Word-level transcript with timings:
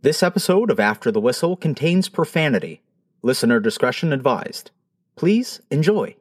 This 0.00 0.22
episode 0.22 0.70
of 0.70 0.78
After 0.78 1.10
the 1.10 1.20
Whistle 1.20 1.56
contains 1.56 2.08
profanity. 2.08 2.82
Listener 3.22 3.58
discretion 3.58 4.12
advised. 4.12 4.70
Please 5.16 5.60
enjoy. 5.72 6.14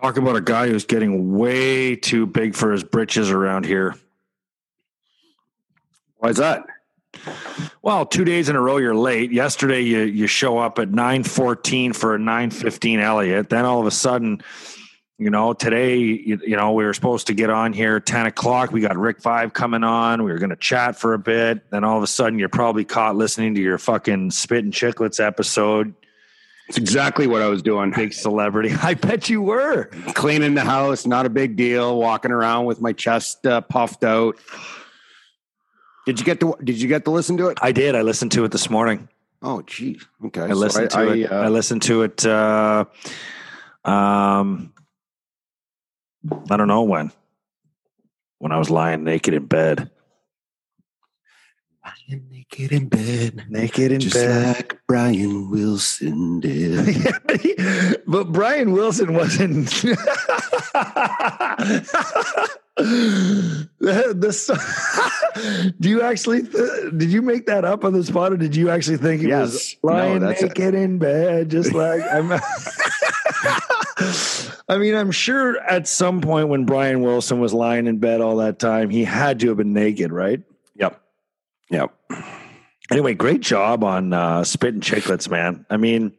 Talk 0.00 0.16
about 0.16 0.34
a 0.34 0.40
guy 0.40 0.66
who's 0.66 0.84
getting 0.84 1.38
way 1.38 1.94
too 1.94 2.26
big 2.26 2.56
for 2.56 2.72
his 2.72 2.82
britches 2.82 3.30
around 3.30 3.64
here. 3.64 3.94
Why 6.16 6.30
is 6.30 6.38
that? 6.38 6.64
Well, 7.82 8.04
two 8.04 8.24
days 8.24 8.48
in 8.48 8.56
a 8.56 8.60
row 8.60 8.78
you're 8.78 8.96
late. 8.96 9.30
Yesterday 9.30 9.82
you 9.82 10.00
you 10.00 10.26
show 10.26 10.58
up 10.58 10.80
at 10.80 10.90
nine 10.90 11.22
fourteen 11.22 11.92
for 11.92 12.16
a 12.16 12.18
nine 12.18 12.50
fifteen 12.50 12.98
Elliott. 12.98 13.48
Then 13.48 13.64
all 13.64 13.80
of 13.80 13.86
a 13.86 13.92
sudden, 13.92 14.42
you 15.18 15.30
know, 15.30 15.54
today 15.54 15.96
you, 15.96 16.38
you 16.46 16.56
know 16.56 16.72
we 16.72 16.84
were 16.84 16.92
supposed 16.92 17.28
to 17.28 17.34
get 17.34 17.48
on 17.48 17.72
here 17.72 18.00
ten 18.00 18.26
o'clock. 18.26 18.70
We 18.70 18.80
got 18.80 18.96
Rick 18.96 19.22
Vaive 19.22 19.52
coming 19.52 19.82
on. 19.82 20.22
We 20.22 20.30
were 20.30 20.38
going 20.38 20.50
to 20.50 20.56
chat 20.56 20.96
for 20.96 21.14
a 21.14 21.18
bit. 21.18 21.70
Then 21.70 21.84
all 21.84 21.96
of 21.96 22.02
a 22.02 22.06
sudden 22.06 22.38
you're 22.38 22.48
probably 22.48 22.84
caught 22.84 23.16
listening 23.16 23.54
to 23.54 23.60
your 23.60 23.78
fucking 23.78 24.30
spit 24.32 24.64
and 24.64 24.72
chicklets 24.72 25.24
episode. 25.24 25.94
It's 26.68 26.78
exactly 26.78 27.26
what 27.26 27.42
I 27.42 27.48
was 27.48 27.62
doing. 27.62 27.92
Big 27.92 28.12
celebrity. 28.12 28.72
I 28.82 28.94
bet 28.94 29.28
you 29.28 29.40
were 29.40 29.84
Cleaning 30.14 30.54
the 30.54 30.64
house, 30.64 31.06
not 31.06 31.24
a 31.24 31.30
big 31.30 31.56
deal. 31.56 31.98
Walking 31.98 32.32
around 32.32 32.66
with 32.66 32.80
my 32.80 32.92
chest 32.92 33.46
uh, 33.46 33.60
puffed 33.60 34.04
out. 34.04 34.36
Did 36.04 36.18
you 36.18 36.26
get 36.26 36.40
to 36.40 36.56
Did 36.62 36.80
you 36.80 36.88
get 36.88 37.04
to 37.06 37.10
listen 37.10 37.36
to 37.38 37.48
it? 37.48 37.58
I 37.62 37.72
did. 37.72 37.94
I 37.94 38.02
listened 38.02 38.32
to 38.32 38.44
it 38.44 38.52
this 38.52 38.68
morning. 38.68 39.08
Oh, 39.42 39.62
geez. 39.62 40.04
Okay. 40.26 40.42
I 40.42 40.52
listened 40.52 40.92
so 40.92 41.06
to 41.06 41.12
it. 41.12 41.32
uh, 41.32 41.36
I 41.36 41.48
listened 41.48 41.82
to 41.82 42.02
it. 42.02 42.26
Uh, 42.26 42.84
um, 43.84 44.72
I 46.50 46.56
don't 46.56 46.68
know 46.68 46.82
when. 46.82 47.12
When 48.38 48.52
I 48.52 48.58
was 48.58 48.70
lying 48.70 49.04
naked 49.04 49.34
in 49.34 49.46
bed. 49.46 49.90
lying 51.84 52.26
naked 52.30 52.72
in 52.72 52.88
bed, 52.88 53.44
Naked 53.48 53.92
in 53.92 54.00
just 54.00 54.14
bed. 54.14 54.56
like 54.56 54.78
Brian 54.86 55.50
Wilson 55.50 56.40
did. 56.40 57.14
but 58.06 58.32
Brian 58.32 58.72
Wilson 58.72 59.14
wasn't. 59.14 59.70
the, 62.76 63.68
the 63.80 65.74
do 65.80 65.88
you 65.88 66.02
actually 66.02 66.42
th- 66.42 66.92
did 66.96 67.10
you 67.10 67.22
make 67.22 67.46
that 67.46 67.64
up 67.64 67.84
on 67.84 67.92
the 67.94 68.04
spot 68.04 68.32
or 68.32 68.36
did 68.36 68.54
you 68.54 68.68
actually 68.70 68.98
think 68.98 69.22
it 69.22 69.34
was 69.34 69.54
Yes. 69.54 69.76
No, 69.82 69.90
lying 69.92 70.22
it. 70.22 70.42
naked 70.42 70.74
in 70.74 70.98
bed 70.98 71.50
just 71.50 71.72
like 71.72 72.02
I'm 72.12 72.30
I 73.98 74.76
mean 74.78 74.94
I'm 74.94 75.10
sure 75.10 75.58
at 75.58 75.88
some 75.88 76.20
point 76.20 76.48
when 76.48 76.64
Brian 76.66 77.00
Wilson 77.02 77.40
was 77.40 77.54
lying 77.54 77.86
in 77.86 77.98
bed 77.98 78.20
all 78.20 78.36
that 78.36 78.58
time 78.58 78.90
he 78.90 79.04
had 79.04 79.40
to 79.40 79.48
have 79.48 79.56
been 79.56 79.72
naked 79.72 80.12
right 80.12 80.42
yep. 80.74 81.00
Yep. 81.70 81.92
Anyway, 82.90 83.14
great 83.14 83.40
job 83.40 83.82
on 83.82 84.12
uh, 84.12 84.44
Spit 84.44 84.74
and 84.74 84.82
Chicklets, 84.82 85.28
man. 85.28 85.66
I 85.68 85.76
mean, 85.76 86.12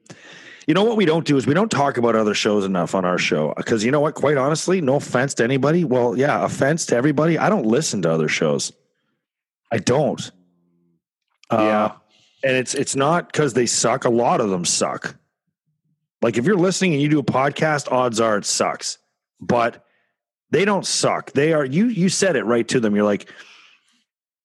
you 0.68 0.74
know 0.74 0.84
what 0.84 0.98
we 0.98 1.06
don't 1.06 1.26
do 1.26 1.38
is 1.38 1.48
we 1.48 1.54
don't 1.54 1.72
talk 1.72 1.98
about 1.98 2.16
other 2.18 2.34
shows 2.34 2.66
enough 2.66 2.94
on 2.94 3.06
our 3.06 3.18
show 3.18 3.54
because 3.56 3.86
you 3.86 3.92
know 3.92 4.02
what? 4.02 4.16
Quite 4.16 4.36
honestly, 4.36 4.82
no 4.82 4.96
offense 4.96 5.34
to 5.36 5.46
anybody. 5.46 5.86
Well, 5.86 6.18
yeah, 6.18 6.44
offense 6.44 6.86
to 6.88 6.98
everybody. 6.98 7.38
I 7.38 7.48
don't 7.48 7.66
listen 7.66 8.02
to 8.02 8.12
other 8.12 8.28
shows. 8.28 8.74
I 9.72 9.78
don't. 9.78 10.30
Uh, 11.50 11.58
Yeah. 11.62 11.92
and 12.44 12.58
it's 12.58 12.76
it's 12.76 12.98
not 12.98 13.32
because 13.32 13.54
they 13.54 13.66
suck. 13.66 14.04
A 14.04 14.10
lot 14.10 14.42
of 14.42 14.50
them 14.50 14.66
suck. 14.66 15.16
Like 16.22 16.38
if 16.38 16.46
you're 16.46 16.56
listening 16.58 16.94
and 16.94 17.02
you 17.02 17.10
do 17.10 17.20
a 17.20 17.24
podcast, 17.24 17.92
odds 17.92 18.20
are 18.20 18.38
it 18.38 18.46
sucks. 18.46 18.98
But 19.40 19.86
they 20.50 20.66
don't 20.66 20.86
suck. 20.86 21.32
They 21.34 21.54
are 21.54 21.66
you. 21.66 21.88
You 21.88 22.10
said 22.10 22.36
it 22.36 22.44
right 22.46 22.68
to 22.70 22.80
them. 22.80 22.96
You're 22.96 23.06
like, 23.06 23.32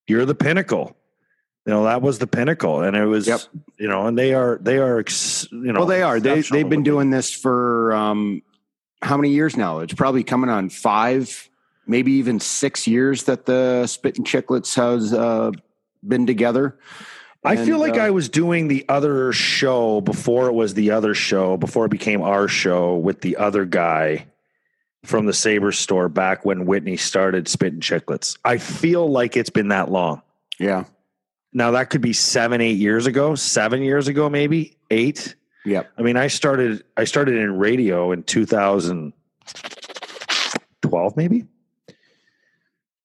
you're 0.07 0.25
the 0.27 0.35
pinnacle. 0.35 0.97
You 1.65 1.73
know 1.73 1.85
that 1.85 2.03
was 2.03 2.19
the 2.19 2.27
pinnacle, 2.27 2.83
and 2.83 2.97
it 2.97 3.07
was 3.07 3.29
Yep. 3.29 3.41
you 3.79 3.87
know, 3.89 4.09
and 4.09 4.19
they 4.19 4.35
are 4.35 4.59
they 4.61 4.79
are 4.79 4.99
ex, 4.99 5.47
you 5.53 5.73
know. 5.73 5.81
well, 5.81 5.87
they 5.87 6.03
are. 6.03 6.19
They 6.19 6.41
they've 6.41 6.69
been 6.69 6.81
it. 6.81 6.85
doing 6.85 7.11
this 7.11 7.31
for 7.33 7.93
um, 7.93 8.43
how 9.01 9.17
many 9.17 9.31
years 9.31 9.57
now? 9.57 9.79
It's 9.79 9.95
probably 9.95 10.25
coming 10.25 10.51
on 10.51 10.71
five, 10.71 11.49
maybe 11.87 12.13
even 12.15 12.41
six 12.41 12.89
years 12.89 13.25
that 13.25 13.47
the 13.47 13.87
Spit 13.87 14.19
and 14.19 14.27
Chicklets 14.27 14.75
has 14.75 15.15
uh, 15.15 15.53
been 16.07 16.27
together. 16.27 16.79
I 17.45 17.57
feel 17.57 17.79
like 17.79 17.97
uh, 17.97 18.03
I 18.03 18.11
was 18.11 18.29
doing 18.29 18.69
the 18.69 18.85
other 18.89 19.33
show 19.33 20.01
before 20.01 20.47
it 20.47 20.53
was 20.53 20.75
the 20.75 20.93
other 20.93 21.13
show, 21.15 21.57
before 21.57 21.87
it 21.87 21.91
became 21.91 22.23
our 22.23 22.47
show 22.47 22.97
with 22.97 23.21
the 23.21 23.37
other 23.37 23.65
guy 23.65 24.27
from 25.05 25.27
the 25.27 25.33
Saber 25.33 25.73
store 25.73 26.09
back 26.09 26.45
when 26.45 26.67
Whitney 26.67 26.97
started 26.97 27.49
spitting 27.49 27.81
Chicklets. 27.81 28.39
I 28.45 28.59
feel 28.59 29.11
like 29.11 29.37
it's 29.37 29.51
been 29.51 29.67
that 29.69 29.91
long. 29.91 30.23
yeah, 30.61 30.85
Now 31.53 31.73
that 31.73 31.91
could 31.91 32.01
be 32.01 32.13
seven, 32.13 32.61
eight 32.61 32.79
years 32.79 33.07
ago, 33.07 33.35
seven 33.35 33.83
years 33.83 34.07
ago, 34.07 34.31
maybe 34.31 34.77
eight. 34.91 35.35
Yeah. 35.65 35.83
I 35.99 36.03
mean, 36.03 36.17
I 36.17 36.29
started 36.29 36.85
I 36.97 37.03
started 37.05 37.35
in 37.37 37.59
radio 37.59 38.13
in 38.13 38.23
2012, 38.23 41.17
maybe. 41.17 41.47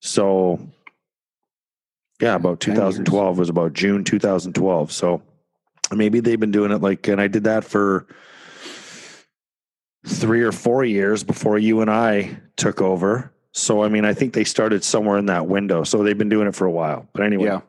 So, 0.00 0.60
yeah, 2.20 2.34
about 2.34 2.60
10 2.60 2.74
years. 2.76 2.94
2012 2.96 3.38
was 3.38 3.48
about 3.48 3.72
June 3.72 4.04
2012. 4.04 4.92
So 4.92 5.22
maybe 5.94 6.20
they've 6.20 6.40
been 6.40 6.50
doing 6.50 6.72
it 6.72 6.80
like, 6.82 7.08
and 7.08 7.20
I 7.20 7.28
did 7.28 7.44
that 7.44 7.64
for 7.64 8.06
three 10.06 10.42
or 10.42 10.52
four 10.52 10.84
years 10.84 11.22
before 11.24 11.58
you 11.58 11.80
and 11.80 11.90
I 11.90 12.40
took 12.56 12.80
over. 12.80 13.32
So 13.52 13.82
I 13.82 13.88
mean, 13.88 14.04
I 14.04 14.14
think 14.14 14.32
they 14.34 14.44
started 14.44 14.84
somewhere 14.84 15.18
in 15.18 15.26
that 15.26 15.46
window. 15.46 15.84
So 15.84 16.02
they've 16.02 16.18
been 16.18 16.28
doing 16.28 16.48
it 16.48 16.54
for 16.54 16.66
a 16.66 16.70
while. 16.70 17.08
But 17.12 17.24
anyway, 17.24 17.46
Yeah. 17.46 17.60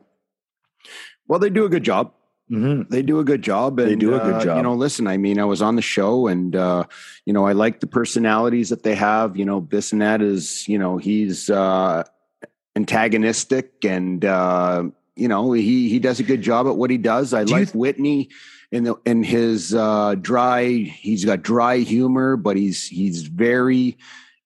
Well, 1.26 1.38
they 1.38 1.50
do 1.50 1.64
a 1.64 1.68
good 1.68 1.84
job. 1.84 2.12
Mhm. 2.50 2.88
They 2.88 3.02
do 3.02 3.20
a 3.20 3.24
good 3.24 3.42
job. 3.42 3.78
And, 3.78 3.88
They 3.88 3.94
do 3.94 4.16
a 4.16 4.18
good 4.18 4.34
uh, 4.34 4.44
job. 4.44 4.56
You 4.56 4.62
know, 4.64 4.74
listen, 4.74 5.06
I 5.06 5.16
mean, 5.16 5.38
I 5.38 5.44
was 5.44 5.62
on 5.62 5.76
the 5.76 5.82
show 5.82 6.26
and, 6.26 6.56
uh, 6.56 6.84
you 7.24 7.32
know, 7.32 7.46
I 7.46 7.52
like 7.52 7.78
the 7.78 7.86
personalities 7.86 8.70
that 8.70 8.82
they 8.82 8.96
have. 8.96 9.36
You 9.36 9.44
know, 9.44 9.60
Bissonnette 9.60 10.22
is, 10.22 10.66
you 10.66 10.76
know, 10.76 10.96
he's 10.96 11.48
uh, 11.48 12.02
antagonistic 12.80 13.84
and, 13.84 14.24
uh, 14.24 14.84
you 15.16 15.28
know, 15.28 15.52
he, 15.52 15.88
he 15.88 15.98
does 15.98 16.18
a 16.20 16.22
good 16.22 16.42
job 16.42 16.66
at 16.66 16.76
what 16.76 16.90
he 16.90 16.98
does. 16.98 17.34
I 17.34 17.44
Do 17.44 17.52
like 17.52 17.68
th- 17.68 17.74
Whitney 17.74 18.30
in 18.72 18.84
the, 18.84 18.94
in 19.04 19.22
his 19.22 19.74
uh, 19.74 20.14
dry, 20.20 20.68
he's 20.68 21.24
got 21.24 21.42
dry 21.42 21.78
humor, 21.78 22.36
but 22.36 22.56
he's, 22.56 22.86
he's 22.86 23.22
very 23.22 23.98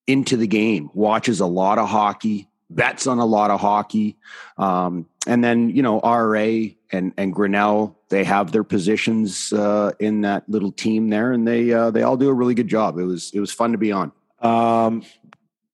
into 0.06 0.36
the 0.36 0.46
game, 0.46 0.90
watches 0.92 1.40
a 1.40 1.46
lot 1.46 1.78
of 1.78 1.88
hockey, 1.88 2.48
bets 2.70 3.06
on 3.06 3.18
a 3.18 3.24
lot 3.24 3.50
of 3.50 3.60
hockey. 3.60 4.16
Um, 4.58 5.06
and 5.26 5.42
then, 5.42 5.70
you 5.70 5.82
know, 5.82 6.00
RA 6.00 6.68
and, 6.90 7.12
and 7.16 7.32
Grinnell, 7.32 7.98
they 8.08 8.24
have 8.24 8.52
their 8.52 8.64
positions 8.64 9.52
uh, 9.52 9.92
in 10.00 10.22
that 10.22 10.48
little 10.48 10.72
team 10.72 11.08
there 11.08 11.32
and 11.32 11.46
they, 11.46 11.72
uh, 11.72 11.90
they 11.90 12.02
all 12.02 12.16
do 12.16 12.28
a 12.28 12.34
really 12.34 12.54
good 12.54 12.68
job. 12.68 12.98
It 12.98 13.04
was, 13.04 13.30
it 13.32 13.40
was 13.40 13.52
fun 13.52 13.72
to 13.72 13.78
be 13.78 13.92
on. 13.92 14.12
Um, 14.40 15.02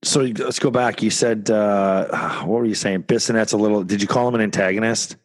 so 0.03 0.21
let's 0.23 0.59
go 0.59 0.71
back. 0.71 1.03
You 1.03 1.11
said, 1.11 1.51
uh, 1.51 2.41
what 2.41 2.61
were 2.61 2.65
you 2.65 2.75
saying? 2.75 3.03
Bissonnette's 3.05 3.53
a 3.53 3.57
little, 3.59 3.83
did 3.85 4.01
you 4.03 4.09
call 4.09 4.29
him 4.29 4.35
an 4.35 4.41
antagonist? 4.41 5.17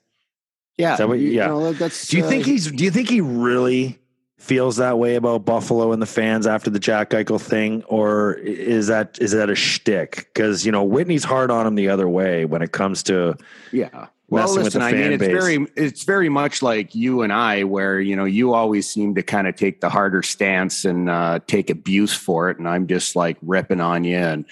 Yeah. 0.77 0.93
Is 0.93 0.97
that 0.99 1.07
what 1.07 1.19
you- 1.19 1.29
yeah. 1.31 1.47
know, 1.47 1.71
that's, 1.73 2.07
Do 2.09 2.17
you 2.17 2.25
uh, 2.25 2.29
think 2.29 2.45
he's, 2.45 2.69
do 2.71 2.83
you 2.83 2.91
think 2.91 3.09
he 3.09 3.21
really 3.21 3.99
feels 4.37 4.75
that 4.77 4.99
way 4.99 5.15
about 5.15 5.45
Buffalo 5.45 5.91
and 5.93 6.01
the 6.01 6.05
fans 6.05 6.45
after 6.45 6.69
the 6.69 6.79
Jack 6.79 7.11
Eichel 7.11 7.39
thing? 7.41 7.83
Or 7.83 8.33
is 8.33 8.87
that, 8.87 9.17
is 9.21 9.31
that 9.31 9.49
a 9.49 9.55
shtick? 9.55 10.33
Cause 10.33 10.65
you 10.65 10.71
know, 10.71 10.83
Whitney's 10.83 11.23
hard 11.23 11.49
on 11.51 11.65
him 11.65 11.75
the 11.75 11.87
other 11.89 12.07
way 12.09 12.43
when 12.45 12.61
it 12.61 12.71
comes 12.73 13.01
to, 13.03 13.37
Yeah. 13.71 14.07
Well, 14.27 14.51
listen, 14.55 14.81
I 14.81 14.91
mean, 14.91 15.11
it's 15.11 15.19
base. 15.19 15.31
very, 15.31 15.67
it's 15.75 16.03
very 16.03 16.29
much 16.29 16.63
like 16.63 16.95
you 16.95 17.21
and 17.21 17.31
I, 17.31 17.63
where 17.63 17.99
you 17.99 18.15
know 18.15 18.25
you 18.25 18.53
always 18.53 18.89
seem 18.89 19.13
to 19.15 19.21
kind 19.21 19.47
of 19.47 19.55
take 19.55 19.81
the 19.81 19.89
harder 19.89 20.23
stance 20.23 20.83
and 20.83 21.09
uh, 21.09 21.39
take 21.45 21.69
abuse 21.69 22.13
for 22.13 22.49
it, 22.49 22.57
and 22.57 22.67
I'm 22.67 22.87
just 22.87 23.15
like 23.15 23.37
ripping 23.43 23.81
on 23.81 24.03
you, 24.03 24.17
and 24.17 24.45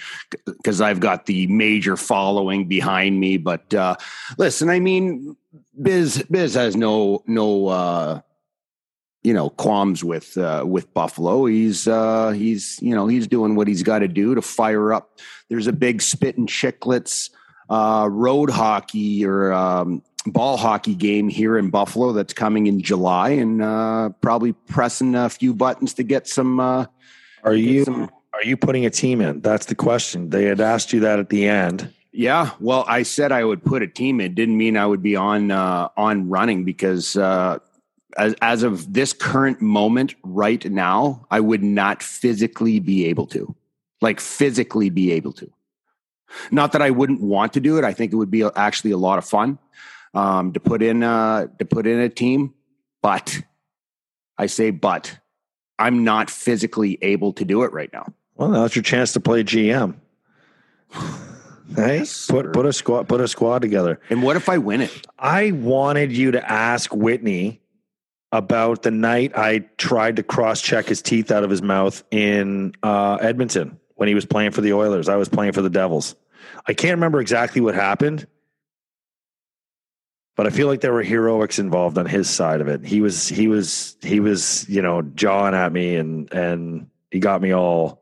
because 0.46 0.80
I've 0.80 1.00
got 1.00 1.26
the 1.26 1.48
major 1.48 1.98
following 1.98 2.68
behind 2.68 3.20
me. 3.20 3.38
But 3.38 3.74
uh, 3.74 3.96
listen, 4.38 4.70
I 4.70 4.80
mean, 4.80 5.36
Biz 5.82 6.26
Biz 6.30 6.54
has 6.54 6.76
no 6.76 7.24
no 7.26 7.68
uh, 7.68 8.22
you 9.24 9.34
know 9.34 9.50
qualms 9.50 10.04
with 10.04 10.38
uh, 10.38 10.64
with 10.68 10.94
Buffalo. 10.94 11.46
He's 11.46 11.88
uh, 11.88 12.30
he's 12.30 12.78
you 12.80 12.94
know 12.94 13.08
he's 13.08 13.26
doing 13.26 13.56
what 13.56 13.68
he's 13.68 13.82
got 13.82 14.00
to 14.00 14.08
do 14.08 14.36
to 14.36 14.42
fire 14.44 14.94
up. 14.94 15.20
There's 15.50 15.68
a 15.68 15.74
big 15.74 16.04
spit 16.04 16.38
and 16.38 16.48
chicklets 16.48 17.32
uh, 17.70 18.08
road 18.12 18.50
hockey 18.50 19.26
or 19.26 19.52
um, 19.54 20.02
ball 20.26 20.58
hockey 20.58 20.96
game 20.96 21.30
here 21.30 21.58
in 21.58 21.70
Buffalo 21.70 22.12
that's 22.14 22.34
coming 22.34 22.68
in 22.68 22.82
July, 22.82 23.30
and 23.30 23.62
uh, 23.62 24.10
probably 24.22 24.54
pressing 24.54 25.16
a 25.16 25.30
few 25.30 25.54
buttons 25.54 25.94
to 25.96 26.04
get 26.04 26.28
some. 26.28 26.60
Uh, 26.60 26.86
are 27.44 27.54
you, 27.54 27.84
some- 27.86 28.10
are 28.34 28.44
you 28.44 28.58
putting 28.58 28.86
a 28.86 28.90
team 28.90 29.22
in? 29.22 29.42
That's 29.42 29.66
the 29.68 29.76
question. 29.76 30.30
They 30.30 30.46
had 30.46 30.60
asked 30.62 30.94
you 30.94 31.00
that 31.02 31.20
at 31.20 31.30
the 31.30 31.48
end. 31.48 31.94
Yeah, 32.12 32.52
well, 32.60 32.86
I 32.88 33.04
said 33.04 33.32
I 33.32 33.44
would 33.44 33.64
put 33.64 33.82
a 33.82 33.88
team 33.88 34.22
in. 34.22 34.36
Didn't 34.36 34.58
mean 34.58 34.78
I 34.78 34.86
would 34.86 35.02
be 35.02 35.16
on 35.16 35.50
uh, 35.52 35.90
on 35.98 36.30
running 36.30 36.64
because 36.64 37.18
uh, 37.18 37.58
as 38.18 38.36
as 38.42 38.62
of 38.62 38.94
this 38.94 39.14
current 39.14 39.62
moment, 39.62 40.14
right 40.24 40.64
now, 40.70 41.26
I 41.32 41.40
would 41.40 41.64
not 41.64 42.04
physically 42.04 42.80
be 42.80 43.06
able 43.08 43.26
to. 43.28 43.56
like 44.02 44.20
physically 44.20 44.90
be 44.92 45.12
able 45.14 45.32
to. 45.34 45.50
Not 46.52 46.72
that 46.74 46.82
I 46.82 46.90
wouldn't 46.92 47.22
want 47.22 47.54
to 47.54 47.60
do 47.60 47.78
it. 47.78 47.84
I 47.84 47.94
think 47.94 48.12
it 48.14 48.16
would 48.16 48.32
be 48.32 48.44
actually 48.56 48.92
a 48.92 48.98
lot 48.98 49.18
of 49.18 49.26
fun 49.26 49.60
um, 50.14 50.54
to 50.54 50.60
put 50.60 50.82
in 50.82 51.04
uh, 51.04 51.48
to 51.60 51.66
put 51.66 51.88
in 51.88 52.00
a 52.00 52.10
team, 52.10 52.54
but 53.02 53.42
I 54.38 54.46
say 54.48 54.72
but 54.72 55.18
I'm 55.80 56.04
not 56.04 56.30
physically 56.30 56.98
able 57.02 57.34
to 57.34 57.46
do 57.46 57.64
it 57.64 57.72
right 57.74 57.92
now. 57.94 58.14
Well, 58.36 58.50
that's 58.52 58.76
your 58.76 58.84
chance 58.84 59.14
to 59.14 59.20
play 59.20 59.44
GM. 59.44 59.96
Hey, 61.76 62.00
Yes, 62.00 62.28
put 62.28 62.46
sir. 62.46 62.52
put 62.52 62.66
a 62.66 62.74
squad 62.74 63.08
put 63.08 63.22
a 63.22 63.28
squad 63.28 63.62
together. 63.62 64.00
And 64.10 64.22
what 64.22 64.36
if 64.36 64.50
I 64.50 64.58
win 64.60 64.82
it? 64.82 65.08
I 65.18 65.52
wanted 65.52 66.12
you 66.12 66.32
to 66.32 66.52
ask 66.52 66.94
Whitney 66.94 67.62
about 68.32 68.84
the 68.84 68.92
night 68.92 69.32
I 69.36 69.60
tried 69.78 70.18
to 70.18 70.24
cross 70.24 70.62
check 70.62 70.88
his 70.88 71.02
teeth 71.02 71.32
out 71.32 71.44
of 71.44 71.50
his 71.50 71.62
mouth 71.62 72.04
in 72.12 72.74
uh, 72.84 73.16
Edmonton 73.22 73.80
when 73.96 74.08
he 74.08 74.16
was 74.16 74.26
playing 74.26 74.52
for 74.52 74.62
the 74.62 74.74
Oilers. 74.74 75.10
I 75.10 75.16
was 75.16 75.30
playing 75.30 75.54
for 75.54 75.62
the 75.62 75.70
Devils. 75.70 76.16
I 76.68 76.74
can't 76.74 76.96
remember 76.96 77.20
exactly 77.20 77.62
what 77.62 77.76
happened, 77.76 78.28
but 80.36 80.48
I 80.48 80.50
feel 80.50 80.68
like 80.68 80.82
there 80.82 80.94
were 80.94 81.04
heroics 81.04 81.60
involved 81.60 81.98
on 81.98 82.06
his 82.06 82.30
side 82.30 82.62
of 82.62 82.68
it. 82.68 82.86
He 82.86 83.02
was 83.02 83.28
he 83.28 83.48
was 83.48 83.98
he 84.02 84.20
was 84.20 84.68
you 84.68 84.82
know 84.82 85.02
jawing 85.02 85.54
at 85.54 85.72
me 85.72 85.96
and 85.96 86.32
and 86.34 86.88
he 87.12 87.20
got 87.20 87.42
me 87.42 87.54
all 87.54 88.02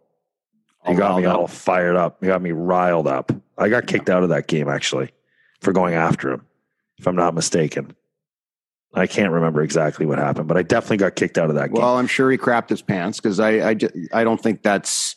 he 0.85 0.93
All 0.93 0.97
got 0.97 1.17
me 1.17 1.25
riled 1.25 1.39
all 1.39 1.47
fired 1.47 1.95
up. 1.95 2.17
He 2.21 2.27
got 2.27 2.41
me 2.41 2.51
riled 2.51 3.07
up. 3.07 3.31
I 3.57 3.69
got 3.69 3.85
kicked 3.85 4.09
out 4.09 4.23
of 4.23 4.29
that 4.29 4.47
game 4.47 4.67
actually 4.67 5.11
for 5.59 5.71
going 5.73 5.93
after 5.93 6.31
him, 6.31 6.45
if 6.97 7.07
I'm 7.07 7.15
not 7.15 7.35
mistaken. 7.35 7.95
I 8.93 9.07
can't 9.07 9.31
remember 9.31 9.61
exactly 9.61 10.05
what 10.05 10.17
happened, 10.17 10.47
but 10.47 10.57
I 10.57 10.63
definitely 10.63 10.97
got 10.97 11.15
kicked 11.15 11.37
out 11.37 11.49
of 11.49 11.55
that 11.55 11.71
game. 11.71 11.81
Well, 11.81 11.97
I'm 11.97 12.07
sure 12.07 12.29
he 12.29 12.37
crapped 12.37 12.69
his 12.69 12.81
pants 12.81 13.19
because 13.19 13.39
I, 13.39 13.69
I, 13.69 13.75
I 14.11 14.23
don't 14.25 14.41
think 14.41 14.63
that's, 14.63 15.15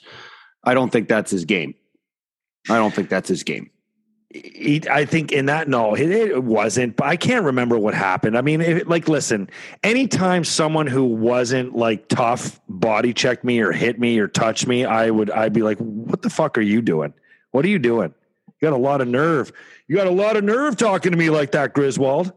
I 0.64 0.74
don't 0.74 0.90
think 0.90 1.08
that's 1.08 1.30
his 1.30 1.44
game. 1.44 1.74
I 2.68 2.76
don't 2.76 2.94
think 2.94 3.08
that's 3.08 3.28
his 3.28 3.42
game. 3.42 3.70
He, 4.30 4.82
I 4.90 5.04
think 5.04 5.30
in 5.30 5.46
that 5.46 5.68
no, 5.68 5.94
it, 5.94 6.10
it 6.10 6.42
wasn't. 6.42 6.96
But 6.96 7.06
I 7.06 7.16
can't 7.16 7.44
remember 7.44 7.78
what 7.78 7.94
happened. 7.94 8.36
I 8.36 8.40
mean, 8.40 8.60
if, 8.60 8.88
like, 8.88 9.08
listen, 9.08 9.48
anytime 9.84 10.42
someone 10.42 10.88
who 10.88 11.04
wasn't 11.04 11.76
like 11.76 12.08
tough 12.08 12.60
body 12.68 13.12
checked 13.12 13.44
me 13.44 13.60
or 13.60 13.70
hit 13.70 14.00
me 14.00 14.18
or 14.18 14.26
touched 14.26 14.66
me, 14.66 14.84
I 14.84 15.10
would 15.10 15.30
I'd 15.30 15.52
be 15.52 15.62
like, 15.62 15.78
"What 15.78 16.22
the 16.22 16.30
fuck 16.30 16.58
are 16.58 16.62
you 16.62 16.82
doing? 16.82 17.14
What 17.52 17.64
are 17.64 17.68
you 17.68 17.78
doing? 17.78 18.12
You 18.60 18.68
got 18.68 18.74
a 18.74 18.76
lot 18.76 19.00
of 19.00 19.06
nerve. 19.06 19.52
You 19.86 19.94
got 19.94 20.08
a 20.08 20.10
lot 20.10 20.36
of 20.36 20.42
nerve 20.42 20.76
talking 20.76 21.12
to 21.12 21.18
me 21.18 21.30
like 21.30 21.52
that, 21.52 21.72
Griswold." 21.72 22.32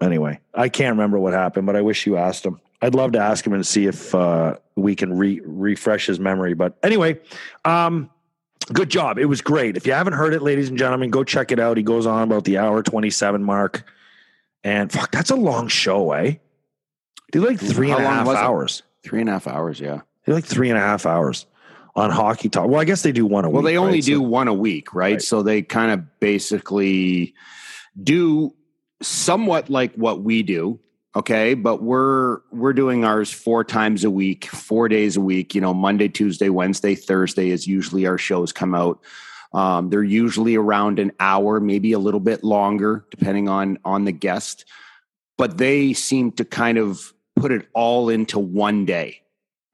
Anyway, 0.00 0.38
I 0.54 0.68
can't 0.68 0.92
remember 0.92 1.18
what 1.18 1.32
happened, 1.32 1.66
but 1.66 1.74
I 1.74 1.80
wish 1.80 2.06
you 2.06 2.16
asked 2.16 2.46
him. 2.46 2.60
I'd 2.80 2.94
love 2.94 3.12
to 3.12 3.18
ask 3.18 3.46
him 3.46 3.52
and 3.52 3.66
see 3.66 3.86
if 3.86 4.14
uh, 4.14 4.56
we 4.76 4.94
can 4.94 5.16
re- 5.16 5.40
refresh 5.44 6.06
his 6.06 6.20
memory. 6.20 6.54
But 6.54 6.76
anyway, 6.82 7.20
um, 7.64 8.08
good 8.72 8.88
job. 8.88 9.18
It 9.18 9.24
was 9.26 9.40
great. 9.40 9.76
If 9.76 9.86
you 9.86 9.92
haven't 9.92 10.12
heard 10.12 10.32
it, 10.32 10.42
ladies 10.42 10.68
and 10.68 10.78
gentlemen, 10.78 11.10
go 11.10 11.24
check 11.24 11.50
it 11.50 11.58
out. 11.58 11.76
He 11.76 11.82
goes 11.82 12.06
on 12.06 12.22
about 12.22 12.44
the 12.44 12.58
hour 12.58 12.82
27 12.82 13.42
mark. 13.42 13.84
And 14.62 14.90
fuck, 14.92 15.10
that's 15.10 15.30
a 15.30 15.36
long 15.36 15.68
show, 15.68 16.12
eh? 16.12 16.34
Did 17.32 17.42
like 17.42 17.58
three 17.58 17.90
and 17.90 18.02
a 18.02 18.06
half 18.06 18.26
was 18.26 18.36
it? 18.36 18.40
hours. 18.42 18.82
Three 19.04 19.20
and 19.20 19.28
a 19.28 19.32
half 19.32 19.46
hours. 19.46 19.80
Yeah. 19.80 20.00
Did 20.24 20.34
like 20.34 20.44
three 20.44 20.68
and 20.70 20.78
a 20.78 20.80
half 20.80 21.04
hours 21.06 21.46
on 21.96 22.10
hockey 22.10 22.48
talk. 22.48 22.68
Well, 22.68 22.80
I 22.80 22.84
guess 22.84 23.02
they 23.02 23.12
do 23.12 23.26
one 23.26 23.44
a 23.44 23.48
Well, 23.48 23.62
week. 23.62 23.64
Well, 23.64 23.72
they 23.72 23.76
only 23.78 23.92
right? 23.98 24.04
do 24.04 24.14
So- 24.16 24.20
one 24.22 24.48
a 24.48 24.54
week, 24.54 24.94
right? 24.94 25.12
Right. 25.14 25.22
So 25.22 25.42
they 25.42 25.62
kind 25.62 25.90
of 25.92 26.20
basically 26.20 27.34
do 28.02 28.54
somewhat 29.02 29.68
like 29.68 29.94
what 29.94 30.22
we 30.22 30.42
do. 30.42 30.78
Okay. 31.16 31.54
But 31.54 31.82
we're, 31.82 32.40
we're 32.52 32.72
doing 32.72 33.04
ours 33.04 33.32
four 33.32 33.64
times 33.64 34.04
a 34.04 34.10
week, 34.10 34.46
four 34.46 34.88
days 34.88 35.16
a 35.16 35.20
week, 35.20 35.54
you 35.54 35.60
know, 35.60 35.74
Monday, 35.74 36.08
Tuesday, 36.08 36.48
Wednesday, 36.48 36.94
Thursday 36.94 37.50
is 37.50 37.66
usually 37.66 38.06
our 38.06 38.18
shows 38.18 38.52
come 38.52 38.74
out. 38.74 39.00
Um, 39.52 39.88
they're 39.88 40.02
usually 40.02 40.56
around 40.56 40.98
an 40.98 41.12
hour, 41.18 41.58
maybe 41.58 41.92
a 41.92 41.98
little 41.98 42.20
bit 42.20 42.44
longer, 42.44 43.06
depending 43.10 43.48
on, 43.48 43.78
on 43.84 44.04
the 44.04 44.12
guest, 44.12 44.66
but 45.38 45.56
they 45.56 45.94
seem 45.94 46.32
to 46.32 46.44
kind 46.44 46.76
of 46.76 47.14
put 47.34 47.52
it 47.52 47.66
all 47.72 48.10
into 48.10 48.38
one 48.38 48.84
day. 48.84 49.22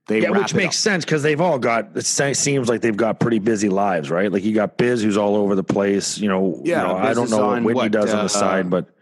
They 0.06 0.20
yeah, 0.20 0.30
which 0.30 0.54
makes 0.54 0.76
up. 0.76 0.92
sense 0.92 1.04
because 1.04 1.22
they've 1.22 1.40
all 1.40 1.58
got. 1.58 1.96
It 1.96 2.04
seems 2.04 2.68
like 2.68 2.82
they've 2.82 2.96
got 2.96 3.20
pretty 3.20 3.38
busy 3.38 3.70
lives, 3.70 4.10
right? 4.10 4.30
Like 4.30 4.44
you 4.44 4.54
got 4.54 4.76
Biz, 4.76 5.02
who's 5.02 5.16
all 5.16 5.34
over 5.34 5.54
the 5.54 5.64
place. 5.64 6.18
You 6.18 6.28
know, 6.28 6.60
Yeah, 6.62 6.82
you 6.82 6.88
know, 6.88 6.96
I 6.96 7.14
don't 7.14 7.30
know 7.30 7.38
what 7.38 7.56
on 7.56 7.64
Whitney 7.64 7.82
what, 7.84 7.92
does 7.92 8.12
on 8.12 8.20
uh, 8.20 8.22
the 8.24 8.28
side, 8.28 8.68
but 8.68 8.93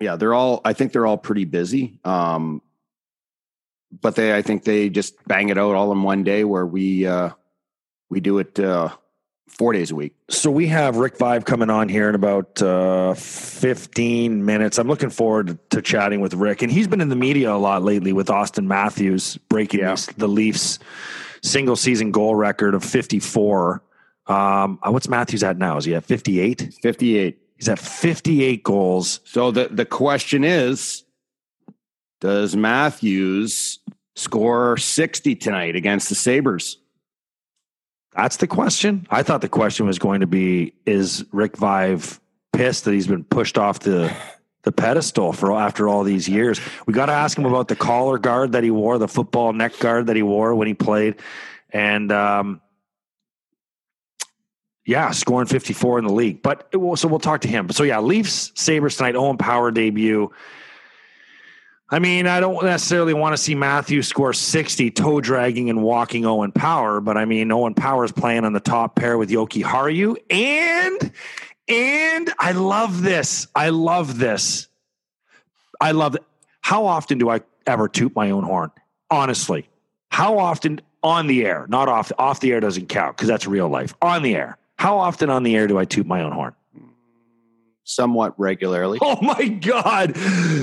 yeah 0.00 0.16
they're 0.16 0.34
all 0.34 0.60
i 0.64 0.72
think 0.72 0.92
they're 0.92 1.06
all 1.06 1.18
pretty 1.18 1.44
busy 1.44 1.98
um 2.04 2.60
but 4.00 4.14
they 4.16 4.34
i 4.36 4.42
think 4.42 4.64
they 4.64 4.88
just 4.88 5.14
bang 5.26 5.48
it 5.48 5.58
out 5.58 5.74
all 5.74 5.92
in 5.92 6.02
one 6.02 6.24
day 6.24 6.44
where 6.44 6.66
we 6.66 7.06
uh 7.06 7.30
we 8.08 8.20
do 8.20 8.38
it 8.38 8.58
uh 8.58 8.88
four 9.48 9.72
days 9.72 9.90
a 9.90 9.94
week 9.94 10.14
so 10.28 10.50
we 10.50 10.68
have 10.68 10.96
Rick 10.96 11.18
Vaive 11.18 11.44
coming 11.44 11.70
on 11.70 11.88
here 11.88 12.08
in 12.08 12.14
about 12.14 12.62
uh, 12.62 13.14
15 13.14 14.44
minutes. 14.44 14.78
I'm 14.78 14.86
looking 14.86 15.10
forward 15.10 15.58
to 15.70 15.82
chatting 15.82 16.20
with 16.20 16.34
Rick, 16.34 16.62
and 16.62 16.70
he's 16.70 16.86
been 16.86 17.00
in 17.00 17.08
the 17.08 17.16
media 17.16 17.52
a 17.52 17.58
lot 17.58 17.82
lately 17.82 18.12
with 18.12 18.28
Auston 18.28 18.66
Matthews 18.66 19.36
breaking 19.48 19.80
Yeah. 19.80 19.96
the 20.16 20.28
Leafs 20.28 20.78
single 21.42 21.74
season 21.74 22.12
goal 22.12 22.36
record 22.36 22.74
of 22.76 22.84
54. 22.84 23.82
Um, 24.28 24.78
uh, 24.86 24.92
what's 24.92 25.08
Matthews 25.08 25.42
at 25.42 25.58
now? 25.58 25.78
Is 25.78 25.84
he 25.84 25.96
at 25.96 26.04
58? 26.04 26.74
58 26.80 27.38
He's 27.60 27.68
at 27.68 27.78
58 27.78 28.64
goals. 28.64 29.20
so 29.24 29.50
the 29.50 29.68
the 29.70 29.84
question 29.84 30.44
is 30.44 31.04
does 32.20 32.56
matthews 32.56 33.78
score 34.16 34.76
60 34.76 35.36
tonight 35.36 35.76
against 35.76 36.08
the 36.08 36.14
sabres 36.14 36.78
That's 38.16 38.38
the 38.38 38.46
question. 38.48 39.06
I 39.10 39.22
thought 39.22 39.40
the 39.40 39.48
question 39.48 39.86
was 39.86 39.98
going 39.98 40.20
to 40.20 40.26
be: 40.26 40.74
Is 40.84 41.24
Rick 41.32 41.56
Vaive 41.56 42.18
pissed 42.52 42.84
that 42.84 42.92
he's 42.92 43.06
been 43.06 43.24
pushed 43.24 43.56
off 43.56 43.80
the 43.80 44.12
the 44.62 44.72
pedestal 44.72 45.32
for 45.32 45.52
after 45.52 45.88
all 45.88 46.02
these 46.02 46.28
years? 46.28 46.60
We 46.86 46.92
got 46.92 47.06
to 47.06 47.12
ask 47.12 47.38
him 47.38 47.46
about 47.46 47.68
the 47.68 47.76
collar 47.76 48.18
guard 48.18 48.52
that 48.52 48.64
he 48.64 48.70
wore, 48.70 48.98
the 48.98 49.08
football 49.08 49.52
neck 49.52 49.78
guard 49.78 50.08
that 50.08 50.16
he 50.16 50.22
wore 50.22 50.54
when 50.56 50.66
he 50.66 50.74
played, 50.74 51.16
and 51.70 52.10
um, 52.10 52.60
yeah, 54.86 55.10
scoring 55.10 55.46
fifty 55.46 55.72
four 55.72 55.98
in 55.98 56.06
the 56.06 56.12
league. 56.12 56.42
But 56.42 56.68
will, 56.74 56.96
so 56.96 57.08
we'll 57.08 57.18
talk 57.18 57.42
to 57.42 57.48
him. 57.48 57.70
So 57.70 57.82
yeah, 57.82 58.00
Leafs 58.00 58.52
Sabres 58.54 58.96
tonight. 58.96 59.16
Owen 59.16 59.36
Power 59.36 59.70
debut. 59.70 60.30
I 61.92 61.98
mean, 61.98 62.28
I 62.28 62.38
don't 62.38 62.62
necessarily 62.64 63.14
want 63.14 63.32
to 63.32 63.36
see 63.36 63.56
Matthew 63.56 64.02
score 64.02 64.32
60 64.32 64.92
toe 64.92 65.20
dragging 65.20 65.70
and 65.70 65.82
walking 65.82 66.24
Owen 66.24 66.52
Power, 66.52 67.00
but 67.00 67.16
I 67.16 67.24
mean, 67.24 67.50
Owen 67.50 67.74
Power 67.74 68.04
is 68.04 68.12
playing 68.12 68.44
on 68.44 68.52
the 68.52 68.60
top 68.60 68.94
pair 68.94 69.18
with 69.18 69.28
Jokiharju. 69.28 70.16
And, 70.30 71.12
and 71.66 72.32
I 72.38 72.52
love 72.52 73.02
this. 73.02 73.48
I 73.56 73.70
love 73.70 74.18
this. 74.18 74.68
I 75.80 75.90
love 75.90 76.14
it. 76.14 76.22
How 76.60 76.86
often 76.86 77.18
do 77.18 77.28
I 77.28 77.40
ever 77.66 77.88
toot 77.88 78.14
my 78.14 78.30
own 78.30 78.44
horn? 78.44 78.70
Honestly, 79.10 79.68
how 80.10 80.38
often 80.38 80.80
on 81.02 81.26
the 81.26 81.44
air, 81.44 81.66
not 81.68 81.88
off, 81.88 82.12
off 82.18 82.38
the 82.38 82.52
air 82.52 82.60
doesn't 82.60 82.88
count 82.88 83.16
because 83.16 83.26
that's 83.26 83.48
real 83.48 83.68
life. 83.68 83.94
On 84.00 84.22
the 84.22 84.36
air. 84.36 84.58
How 84.80 84.96
often 84.98 85.28
on 85.28 85.42
the 85.42 85.54
air 85.56 85.66
do 85.66 85.76
I 85.78 85.84
toot 85.84 86.06
my 86.06 86.22
own 86.22 86.32
horn? 86.32 86.54
somewhat 87.84 88.32
regularly 88.38 88.98
Oh 89.02 89.18
my 89.20 89.48
God. 89.48 90.16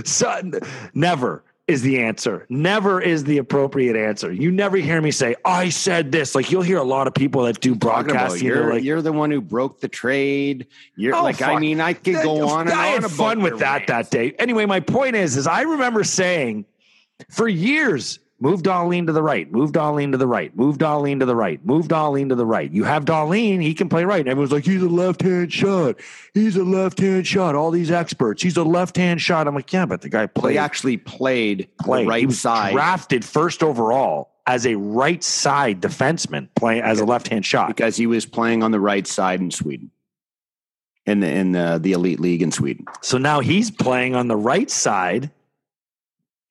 Son, 0.08 0.54
never 0.94 1.44
is 1.68 1.82
the 1.84 2.00
answer. 2.02 2.46
Never 2.50 3.00
is 3.02 3.26
the 3.26 3.38
appropriate 3.38 3.96
answer. 3.96 4.32
You 4.32 4.52
never 4.52 4.78
hear 4.78 5.00
me 5.02 5.12
say, 5.12 5.36
I 5.46 5.70
said 5.70 6.12
this. 6.12 6.34
Like 6.34 6.50
you'll 6.52 6.62
hear 6.64 6.78
a 6.80 6.84
lot 6.84 7.06
of 7.06 7.14
people 7.14 7.44
that 7.44 7.60
do 7.60 7.76
broadcasting. 7.76 8.44
you're, 8.48 8.74
like, 8.74 8.84
you're 8.84 9.02
the 9.04 9.12
one 9.12 9.30
who 9.30 9.42
broke 9.42 9.82
the 9.82 9.88
trade. 9.90 10.66
You're 10.96 11.14
Oh, 11.16 11.22
like, 11.22 11.42
I 11.44 11.60
mean, 11.60 11.80
I 11.80 11.94
could 11.94 12.16
go 12.24 12.48
on 12.48 12.70
and 12.70 12.76
I 12.80 12.96
on 12.96 13.02
had 13.04 13.12
fun 13.12 13.42
with 13.44 13.60
that 13.60 13.88
rants. 13.90 14.10
that 14.10 14.10
day. 14.10 14.32
Anyway, 14.40 14.66
my 14.66 14.80
point 14.80 15.16
is, 15.16 15.38
is 15.38 15.46
I 15.46 15.62
remember 15.62 16.04
saying 16.04 16.66
for 17.30 17.48
years, 17.48 18.18
move 18.40 18.62
Dahlin 18.62 19.08
to 19.08 19.14
the 19.14 19.24
right, 19.24 19.52
move 19.52 19.72
Dahlin 19.72 20.12
to 20.12 20.18
the 20.18 20.28
right, 20.28 20.56
move 20.56 20.78
Dahlin 20.78 21.20
to 21.20 21.26
the 21.26 21.36
right, 21.36 21.64
move 21.66 21.88
Dahlin 21.88 22.30
to 22.30 22.36
the 22.36 22.46
right. 22.46 22.72
You 22.72 22.84
have 22.84 23.06
Dahlin, 23.06 23.62
he 23.62 23.74
can 23.74 23.90
play 23.90 24.06
right. 24.06 24.20
And 24.20 24.30
everyone's 24.30 24.52
like, 24.52 24.66
he's 24.66 24.84
a 24.84 24.90
left 24.90 25.22
hand 25.22 25.52
shot. 25.52 25.96
He's 26.34 26.56
a 26.56 26.64
left 26.64 27.00
hand 27.00 27.26
shot. 27.26 27.56
All 27.56 27.72
these 27.72 27.92
experts, 27.92 28.42
he's 28.42 28.58
a 28.58 28.64
left 28.64 28.96
hand 28.96 29.22
shot. 29.22 29.48
I'm 29.48 29.56
like, 29.56 29.72
yeah, 29.74 29.86
but 29.86 30.02
the 30.02 30.10
guy 30.10 30.28
played. 30.28 30.54
he 30.54 30.58
actually 30.58 30.98
played, 30.98 31.70
played. 31.80 32.08
right 32.08 32.32
side 32.32 32.74
drafted 32.74 33.26
first 33.26 33.64
overall 33.64 34.32
as 34.46 34.66
a 34.66 34.76
right 34.76 35.24
side 35.24 35.82
defenseman 35.82 36.48
playing 36.56 36.82
as 36.82 37.00
a 37.00 37.06
left 37.06 37.28
hand 37.28 37.46
shot. 37.46 37.68
because 37.68 37.98
he 37.98 38.08
was 38.08 38.26
playing 38.26 38.64
on 38.64 38.72
the 38.72 38.80
right 38.80 39.08
side 39.08 39.42
in 39.42 39.52
Sweden, 39.52 39.92
in 41.06 41.20
the 41.20 41.28
in 41.28 41.52
the, 41.54 41.80
the 41.82 41.94
elite 41.94 42.20
league 42.20 42.42
in 42.42 42.52
Sweden. 42.52 42.86
So 43.02 43.18
now 43.18 43.40
he's 43.40 43.72
playing 43.72 44.16
on 44.16 44.28
the 44.28 44.38
right 44.38 44.70
side 44.70 45.32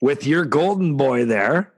with 0.01 0.27
your 0.27 0.45
golden 0.45 0.97
boy 0.97 1.25
there, 1.25 1.73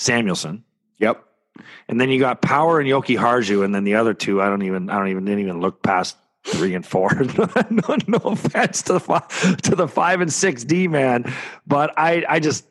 Samuelsson. 0.00 0.62
Yep. 0.98 1.22
And 1.88 2.00
then 2.00 2.08
you 2.08 2.18
got 2.18 2.40
Power 2.40 2.80
and 2.80 2.88
Jokiharju, 2.88 3.64
and 3.64 3.74
then 3.74 3.84
the 3.84 3.96
other 3.96 4.14
two, 4.14 4.40
I 4.40 4.48
don't 4.48 4.62
even, 4.62 4.88
I 4.88 4.98
don't 4.98 5.08
even, 5.08 5.24
didn't 5.24 5.40
even 5.40 5.60
look 5.60 5.82
past 5.82 6.16
three 6.44 6.74
and 6.74 6.86
four. 6.86 7.10
no, 7.70 7.96
no 8.06 8.18
offense 8.24 8.82
to 8.82 8.94
the 8.94 9.00
five, 9.00 9.56
to 9.62 9.74
the 9.76 9.86
five 9.88 10.20
and 10.22 10.32
six 10.32 10.64
D 10.64 10.88
man, 10.88 11.30
but 11.66 11.92
I, 11.98 12.24
I 12.26 12.40
just, 12.40 12.66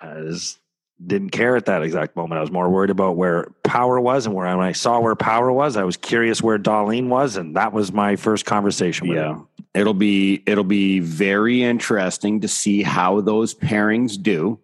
I 0.00 0.20
just 0.20 0.58
didn't 1.04 1.30
care 1.30 1.56
at 1.56 1.66
that 1.66 1.82
exact 1.82 2.14
moment. 2.16 2.38
I 2.38 2.42
was 2.42 2.50
more 2.50 2.68
worried 2.68 2.90
about 2.90 3.16
where 3.16 3.48
power 3.64 3.98
was, 3.98 4.26
and 4.26 4.34
where 4.34 4.46
when 4.54 4.66
I 4.66 4.72
saw 4.72 5.00
where 5.00 5.16
power 5.16 5.50
was, 5.50 5.76
I 5.78 5.84
was 5.84 5.96
curious 5.96 6.42
where 6.42 6.58
Dahlin 6.58 7.08
was, 7.08 7.36
and 7.36 7.56
that 7.56 7.72
was 7.72 7.92
my 7.92 8.16
first 8.16 8.44
conversation 8.44 9.08
with 9.08 9.16
Yeah. 9.16 9.30
him. 9.30 9.48
It'll 9.74 9.94
be 9.94 10.42
it'll 10.44 10.64
be 10.64 11.00
very 11.00 11.62
interesting 11.62 12.40
to 12.42 12.48
see 12.48 12.82
how 12.82 13.22
those 13.22 13.54
pairings 13.54 14.20
do. 14.20 14.58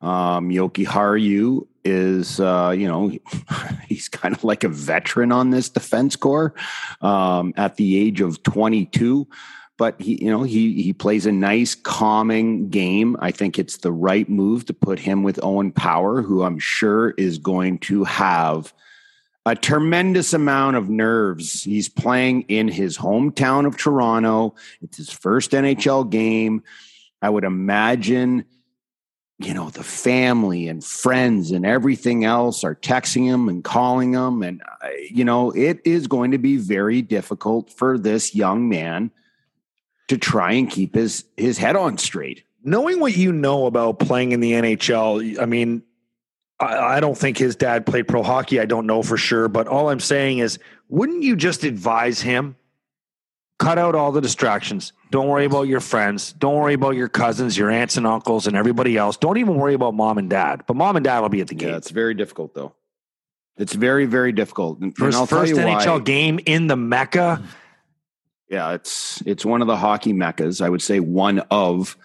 Um, 0.00 0.50
Jokiharju 0.50 1.66
is, 1.84 2.40
uh, 2.40 2.74
you 2.76 2.86
know, 2.86 3.12
he's 3.88 4.08
kind 4.08 4.34
of 4.34 4.44
like 4.44 4.64
a 4.64 4.68
veteran 4.68 5.32
on 5.32 5.50
this 5.50 5.68
defense 5.68 6.16
corps 6.16 6.54
um, 7.00 7.52
at 7.56 7.76
the 7.76 7.98
age 7.98 8.20
of 8.20 8.42
22. 8.42 9.26
But 9.76 10.00
he, 10.00 10.22
you 10.24 10.30
know, 10.30 10.42
he 10.42 10.82
he 10.82 10.92
plays 10.92 11.24
a 11.24 11.30
nice, 11.30 11.76
calming 11.76 12.68
game. 12.68 13.16
I 13.20 13.30
think 13.30 13.60
it's 13.60 13.78
the 13.78 13.92
right 13.92 14.28
move 14.28 14.66
to 14.66 14.74
put 14.74 14.98
him 14.98 15.22
with 15.22 15.38
Owen 15.42 15.70
Power, 15.70 16.20
who 16.20 16.42
I'm 16.42 16.58
sure 16.58 17.10
is 17.10 17.38
going 17.38 17.78
to 17.80 18.02
have 18.02 18.74
a 19.46 19.54
tremendous 19.54 20.32
amount 20.32 20.76
of 20.76 20.90
nerves. 20.90 21.62
He's 21.62 21.88
playing 21.88 22.42
in 22.42 22.68
his 22.68 22.98
hometown 22.98 23.66
of 23.66 23.76
Toronto. 23.76 24.54
It's 24.82 24.96
his 24.96 25.10
first 25.10 25.52
NHL 25.52 26.10
game. 26.10 26.62
I 27.22 27.30
would 27.30 27.44
imagine, 27.44 28.44
you 29.38 29.54
know, 29.54 29.70
the 29.70 29.84
family 29.84 30.66
and 30.68 30.84
friends 30.84 31.52
and 31.52 31.64
everything 31.64 32.24
else 32.24 32.64
are 32.64 32.74
texting 32.74 33.24
him 33.24 33.48
and 33.48 33.62
calling 33.62 34.12
him. 34.12 34.42
And, 34.42 34.60
uh, 34.82 34.88
you 35.10 35.24
know, 35.24 35.52
it 35.52 35.80
is 35.84 36.08
going 36.08 36.32
to 36.32 36.38
be 36.38 36.56
very 36.56 37.02
difficult 37.02 37.70
for 37.70 37.98
this 37.98 38.34
young 38.34 38.68
man 38.68 39.12
to 40.08 40.18
try 40.18 40.52
and 40.52 40.68
keep 40.68 40.94
his, 40.94 41.24
his 41.36 41.56
head 41.56 41.76
on 41.76 41.98
straight. 41.98 42.42
Knowing 42.64 42.98
what 42.98 43.16
you 43.16 43.32
know 43.32 43.66
about 43.66 44.00
playing 44.00 44.32
in 44.32 44.40
the 44.40 44.52
NHL, 44.52 45.40
I 45.40 45.46
mean, 45.46 45.84
I, 46.58 46.96
I 46.96 47.00
don't 47.00 47.16
think 47.16 47.38
his 47.38 47.54
dad 47.54 47.86
played 47.86 48.08
pro 48.08 48.24
hockey. 48.24 48.58
I 48.58 48.66
don't 48.66 48.86
know 48.86 49.04
for 49.04 49.16
sure, 49.16 49.46
but 49.46 49.68
all 49.68 49.88
I'm 49.88 50.00
saying 50.00 50.38
is, 50.38 50.58
wouldn't 50.88 51.22
you 51.22 51.36
just 51.36 51.62
advise 51.62 52.20
him? 52.20 52.56
Cut 53.58 53.76
out 53.76 53.94
all 53.94 54.12
the 54.12 54.20
distractions. 54.20 54.92
Don't 55.10 55.26
worry 55.26 55.44
about 55.44 55.62
your 55.62 55.80
friends. 55.80 56.32
Don't 56.32 56.54
worry 56.54 56.74
about 56.74 56.90
your 56.90 57.08
cousins, 57.08 57.58
your 57.58 57.70
aunts 57.70 57.96
and 57.96 58.06
uncles, 58.06 58.46
and 58.46 58.56
everybody 58.56 58.96
else. 58.96 59.16
Don't 59.16 59.38
even 59.38 59.56
worry 59.56 59.74
about 59.74 59.94
mom 59.94 60.16
and 60.18 60.30
dad. 60.30 60.62
But 60.66 60.76
mom 60.76 60.96
and 60.96 61.04
dad 61.04 61.20
will 61.20 61.28
be 61.28 61.40
at 61.40 61.48
the 61.48 61.56
game. 61.56 61.70
Yeah, 61.70 61.76
it's 61.76 61.90
very 61.90 62.14
difficult 62.14 62.54
though. 62.54 62.74
It's 63.56 63.72
very, 63.72 64.06
very 64.06 64.30
difficult. 64.30 64.78
And, 64.78 64.96
For 64.96 65.06
and 65.06 65.28
first 65.28 65.54
NHL 65.54 65.86
why. 65.86 65.98
game 65.98 66.38
in 66.46 66.68
the 66.68 66.76
Mecca. 66.76 67.42
Yeah, 68.48 68.72
it's 68.74 69.22
it's 69.26 69.44
one 69.44 69.60
of 69.60 69.66
the 69.66 69.76
hockey 69.76 70.12
meccas. 70.12 70.62
I 70.62 70.68
would 70.68 70.80
say 70.80 71.00
one 71.00 71.40
of 71.50 71.96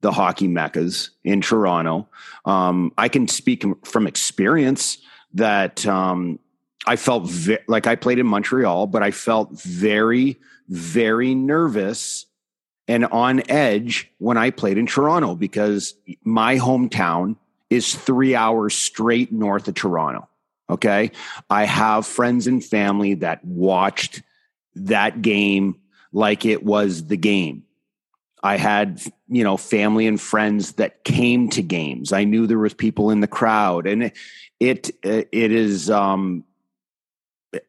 the 0.00 0.12
hockey 0.12 0.46
meccas 0.46 1.10
in 1.24 1.40
Toronto. 1.40 2.08
Um, 2.44 2.92
I 2.98 3.08
can 3.08 3.26
speak 3.26 3.64
from 3.86 4.06
experience 4.06 4.98
that 5.34 5.84
um, 5.86 6.38
I 6.88 6.96
felt 6.96 7.30
like 7.66 7.86
I 7.86 7.96
played 7.96 8.18
in 8.18 8.26
Montreal, 8.26 8.86
but 8.86 9.02
I 9.02 9.10
felt 9.10 9.52
very, 9.60 10.38
very 10.68 11.34
nervous 11.34 12.24
and 12.88 13.04
on 13.04 13.42
edge 13.50 14.10
when 14.16 14.38
I 14.38 14.48
played 14.48 14.78
in 14.78 14.86
Toronto 14.86 15.34
because 15.34 15.94
my 16.24 16.56
hometown 16.56 17.36
is 17.68 17.94
three 17.94 18.34
hours 18.34 18.74
straight 18.74 19.30
north 19.30 19.68
of 19.68 19.74
Toronto. 19.74 20.30
Okay. 20.70 21.10
I 21.50 21.64
have 21.64 22.06
friends 22.06 22.46
and 22.46 22.64
family 22.64 23.14
that 23.14 23.44
watched 23.44 24.22
that 24.74 25.20
game 25.20 25.76
like 26.10 26.46
it 26.46 26.62
was 26.62 27.06
the 27.06 27.18
game. 27.18 27.64
I 28.42 28.56
had, 28.56 29.02
you 29.28 29.44
know, 29.44 29.58
family 29.58 30.06
and 30.06 30.18
friends 30.18 30.72
that 30.72 31.04
came 31.04 31.50
to 31.50 31.62
games. 31.62 32.14
I 32.14 32.24
knew 32.24 32.46
there 32.46 32.58
was 32.58 32.72
people 32.72 33.10
in 33.10 33.20
the 33.20 33.26
crowd 33.26 33.86
and 33.86 34.04
it, 34.04 34.90
it, 35.02 35.28
it 35.32 35.52
is, 35.52 35.90
um, 35.90 36.44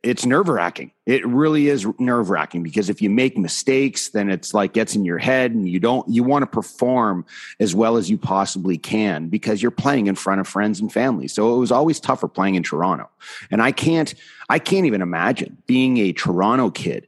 it's 0.03 0.25
nerve 0.25 0.49
wracking. 0.49 0.91
It 1.05 1.25
really 1.25 1.69
is 1.69 1.87
nerve 1.99 2.29
wracking 2.29 2.63
because 2.63 2.89
if 2.89 3.01
you 3.01 3.09
make 3.09 3.37
mistakes, 3.37 4.09
then 4.09 4.29
it's 4.29 4.53
like 4.53 4.73
gets 4.73 4.93
in 4.93 5.05
your 5.05 5.17
head 5.17 5.51
and 5.51 5.69
you 5.69 5.79
don't, 5.79 6.07
you 6.09 6.21
want 6.21 6.43
to 6.43 6.47
perform 6.47 7.25
as 7.61 7.73
well 7.73 7.95
as 7.95 8.09
you 8.09 8.17
possibly 8.17 8.77
can 8.77 9.29
because 9.29 9.61
you're 9.61 9.71
playing 9.71 10.07
in 10.07 10.15
front 10.15 10.41
of 10.41 10.47
friends 10.47 10.81
and 10.81 10.91
family. 10.91 11.29
So 11.29 11.55
it 11.55 11.59
was 11.59 11.71
always 11.71 11.99
tougher 11.99 12.27
playing 12.27 12.55
in 12.55 12.63
Toronto. 12.63 13.09
And 13.51 13.61
I 13.61 13.71
can't, 13.71 14.13
I 14.49 14.59
can't 14.59 14.85
even 14.85 15.01
imagine 15.01 15.57
being 15.65 15.97
a 15.97 16.11
Toronto 16.11 16.71
kid, 16.71 17.07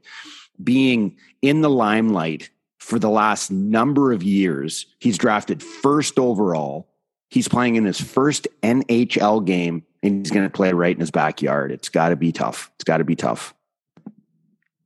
being 0.64 1.18
in 1.42 1.62
the 1.62 1.70
limelight 1.70 2.52
for 2.80 3.00
the 3.00 3.10
last 3.10 3.52
number 3.52 4.14
of 4.14 4.24
years. 4.24 4.86
He's 5.00 5.18
drafted 5.18 5.62
first 5.62 6.18
overall. 6.18 6.88
He's 7.30 7.50
playing 7.50 7.76
in 7.76 7.84
his 7.84 8.00
first 8.00 8.48
NHL 8.64 9.46
game 9.46 9.84
and 10.04 10.26
he's 10.26 10.32
going 10.32 10.46
to 10.46 10.50
play 10.50 10.74
right 10.74 10.96
in 10.96 11.00
his 11.00 11.12
backyard. 11.12 11.72
It's 11.72 11.90
got 11.90 12.10
to 12.10 12.16
be 12.16 12.32
tough. 12.32 12.72
It's 12.76 12.84
got 12.84 12.98
to 12.98 13.04
be 13.04 13.16
tough. 13.16 13.54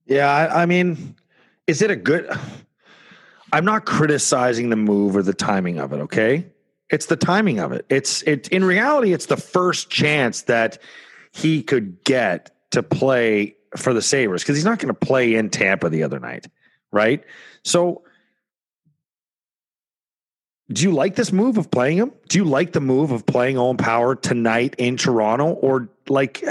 Yeah, 0.06 0.30
I, 0.30 0.64
I 0.64 0.66
mean, 0.66 1.16
is 1.68 1.82
it 1.82 1.92
a 1.92 1.96
good? 1.96 2.30
I'm 3.52 3.66
not 3.66 3.86
criticizing 3.86 4.70
the 4.70 4.76
move 4.76 5.16
or 5.16 5.24
the 5.24 5.34
timing 5.34 5.80
of 5.80 5.94
it. 5.94 5.98
Okay, 5.98 6.48
it's 6.90 7.06
the 7.06 7.16
timing 7.16 7.60
of 7.60 7.72
it. 7.72 7.86
It's 7.90 8.22
it. 8.24 8.48
In 8.50 8.64
reality, 8.64 9.14
it's 9.14 9.28
the 9.28 9.38
first 9.38 9.90
chance 9.90 10.44
that 10.44 10.80
he 11.32 11.64
could 11.64 12.04
get 12.04 12.56
to 12.72 12.84
play 12.84 13.56
for 13.78 13.94
the 13.94 14.02
Sabres 14.02 14.42
because 14.42 14.56
he's 14.56 14.66
not 14.66 14.80
going 14.80 14.94
to 14.94 15.06
play 15.06 15.36
in 15.36 15.50
Tampa 15.50 15.90
the 15.90 16.04
other 16.04 16.20
night, 16.20 16.48
right? 16.92 17.24
So. 17.64 18.04
Do 20.72 20.82
you 20.84 20.92
like 20.92 21.16
this 21.16 21.32
move 21.32 21.58
of 21.58 21.70
playing 21.70 21.98
him? 21.98 22.12
Do 22.28 22.40
you 22.40 22.44
like 22.44 22.74
the 22.74 22.82
move 22.82 23.12
of 23.12 23.26
playing 23.26 23.58
Owen 23.58 23.78
Power 23.78 24.16
tonight 24.16 24.76
in 24.78 24.98
Toronto, 24.98 25.52
or 25.52 25.90
like, 26.08 26.44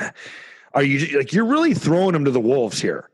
are 0.72 0.82
you 0.82 1.18
like 1.18 1.32
you're 1.32 1.44
really 1.44 1.74
throwing 1.74 2.14
him 2.14 2.24
to 2.24 2.30
the 2.30 2.40
wolves 2.40 2.80
here? 2.80 3.10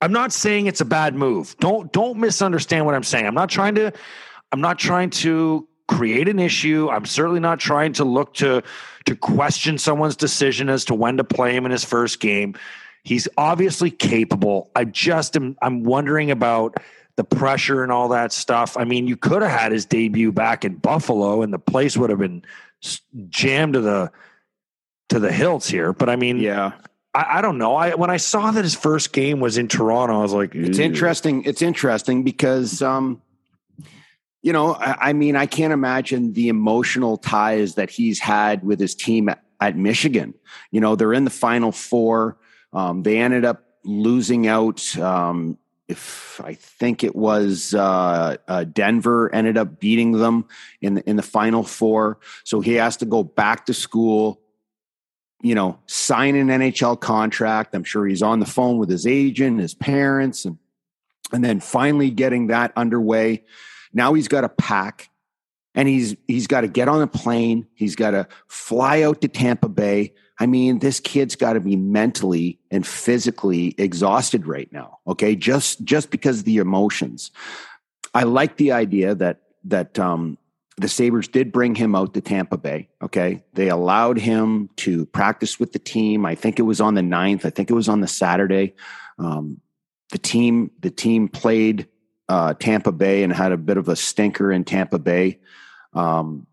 I'm 0.00 0.12
not 0.12 0.32
saying 0.32 0.66
it's 0.66 0.80
a 0.80 0.86
bad 0.86 1.14
move. 1.14 1.54
Don't 1.60 1.92
don't 1.92 2.18
misunderstand 2.18 2.86
what 2.86 2.94
I'm 2.94 3.02
saying. 3.02 3.26
I'm 3.26 3.34
not 3.34 3.50
trying 3.50 3.74
to 3.76 3.92
I'm 4.52 4.60
not 4.60 4.78
trying 4.78 5.10
to 5.10 5.68
create 5.86 6.28
an 6.28 6.38
issue. 6.38 6.88
I'm 6.90 7.04
certainly 7.04 7.40
not 7.40 7.60
trying 7.60 7.92
to 7.94 8.04
look 8.04 8.34
to 8.34 8.62
to 9.04 9.16
question 9.16 9.76
someone's 9.76 10.16
decision 10.16 10.70
as 10.70 10.84
to 10.86 10.94
when 10.94 11.18
to 11.18 11.24
play 11.24 11.54
him 11.54 11.66
in 11.66 11.72
his 11.72 11.84
first 11.84 12.20
game. 12.20 12.54
He's 13.04 13.28
obviously 13.36 13.90
capable. 13.90 14.70
I 14.74 14.86
just 14.86 15.36
am 15.36 15.56
I'm 15.60 15.84
wondering 15.84 16.30
about 16.30 16.78
the 17.16 17.24
pressure 17.24 17.82
and 17.82 17.92
all 17.92 18.08
that 18.08 18.32
stuff. 18.32 18.76
I 18.76 18.84
mean, 18.84 19.06
you 19.06 19.16
could 19.16 19.42
have 19.42 19.50
had 19.50 19.72
his 19.72 19.84
debut 19.84 20.32
back 20.32 20.64
in 20.64 20.76
Buffalo 20.76 21.42
and 21.42 21.52
the 21.52 21.58
place 21.58 21.96
would 21.96 22.10
have 22.10 22.18
been 22.18 22.42
jammed 23.28 23.74
to 23.74 23.80
the 23.80 24.10
to 25.10 25.18
the 25.18 25.30
hilts 25.30 25.68
here, 25.68 25.92
but 25.92 26.08
I 26.08 26.16
mean, 26.16 26.38
Yeah. 26.38 26.72
I, 27.14 27.38
I 27.38 27.40
don't 27.42 27.58
know. 27.58 27.76
I 27.76 27.94
when 27.94 28.08
I 28.08 28.16
saw 28.16 28.50
that 28.50 28.64
his 28.64 28.74
first 28.74 29.12
game 29.12 29.40
was 29.40 29.58
in 29.58 29.68
Toronto, 29.68 30.18
I 30.18 30.22
was 30.22 30.32
like, 30.32 30.54
It's 30.54 30.78
interesting. 30.78 31.44
It's 31.44 31.60
interesting 31.60 32.22
because, 32.22 32.80
um, 32.80 33.20
you 34.40 34.52
know, 34.52 34.74
I, 34.74 35.10
I 35.10 35.12
mean, 35.12 35.36
I 35.36 35.44
can't 35.46 35.72
imagine 35.72 36.32
the 36.32 36.48
emotional 36.48 37.18
ties 37.18 37.74
that 37.74 37.90
he's 37.90 38.18
had 38.18 38.64
with 38.64 38.80
his 38.80 38.94
team 38.94 39.28
at, 39.28 39.42
at 39.60 39.76
Michigan. 39.76 40.34
You 40.70 40.80
know, 40.80 40.96
they're 40.96 41.12
in 41.12 41.24
the 41.24 41.30
Final 41.30 41.72
Four. 41.72 42.38
Um, 42.72 43.02
they 43.02 43.18
ended 43.18 43.44
up 43.44 43.62
losing 43.84 44.46
out. 44.46 44.96
Um, 44.98 45.58
if 45.92 46.40
I 46.42 46.54
think 46.54 47.04
it 47.04 47.14
was 47.14 47.74
uh, 47.74 48.36
uh, 48.48 48.64
Denver 48.64 49.32
ended 49.32 49.56
up 49.56 49.78
beating 49.78 50.12
them 50.12 50.46
in 50.80 50.94
the, 50.94 51.08
in 51.08 51.16
the 51.16 51.22
Final 51.22 51.62
Four, 51.62 52.18
so 52.42 52.60
he 52.60 52.74
has 52.74 52.96
to 52.98 53.06
go 53.06 53.22
back 53.22 53.66
to 53.66 53.74
school 53.74 54.40
you 55.44 55.56
know, 55.56 55.76
sign 55.86 56.36
an 56.36 56.46
NHL 56.46 57.00
contract. 57.00 57.74
I'm 57.74 57.82
sure 57.82 58.06
he's 58.06 58.22
on 58.22 58.38
the 58.38 58.46
phone 58.46 58.78
with 58.78 58.88
his 58.88 59.08
agent, 59.08 59.58
his 59.58 59.74
parents, 59.74 60.44
and 60.44 60.56
and 61.32 61.44
then 61.44 61.60
finally 61.60 62.10
getting 62.10 62.48
that 62.48 62.72
underway. 62.76 63.42
Now 63.92 64.14
he's 64.14 64.28
got 64.28 64.42
to 64.42 64.48
pack 64.48 65.10
and 65.74 65.88
he's 65.88 66.16
he's 66.28 66.46
got 66.46 66.62
to 66.62 66.68
get 66.68 66.88
on 66.88 67.02
a 67.02 67.06
plane. 67.06 67.66
He's 67.74 67.96
got 67.96 68.12
to 68.12 68.28
fly 68.46 69.02
out 69.02 69.20
to 69.22 69.28
Tampa 69.28 69.68
Bay. 69.68 70.14
I 70.38 70.46
mean, 70.46 70.78
this 70.78 70.98
kid's 70.98 71.36
got 71.36 71.52
to 71.52 71.60
be 71.60 71.76
mentally 71.76 72.58
and 72.70 72.86
physically 72.86 73.74
exhausted 73.78 74.46
right 74.46 74.72
now. 74.72 74.98
Okay, 75.06 75.36
just 75.36 75.84
just 75.84 76.10
because 76.10 76.40
of 76.40 76.44
the 76.44 76.58
emotions. 76.58 77.30
I 78.14 78.24
like 78.24 78.56
the 78.56 78.72
idea 78.72 79.14
that 79.14 79.42
that 79.64 79.98
um, 79.98 80.38
the 80.76 80.88
Sabres 80.88 81.28
did 81.28 81.52
bring 81.52 81.74
him 81.74 81.94
out 81.94 82.14
to 82.14 82.20
Tampa 82.20 82.56
Bay. 82.56 82.88
Okay. 83.02 83.42
They 83.52 83.68
allowed 83.68 84.18
him 84.18 84.70
to 84.76 85.06
practice 85.06 85.60
with 85.60 85.72
the 85.72 85.78
team. 85.78 86.24
I 86.24 86.34
think 86.34 86.58
it 86.58 86.62
was 86.62 86.80
on 86.80 86.94
the 86.94 87.02
9th. 87.02 87.44
I 87.44 87.50
think 87.50 87.70
it 87.70 87.74
was 87.74 87.88
on 87.88 88.00
the 88.00 88.08
Saturday. 88.08 88.74
Um, 89.18 89.60
the 90.10 90.18
team, 90.18 90.70
the 90.80 90.90
team 90.90 91.28
played 91.28 91.88
uh, 92.28 92.54
Tampa 92.54 92.92
Bay 92.92 93.22
and 93.22 93.32
had 93.32 93.52
a 93.52 93.56
bit 93.56 93.76
of 93.76 93.88
a 93.88 93.96
stinker 93.96 94.50
in 94.50 94.64
Tampa 94.64 94.98
Bay. 94.98 95.40
Um, 95.92 96.46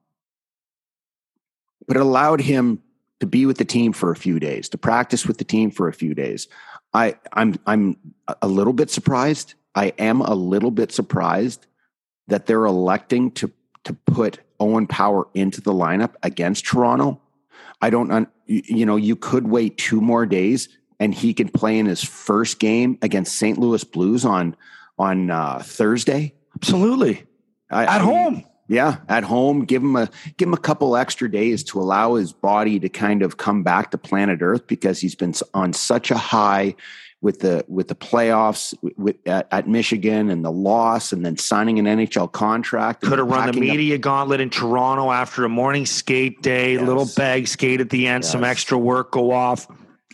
but 1.88 1.98
it 1.98 2.02
allowed 2.02 2.42
him 2.42 2.82
to 3.20 3.28
be 3.28 3.46
with 3.46 3.58
the 3.58 3.66
team 3.66 3.94
for 3.94 4.12
a 4.12 4.16
few 4.16 4.40
days, 4.40 4.70
to 4.70 4.78
practice 4.78 5.26
with 5.26 5.38
the 5.38 5.44
team 5.44 5.72
for 5.72 5.88
a 5.88 5.94
few 5.94 6.14
days. 6.14 6.48
I, 6.94 7.16
I'm, 7.34 7.56
I'm 7.66 7.98
a 8.42 8.48
little 8.48 8.74
bit 8.74 8.90
surprised. 8.90 9.54
I 9.76 9.94
am 10.00 10.22
a 10.22 10.34
little 10.34 10.72
bit 10.72 10.92
surprised 10.92 11.68
that 12.28 12.46
they're 12.46 12.66
electing 12.66 13.32
to 13.32 13.52
to 13.86 13.94
put 13.94 14.40
Owen 14.60 14.88
Power 14.88 15.28
into 15.34 15.62
the 15.62 15.72
lineup 15.72 16.16
against 16.22 16.66
Toronto. 16.66 17.22
I 17.82 17.90
don't, 17.90 18.28
you 18.46 18.86
know, 18.86 18.98
you 18.98 19.16
could 19.16 19.48
wait 19.48 19.78
two 19.78 20.02
more 20.02 20.26
days 20.26 20.70
and 21.00 21.14
he 21.14 21.34
can 21.34 21.48
play 21.50 21.80
in 21.80 21.86
his 21.86 22.04
first 22.04 22.60
game 22.60 22.98
against 23.02 23.36
St. 23.36 23.58
Louis 23.58 23.84
Blues 23.84 24.26
on 24.26 24.56
on 24.98 25.32
uh, 25.32 25.60
Thursday. 25.64 26.34
Absolutely, 26.56 27.24
I, 27.72 27.84
at 27.84 27.90
I, 27.90 28.00
home. 28.00 28.44
Yeah, 28.70 28.98
at 29.10 29.24
home. 29.24 29.66
Give 29.66 29.82
him 29.82 29.96
a 29.96 30.10
give 30.38 30.48
him 30.48 30.54
a 30.54 30.58
couple 30.58 30.96
extra 30.96 31.30
days 31.30 31.64
to 31.66 31.82
allow 31.82 32.14
his 32.14 32.32
body 32.32 32.80
to 32.80 32.88
kind 32.88 33.24
of 33.24 33.38
come 33.38 33.64
back 33.64 33.90
to 33.92 33.98
planet 33.98 34.44
Earth 34.44 34.68
because 34.68 35.00
he's 35.00 35.16
been 35.16 35.34
on 35.56 35.74
such 35.74 36.12
a 36.12 36.18
high 36.18 36.76
with 37.22 37.40
the 37.40 37.66
with 37.68 37.88
the 37.88 37.96
playoffs 37.96 38.76
with, 38.96 39.16
at, 39.26 39.48
at, 39.52 39.68
Michigan 39.68 40.30
and 40.30 40.46
the 40.46 40.52
loss, 40.52 41.12
and 41.12 41.26
then 41.26 41.36
signing 41.36 41.80
an 41.80 41.86
NHL 41.86 42.32
contract. 42.32 43.02
Could 43.02 43.18
have 43.18 43.28
run 43.28 43.52
the 43.52 43.60
media 43.60 43.96
up. 43.96 44.02
gauntlet 44.02 44.40
in 44.40 44.52
Toronto 44.52 45.12
after 45.12 45.44
a 45.44 45.50
morning 45.50 45.88
skate 45.88 46.42
day, 46.44 46.74
yes. 46.74 46.84
little 46.84 47.10
bag 47.18 47.48
skate 47.48 47.82
at 47.82 47.90
the 47.90 48.08
end, 48.08 48.24
yes. 48.24 48.32
some 48.32 48.44
extra 48.44 48.78
work 48.78 49.12
go 49.12 49.32
off. 49.32 49.68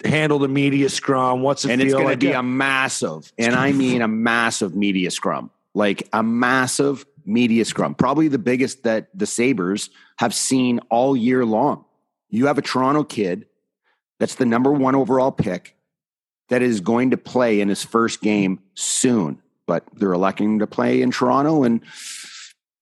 Handle 0.03 0.39
the 0.39 0.47
media 0.47 0.89
scrum. 0.89 1.41
What's 1.41 1.65
it 1.65 1.71
and 1.71 1.81
it's 1.81 1.93
going 1.93 2.05
like? 2.05 2.19
to 2.19 2.25
be 2.27 2.31
a 2.31 2.43
massive, 2.43 3.31
and 3.37 3.53
I 3.53 3.73
mean 3.73 4.01
a 4.01 4.07
massive 4.07 4.75
media 4.75 5.11
scrum, 5.11 5.51
like 5.73 6.07
a 6.13 6.23
massive 6.23 7.05
media 7.25 7.65
scrum, 7.65 7.95
probably 7.95 8.27
the 8.27 8.37
biggest 8.37 8.83
that 8.83 9.07
the 9.13 9.25
Sabres 9.25 9.89
have 10.17 10.33
seen 10.33 10.79
all 10.89 11.15
year 11.15 11.45
long. 11.45 11.85
You 12.29 12.47
have 12.47 12.57
a 12.57 12.61
Toronto 12.61 13.03
kid 13.03 13.45
that's 14.19 14.35
the 14.35 14.45
number 14.45 14.71
one 14.71 14.95
overall 14.95 15.31
pick 15.31 15.75
that 16.49 16.61
is 16.61 16.79
going 16.81 17.11
to 17.11 17.17
play 17.17 17.59
in 17.59 17.69
his 17.69 17.83
first 17.83 18.21
game 18.21 18.59
soon, 18.75 19.41
but 19.65 19.83
they're 19.93 20.13
electing 20.13 20.59
to 20.59 20.67
play 20.67 21.01
in 21.01 21.11
Toronto. 21.11 21.63
And, 21.63 21.81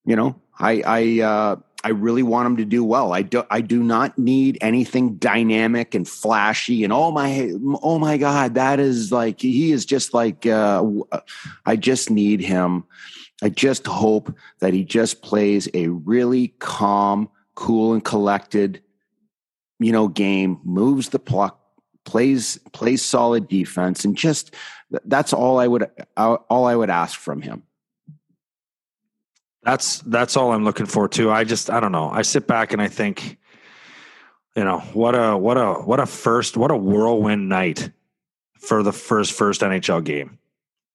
you 0.05 0.15
know, 0.15 0.39
I, 0.59 0.83
I, 0.85 1.21
uh, 1.21 1.55
I 1.85 1.89
really 1.89 2.23
want 2.23 2.45
him 2.45 2.57
to 2.57 2.65
do 2.65 2.83
well. 2.83 3.11
I 3.11 3.23
do. 3.23 3.43
I 3.51 3.59
do 3.59 3.83
not 3.83 4.17
need 4.17 4.57
anything 4.61 5.15
dynamic 5.15 5.93
and 5.95 6.07
flashy. 6.07 6.85
And 6.85 6.93
oh 6.93 7.11
my, 7.11 7.51
oh 7.81 7.99
my 7.99 8.15
God, 8.17 8.53
that 8.53 8.79
is 8.79 9.11
like 9.11 9.41
he 9.41 9.73
is 9.73 9.85
just 9.85 10.13
like. 10.13 10.45
Uh, 10.45 10.81
I 11.65 11.75
just 11.75 12.09
need 12.09 12.39
him. 12.39 12.85
I 13.43 13.49
just 13.49 13.85
hope 13.85 14.33
that 14.59 14.73
he 14.73 14.85
just 14.85 15.21
plays 15.21 15.67
a 15.73 15.89
really 15.89 16.47
calm, 16.59 17.29
cool, 17.55 17.91
and 17.93 18.03
collected, 18.03 18.81
you 19.79 19.91
know, 19.91 20.07
game. 20.07 20.61
Moves 20.63 21.09
the 21.09 21.19
puck 21.19 21.59
plays 22.05 22.57
plays 22.71 23.03
solid 23.03 23.49
defense, 23.49 24.05
and 24.05 24.15
just 24.15 24.55
that's 25.03 25.33
all 25.33 25.59
I 25.59 25.67
would 25.67 25.91
uh, 26.15 26.37
all 26.49 26.65
I 26.65 26.75
would 26.75 26.89
ask 26.89 27.19
from 27.19 27.41
him. 27.41 27.63
That's 29.63 29.99
that's 29.99 30.37
all 30.37 30.53
I'm 30.53 30.63
looking 30.63 30.85
for 30.85 31.09
too. 31.09 31.29
I 31.29 31.43
just 31.43 31.69
I 31.69 31.81
don't 31.81 31.91
know. 31.91 32.09
I 32.09 32.21
sit 32.21 32.47
back 32.47 32.71
and 32.71 32.81
I 32.81 32.87
think, 32.87 33.37
you 34.55 34.63
know, 34.63 34.79
what 34.93 35.15
a 35.15 35.37
what 35.37 35.57
a 35.57 35.73
what 35.73 35.99
a 35.99 36.05
first 36.05 36.55
what 36.55 36.71
a 36.71 36.77
whirlwind 36.77 37.49
night 37.49 37.89
for 38.57 38.83
the 38.83 38.93
first 38.93 39.33
first 39.33 39.59
NHL 39.59 40.01
game. 40.01 40.39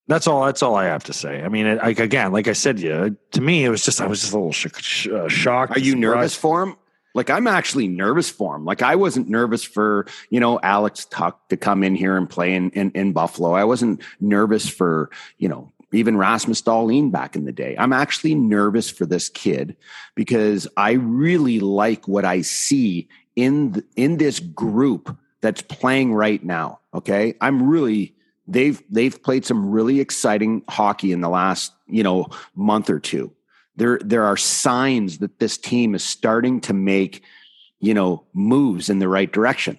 That's 0.08 0.26
all. 0.26 0.44
That's 0.46 0.62
all 0.62 0.74
I 0.74 0.86
have 0.86 1.04
to 1.04 1.12
say. 1.12 1.42
I 1.42 1.48
mean, 1.48 1.66
it, 1.66 1.78
like 1.78 2.00
again, 2.00 2.32
like 2.32 2.48
I 2.48 2.54
said, 2.54 2.80
yeah. 2.80 3.10
To 3.32 3.40
me, 3.40 3.64
it 3.64 3.68
was 3.68 3.84
just 3.84 4.00
I 4.00 4.06
was 4.06 4.20
just 4.20 4.32
a 4.32 4.36
little 4.36 4.52
sh- 4.52 4.66
sh- 4.78 5.08
uh, 5.08 5.28
shocked. 5.28 5.76
Are 5.76 5.80
you 5.80 5.94
nervous 5.94 6.34
for 6.34 6.62
him? 6.62 6.76
Like 7.14 7.30
I'm 7.30 7.46
actually 7.46 7.88
nervous 7.88 8.30
for 8.30 8.56
him. 8.56 8.64
Like 8.64 8.80
I 8.80 8.96
wasn't 8.96 9.28
nervous 9.28 9.64
for, 9.64 10.06
you 10.30 10.40
know, 10.40 10.60
Alex 10.62 11.04
Tuch 11.06 11.36
to 11.50 11.56
come 11.56 11.82
in 11.82 11.94
here 11.94 12.16
and 12.16 12.28
play 12.28 12.54
in, 12.54 12.70
in, 12.70 12.90
in 12.92 13.12
Buffalo. 13.12 13.52
I 13.52 13.64
wasn't 13.64 14.02
nervous 14.20 14.68
for, 14.68 15.10
you 15.38 15.48
know, 15.48 15.72
even 15.92 16.16
Rasmus 16.16 16.62
Dahlin 16.62 17.10
back 17.10 17.34
in 17.34 17.44
the 17.44 17.52
day. 17.52 17.74
I'm 17.78 17.92
actually 17.92 18.34
nervous 18.34 18.90
for 18.90 19.06
this 19.06 19.28
kid 19.28 19.76
because 20.14 20.68
I 20.76 20.92
really 20.92 21.60
like 21.60 22.06
what 22.06 22.24
I 22.24 22.42
see 22.42 23.08
in 23.36 23.72
the, 23.72 23.84
in 23.96 24.18
this 24.18 24.38
group 24.38 25.16
that's 25.40 25.62
playing 25.62 26.14
right 26.14 26.42
now. 26.44 26.80
Okay, 26.94 27.34
I'm 27.40 27.68
really 27.68 28.14
they've 28.48 28.82
they've 28.90 29.22
played 29.22 29.44
some 29.44 29.70
really 29.70 30.00
exciting 30.00 30.62
hockey 30.68 31.12
in 31.12 31.20
the 31.20 31.28
last 31.28 31.72
you 31.86 32.02
know 32.02 32.26
month 32.56 32.90
or 32.90 32.98
two. 32.98 33.32
There 33.76 34.00
there 34.02 34.24
are 34.24 34.36
signs 34.36 35.18
that 35.18 35.38
this 35.38 35.56
team 35.56 35.94
is 35.94 36.02
starting 36.02 36.60
to 36.62 36.72
make 36.72 37.22
you 37.78 37.94
know 37.94 38.24
moves 38.32 38.90
in 38.90 38.98
the 38.98 39.08
right 39.08 39.30
direction. 39.30 39.78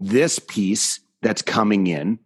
This 0.00 0.38
piece 0.38 1.00
that's 1.22 1.40
coming 1.40 1.86
in 1.86 2.18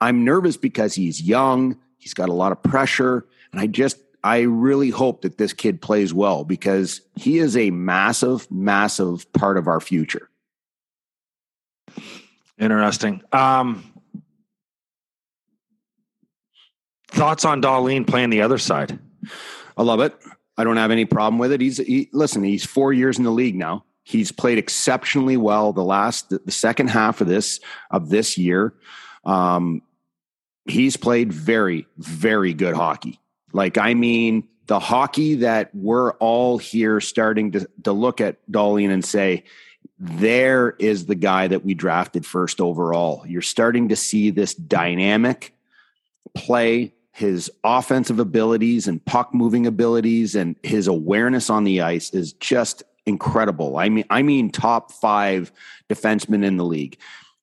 i'm 0.00 0.24
nervous 0.24 0.56
because 0.56 0.94
he's 0.94 1.22
young 1.22 1.78
he's 1.98 2.14
got 2.14 2.28
a 2.28 2.32
lot 2.32 2.50
of 2.50 2.62
pressure 2.62 3.26
and 3.52 3.60
i 3.60 3.66
just 3.66 3.98
i 4.24 4.40
really 4.40 4.90
hope 4.90 5.22
that 5.22 5.38
this 5.38 5.52
kid 5.52 5.80
plays 5.80 6.12
well 6.12 6.44
because 6.44 7.02
he 7.14 7.38
is 7.38 7.56
a 7.56 7.70
massive 7.70 8.50
massive 8.50 9.30
part 9.32 9.56
of 9.56 9.68
our 9.68 9.80
future. 9.80 10.28
Interesting. 12.58 13.22
Um 13.32 13.91
thoughts 17.12 17.44
on 17.44 17.62
Dahlin 17.62 18.06
playing 18.06 18.30
the 18.30 18.42
other 18.42 18.58
side 18.58 18.98
I 19.76 19.82
love 19.82 20.00
it. 20.00 20.14
I 20.56 20.64
don't 20.64 20.76
have 20.76 20.90
any 20.90 21.04
problem 21.04 21.38
with 21.38 21.52
it. 21.52 21.60
He's 21.60 21.78
he, 21.78 22.08
listen. 22.12 22.44
He's 22.44 22.64
four 22.64 22.92
years 22.92 23.18
in 23.18 23.24
the 23.24 23.30
league 23.30 23.56
now. 23.56 23.84
He's 24.04 24.32
played 24.32 24.58
exceptionally 24.58 25.36
well 25.36 25.72
the 25.72 25.84
last 25.84 26.30
the, 26.30 26.50
second 26.50 26.88
half 26.88 27.20
of 27.20 27.26
this 27.26 27.60
of 27.90 28.10
this 28.10 28.36
year. 28.36 28.74
Um, 29.24 29.82
he's 30.66 30.96
played 30.96 31.32
very 31.32 31.86
very 31.98 32.52
good 32.52 32.74
hockey. 32.74 33.20
Like 33.52 33.78
I 33.78 33.94
mean, 33.94 34.48
the 34.66 34.80
hockey 34.80 35.36
that 35.36 35.74
we're 35.74 36.12
all 36.14 36.58
here 36.58 37.00
starting 37.00 37.52
to 37.52 37.68
to 37.84 37.92
look 37.92 38.20
at 38.20 38.38
Dahlin 38.50 38.90
and 38.90 39.04
say, 39.04 39.44
there 39.98 40.70
is 40.78 41.06
the 41.06 41.14
guy 41.14 41.48
that 41.48 41.64
we 41.64 41.74
drafted 41.74 42.26
first 42.26 42.60
overall. 42.60 43.24
You're 43.26 43.40
starting 43.40 43.88
to 43.88 43.96
see 43.96 44.30
this 44.30 44.54
dynamic 44.54 45.54
play 46.34 46.92
his 47.12 47.50
offensive 47.62 48.18
abilities 48.18 48.88
and 48.88 49.04
puck 49.04 49.34
moving 49.34 49.66
abilities 49.66 50.34
and 50.34 50.56
his 50.62 50.86
awareness 50.86 51.50
on 51.50 51.64
the 51.64 51.82
ice 51.82 52.10
is 52.10 52.32
just 52.34 52.82
incredible. 53.04 53.76
I 53.76 53.90
mean, 53.90 54.04
I 54.08 54.22
mean, 54.22 54.50
top 54.50 54.90
five 54.90 55.52
defenseman 55.88 56.44
in 56.44 56.56
the 56.56 56.64
league. 56.64 56.96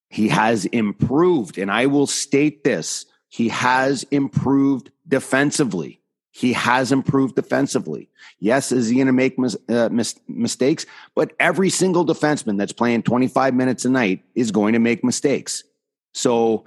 He 0.09 0.27
has 0.29 0.65
improved, 0.65 1.59
and 1.59 1.69
I 1.71 1.85
will 1.85 2.07
state 2.07 2.63
this: 2.63 3.05
he 3.29 3.49
has 3.49 4.03
improved 4.09 4.89
defensively. 5.07 6.01
He 6.31 6.53
has 6.53 6.91
improved 6.91 7.35
defensively. 7.35 8.09
Yes, 8.39 8.71
is 8.71 8.87
he 8.87 8.95
going 8.95 9.07
to 9.07 9.13
make 9.13 9.37
mis- 9.37 9.57
uh, 9.67 9.89
mis- 9.91 10.19
mistakes? 10.27 10.85
But 11.13 11.33
every 11.39 11.69
single 11.69 12.05
defenseman 12.05 12.57
that's 12.57 12.71
playing 12.71 13.03
25 13.03 13.53
minutes 13.53 13.85
a 13.85 13.89
night 13.89 14.23
is 14.35 14.51
going 14.51 14.73
to 14.73 14.79
make 14.79 15.03
mistakes. 15.03 15.63
So 16.13 16.65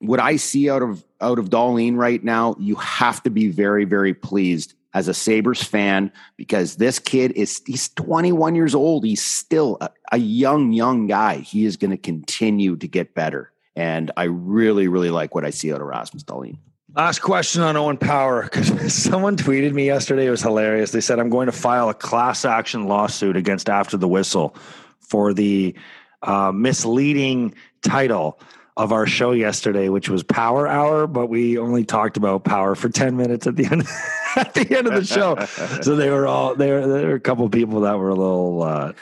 what 0.00 0.18
I 0.18 0.36
see 0.36 0.68
out 0.68 0.82
of 0.82 1.04
out 1.20 1.38
of 1.38 1.50
Dahlin 1.50 1.96
right 1.96 2.22
now, 2.24 2.56
you 2.58 2.74
have 2.76 3.22
to 3.22 3.30
be 3.30 3.48
very, 3.48 3.84
very 3.84 4.14
pleased 4.14 4.74
as 4.92 5.06
a 5.06 5.14
Sabres 5.14 5.62
fan 5.62 6.10
because 6.36 6.76
this 6.76 6.98
kid 6.98 7.32
is 7.32 7.62
he's 7.66 7.90
21 7.90 8.54
years 8.54 8.74
old. 8.74 9.04
He's 9.04 9.22
still 9.22 9.76
a, 9.80 9.90
a 10.12 10.18
young, 10.18 10.72
young 10.72 11.06
guy. 11.06 11.38
He 11.38 11.64
is 11.64 11.76
going 11.76 11.92
to 11.92 11.96
continue 11.96 12.76
to 12.76 12.88
get 12.88 13.14
better. 13.14 13.52
And 13.76 14.10
I 14.16 14.24
really, 14.24 14.88
really 14.88 15.10
like 15.10 15.34
what 15.34 15.44
I 15.44 15.50
see 15.50 15.72
out 15.72 15.80
of 15.80 15.86
Rasmus 15.86 16.24
Dahlin. 16.24 16.58
Last 16.96 17.20
question 17.20 17.62
on 17.62 17.76
Owen 17.76 17.98
Power 17.98 18.42
because 18.42 18.92
someone 18.92 19.36
tweeted 19.36 19.72
me 19.74 19.86
yesterday. 19.86 20.26
It 20.26 20.30
was 20.30 20.42
hilarious. 20.42 20.90
They 20.90 21.00
said, 21.00 21.20
I'm 21.20 21.30
going 21.30 21.46
to 21.46 21.52
file 21.52 21.88
a 21.88 21.94
class 21.94 22.44
action 22.44 22.88
lawsuit 22.88 23.36
against 23.36 23.68
After 23.68 23.96
the 23.96 24.08
Whistle 24.08 24.56
for 24.98 25.32
the 25.32 25.74
uh, 26.22 26.50
misleading 26.52 27.54
title 27.82 28.40
of 28.80 28.92
our 28.92 29.06
show 29.06 29.32
yesterday, 29.32 29.90
which 29.90 30.08
was 30.08 30.22
Power 30.22 30.66
Hour, 30.66 31.06
but 31.06 31.26
we 31.26 31.58
only 31.58 31.84
talked 31.84 32.16
about 32.16 32.44
power 32.44 32.74
for 32.74 32.88
ten 32.88 33.14
minutes 33.14 33.46
at 33.46 33.54
the 33.54 33.66
end 33.66 33.82
at 34.36 34.54
the 34.54 34.76
end 34.76 34.86
of 34.86 34.94
the 34.94 35.04
show. 35.04 35.36
so 35.82 35.96
they 35.96 36.08
were 36.08 36.26
all 36.26 36.54
there. 36.54 36.86
There 36.86 37.08
were 37.08 37.14
a 37.14 37.20
couple 37.20 37.44
of 37.44 37.52
people 37.52 37.80
that 37.80 37.98
were 37.98 38.08
a 38.08 38.14
little 38.14 38.62
uh, 38.62 38.92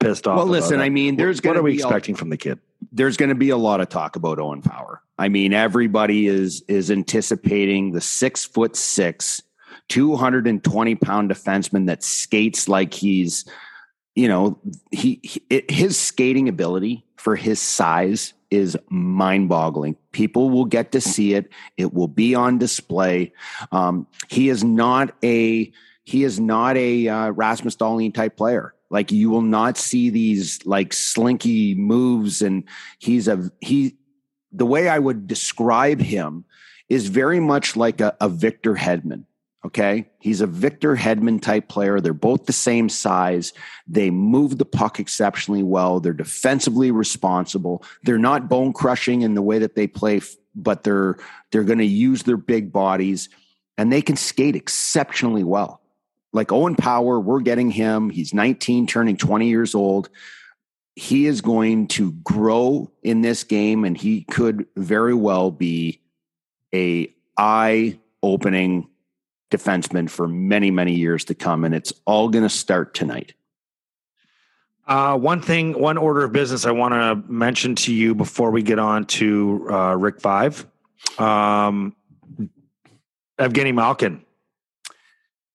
pissed 0.00 0.26
off. 0.26 0.38
Well, 0.38 0.46
listen, 0.46 0.80
I 0.80 0.88
mean, 0.88 1.14
there's 1.14 1.40
what 1.42 1.56
are 1.56 1.62
we 1.62 1.74
expecting 1.74 2.16
from 2.16 2.30
the 2.30 2.36
kid? 2.36 2.58
There's 2.90 3.16
going 3.16 3.28
to 3.28 3.36
be 3.36 3.50
a 3.50 3.56
lot 3.56 3.80
of 3.80 3.88
talk 3.88 4.16
about 4.16 4.40
Owen 4.40 4.62
Power. 4.62 5.00
I 5.16 5.28
mean, 5.28 5.52
everybody 5.52 6.26
is 6.26 6.64
is 6.66 6.90
anticipating 6.90 7.92
the 7.92 8.00
six 8.00 8.44
foot 8.44 8.74
six, 8.74 9.40
two 9.88 10.16
hundred 10.16 10.48
and 10.48 10.62
twenty 10.64 10.96
pound 10.96 11.30
defenseman 11.30 11.86
that 11.86 12.02
skates 12.02 12.68
like 12.68 12.92
he's, 12.94 13.44
you 14.14 14.28
know, 14.28 14.58
he, 14.90 15.20
he 15.22 15.64
his 15.68 15.98
skating 15.98 16.48
ability 16.48 17.04
for 17.16 17.36
his 17.36 17.60
size 17.60 18.32
is 18.50 18.76
mind 18.88 19.48
boggling. 19.48 19.96
People 20.12 20.50
will 20.50 20.64
get 20.64 20.92
to 20.92 21.00
see 21.00 21.34
it. 21.34 21.48
It 21.76 21.94
will 21.94 22.08
be 22.08 22.34
on 22.34 22.58
display. 22.58 23.32
Um, 23.70 24.06
he 24.28 24.48
is 24.48 24.64
not 24.64 25.14
a, 25.22 25.72
he 26.02 26.24
is 26.24 26.40
not 26.40 26.76
a 26.76 27.08
uh, 27.08 27.30
Rasmus 27.30 27.76
Dahlin 27.76 28.12
type 28.12 28.36
player. 28.36 28.74
Like 28.90 29.12
you 29.12 29.30
will 29.30 29.42
not 29.42 29.78
see 29.78 30.10
these 30.10 30.64
like 30.66 30.92
slinky 30.92 31.76
moves. 31.76 32.42
And 32.42 32.64
he's 32.98 33.28
a, 33.28 33.50
he, 33.60 33.96
the 34.50 34.66
way 34.66 34.88
I 34.88 34.98
would 34.98 35.28
describe 35.28 36.00
him 36.00 36.44
is 36.88 37.06
very 37.06 37.38
much 37.38 37.76
like 37.76 38.00
a, 38.00 38.16
a 38.20 38.28
Victor 38.28 38.74
Hedman. 38.74 39.26
Okay. 39.64 40.08
He's 40.18 40.40
a 40.40 40.46
Victor 40.46 40.96
Hedman 40.96 41.40
type 41.42 41.68
player. 41.68 42.00
They're 42.00 42.14
both 42.14 42.46
the 42.46 42.52
same 42.52 42.88
size. 42.88 43.52
They 43.86 44.10
move 44.10 44.56
the 44.56 44.64
puck 44.64 44.98
exceptionally 44.98 45.62
well. 45.62 46.00
They're 46.00 46.12
defensively 46.14 46.90
responsible. 46.90 47.84
They're 48.02 48.18
not 48.18 48.48
bone 48.48 48.72
crushing 48.72 49.20
in 49.22 49.34
the 49.34 49.42
way 49.42 49.58
that 49.58 49.74
they 49.74 49.86
play, 49.86 50.22
but 50.54 50.82
they're, 50.82 51.18
they're 51.50 51.64
going 51.64 51.78
to 51.78 51.84
use 51.84 52.22
their 52.22 52.38
big 52.38 52.72
bodies 52.72 53.28
and 53.76 53.92
they 53.92 54.02
can 54.02 54.16
skate 54.16 54.56
exceptionally 54.56 55.44
well. 55.44 55.82
Like 56.32 56.52
Owen 56.52 56.76
Power, 56.76 57.18
we're 57.20 57.40
getting 57.40 57.70
him. 57.70 58.08
He's 58.08 58.32
19, 58.32 58.86
turning 58.86 59.16
20 59.16 59.48
years 59.48 59.74
old. 59.74 60.08
He 60.96 61.26
is 61.26 61.40
going 61.40 61.88
to 61.88 62.12
grow 62.12 62.90
in 63.02 63.20
this 63.20 63.44
game 63.44 63.84
and 63.84 63.96
he 63.96 64.22
could 64.24 64.66
very 64.76 65.14
well 65.14 65.50
be 65.50 66.00
a 66.74 67.14
eye 67.36 67.98
opening 68.22 68.89
defenseman 69.50 70.08
for 70.08 70.28
many, 70.28 70.70
many 70.70 70.94
years 70.94 71.24
to 71.26 71.34
come. 71.34 71.64
And 71.64 71.74
it's 71.74 71.92
all 72.04 72.28
going 72.28 72.44
to 72.44 72.48
start 72.48 72.94
tonight. 72.94 73.34
Uh, 74.86 75.16
one 75.16 75.40
thing, 75.40 75.78
one 75.78 75.98
order 75.98 76.24
of 76.24 76.32
business 76.32 76.66
I 76.66 76.72
want 76.72 76.94
to 76.94 77.30
mention 77.30 77.74
to 77.76 77.94
you 77.94 78.14
before 78.14 78.50
we 78.50 78.62
get 78.62 78.78
on 78.78 79.04
to 79.06 79.66
uh, 79.70 79.94
Rick 79.94 80.20
Vaive, 80.20 80.64
Um, 81.18 81.94
Evgeny 83.38 83.72
Malkin, 83.72 84.22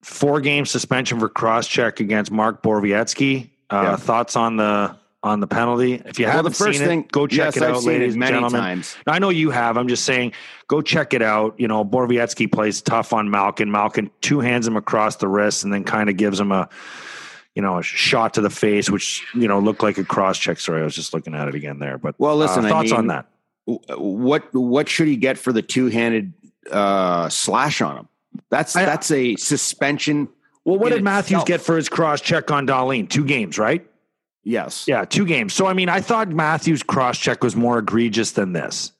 four 0.01 0.41
game 0.41 0.65
suspension 0.65 1.19
for 1.19 1.29
cross 1.29 1.67
check 1.67 1.99
against 1.99 2.31
Mark 2.31 2.63
Borowiecki. 2.63 3.49
Uh, 3.69 3.81
yeah. 3.81 3.95
Thoughts 3.95 4.35
on 4.35 4.57
the 4.57 4.95
on 5.25 5.39
the 5.39 5.47
penalty. 5.47 5.95
If 6.05 6.19
you 6.19 6.27
well, 6.27 6.35
haven't 6.35 6.53
seen 6.53 6.73
thing, 6.73 6.99
it, 7.01 7.11
go 7.11 7.25
check 7.25 7.55
yes, 7.55 7.57
it 7.57 7.63
out, 7.63 7.83
ladies 7.83 8.13
it 8.13 8.19
and 8.19 8.27
gentlemen. 8.27 8.61
Times. 8.61 8.95
I 9.07 9.17
know 9.17 9.29
you 9.29 9.49
have. 9.49 9.75
I'm 9.75 9.87
just 9.87 10.05
saying, 10.05 10.33
go 10.67 10.83
check 10.83 11.15
it 11.15 11.23
out. 11.23 11.59
You 11.59 11.67
know, 11.67 11.83
Borowiecki 11.83 12.49
plays 12.51 12.79
tough 12.79 13.11
on 13.11 13.31
Malkin. 13.31 13.71
Malkin 13.71 14.11
two 14.21 14.39
hands 14.39 14.67
him 14.67 14.77
across 14.77 15.15
the 15.15 15.27
wrist 15.27 15.63
and 15.63 15.73
then 15.73 15.83
kind 15.83 16.11
of 16.11 16.17
gives 16.17 16.39
him 16.39 16.51
a, 16.51 16.69
you 17.55 17.63
know, 17.63 17.79
a 17.79 17.81
shot 17.81 18.35
to 18.35 18.41
the 18.41 18.51
face, 18.51 18.87
which 18.87 19.25
you 19.33 19.47
know 19.47 19.59
looked 19.59 19.81
like 19.81 19.97
a 19.97 20.03
cross 20.03 20.37
check. 20.37 20.59
Sorry, 20.59 20.81
I 20.81 20.83
was 20.83 20.93
just 20.93 21.11
looking 21.11 21.33
at 21.33 21.47
it 21.47 21.55
again 21.55 21.79
there. 21.79 21.97
But 21.97 22.13
well, 22.19 22.37
listen, 22.37 22.63
uh, 22.63 22.69
thoughts 22.69 22.91
I 22.91 23.01
mean, 23.01 23.11
on 23.11 23.25
that? 23.65 23.97
What 23.97 24.53
what 24.53 24.87
should 24.87 25.07
he 25.07 25.17
get 25.17 25.39
for 25.39 25.51
the 25.51 25.63
two 25.63 25.87
handed 25.87 26.33
uh, 26.69 27.29
slash 27.29 27.81
on 27.81 27.97
him? 27.97 28.07
That's 28.51 28.75
I, 28.75 28.85
that's 28.85 29.09
a 29.09 29.35
suspension. 29.37 30.29
Well, 30.65 30.77
what 30.77 30.91
did 30.91 31.03
Matthews 31.03 31.41
itself. 31.41 31.47
get 31.47 31.61
for 31.61 31.77
his 31.77 31.89
cross 31.89 32.21
check 32.21 32.51
on 32.51 32.67
Dahlin? 32.67 33.09
Two 33.09 33.25
games, 33.25 33.57
right? 33.57 33.87
Yes. 34.45 34.87
Yeah, 34.87 35.03
two 35.05 35.25
games. 35.25 35.53
So 35.53 35.65
I 35.65 35.73
mean, 35.73 35.89
I 35.89 35.99
thought 35.99 36.29
Matthews' 36.29 36.83
cross 36.83 37.17
check 37.17 37.43
was 37.43 37.55
more 37.55 37.79
egregious 37.79 38.31
than 38.31 38.53
this. 38.53 38.93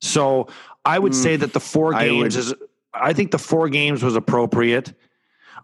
So 0.00 0.48
I 0.84 0.98
would 0.98 1.12
mm, 1.12 1.22
say 1.22 1.36
that 1.36 1.52
the 1.52 1.60
four 1.60 1.92
games 1.92 2.36
is 2.36 2.54
I 2.94 3.12
think 3.12 3.32
the 3.32 3.38
four 3.38 3.68
games 3.68 4.02
was 4.02 4.16
appropriate. 4.16 4.94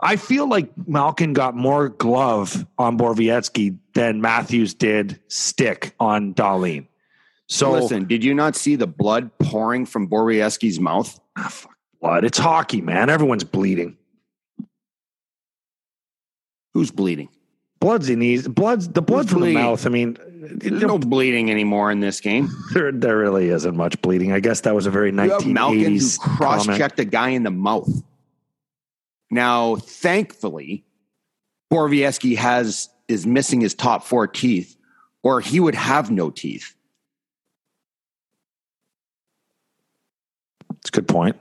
I 0.00 0.16
feel 0.16 0.48
like 0.48 0.70
Malkin 0.86 1.32
got 1.32 1.56
more 1.56 1.88
glove 1.88 2.66
on 2.78 2.98
Borowiecki 2.98 3.78
than 3.94 4.20
Matthews 4.20 4.74
did 4.74 5.20
stick 5.28 5.94
on 5.98 6.34
Dahlin. 6.34 6.86
So 7.48 7.72
listen, 7.72 8.06
did 8.06 8.22
you 8.22 8.34
not 8.34 8.54
see 8.54 8.76
the 8.76 8.86
blood 8.86 9.30
pouring 9.38 9.86
from 9.86 10.08
Borowiecki's 10.08 10.78
mouth? 10.78 11.18
Ah, 11.36 11.48
fuck 11.48 11.78
blood. 12.00 12.24
It's 12.24 12.38
hockey, 12.38 12.80
man. 12.80 13.10
Everyone's 13.10 13.44
bleeding. 13.44 13.96
Who's 16.74 16.90
bleeding? 16.90 17.28
Blood's 17.80 18.08
in 18.08 18.18
these. 18.18 18.48
Blood's 18.48 18.88
the 18.88 19.02
blood 19.02 19.28
from 19.28 19.42
the 19.42 19.52
mouth. 19.52 19.86
I 19.86 19.88
mean, 19.88 20.16
there's 20.26 20.82
no 20.82 20.98
bleeding 20.98 21.50
anymore 21.50 21.90
in 21.90 22.00
this 22.00 22.20
game. 22.20 22.48
There, 22.72 22.92
there 22.92 23.16
really 23.16 23.48
isn't 23.48 23.76
much 23.76 24.00
bleeding. 24.02 24.32
I 24.32 24.40
guess 24.40 24.62
that 24.62 24.74
was 24.74 24.86
a 24.86 24.90
very 24.90 25.10
1980s 25.10 25.46
Malkin 25.46 25.98
who 25.98 26.36
cross-checked 26.36 26.98
a 27.00 27.04
guy 27.04 27.30
in 27.30 27.44
the 27.44 27.50
mouth. 27.50 27.88
Now, 29.30 29.76
thankfully, 29.76 30.84
Borowiecki 31.72 32.36
has 32.36 32.88
is 33.08 33.26
missing 33.26 33.60
his 33.60 33.74
top 33.74 34.04
four 34.04 34.26
teeth, 34.26 34.76
or 35.22 35.40
he 35.40 35.60
would 35.60 35.74
have 35.74 36.10
no 36.10 36.30
teeth. 36.30 36.74
It's 40.78 40.90
a 40.90 40.92
good 40.92 41.08
point. 41.08 41.36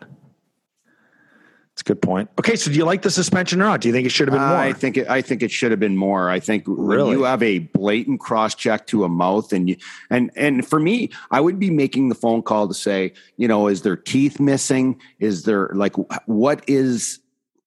Good 1.87 2.01
point. 2.01 2.29
Okay, 2.37 2.57
so 2.57 2.69
do 2.69 2.75
you 2.75 2.83
like 2.83 3.01
the 3.01 3.09
suspension 3.09 3.61
or 3.61 3.63
not? 3.63 3.79
Do 3.79 3.87
you 3.87 3.93
think 3.93 4.05
it 4.05 4.09
should 4.09 4.27
have 4.27 4.33
been 4.33 4.45
more? 4.45 4.57
I 4.57 4.73
think 4.73 4.97
it, 4.97 5.09
I 5.09 5.21
think 5.21 5.41
it 5.41 5.49
should 5.49 5.71
have 5.71 5.79
been 5.79 5.95
more. 5.95 6.29
I 6.29 6.37
think 6.37 6.65
really? 6.67 7.11
when 7.11 7.17
you 7.19 7.23
have 7.23 7.41
a 7.41 7.59
blatant 7.59 8.19
cross 8.19 8.55
check 8.55 8.87
to 8.87 9.05
a 9.05 9.09
mouth, 9.09 9.53
and 9.53 9.69
you 9.69 9.77
and 10.09 10.29
and 10.35 10.67
for 10.67 10.81
me, 10.81 11.11
I 11.31 11.39
would 11.39 11.59
be 11.59 11.69
making 11.69 12.09
the 12.09 12.15
phone 12.15 12.41
call 12.41 12.67
to 12.67 12.73
say, 12.73 13.13
you 13.37 13.47
know, 13.47 13.69
is 13.69 13.83
there 13.83 13.95
teeth 13.95 14.37
missing? 14.37 14.99
Is 15.19 15.43
there 15.43 15.69
like 15.75 15.95
what 16.25 16.61
is 16.67 17.19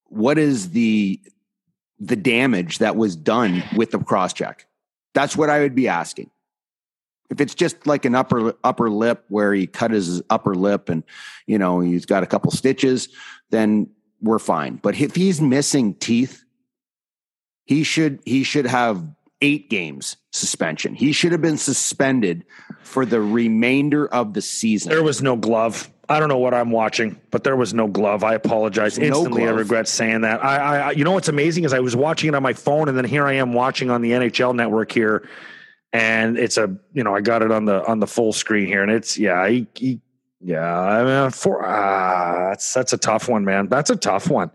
what 0.08 0.36
is 0.36 0.72
the 0.72 1.18
the 1.98 2.16
damage 2.16 2.76
that 2.76 2.96
was 2.96 3.16
done 3.16 3.62
with 3.74 3.90
the 3.90 4.00
cross 4.00 4.34
check? 4.34 4.66
That's 5.14 5.34
what 5.34 5.48
I 5.48 5.60
would 5.60 5.74
be 5.74 5.88
asking. 5.88 6.30
If 7.30 7.40
it's 7.40 7.54
just 7.54 7.86
like 7.86 8.04
an 8.04 8.14
upper 8.14 8.54
upper 8.64 8.90
lip 8.90 9.24
where 9.30 9.54
he 9.54 9.66
cut 9.66 9.92
his 9.92 10.20
upper 10.28 10.54
lip 10.54 10.90
and 10.90 11.04
you 11.46 11.58
know 11.58 11.80
he's 11.80 12.04
got 12.04 12.22
a 12.22 12.26
couple 12.26 12.50
stitches, 12.50 13.08
then 13.48 13.88
we're 14.22 14.38
fine. 14.38 14.76
But 14.76 15.00
if 15.00 15.14
he's 15.14 15.40
missing 15.40 15.94
teeth, 15.94 16.44
he 17.64 17.84
should 17.84 18.20
he 18.24 18.44
should 18.44 18.66
have 18.66 19.06
eight 19.40 19.70
games 19.70 20.16
suspension. 20.32 20.94
He 20.94 21.12
should 21.12 21.32
have 21.32 21.40
been 21.40 21.56
suspended 21.56 22.44
for 22.82 23.04
the 23.06 23.20
remainder 23.20 24.06
of 24.06 24.34
the 24.34 24.42
season. 24.42 24.90
There 24.90 25.02
was 25.02 25.22
no 25.22 25.36
glove. 25.36 25.90
I 26.08 26.18
don't 26.18 26.28
know 26.28 26.38
what 26.38 26.54
I'm 26.54 26.70
watching, 26.72 27.20
but 27.30 27.44
there 27.44 27.56
was 27.56 27.72
no 27.72 27.86
glove. 27.86 28.24
I 28.24 28.34
apologize 28.34 28.96
There's 28.96 29.08
instantly. 29.08 29.44
No 29.44 29.50
I 29.50 29.52
regret 29.52 29.86
saying 29.86 30.22
that. 30.22 30.44
I, 30.44 30.56
I, 30.56 30.90
you 30.90 31.04
know 31.04 31.12
what's 31.12 31.28
amazing 31.28 31.64
is 31.64 31.72
I 31.72 31.78
was 31.78 31.94
watching 31.94 32.28
it 32.28 32.34
on 32.34 32.42
my 32.42 32.52
phone, 32.52 32.88
and 32.88 32.98
then 32.98 33.04
here 33.04 33.24
I 33.24 33.34
am 33.34 33.52
watching 33.52 33.90
on 33.90 34.02
the 34.02 34.10
NHL 34.10 34.54
Network 34.54 34.90
here, 34.90 35.28
and 35.92 36.36
it's 36.36 36.56
a 36.56 36.76
you 36.92 37.04
know 37.04 37.14
I 37.14 37.20
got 37.20 37.42
it 37.42 37.52
on 37.52 37.64
the 37.64 37.84
on 37.86 38.00
the 38.00 38.08
full 38.08 38.32
screen 38.32 38.66
here, 38.66 38.82
and 38.82 38.90
it's 38.90 39.16
yeah 39.16 39.48
he, 39.48 39.68
he 39.74 40.00
yeah, 40.40 40.80
I 40.80 41.04
mean, 41.04 41.30
for 41.30 41.64
uh, 41.64 42.50
that's 42.50 42.72
that's 42.72 42.92
a 42.92 42.98
tough 42.98 43.28
one, 43.28 43.44
man. 43.44 43.68
That's 43.68 43.90
a 43.90 43.96
tough 43.96 44.28
one. 44.30 44.50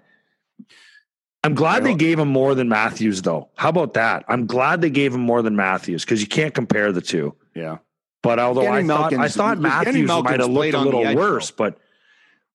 I'm 1.43 1.53
glad 1.53 1.83
they 1.83 1.93
gave 1.93 2.17
him 2.17 2.29
more 2.29 2.55
than 2.55 2.69
Matthews, 2.69 3.21
though. 3.21 3.49
How 3.55 3.69
about 3.69 3.93
that? 3.93 4.25
I'm 4.27 4.47
glad 4.47 4.81
they 4.81 4.89
gave 4.89 5.13
him 5.13 5.21
more 5.21 5.43
than 5.43 5.55
Matthews 5.55 6.03
because 6.03 6.19
you 6.19 6.27
can't 6.27 6.55
compare 6.55 6.91
the 6.91 7.01
two. 7.01 7.35
Yeah. 7.53 7.77
But 8.23 8.39
although 8.39 8.67
I 8.67 8.83
thought 8.83 9.13
I 9.13 9.27
thought 9.27 9.59
Matthews 9.59 10.09
might 10.09 10.39
have 10.39 10.49
looked 10.49 10.73
a 10.73 10.79
little 10.79 11.05
edge, 11.05 11.15
worse, 11.15 11.51
though. 11.51 11.55
but 11.57 11.77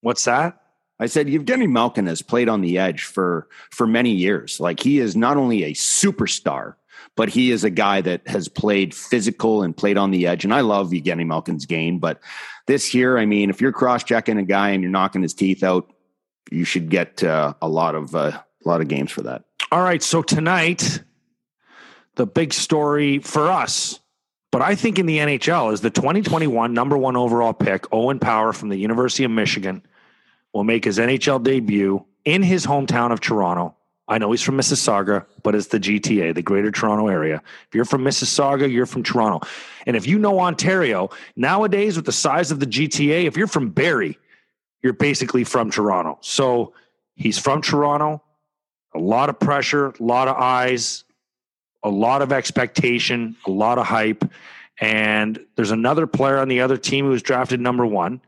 what's 0.00 0.24
that? 0.24 0.60
I 0.98 1.06
said 1.06 1.28
Evgeny 1.28 1.68
Malkin 1.68 2.08
has 2.08 2.20
played 2.20 2.48
on 2.48 2.62
the 2.62 2.78
edge 2.78 3.04
for 3.04 3.46
for 3.70 3.86
many 3.86 4.10
years. 4.10 4.58
Like 4.58 4.80
he 4.80 4.98
is 4.98 5.14
not 5.14 5.36
only 5.36 5.62
a 5.62 5.72
superstar, 5.72 6.74
but 7.14 7.28
he 7.28 7.52
is 7.52 7.62
a 7.62 7.70
guy 7.70 8.00
that 8.00 8.26
has 8.26 8.48
played 8.48 8.92
physical 8.92 9.62
and 9.62 9.76
played 9.76 9.96
on 9.96 10.10
the 10.10 10.26
edge. 10.26 10.42
And 10.42 10.52
I 10.52 10.62
love 10.62 10.90
Evgeny 10.90 11.24
Malkin's 11.24 11.66
game, 11.66 12.00
but 12.00 12.20
this 12.66 12.94
year, 12.94 13.18
I 13.18 13.26
mean, 13.26 13.50
if 13.50 13.60
you're 13.60 13.72
cross 13.72 14.04
checking 14.04 14.38
a 14.38 14.42
guy 14.42 14.70
and 14.70 14.82
you're 14.82 14.92
knocking 14.92 15.22
his 15.22 15.34
teeth 15.34 15.62
out, 15.62 15.92
you 16.50 16.64
should 16.64 16.88
get 16.90 17.22
uh, 17.22 17.54
a 17.62 17.68
lot 17.68 17.94
of 17.94 18.14
uh, 18.14 18.32
a 18.64 18.68
lot 18.68 18.80
of 18.80 18.88
games 18.88 19.10
for 19.10 19.22
that. 19.22 19.44
All 19.72 19.82
right, 19.82 20.02
so 20.02 20.22
tonight, 20.22 21.02
the 22.16 22.26
big 22.26 22.52
story 22.52 23.18
for 23.20 23.50
us, 23.50 24.00
but 24.50 24.62
I 24.62 24.74
think 24.74 24.98
in 24.98 25.06
the 25.06 25.18
NHL 25.18 25.72
is 25.72 25.80
the 25.80 25.90
2021 25.90 26.74
number 26.74 26.98
one 26.98 27.16
overall 27.16 27.52
pick, 27.52 27.84
Owen 27.92 28.18
Power 28.18 28.52
from 28.52 28.68
the 28.68 28.76
University 28.76 29.24
of 29.24 29.30
Michigan, 29.30 29.82
will 30.52 30.64
make 30.64 30.84
his 30.84 30.98
NHL 30.98 31.42
debut 31.42 32.04
in 32.24 32.42
his 32.42 32.66
hometown 32.66 33.12
of 33.12 33.20
Toronto 33.20 33.76
I 34.10 34.18
know 34.18 34.32
he's 34.32 34.42
from 34.42 34.58
Mississauga, 34.58 35.24
but 35.44 35.54
it's 35.54 35.68
the 35.68 35.78
GTA, 35.78 36.34
the 36.34 36.42
Greater 36.42 36.72
Toronto 36.72 37.06
Area. 37.06 37.40
If 37.68 37.74
you're 37.76 37.84
from 37.84 38.02
Mississauga, 38.02 38.70
you're 38.70 38.84
from 38.84 39.04
Toronto. 39.04 39.46
And 39.86 39.96
if 39.96 40.06
you 40.06 40.18
know 40.18 40.40
Ontario, 40.40 41.10
nowadays 41.36 41.96
with 41.96 42.06
the 42.06 42.12
size 42.12 42.50
of 42.50 42.60
the 42.60 42.66
GTA, 42.66 43.24
if 43.24 43.36
you're 43.36 43.46
from 43.46 43.70
Barrie, 43.70 44.18
you're 44.82 44.92
basically 44.92 45.44
from 45.44 45.70
Toronto. 45.70 46.18
So 46.20 46.74
he's 47.16 47.38
from 47.38 47.62
Toronto. 47.62 48.22
A 48.94 48.98
lot 48.98 49.28
of 49.28 49.38
pressure, 49.38 49.88
a 49.88 50.02
lot 50.02 50.28
of 50.28 50.36
eyes, 50.36 51.04
a 51.82 51.90
lot 51.90 52.22
of 52.22 52.32
expectation, 52.32 53.36
a 53.46 53.50
lot 53.50 53.78
of 53.78 53.86
hype. 53.86 54.24
And 54.80 55.38
there's 55.56 55.70
another 55.70 56.06
player 56.06 56.38
on 56.38 56.48
the 56.48 56.60
other 56.60 56.76
team 56.76 57.04
who 57.04 57.10
was 57.10 57.22
drafted 57.22 57.60
number 57.60 57.84
one, 57.84 58.20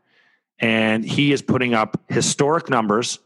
and 0.58 1.04
he 1.04 1.32
is 1.32 1.42
putting 1.42 1.74
up 1.74 2.00
historic 2.08 2.68
numbers. 2.68 3.18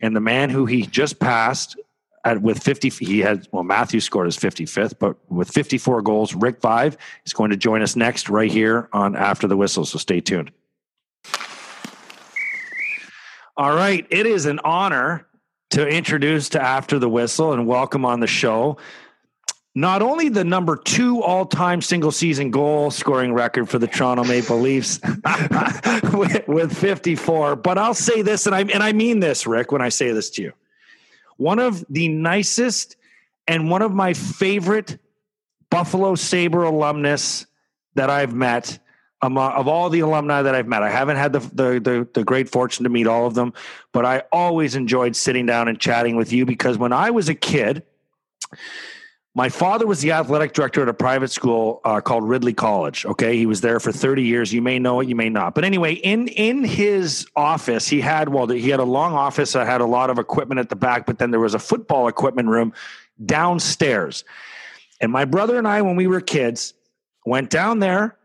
And 0.00 0.14
the 0.14 0.20
man 0.20 0.50
who 0.50 0.66
he 0.66 0.82
just 0.86 1.18
passed 1.18 1.76
at, 2.24 2.40
with 2.42 2.62
50, 2.62 2.88
he 2.90 3.20
had, 3.20 3.46
well, 3.52 3.62
Matthew 3.62 4.00
scored 4.00 4.26
his 4.26 4.36
55th, 4.36 4.94
but 4.98 5.16
with 5.30 5.50
54 5.50 6.02
goals, 6.02 6.34
Rick 6.34 6.60
Vaive 6.60 6.96
is 7.26 7.32
going 7.32 7.50
to 7.50 7.56
join 7.56 7.82
us 7.82 7.96
next 7.96 8.28
right 8.28 8.50
here 8.50 8.88
on 8.92 9.14
After 9.14 9.46
the 9.46 9.56
Whistle. 9.56 9.84
So 9.84 9.98
stay 9.98 10.20
tuned. 10.20 10.50
All 13.56 13.74
right. 13.74 14.06
It 14.10 14.26
is 14.26 14.46
an 14.46 14.58
honor 14.64 15.26
to 15.70 15.86
introduce 15.86 16.48
to 16.50 16.62
After 16.62 16.98
the 16.98 17.08
Whistle 17.08 17.52
and 17.52 17.66
welcome 17.66 18.04
on 18.04 18.20
the 18.20 18.26
show 18.26 18.78
not 19.74 20.02
only 20.02 20.28
the 20.28 20.44
number 20.44 20.76
two 20.76 21.20
all 21.22 21.44
time 21.46 21.82
single 21.82 22.12
season 22.12 22.50
goal 22.50 22.90
scoring 22.90 23.32
record 23.32 23.68
for 23.68 23.78
the 23.78 23.88
Toronto 23.88 24.22
Maple 24.22 24.60
Leafs 24.60 25.00
with, 26.12 26.46
with, 26.46 26.76
54, 26.76 27.56
but 27.56 27.76
I'll 27.76 27.92
say 27.92 28.22
this, 28.22 28.46
and 28.46 28.54
I, 28.54 28.60
and 28.60 28.82
I 28.82 28.92
mean 28.92 29.18
this, 29.18 29.46
Rick, 29.46 29.72
when 29.72 29.82
I 29.82 29.88
say 29.88 30.12
this 30.12 30.30
to 30.30 30.42
you 30.42 30.52
one 31.36 31.58
of 31.58 31.84
the 31.88 32.08
nicest 32.08 32.96
and 33.46 33.70
one 33.70 33.82
of 33.82 33.92
my 33.92 34.14
favorite 34.14 34.98
Buffalo 35.70 36.14
Sabre 36.14 36.64
alumnus 36.64 37.46
that 37.94 38.10
I've 38.10 38.34
met. 38.34 38.78
Um, 39.22 39.38
of 39.38 39.68
all 39.68 39.88
the 39.88 40.00
alumni 40.00 40.42
that 40.42 40.54
I've 40.54 40.66
met, 40.66 40.82
I 40.82 40.90
haven't 40.90 41.16
had 41.16 41.32
the, 41.32 41.38
the, 41.38 41.80
the 41.80 42.08
the 42.12 42.24
great 42.24 42.50
fortune 42.50 42.84
to 42.84 42.90
meet 42.90 43.06
all 43.06 43.26
of 43.26 43.32
them, 43.34 43.54
but 43.92 44.04
I 44.04 44.24
always 44.30 44.74
enjoyed 44.74 45.16
sitting 45.16 45.46
down 45.46 45.66
and 45.66 45.80
chatting 45.80 46.16
with 46.16 46.30
you 46.30 46.44
because 46.44 46.76
when 46.76 46.92
I 46.92 47.10
was 47.10 47.30
a 47.30 47.34
kid, 47.34 47.84
my 49.36 49.48
father 49.48 49.84
was 49.86 50.00
the 50.00 50.12
athletic 50.12 50.52
director 50.52 50.82
at 50.82 50.88
a 50.88 50.94
private 50.94 51.30
school 51.30 51.80
uh, 51.84 52.00
called 52.00 52.22
Ridley 52.22 52.52
College. 52.52 53.04
Okay, 53.04 53.36
he 53.36 53.46
was 53.46 53.60
there 53.60 53.80
for 53.80 53.90
30 53.90 54.22
years. 54.22 54.52
You 54.52 54.62
may 54.62 54.78
know 54.78 55.00
it, 55.00 55.08
you 55.08 55.16
may 55.16 55.28
not. 55.28 55.56
But 55.56 55.64
anyway, 55.64 55.94
in 55.94 56.28
in 56.28 56.62
his 56.62 57.26
office, 57.34 57.88
he 57.88 58.00
had 58.00 58.28
well, 58.28 58.46
he 58.46 58.70
had 58.70 58.78
a 58.78 58.84
long 58.84 59.14
office 59.14 59.52
that 59.52 59.66
had 59.66 59.80
a 59.80 59.86
lot 59.86 60.08
of 60.08 60.18
equipment 60.18 60.60
at 60.60 60.68
the 60.68 60.76
back, 60.76 61.04
but 61.04 61.18
then 61.18 61.32
there 61.32 61.40
was 61.40 61.54
a 61.54 61.58
football 61.58 62.06
equipment 62.06 62.48
room 62.48 62.72
downstairs. 63.24 64.24
And 65.00 65.10
my 65.10 65.24
brother 65.24 65.58
and 65.58 65.66
I, 65.66 65.82
when 65.82 65.96
we 65.96 66.06
were 66.06 66.20
kids, 66.20 66.74
went 67.26 67.50
down 67.50 67.80
there 67.80 68.16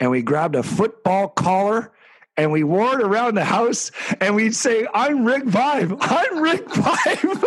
and 0.00 0.10
we 0.10 0.22
grabbed 0.22 0.56
a 0.56 0.62
football 0.62 1.28
collar 1.28 1.92
and 2.40 2.50
we 2.50 2.64
wore 2.64 2.98
it 2.98 3.04
around 3.04 3.34
the 3.34 3.44
house 3.44 3.90
and 4.18 4.34
we'd 4.34 4.54
say, 4.54 4.86
I'm 4.94 5.26
Rick 5.26 5.44
Vaive. 5.44 5.94
I'm 6.00 6.38
Rick 6.38 6.66
Vaive. 6.68 7.44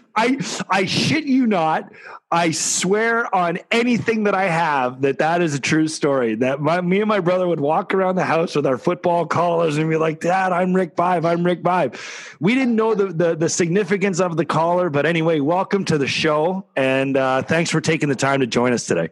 I 0.16 0.38
I 0.70 0.86
shit 0.86 1.24
you 1.24 1.46
not. 1.46 1.92
I 2.32 2.52
swear 2.52 3.34
on 3.34 3.58
anything 3.70 4.24
that 4.24 4.34
I 4.34 4.44
have 4.44 5.02
that 5.02 5.18
that 5.18 5.42
is 5.42 5.54
a 5.54 5.60
true 5.60 5.88
story. 5.88 6.36
That 6.36 6.60
my, 6.60 6.80
me 6.80 7.00
and 7.00 7.08
my 7.08 7.20
brother 7.20 7.46
would 7.46 7.60
walk 7.60 7.92
around 7.92 8.14
the 8.14 8.24
house 8.24 8.56
with 8.56 8.66
our 8.66 8.78
football 8.78 9.26
collars 9.26 9.76
and 9.76 9.90
be 9.90 9.96
like, 9.96 10.20
Dad, 10.20 10.52
I'm 10.52 10.72
Rick 10.72 10.96
Vaive. 10.96 11.26
I'm 11.26 11.44
Rick 11.44 11.62
Vaive. 11.62 12.00
We 12.40 12.54
didn't 12.54 12.76
know 12.76 12.94
the, 12.94 13.06
the, 13.08 13.36
the 13.36 13.48
significance 13.50 14.20
of 14.20 14.38
the 14.38 14.46
collar, 14.46 14.88
but 14.88 15.04
anyway, 15.04 15.40
welcome 15.40 15.84
to 15.86 15.98
the 15.98 16.06
show. 16.08 16.64
And 16.76 17.16
uh, 17.16 17.42
thanks 17.42 17.70
for 17.70 17.82
taking 17.82 18.08
the 18.08 18.16
time 18.16 18.40
to 18.40 18.46
join 18.46 18.72
us 18.72 18.86
today. 18.86 19.10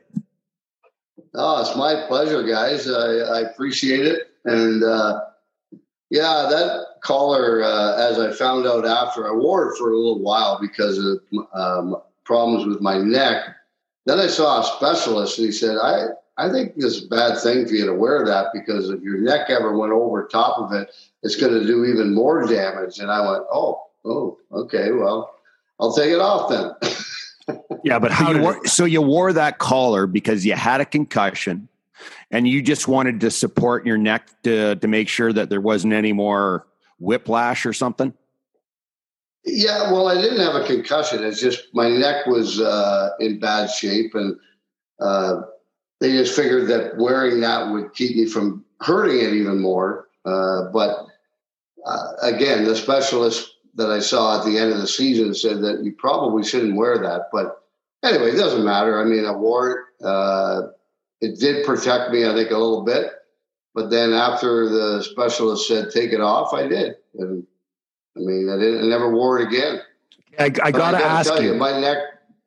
Oh, 1.34 1.60
it's 1.60 1.76
my 1.76 2.06
pleasure, 2.06 2.42
guys. 2.42 2.88
I, 2.88 3.18
I 3.18 3.40
appreciate 3.40 4.06
it. 4.06 4.30
And 4.44 4.82
uh, 4.82 5.20
yeah, 6.10 6.46
that 6.50 6.86
collar, 7.02 7.62
uh, 7.62 7.96
as 7.96 8.18
I 8.18 8.32
found 8.32 8.66
out 8.66 8.86
after, 8.86 9.28
I 9.28 9.32
wore 9.32 9.70
it 9.70 9.78
for 9.78 9.92
a 9.92 9.96
little 9.96 10.20
while 10.20 10.58
because 10.60 10.98
of 10.98 11.20
um, 11.52 11.96
problems 12.24 12.66
with 12.66 12.80
my 12.80 12.98
neck. 12.98 13.44
Then 14.06 14.18
I 14.18 14.26
saw 14.26 14.60
a 14.60 14.64
specialist 14.64 15.38
and 15.38 15.46
he 15.46 15.52
said, 15.52 15.76
I, 15.76 16.06
I 16.38 16.50
think 16.50 16.72
it's 16.76 17.04
a 17.04 17.08
bad 17.08 17.38
thing 17.40 17.66
for 17.66 17.74
you 17.74 17.84
to 17.86 17.92
wear 17.92 18.24
that 18.24 18.46
because 18.54 18.88
if 18.88 19.02
your 19.02 19.18
neck 19.18 19.50
ever 19.50 19.76
went 19.76 19.92
over 19.92 20.26
top 20.26 20.58
of 20.58 20.72
it, 20.72 20.90
it's 21.22 21.36
going 21.36 21.52
to 21.52 21.66
do 21.66 21.84
even 21.84 22.14
more 22.14 22.46
damage. 22.46 23.00
And 23.00 23.10
I 23.10 23.20
went, 23.28 23.44
oh, 23.52 23.82
oh, 24.04 24.38
okay, 24.52 24.92
well, 24.92 25.34
I'll 25.78 25.92
take 25.92 26.10
it 26.10 26.20
off 26.20 26.48
then. 26.48 26.70
yeah, 27.84 27.98
but 27.98 28.10
how 28.10 28.32
you 28.32 28.40
wore, 28.40 28.66
so 28.66 28.84
you 28.84 29.02
wore 29.02 29.32
that 29.32 29.58
collar 29.58 30.06
because 30.06 30.44
you 30.44 30.54
had 30.54 30.80
a 30.80 30.84
concussion 30.84 31.68
and 32.30 32.46
you 32.46 32.62
just 32.62 32.88
wanted 32.88 33.20
to 33.20 33.30
support 33.30 33.86
your 33.86 33.98
neck 33.98 34.28
to 34.42 34.76
to 34.76 34.88
make 34.88 35.08
sure 35.08 35.32
that 35.32 35.50
there 35.50 35.60
wasn't 35.60 35.92
any 35.92 36.12
more 36.12 36.66
whiplash 36.98 37.66
or 37.66 37.72
something? 37.72 38.12
Yeah, 39.44 39.92
well, 39.92 40.08
I 40.08 40.20
didn't 40.20 40.40
have 40.40 40.54
a 40.54 40.66
concussion. 40.66 41.24
It's 41.24 41.40
just 41.40 41.68
my 41.72 41.88
neck 41.88 42.26
was 42.26 42.60
uh, 42.60 43.10
in 43.20 43.38
bad 43.38 43.70
shape, 43.70 44.14
and 44.14 44.36
uh, 45.00 45.42
they 46.00 46.12
just 46.12 46.34
figured 46.34 46.68
that 46.68 46.96
wearing 46.98 47.40
that 47.40 47.70
would 47.72 47.94
keep 47.94 48.16
me 48.16 48.26
from 48.26 48.64
hurting 48.80 49.18
it 49.18 49.32
even 49.34 49.60
more. 49.60 50.08
Uh, 50.24 50.64
but 50.72 51.06
uh, 51.86 52.12
again, 52.22 52.64
the 52.64 52.76
specialist 52.76 53.54
that 53.78 53.90
I 53.90 54.00
saw 54.00 54.40
at 54.40 54.44
the 54.44 54.58
end 54.58 54.72
of 54.72 54.78
the 54.78 54.88
season 54.88 55.32
said 55.34 55.62
that 55.62 55.82
you 55.84 55.92
probably 55.92 56.44
shouldn't 56.44 56.76
wear 56.76 56.98
that. 56.98 57.28
But 57.32 57.64
anyway, 58.04 58.32
it 58.32 58.36
doesn't 58.36 58.64
matter. 58.64 59.00
I 59.00 59.04
mean, 59.04 59.24
I 59.24 59.30
wore 59.30 59.70
it. 59.70 60.04
Uh, 60.04 60.62
it 61.20 61.38
did 61.38 61.64
protect 61.64 62.10
me, 62.10 62.26
I 62.28 62.34
think, 62.34 62.50
a 62.50 62.58
little 62.58 62.84
bit. 62.84 63.12
But 63.74 63.90
then 63.90 64.12
after 64.12 64.68
the 64.68 65.02
specialist 65.02 65.68
said 65.68 65.90
take 65.90 66.12
it 66.12 66.20
off, 66.20 66.52
I 66.52 66.66
did. 66.66 66.96
And 67.18 67.46
I 68.16 68.20
mean, 68.20 68.50
I 68.50 68.58
didn't. 68.58 68.84
I 68.84 68.88
never 68.88 69.14
wore 69.14 69.38
it 69.38 69.46
again. 69.46 69.80
I, 70.38 70.44
I 70.62 70.70
gotta, 70.72 70.98
ask 70.98 71.32
you, 71.40 71.52
you, 71.52 71.54
my 71.54 71.80
neck. 71.80 71.98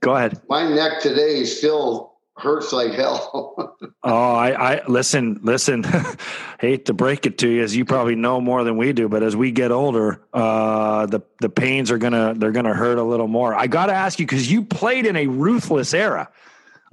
Go 0.01 0.15
ahead. 0.15 0.41
My 0.49 0.67
neck 0.67 0.99
today 0.99 1.39
is 1.39 1.57
still 1.57 2.10
hurts 2.41 2.73
like 2.73 2.93
hell. 2.93 3.75
oh, 4.03 4.33
I, 4.33 4.73
I 4.73 4.85
listen, 4.87 5.39
listen. 5.43 5.85
hate 6.59 6.85
to 6.85 6.93
break 6.93 7.25
it 7.25 7.37
to 7.39 7.47
you, 7.49 7.63
as 7.63 7.75
you 7.75 7.85
probably 7.85 8.15
know 8.15 8.41
more 8.41 8.63
than 8.63 8.77
we 8.77 8.93
do, 8.93 9.07
but 9.07 9.23
as 9.23 9.35
we 9.35 9.51
get 9.51 9.71
older, 9.71 10.21
uh, 10.33 11.05
the 11.05 11.21
the 11.39 11.49
pains 11.49 11.91
are 11.91 11.97
gonna 11.97 12.33
they're 12.35 12.51
gonna 12.51 12.73
hurt 12.73 12.97
a 12.97 13.03
little 13.03 13.27
more. 13.27 13.53
I 13.53 13.67
got 13.67 13.87
to 13.87 13.93
ask 13.93 14.19
you 14.19 14.25
because 14.25 14.51
you 14.51 14.63
played 14.63 15.05
in 15.05 15.15
a 15.15 15.27
ruthless 15.27 15.93
era, 15.93 16.29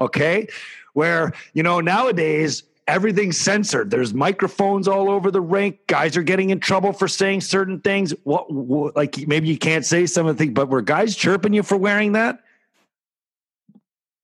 okay, 0.01 0.49
where 0.93 1.33
you 1.55 1.63
know 1.63 1.81
nowadays 1.81 2.63
everything's 2.87 3.39
censored. 3.39 3.91
There's 3.91 4.15
microphones 4.15 4.89
all 4.89 5.11
over 5.11 5.31
the 5.31 5.41
rink. 5.41 5.87
Guys 5.87 6.17
are 6.17 6.23
getting 6.23 6.51
in 6.51 6.61
trouble 6.61 6.93
for 6.93 7.09
saying 7.09 7.43
certain 7.43 7.81
things. 7.81 8.15
What, 8.25 8.53
what 8.53 8.97
like 8.97 9.27
maybe 9.27 9.49
you 9.49 9.59
can't 9.59 9.85
say 9.85 10.07
some 10.07 10.27
of 10.27 10.37
the 10.37 10.45
things, 10.45 10.55
but 10.55 10.69
were 10.69 10.83
guys 10.83 11.17
chirping 11.17 11.53
you 11.53 11.63
for 11.63 11.77
wearing 11.77 12.13
that? 12.13 12.41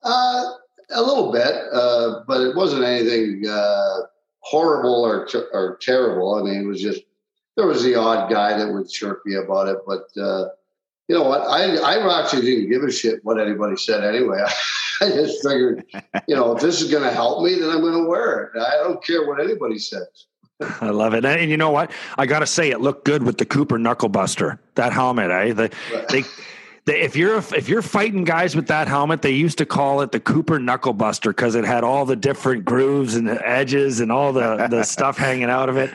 Uh, 0.02 0.50
a 0.94 1.02
little 1.02 1.32
bit, 1.32 1.54
uh, 1.72 2.20
but 2.26 2.40
it 2.40 2.56
wasn't 2.56 2.84
anything 2.84 3.46
uh, 3.48 4.00
horrible 4.40 5.04
or 5.04 5.26
ter- 5.26 5.48
or 5.52 5.78
terrible. 5.80 6.34
I 6.34 6.42
mean, 6.42 6.62
it 6.62 6.66
was 6.66 6.80
just 6.80 7.02
there 7.56 7.66
was 7.66 7.82
the 7.82 7.94
odd 7.94 8.30
guy 8.30 8.56
that 8.56 8.72
would 8.72 8.88
chirp 8.88 9.22
me 9.24 9.36
about 9.36 9.68
it, 9.68 9.78
but 9.86 10.06
uh, 10.20 10.48
you 11.08 11.14
know 11.14 11.24
what? 11.24 11.42
I 11.42 11.76
I 11.76 12.20
actually 12.20 12.42
didn't 12.42 12.70
give 12.70 12.82
a 12.82 12.90
shit 12.90 13.24
what 13.24 13.40
anybody 13.40 13.76
said 13.76 14.04
anyway. 14.04 14.42
I 15.00 15.08
just 15.10 15.42
figured, 15.42 15.84
you 16.28 16.36
know, 16.36 16.54
if 16.54 16.62
this 16.62 16.80
is 16.80 16.90
going 16.90 17.02
to 17.02 17.10
help 17.10 17.42
me, 17.42 17.54
then 17.56 17.68
I'm 17.68 17.80
going 17.80 18.00
to 18.00 18.08
wear 18.08 18.44
it. 18.54 18.60
I 18.60 18.76
don't 18.76 19.04
care 19.04 19.26
what 19.26 19.40
anybody 19.40 19.78
says. 19.78 20.06
I 20.80 20.90
love 20.90 21.14
it, 21.14 21.24
and 21.24 21.50
you 21.50 21.56
know 21.56 21.70
what? 21.70 21.90
I 22.16 22.26
got 22.26 22.38
to 22.38 22.46
say, 22.46 22.70
it 22.70 22.80
looked 22.80 23.04
good 23.04 23.24
with 23.24 23.38
the 23.38 23.44
Cooper 23.44 23.76
Knucklebuster. 23.76 24.58
That 24.76 24.92
helmet, 24.92 25.30
eh? 25.30 25.52
The, 25.52 25.72
they 26.10 26.22
if 26.86 27.16
you're 27.16 27.38
if 27.38 27.68
you're 27.68 27.82
fighting 27.82 28.24
guys 28.24 28.54
with 28.54 28.66
that 28.68 28.88
helmet, 28.88 29.22
they 29.22 29.32
used 29.32 29.58
to 29.58 29.66
call 29.66 30.02
it 30.02 30.12
the 30.12 30.20
Cooper 30.20 30.58
Knucklebuster 30.58 31.28
because 31.28 31.54
it 31.54 31.64
had 31.64 31.84
all 31.84 32.04
the 32.04 32.16
different 32.16 32.64
grooves 32.64 33.14
and 33.14 33.26
the 33.26 33.46
edges 33.46 34.00
and 34.00 34.12
all 34.12 34.32
the 34.32 34.68
the 34.68 34.82
stuff 34.84 35.16
hanging 35.16 35.50
out 35.50 35.68
of 35.68 35.76
it. 35.76 35.94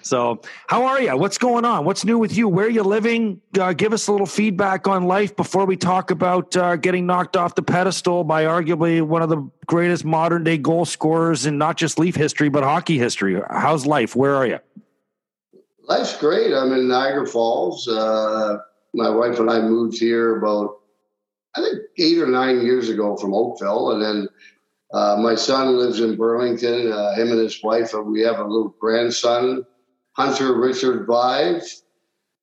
So, 0.00 0.40
how 0.68 0.84
are 0.86 1.02
you? 1.02 1.16
What's 1.16 1.38
going 1.38 1.64
on? 1.64 1.84
What's 1.84 2.04
new 2.04 2.18
with 2.18 2.36
you? 2.36 2.48
Where 2.48 2.66
are 2.66 2.70
you 2.70 2.84
living? 2.84 3.40
Uh, 3.58 3.72
give 3.72 3.92
us 3.92 4.06
a 4.06 4.12
little 4.12 4.28
feedback 4.28 4.86
on 4.86 5.04
life 5.04 5.34
before 5.34 5.66
we 5.66 5.76
talk 5.76 6.12
about 6.12 6.56
uh, 6.56 6.76
getting 6.76 7.04
knocked 7.04 7.36
off 7.36 7.56
the 7.56 7.62
pedestal 7.62 8.22
by 8.22 8.44
arguably 8.44 9.02
one 9.02 9.22
of 9.22 9.28
the 9.28 9.50
greatest 9.66 10.04
modern 10.04 10.44
day 10.44 10.56
goal 10.56 10.84
scorers 10.84 11.46
in 11.46 11.58
not 11.58 11.76
just 11.76 11.98
Leaf 11.98 12.14
history 12.14 12.48
but 12.48 12.62
hockey 12.62 12.96
history. 12.96 13.40
How's 13.50 13.86
life? 13.86 14.14
Where 14.14 14.36
are 14.36 14.46
you? 14.46 14.60
Life's 15.88 16.16
great. 16.16 16.54
I'm 16.54 16.72
in 16.72 16.86
Niagara 16.86 17.26
Falls. 17.26 17.88
Uh, 17.88 18.58
my 18.94 19.10
wife 19.10 19.38
and 19.38 19.50
I 19.50 19.60
moved 19.60 19.98
here 19.98 20.38
about, 20.38 20.76
I 21.56 21.62
think, 21.62 21.78
eight 21.98 22.18
or 22.18 22.26
nine 22.26 22.62
years 22.62 22.88
ago 22.88 23.16
from 23.16 23.34
Oakville. 23.34 23.92
And 23.92 24.02
then 24.02 24.28
uh, 24.92 25.16
my 25.20 25.34
son 25.34 25.76
lives 25.76 26.00
in 26.00 26.16
Burlington, 26.16 26.92
uh, 26.92 27.14
him 27.14 27.30
and 27.30 27.38
his 27.38 27.62
wife. 27.62 27.94
And 27.94 28.10
we 28.10 28.20
have 28.22 28.38
a 28.38 28.44
little 28.44 28.74
grandson, 28.80 29.64
Hunter 30.12 30.58
Richard 30.58 31.06
Vaive. 31.06 31.62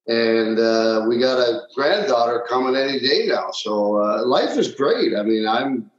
And 0.08 0.60
uh, 0.60 1.06
we 1.08 1.18
got 1.18 1.40
a 1.40 1.62
granddaughter 1.74 2.46
coming 2.48 2.76
any 2.76 3.00
day 3.00 3.26
now. 3.28 3.50
So 3.52 3.98
uh, 3.98 4.24
life 4.26 4.56
is 4.58 4.76
great. 4.76 5.16
I 5.16 5.24
mean, 5.24 5.48
I'm 5.48 5.90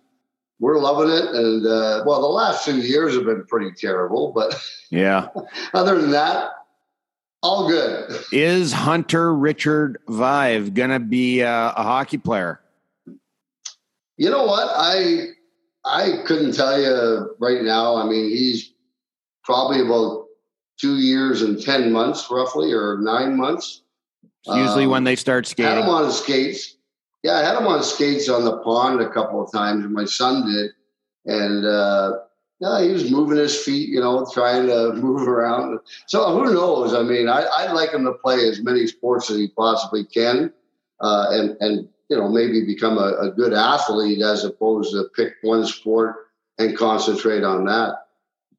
we're 0.58 0.78
loving 0.78 1.10
it. 1.10 1.34
And 1.34 1.66
uh, 1.66 2.04
well, 2.06 2.20
the 2.20 2.28
last 2.28 2.64
few 2.64 2.74
years 2.74 3.14
have 3.14 3.24
been 3.24 3.44
pretty 3.46 3.72
terrible, 3.72 4.32
but 4.32 4.54
yeah. 4.90 5.28
other 5.74 6.00
than 6.00 6.10
that, 6.12 6.50
all 7.42 7.68
good. 7.68 8.10
Is 8.32 8.72
Hunter 8.72 9.34
Richard 9.34 9.98
Vaive 10.08 10.74
going 10.74 10.90
to 10.90 11.00
be 11.00 11.40
a, 11.40 11.72
a 11.76 11.82
hockey 11.82 12.18
player? 12.18 12.60
You 14.16 14.30
know 14.30 14.44
what? 14.44 14.68
I 14.74 15.26
I 15.84 16.22
couldn't 16.26 16.52
tell 16.52 16.80
you 16.80 17.36
right 17.38 17.62
now. 17.62 17.96
I 17.96 18.04
mean, 18.06 18.30
he's 18.30 18.72
probably 19.44 19.80
about 19.80 20.26
two 20.78 20.96
years 20.96 21.42
and 21.42 21.62
10 21.62 21.92
months, 21.92 22.26
roughly, 22.30 22.72
or 22.72 22.98
nine 23.00 23.36
months. 23.36 23.82
usually 24.46 24.84
um, 24.84 24.90
when 24.90 25.04
they 25.04 25.16
start 25.16 25.46
skating. 25.46 25.70
Had 25.70 25.82
him 25.82 25.88
on 25.88 26.10
skates. 26.10 26.76
Yeah, 27.22 27.34
I 27.34 27.44
had 27.44 27.56
him 27.56 27.66
on 27.66 27.82
skates 27.82 28.28
on 28.28 28.44
the 28.44 28.58
pond 28.58 29.00
a 29.00 29.08
couple 29.10 29.42
of 29.42 29.50
times, 29.52 29.84
and 29.84 29.92
my 29.92 30.04
son 30.04 30.46
did. 30.46 30.70
And 31.24 31.64
uh, 31.64 32.12
yeah, 32.60 32.82
he 32.82 32.90
was 32.90 33.10
moving 33.10 33.36
his 33.36 33.56
feet, 33.56 33.88
you 33.88 34.00
know, 34.00 34.26
trying 34.32 34.66
to 34.66 34.92
move 34.94 35.28
around. 35.28 35.80
So 36.06 36.38
who 36.38 36.52
knows? 36.52 36.94
I 36.94 37.02
mean, 37.02 37.28
I, 37.28 37.66
would 37.66 37.74
like 37.74 37.92
him 37.92 38.04
to 38.04 38.12
play 38.12 38.48
as 38.48 38.60
many 38.60 38.86
sports 38.86 39.30
as 39.30 39.36
he 39.36 39.48
possibly 39.48 40.04
can, 40.04 40.52
uh, 41.00 41.26
and 41.30 41.56
and 41.60 41.88
you 42.08 42.16
know 42.16 42.28
maybe 42.28 42.64
become 42.64 42.98
a, 42.98 43.14
a, 43.20 43.30
good 43.30 43.52
athlete 43.52 44.22
as 44.22 44.44
opposed 44.44 44.92
to 44.92 45.08
pick 45.14 45.34
one 45.42 45.66
sport 45.66 46.28
and 46.58 46.76
concentrate 46.76 47.44
on 47.44 47.64
that. 47.66 48.06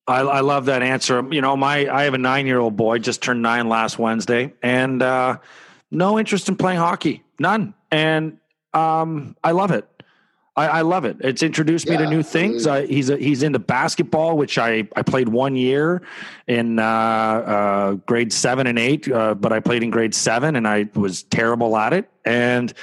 I, 0.06 0.20
I 0.20 0.40
love 0.42 0.66
that 0.66 0.84
answer. 0.84 1.26
You 1.32 1.42
know, 1.42 1.58
my 1.58 1.92
I 1.92 2.04
have 2.04 2.14
a 2.14 2.20
nine 2.20 2.46
year 2.46 2.60
old 2.60 2.78
boy 2.78 3.00
just 3.00 3.24
turned 3.24 3.42
nine 3.42 3.68
last 3.68 3.98
Wednesday, 3.98 4.54
and 4.62 5.02
uh, 5.02 5.38
no 5.90 6.20
interest 6.20 6.50
in 6.50 6.56
playing 6.56 6.80
hockey, 6.80 7.24
none, 7.40 7.74
and 7.92 8.38
um, 8.74 9.36
I 9.44 9.52
love 9.52 9.72
it. 9.72 9.88
I, 10.58 10.68
I 10.68 10.82
love 10.82 11.06
it. 11.06 11.18
It's 11.20 11.44
introduced 11.44 11.88
me 11.88 11.98
to 11.98 12.10
new 12.10 12.24
things. 12.24 12.66
I, 12.66 12.88
he's 12.88 13.12
a, 13.12 13.18
he's 13.18 13.44
into 13.44 13.60
basketball, 13.60 14.36
which 14.36 14.58
I, 14.58 14.88
I 14.96 15.04
played 15.04 15.30
one 15.30 15.56
year 15.56 16.02
in 16.48 16.80
uh, 16.80 16.84
uh, 16.84 17.92
grade 17.94 18.34
seven 18.34 18.66
and 18.66 18.80
eight, 18.80 19.10
uh, 19.10 19.36
but 19.36 19.54
I 19.54 19.60
played 19.60 19.84
in 19.84 19.92
grade 19.92 20.16
seven 20.16 20.56
and 20.56 20.68
I 20.68 20.90
was 20.96 21.24
terrible 21.24 21.78
at 21.78 21.94
it. 21.94 22.10
And 22.26 22.74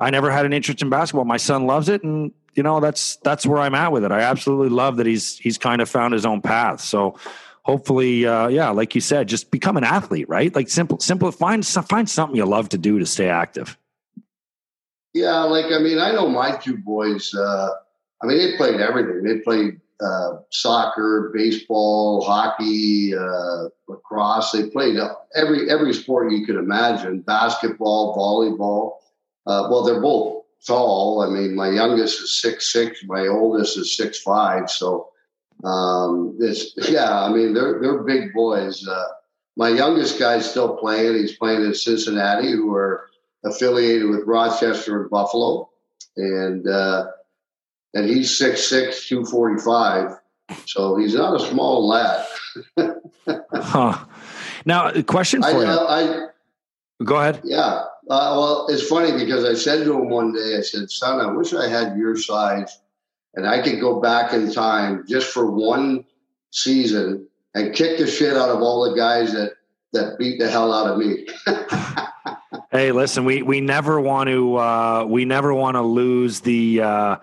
I 0.00 0.10
never 0.10 0.32
had 0.32 0.44
an 0.44 0.52
interest 0.52 0.82
in 0.82 0.90
basketball. 0.90 1.24
My 1.24 1.36
son 1.36 1.64
loves 1.66 1.88
it, 1.88 2.02
and 2.02 2.32
you 2.54 2.64
know 2.64 2.80
that's 2.80 3.16
that's 3.16 3.46
where 3.46 3.60
I'm 3.60 3.74
at 3.74 3.92
with 3.92 4.04
it. 4.04 4.10
I 4.10 4.22
absolutely 4.22 4.70
love 4.70 4.96
that 4.96 5.06
he's 5.06 5.38
he's 5.38 5.58
kind 5.58 5.80
of 5.80 5.88
found 5.88 6.12
his 6.12 6.26
own 6.26 6.42
path. 6.42 6.80
So 6.80 7.16
hopefully, 7.62 8.26
uh, 8.26 8.48
yeah, 8.48 8.70
like 8.70 8.96
you 8.96 9.00
said, 9.00 9.28
just 9.28 9.52
become 9.52 9.76
an 9.76 9.84
athlete, 9.84 10.28
right? 10.28 10.52
Like 10.52 10.68
simple, 10.68 10.98
simple. 10.98 11.30
Find 11.30 11.64
find 11.64 12.10
something 12.10 12.36
you 12.36 12.44
love 12.44 12.68
to 12.70 12.78
do 12.78 12.98
to 12.98 13.06
stay 13.06 13.28
active. 13.28 13.78
Yeah, 15.14 15.42
like 15.42 15.66
I 15.66 15.78
mean, 15.78 15.98
I 15.98 16.12
know 16.12 16.28
my 16.28 16.56
two 16.56 16.78
boys. 16.78 17.34
Uh, 17.34 17.70
I 18.22 18.26
mean, 18.26 18.38
they 18.38 18.56
played 18.56 18.80
everything. 18.80 19.22
They 19.22 19.38
played 19.40 19.80
uh, 20.00 20.38
soccer, 20.50 21.30
baseball, 21.34 22.22
hockey, 22.22 23.14
uh, 23.14 23.68
lacrosse. 23.88 24.52
They 24.52 24.70
played 24.70 24.96
every 25.34 25.70
every 25.70 25.92
sport 25.92 26.32
you 26.32 26.46
could 26.46 26.56
imagine. 26.56 27.20
Basketball, 27.20 28.16
volleyball. 28.16 28.96
Uh, 29.46 29.68
well, 29.70 29.82
they're 29.82 30.00
both 30.00 30.44
tall. 30.66 31.22
I 31.22 31.28
mean, 31.28 31.54
my 31.54 31.68
youngest 31.68 32.22
is 32.22 32.40
six 32.40 32.72
six. 32.72 33.04
My 33.04 33.26
oldest 33.26 33.76
is 33.76 33.96
six 33.96 34.20
five. 34.20 34.70
So 34.70 35.10
um, 35.64 36.36
it's 36.40 36.72
yeah. 36.90 37.22
I 37.22 37.32
mean, 37.32 37.52
they're 37.54 37.80
they're 37.80 38.02
big 38.02 38.32
boys. 38.32 38.86
Uh, 38.86 39.08
my 39.56 39.68
youngest 39.68 40.18
guy's 40.18 40.48
still 40.48 40.76
playing. 40.76 41.14
He's 41.14 41.36
playing 41.36 41.62
in 41.62 41.74
Cincinnati, 41.74 42.50
who 42.50 42.74
are 42.74 43.10
affiliated 43.44 44.08
with 44.08 44.22
Rochester 44.26 45.02
and 45.02 45.10
Buffalo, 45.10 45.68
and 46.16 46.66
uh, 46.68 47.06
and 47.94 48.08
he's 48.08 48.30
6'6", 48.38 49.06
245. 49.06 50.18
So 50.66 50.96
he's 50.96 51.14
not 51.14 51.40
a 51.40 51.44
small 51.44 51.88
lad. 51.88 52.26
Huh. 53.54 54.04
Now, 54.66 54.88
a 54.88 55.02
question 55.02 55.42
for 55.42 55.48
I, 55.48 55.50
you. 55.52 55.66
I, 55.66 56.26
Go 57.04 57.16
ahead. 57.16 57.40
yeah. 57.44 57.84
Uh, 58.10 58.34
well, 58.36 58.66
it's 58.68 58.86
funny 58.86 59.12
because 59.12 59.44
I 59.44 59.54
said 59.54 59.84
to 59.84 59.94
him 59.94 60.08
one 60.08 60.32
day, 60.32 60.56
I 60.58 60.60
said, 60.60 60.90
"Son, 60.90 61.20
I 61.20 61.30
wish 61.30 61.54
I 61.54 61.68
had 61.68 61.96
your 61.96 62.16
size, 62.16 62.80
and 63.34 63.46
I 63.46 63.62
could 63.62 63.80
go 63.80 64.00
back 64.00 64.32
in 64.32 64.52
time 64.52 65.04
just 65.08 65.28
for 65.28 65.50
one 65.50 66.04
season 66.50 67.28
and 67.54 67.74
kick 67.74 67.98
the 67.98 68.06
shit 68.06 68.36
out 68.36 68.50
of 68.50 68.60
all 68.60 68.90
the 68.90 68.96
guys 68.96 69.32
that 69.32 69.52
that 69.92 70.18
beat 70.18 70.40
the 70.40 70.50
hell 70.50 70.72
out 70.72 70.88
of 70.90 70.98
me." 70.98 71.26
Hey, 72.72 72.90
listen, 72.90 73.26
we 73.26 73.42
we 73.42 73.60
never 73.60 74.00
want 74.00 74.30
to 74.30 74.56
uh, 74.56 75.04
we 75.06 75.26
never 75.26 75.52
want 75.52 75.74
to 75.74 75.82
lose 75.82 76.40
the 76.40 76.80
uh, 76.80 77.16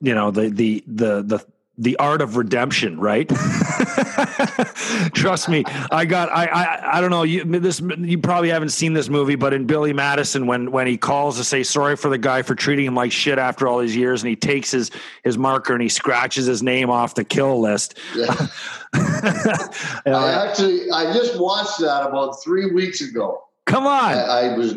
you 0.00 0.14
know 0.14 0.30
the 0.30 0.48
the 0.48 0.82
the 0.86 1.22
the 1.22 1.46
the 1.76 1.96
art 1.98 2.22
of 2.22 2.36
redemption, 2.38 2.98
right? 2.98 3.28
Trust 5.12 5.50
me, 5.50 5.64
I 5.90 6.06
got 6.06 6.30
I 6.30 6.46
I 6.46 6.96
I 6.96 7.00
don't 7.02 7.10
know 7.10 7.24
you 7.24 7.44
this 7.44 7.80
you 7.98 8.16
probably 8.16 8.48
haven't 8.48 8.70
seen 8.70 8.94
this 8.94 9.10
movie, 9.10 9.34
but 9.34 9.52
in 9.52 9.66
Billy 9.66 9.92
Madison 9.92 10.46
when 10.46 10.70
when 10.70 10.86
he 10.86 10.96
calls 10.96 11.36
to 11.36 11.44
say 11.44 11.62
sorry 11.62 11.94
for 11.94 12.08
the 12.08 12.16
guy 12.16 12.40
for 12.40 12.54
treating 12.54 12.86
him 12.86 12.94
like 12.94 13.12
shit 13.12 13.38
after 13.38 13.68
all 13.68 13.80
these 13.80 13.94
years, 13.94 14.22
and 14.22 14.30
he 14.30 14.36
takes 14.36 14.70
his 14.70 14.90
his 15.22 15.36
marker 15.36 15.74
and 15.74 15.82
he 15.82 15.90
scratches 15.90 16.46
his 16.46 16.62
name 16.62 16.88
off 16.88 17.14
the 17.14 17.24
kill 17.24 17.60
list. 17.60 17.98
Yeah. 18.14 18.34
I- 18.94 20.46
actually 20.48 20.90
I 20.90 21.12
just 21.12 21.38
watched 21.38 21.78
that 21.80 22.06
about 22.08 22.42
three 22.42 22.70
weeks 22.72 23.02
ago. 23.02 23.42
Come 23.66 23.86
on, 23.86 24.12
I, 24.14 24.50
I 24.50 24.56
was, 24.56 24.74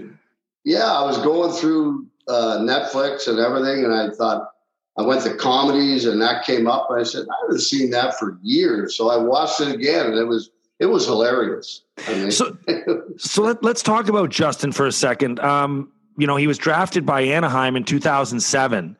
yeah, 0.64 0.86
I 0.92 1.04
was 1.04 1.18
going 1.20 1.52
through 1.52 2.08
uh, 2.28 2.60
Netflix 2.60 3.28
and 3.28 3.40
everything, 3.40 3.84
and 3.84 3.94
I 3.94 4.10
thought 4.16 4.50
I 4.98 5.02
went 5.04 5.22
to 5.24 5.36
comedies, 5.36 6.06
and 6.06 6.22
that 6.22 6.46
came 6.46 6.68
up, 6.68 6.88
and 6.90 7.00
I 7.00 7.04
said 7.04 7.26
I 7.30 7.34
haven't 7.44 7.60
seen 7.62 7.90
that 7.92 8.18
for 8.18 8.38
years, 8.42 8.96
so 8.96 9.10
I 9.10 9.18
watched 9.18 9.60
it 9.62 9.74
again, 9.74 10.08
and 10.08 10.16
it 10.18 10.26
was 10.26 10.50
it 10.80 10.86
was 10.86 11.06
hilarious. 11.06 11.84
I 12.08 12.14
mean, 12.14 12.32
So- 12.32 12.58
So 13.18 13.42
let, 13.44 13.64
let's 13.64 13.82
talk 13.82 14.10
about 14.10 14.30
Justin 14.30 14.72
for 14.72 14.86
a 14.86 14.92
second. 14.92 15.40
Um, 15.40 15.92
you 16.18 16.28
know, 16.28 16.36
he 16.36 16.46
was 16.48 16.58
drafted 16.60 17.04
by 17.06 17.22
Anaheim 17.22 17.76
in 17.76 17.84
2007, 17.84 18.96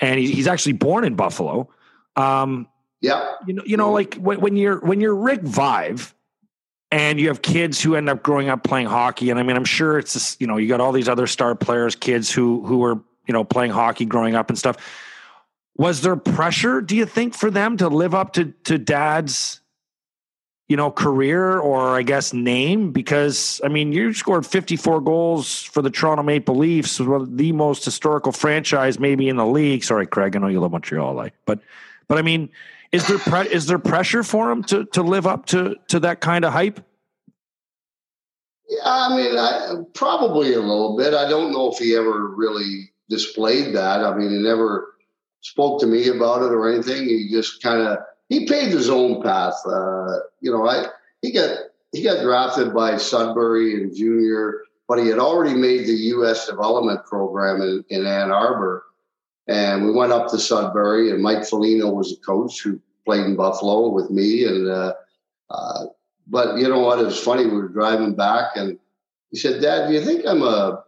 and 0.00 0.20
he, 0.20 0.30
he's 0.30 0.46
actually 0.46 0.74
born 0.74 1.04
in 1.04 1.14
Buffalo. 1.14 1.68
Um, 2.16 2.68
yeah, 3.00 3.34
you 3.46 3.54
know, 3.54 3.62
you 3.64 3.76
know, 3.76 3.90
like 3.92 4.14
when, 4.16 4.40
when 4.40 4.56
you're 4.56 4.80
when 4.80 5.00
you're 5.00 5.14
Rick 5.14 5.42
Vaive, 5.42 6.12
and 6.90 7.20
you 7.20 7.28
have 7.28 7.42
kids 7.42 7.82
who 7.82 7.96
end 7.96 8.08
up 8.08 8.22
growing 8.22 8.48
up 8.48 8.64
playing 8.64 8.86
hockey, 8.86 9.30
and 9.30 9.38
I 9.38 9.42
mean, 9.42 9.56
I'm 9.56 9.64
sure 9.64 9.98
it's 9.98 10.14
just, 10.14 10.40
you 10.40 10.46
know, 10.46 10.56
you 10.56 10.68
got 10.68 10.80
all 10.80 10.92
these 10.92 11.08
other 11.08 11.26
star 11.26 11.54
players, 11.54 11.94
kids 11.94 12.30
who 12.30 12.64
who 12.64 12.84
are 12.84 13.00
you 13.26 13.32
know 13.32 13.44
playing 13.44 13.72
hockey 13.72 14.04
growing 14.04 14.34
up 14.34 14.48
and 14.48 14.58
stuff. 14.58 14.76
Was 15.76 16.00
there 16.00 16.16
pressure? 16.16 16.80
Do 16.80 16.96
you 16.96 17.06
think 17.06 17.34
for 17.34 17.50
them 17.50 17.76
to 17.76 17.88
live 17.88 18.14
up 18.14 18.32
to 18.34 18.52
to 18.64 18.78
dad's 18.78 19.60
you 20.68 20.76
know, 20.76 20.90
career 20.90 21.58
or 21.58 21.96
I 21.96 22.02
guess 22.02 22.32
name? 22.32 22.92
Because 22.92 23.60
I 23.64 23.68
mean, 23.68 23.92
you 23.92 24.12
scored 24.12 24.46
54 24.46 25.00
goals 25.00 25.62
for 25.62 25.82
the 25.82 25.90
Toronto 25.90 26.22
Maple 26.22 26.56
Leafs, 26.56 26.98
the 26.98 27.52
most 27.52 27.84
historical 27.84 28.32
franchise 28.32 28.98
maybe 28.98 29.28
in 29.28 29.36
the 29.36 29.46
league. 29.46 29.82
Sorry, 29.82 30.06
Craig, 30.06 30.36
I 30.36 30.38
know 30.38 30.48
you 30.48 30.60
love 30.60 30.72
Montreal, 30.72 31.14
like, 31.14 31.32
but 31.46 31.60
but 32.06 32.18
I 32.18 32.22
mean, 32.22 32.50
is 32.92 33.06
there 33.06 33.18
pre- 33.18 33.48
is 33.48 33.66
there 33.66 33.78
pressure 33.78 34.22
for 34.22 34.50
him 34.50 34.62
to 34.64 34.84
to 34.86 35.02
live 35.02 35.26
up 35.26 35.46
to 35.46 35.76
to 35.88 36.00
that 36.00 36.20
kind 36.20 36.44
of 36.44 36.52
hype? 36.52 36.80
yeah. 38.68 38.80
I 38.84 39.16
mean, 39.16 39.38
I, 39.38 39.74
probably 39.94 40.54
a 40.54 40.60
little 40.60 40.96
bit. 40.96 41.14
I 41.14 41.28
don't 41.28 41.52
know 41.52 41.72
if 41.72 41.78
he 41.78 41.96
ever 41.96 42.28
really 42.28 42.90
displayed 43.08 43.74
that. 43.74 44.04
I 44.04 44.14
mean, 44.14 44.30
he 44.30 44.38
never 44.38 44.94
spoke 45.40 45.80
to 45.80 45.86
me 45.86 46.08
about 46.08 46.42
it 46.42 46.52
or 46.52 46.68
anything. 46.72 47.04
He 47.04 47.28
just 47.30 47.62
kind 47.62 47.82
of 47.82 47.98
he 48.28 48.46
paved 48.46 48.72
his 48.72 48.90
own 48.90 49.22
path. 49.22 49.54
Uh, 49.66 50.18
you 50.40 50.50
know, 50.52 50.66
I 50.66 50.86
he 51.22 51.32
got 51.32 51.58
he 51.92 52.02
got 52.02 52.22
drafted 52.22 52.74
by 52.74 52.96
Sudbury 52.96 53.74
and 53.74 53.94
junior, 53.94 54.62
but 54.86 54.98
he 54.98 55.08
had 55.08 55.18
already 55.18 55.54
made 55.54 55.86
the 55.86 55.92
U.S. 55.92 56.46
development 56.46 57.04
program 57.06 57.62
in, 57.62 57.84
in 57.88 58.06
Ann 58.06 58.30
Arbor, 58.30 58.84
and 59.48 59.86
we 59.86 59.92
went 59.92 60.12
up 60.12 60.28
to 60.28 60.38
Sudbury, 60.38 61.10
and 61.10 61.22
Mike 61.22 61.44
Foligno 61.44 61.90
was 61.90 62.10
the 62.10 62.24
coach 62.24 62.60
who 62.60 62.78
played 63.04 63.24
in 63.24 63.36
Buffalo 63.36 63.88
with 63.88 64.10
me, 64.10 64.44
and 64.44 64.68
uh, 64.68 64.92
uh, 65.50 65.86
but 66.26 66.58
you 66.58 66.68
know 66.68 66.80
what? 66.80 66.98
It 66.98 67.06
was 67.06 67.18
funny. 67.18 67.46
We 67.46 67.56
were 67.56 67.68
driving 67.68 68.14
back, 68.14 68.56
and 68.56 68.78
he 69.30 69.38
said, 69.38 69.62
"Dad, 69.62 69.88
do 69.88 69.94
you 69.94 70.02
think 70.02 70.26
I'm 70.26 70.42
a 70.42 70.84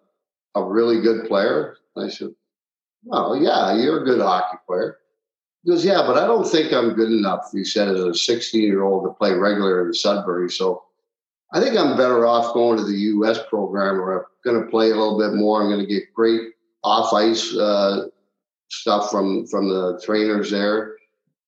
a 0.55 0.62
really 0.62 1.01
good 1.01 1.27
player?" 1.27 1.79
I 1.96 2.09
said, 2.09 2.35
"Well, 3.05 3.37
yeah, 3.37 3.75
you're 3.77 4.03
a 4.03 4.05
good 4.05 4.20
hockey 4.20 4.59
player." 4.66 4.99
He 5.64 5.70
goes, 5.70 5.85
"Yeah, 5.85 6.03
but 6.07 6.18
I 6.18 6.27
don't 6.27 6.46
think 6.46 6.73
I'm 6.73 6.92
good 6.92 7.11
enough." 7.11 7.51
He 7.53 7.64
said, 7.64 7.88
"As 7.88 8.01
a 8.01 8.14
16 8.14 8.62
year 8.62 8.83
old 8.83 9.05
to 9.05 9.14
play 9.14 9.33
regular 9.33 9.87
in 9.87 9.94
Sudbury, 9.94 10.51
so 10.51 10.83
I 11.53 11.61
think 11.61 11.79
I'm 11.79 11.96
better 11.96 12.27
off 12.27 12.53
going 12.53 12.77
to 12.77 12.85
the 12.85 12.99
U.S. 13.14 13.38
program 13.49 13.96
where 13.96 14.18
I'm 14.18 14.25
going 14.44 14.62
to 14.62 14.70
play 14.70 14.90
a 14.90 14.94
little 14.94 15.18
bit 15.18 15.33
more. 15.33 15.62
I'm 15.62 15.70
going 15.70 15.81
to 15.81 15.87
get 15.87 16.12
great 16.14 16.53
off 16.85 17.12
ice 17.12 17.55
uh, 17.57 18.07
stuff 18.70 19.11
from 19.11 19.46
from 19.46 19.68
the 19.68 20.00
trainers 20.04 20.50
there." 20.50 20.96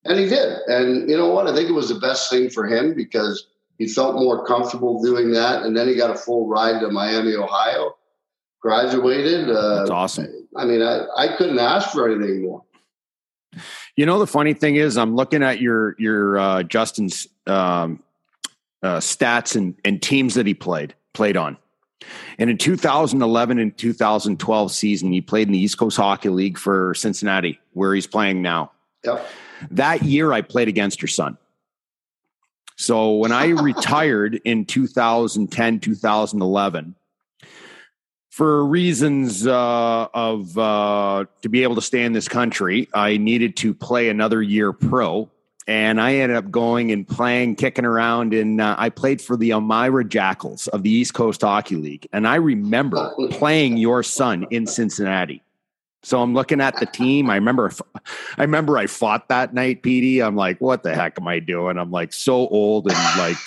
And 0.04 0.18
he 0.18 0.26
did. 0.26 0.58
And 0.66 1.08
you 1.08 1.16
know 1.16 1.28
what? 1.28 1.46
I 1.46 1.54
think 1.54 1.68
it 1.68 1.72
was 1.72 1.88
the 1.88 2.00
best 2.00 2.28
thing 2.28 2.50
for 2.50 2.66
him 2.66 2.94
because 2.94 3.46
he 3.78 3.86
felt 3.86 4.16
more 4.16 4.44
comfortable 4.46 5.00
doing 5.02 5.30
that. 5.32 5.62
And 5.62 5.76
then 5.76 5.88
he 5.88 5.94
got 5.94 6.10
a 6.10 6.14
full 6.14 6.48
ride 6.48 6.80
to 6.80 6.88
Miami, 6.90 7.34
Ohio, 7.34 7.96
graduated. 8.60 9.48
Uh, 9.48 9.78
That's 9.78 9.90
awesome. 9.90 10.48
I 10.56 10.64
mean, 10.64 10.82
I, 10.82 11.06
I 11.16 11.36
couldn't 11.36 11.58
ask 11.58 11.90
for 11.90 12.10
anything 12.10 12.42
more. 12.42 12.62
You 13.96 14.06
know, 14.06 14.18
the 14.18 14.26
funny 14.26 14.54
thing 14.54 14.76
is, 14.76 14.96
I'm 14.96 15.14
looking 15.14 15.42
at 15.42 15.60
your 15.60 15.94
your 15.98 16.38
uh, 16.38 16.62
Justin's 16.62 17.28
um, 17.46 18.02
uh, 18.82 18.96
stats 18.96 19.56
and, 19.56 19.74
and 19.84 20.00
teams 20.00 20.34
that 20.34 20.46
he 20.46 20.54
played 20.54 20.94
played 21.12 21.36
on. 21.36 21.58
And 22.38 22.50
in 22.50 22.58
2011 22.58 23.58
and 23.58 23.76
2012 23.76 24.72
season, 24.72 25.12
he 25.12 25.20
played 25.20 25.48
in 25.48 25.52
the 25.52 25.58
East 25.58 25.78
Coast 25.78 25.96
Hockey 25.96 26.28
League 26.28 26.58
for 26.58 26.94
Cincinnati, 26.94 27.60
where 27.72 27.94
he's 27.94 28.06
playing 28.06 28.42
now. 28.42 28.72
Yep. 29.04 29.26
That 29.70 30.02
year, 30.02 30.32
I 30.32 30.42
played 30.42 30.68
against 30.68 31.02
your 31.02 31.08
son. 31.08 31.38
So 32.76 33.12
when 33.12 33.32
I 33.32 33.46
retired 33.48 34.40
in 34.44 34.64
2010, 34.64 35.80
2011, 35.80 36.94
for 38.30 38.64
reasons 38.64 39.46
uh, 39.46 40.08
of 40.14 40.56
uh, 40.56 41.26
to 41.42 41.48
be 41.50 41.62
able 41.62 41.74
to 41.74 41.82
stay 41.82 42.02
in 42.02 42.14
this 42.14 42.28
country, 42.28 42.88
I 42.94 43.18
needed 43.18 43.56
to 43.58 43.74
play 43.74 44.08
another 44.08 44.40
year 44.40 44.72
pro, 44.72 45.28
and 45.66 46.00
I 46.00 46.16
ended 46.16 46.36
up 46.36 46.50
going 46.50 46.90
and 46.90 47.06
playing, 47.06 47.56
kicking 47.56 47.84
around, 47.84 48.34
and 48.34 48.60
uh, 48.60 48.74
I 48.78 48.88
played 48.88 49.20
for 49.20 49.36
the 49.36 49.52
Elmira 49.52 50.04
Jackals 50.04 50.66
of 50.68 50.82
the 50.82 50.90
East 50.90 51.14
Coast 51.14 51.42
Hockey 51.42 51.76
League, 51.76 52.06
and 52.12 52.26
I 52.26 52.36
remember 52.36 53.14
playing 53.30 53.76
your 53.76 54.02
son 54.02 54.46
in 54.50 54.66
Cincinnati. 54.66 55.42
So 56.04 56.20
I'm 56.20 56.34
looking 56.34 56.60
at 56.60 56.78
the 56.80 56.86
team. 56.86 57.30
I 57.30 57.36
remember, 57.36 57.70
I 58.36 58.42
remember 58.42 58.76
I 58.76 58.88
fought 58.88 59.28
that 59.28 59.54
night, 59.54 59.82
Petey. 59.84 60.20
I'm 60.20 60.34
like, 60.34 60.60
what 60.60 60.82
the 60.82 60.94
heck 60.94 61.20
am 61.20 61.28
I 61.28 61.38
doing? 61.38 61.78
I'm 61.78 61.92
like 61.92 62.12
so 62.12 62.48
old 62.48 62.88
and 62.90 62.96
like 63.18 63.38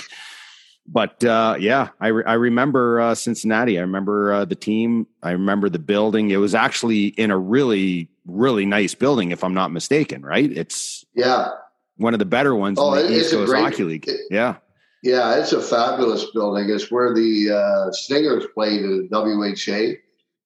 but 0.88 1.24
uh, 1.24 1.56
yeah, 1.60 1.90
I, 2.00 2.08
re- 2.10 2.24
I 2.26 2.34
remember 2.34 3.02
uh, 3.02 3.16
Cincinnati. 3.16 3.78
I 3.78 3.82
remember 3.82 4.34
uh, 4.34 4.46
the 4.46 4.56
team. 4.56 5.08
I 5.24 5.32
remember 5.32 5.68
the 5.70 5.80
building. 5.80 6.30
It 6.30 6.38
was 6.38 6.54
actually 6.54 7.08
in 7.08 7.32
a 7.32 7.38
really, 7.38 8.10
really 8.26 8.66
nice 8.66 8.94
building, 8.94 9.32
if 9.32 9.44
I'm 9.44 9.54
not 9.54 9.72
mistaken. 9.72 10.24
Right? 10.24 10.52
It's 10.52 11.04
yeah, 11.16 11.50
one 11.98 12.14
of 12.14 12.20
the 12.20 12.26
better 12.26 12.56
ones 12.56 12.78
Oh, 12.80 12.94
in 12.94 13.08
the 13.08 13.20
East 13.20 13.32
Coast 13.32 13.50
great- 13.50 13.62
Hockey 13.64 13.84
League. 13.84 14.08
it- 14.08 14.22
yeah, 14.30 14.56
yeah. 15.04 15.36
It's 15.36 15.54
a 15.54 15.62
fabulous 15.62 16.26
building. 16.34 16.70
It's 16.70 16.92
where 16.92 17.14
the 17.14 17.52
uh, 17.52 17.92
Stingers 17.92 18.46
played 18.54 18.82
in 18.82 19.08
the 19.10 19.18
WHA, 19.20 19.96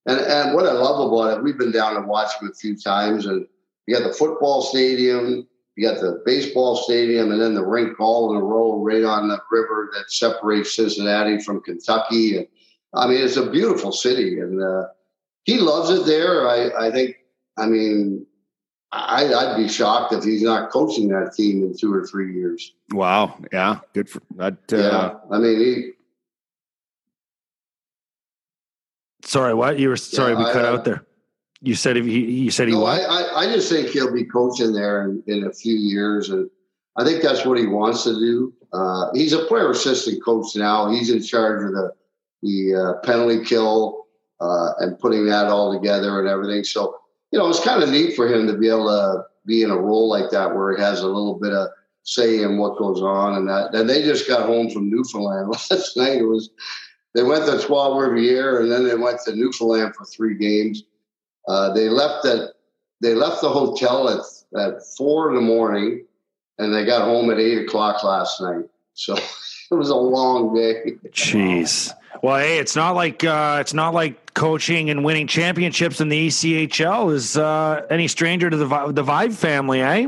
and 0.06 0.20
and 0.20 0.54
what 0.56 0.66
I 0.66 0.74
love 0.74 1.12
about 1.12 1.38
it, 1.38 1.44
we've 1.44 1.58
been 1.58 1.72
down 1.72 1.96
and 1.98 2.08
watched 2.08 2.40
them 2.40 2.50
a 2.52 2.56
few 2.56 2.78
times, 2.78 3.26
and 3.26 3.46
you 3.88 3.96
got 3.98 4.08
the 4.08 4.14
football 4.14 4.62
stadium, 4.62 5.48
you 5.76 5.88
got 5.88 6.00
the 6.00 6.22
baseball 6.26 6.76
stadium, 6.76 7.32
and 7.32 7.42
then 7.42 7.56
the 7.56 7.66
rink 7.66 8.00
all 8.00 8.32
in 8.36 8.42
a 8.42 8.44
row 8.46 8.82
right 8.84 9.04
on 9.04 9.28
the 9.28 9.40
river 9.52 9.90
that 9.96 10.12
separates 10.12 10.76
Cincinnati 10.76 11.40
from 11.40 11.62
Kentucky. 11.62 12.38
And 12.38 12.48
I 12.94 13.08
mean, 13.08 13.22
it's 13.24 13.38
a 13.38 13.50
beautiful 13.50 13.92
city, 13.92 14.40
and 14.40 14.62
uh, 14.62 14.86
he 15.44 15.58
loves 15.60 15.90
it 15.90 16.06
there. 16.06 16.48
I, 16.48 16.88
I 16.88 16.92
think. 16.92 17.16
I 17.58 17.66
mean, 17.66 18.26
I, 18.92 19.32
I'd 19.34 19.58
be 19.58 19.68
shocked 19.68 20.14
if 20.14 20.24
he's 20.24 20.42
not 20.42 20.72
coaching 20.72 21.10
that 21.10 21.34
team 21.36 21.64
in 21.64 21.78
two 21.78 21.94
or 21.94 22.08
three 22.08 22.34
years. 22.34 22.74
wow, 22.92 23.38
yeah, 23.54 23.80
good 23.94 24.10
for 24.10 24.22
that. 24.38 24.58
Uh, 24.72 24.78
Yeah, 24.78 25.14
I 25.32 25.38
mean, 25.38 25.60
he. 25.60 25.92
Sorry, 29.24 29.54
what 29.54 29.78
you 29.78 29.90
were? 29.90 29.98
Sorry, 29.98 30.36
we 30.36 30.44
cut 30.46 30.66
uh, 30.66 30.70
out 30.70 30.86
there. 30.86 31.06
You 31.62 31.76
said 31.76 31.98
if 31.98 32.06
he, 32.06 32.20
you 32.20 32.52
said 32.52 32.68
he 32.68 32.74
No. 32.74 32.86
I, 32.86 32.98
I, 33.00 33.40
I 33.42 33.54
just 33.54 33.70
think 33.70 33.90
he'll 33.90 34.14
be 34.14 34.24
coaching 34.24 34.74
there 34.74 35.04
in, 35.04 35.22
in 35.28 35.44
a 35.46 35.54
few 35.54 35.76
years, 35.76 36.30
and 36.30 36.50
I 36.96 37.04
think 37.04 37.22
that's 37.22 37.46
what 37.46 37.60
he 37.60 37.68
wants 37.68 38.06
to 38.06 38.14
do. 38.14 38.54
Uh, 38.74 39.12
he's 39.14 39.34
a 39.34 39.46
player 39.46 39.70
assistant 39.70 40.24
coach 40.24 40.56
now. 40.56 40.90
He's 40.90 41.12
in 41.12 41.22
charge 41.22 41.64
of 41.64 41.72
the 41.74 41.92
the 42.42 42.76
uh, 42.76 43.06
penalty 43.06 43.44
kill 43.44 44.08
uh, 44.40 44.72
and 44.80 44.98
putting 44.98 45.26
that 45.26 45.48
all 45.48 45.74
together 45.74 46.20
and 46.20 46.28
everything. 46.28 46.64
So 46.64 47.00
you 47.32 47.40
know, 47.40 47.50
it's 47.50 47.64
kind 47.64 47.84
of 47.84 47.90
neat 47.90 48.16
for 48.16 48.28
him 48.28 48.48
to 48.48 48.58
be 48.58 48.70
able 48.70 48.88
to 48.88 49.26
be 49.46 49.64
in 49.64 49.72
a 49.72 49.78
role 49.78 50.10
like 50.10 50.30
that 50.32 50.54
where 50.54 50.76
he 50.76 50.82
has 50.82 51.02
a 51.02 51.08
little 51.08 51.36
bit 51.36 51.54
of 51.54 51.70
say 52.04 52.42
in 52.42 52.58
what 52.58 52.78
goes 52.78 53.02
on 53.02 53.36
and 53.36 53.48
that. 53.48 53.74
And 53.74 53.90
they 53.90 54.02
just 54.02 54.28
got 54.28 54.48
home 54.48 54.70
from 54.70 54.90
Newfoundland 54.90 55.50
last 55.72 55.96
night. 55.96 56.20
It 56.20 56.28
was 56.28 56.50
they 57.16 57.24
went 57.24 57.46
to 57.46 57.60
Trois 57.60 57.90
Rivières 57.90 58.62
and 58.62 58.72
then 58.72 58.88
they 58.88 58.96
went 58.96 59.20
to 59.26 59.36
Newfoundland 59.36 59.96
for 59.96 60.06
three 60.06 60.36
games. 60.36 60.84
Uh, 61.48 61.74
they 61.74 61.90
left 61.90 62.26
at 62.26 62.50
they 63.02 63.16
left 63.16 63.42
the 63.42 63.50
hotel 63.50 64.10
at 64.10 64.22
at 64.60 64.86
four 64.98 65.30
in 65.30 65.36
the 65.36 65.42
morning, 65.42 66.06
and 66.58 66.74
they 66.74 66.86
got 66.86 67.04
home 67.04 67.30
at 67.30 67.40
eight 67.40 67.60
o'clock 67.60 68.04
last 68.04 68.42
night. 68.42 68.66
So 68.94 69.16
it 69.72 69.76
was 69.76 69.90
a 69.90 69.96
long 69.96 70.56
day. 70.56 70.98
Jeez. 71.10 71.94
Well, 72.22 72.40
hey, 72.40 72.58
it's 72.58 72.76
not 72.76 72.96
like 72.96 73.24
uh, 73.24 73.58
it's 73.62 73.74
not 73.74 73.94
like 73.94 74.29
coaching 74.40 74.90
and 74.90 75.04
winning 75.04 75.28
championships 75.28 76.00
in 76.00 76.08
the 76.08 76.28
ECHL 76.30 77.14
is 77.14 77.36
uh, 77.36 77.86
any 77.90 78.08
stranger 78.08 78.50
to 78.50 78.56
the 78.56 78.68
the 78.94 79.04
Vaive 79.04 79.34
family, 79.34 79.82
eh? 79.82 80.08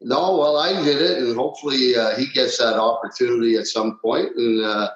No, 0.00 0.36
well, 0.36 0.56
I 0.56 0.80
did 0.84 1.02
it, 1.02 1.18
and 1.18 1.36
hopefully 1.36 1.96
uh, 1.96 2.14
he 2.16 2.26
gets 2.32 2.58
that 2.58 2.78
opportunity 2.78 3.56
at 3.56 3.66
some 3.66 3.98
point. 4.00 4.28
And 4.36 4.64
uh, 4.64 4.90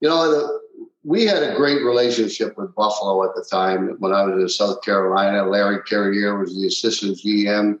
you 0.00 0.08
know, 0.08 0.30
the, 0.30 0.60
we 1.04 1.26
had 1.26 1.42
a 1.42 1.54
great 1.54 1.82
relationship 1.82 2.56
with 2.56 2.74
Buffalo 2.74 3.22
at 3.28 3.34
the 3.34 3.44
time 3.44 3.96
when 3.98 4.12
I 4.12 4.22
was 4.24 4.40
in 4.40 4.48
South 4.48 4.82
Carolina. 4.82 5.44
Larry 5.44 5.82
Carrier 5.82 6.38
was 6.38 6.54
the 6.54 6.66
assistant 6.66 7.18
GM, 7.18 7.78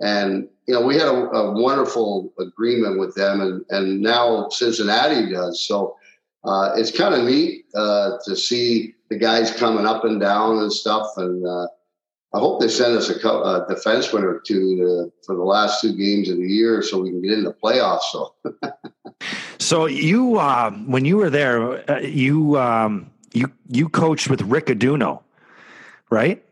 and 0.00 0.48
you 0.68 0.74
know, 0.74 0.82
we 0.82 0.96
had 0.96 1.08
a, 1.08 1.14
a 1.30 1.62
wonderful 1.62 2.30
agreement 2.38 2.98
with 2.98 3.14
them, 3.14 3.40
and 3.40 3.64
and 3.70 4.02
now 4.02 4.50
Cincinnati 4.50 5.32
does. 5.32 5.66
So 5.66 5.96
uh, 6.46 6.72
it's 6.76 6.96
kind 6.96 7.14
of 7.14 7.24
neat 7.24 7.64
uh, 7.74 8.18
to 8.24 8.36
see 8.36 8.94
the 9.10 9.18
guys 9.18 9.50
coming 9.50 9.86
up 9.86 10.04
and 10.04 10.20
down 10.20 10.58
and 10.58 10.72
stuff, 10.72 11.08
and. 11.16 11.46
Uh, 11.46 11.66
I 12.34 12.38
hope 12.38 12.60
they 12.60 12.68
send 12.68 12.94
us 12.98 13.08
a, 13.08 13.18
co- 13.18 13.42
a 13.44 13.64
or 14.12 14.42
two 14.46 14.76
to, 14.76 15.12
for 15.24 15.36
the 15.36 15.44
last 15.44 15.80
two 15.80 15.96
games 15.96 16.28
of 16.28 16.36
the 16.36 16.46
year 16.46 16.82
so 16.82 17.00
we 17.00 17.08
can 17.08 17.22
get 17.22 17.32
in 17.32 17.44
the 17.44 17.54
playoffs. 17.54 18.02
So 18.10 18.34
So 19.58 19.86
you, 19.86 20.38
uh, 20.38 20.70
when 20.70 21.04
you 21.04 21.16
were 21.16 21.30
there, 21.30 21.90
uh, 21.90 21.98
you 21.98 22.56
um, 22.58 23.10
you 23.32 23.50
you 23.68 23.88
coached 23.88 24.28
with 24.30 24.42
Rick 24.42 24.66
Adduono, 24.66 25.22
right? 26.10 26.44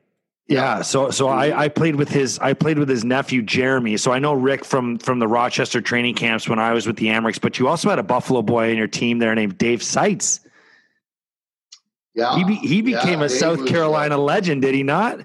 Yeah. 0.47 0.82
So 0.82 1.11
so 1.11 1.28
I, 1.28 1.64
I 1.64 1.68
played 1.68 1.97
with 1.97 2.11
his 2.11 2.38
I 2.38 2.53
played 2.53 2.78
with 2.78 2.88
his 2.88 3.03
nephew 3.05 3.42
Jeremy. 3.42 3.97
So 3.97 4.12
I 4.12 4.18
know 4.18 4.34
Rick 4.34 4.64
from 4.64 4.99
from 4.99 5.18
the 5.18 5.26
Rochester 5.26 5.80
training 5.80 6.14
camps 6.16 6.49
when 6.49 6.59
I 6.59 6.72
was 6.72 6.86
with 6.86 6.97
the 6.97 7.07
Amerks. 7.07 7.40
But 7.40 7.59
you 7.59 7.66
also 7.68 7.88
had 7.88 7.99
a 7.99 8.03
Buffalo 8.03 8.42
boy 8.42 8.70
in 8.70 8.76
your 8.76 8.86
team 8.88 9.18
there 9.18 9.34
named 9.34 9.57
Dave 9.57 9.82
Seitz. 9.82 10.40
yeah, 12.14 12.36
He 12.36 12.45
be, 12.45 12.55
he 12.57 12.82
became 12.82 13.20
Yeah, 13.20 13.26
a 13.26 13.28
Dave 13.28 13.38
South 13.38 13.61
was, 13.61 13.70
uh, 13.70 13.72
Carolina 13.72 14.18
legend, 14.18 14.61
did 14.62 14.74
he 14.74 14.82
not? 14.82 15.20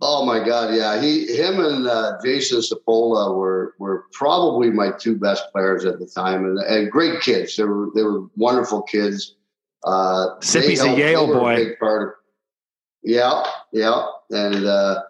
Oh 0.00 0.26
my 0.26 0.44
God, 0.44 0.74
yeah. 0.74 1.00
He, 1.00 1.34
him, 1.36 1.60
and 1.60 1.86
uh, 1.86 2.18
Jason 2.24 2.60
Sapola 2.60 3.34
were 3.34 3.74
were 3.78 4.06
probably 4.12 4.70
my 4.70 4.90
two 4.98 5.16
best 5.16 5.44
players 5.52 5.84
at 5.84 6.00
the 6.00 6.06
time, 6.06 6.44
and, 6.44 6.58
and 6.58 6.90
great 6.90 7.20
kids. 7.20 7.56
They 7.56 7.62
were 7.64 7.88
they 7.94 8.02
were 8.02 8.26
wonderful 8.36 8.82
kids. 8.82 9.36
Uh, 9.84 10.40
Sippy's 10.40 10.80
a 10.80 10.86
helped- 10.88 10.98
Yale 10.98 11.26
boy. 11.28 11.70
of, 11.70 11.78
yeah, 13.04 13.44
yeah, 13.72 14.06
and 14.30 14.66
uh, 14.66 15.02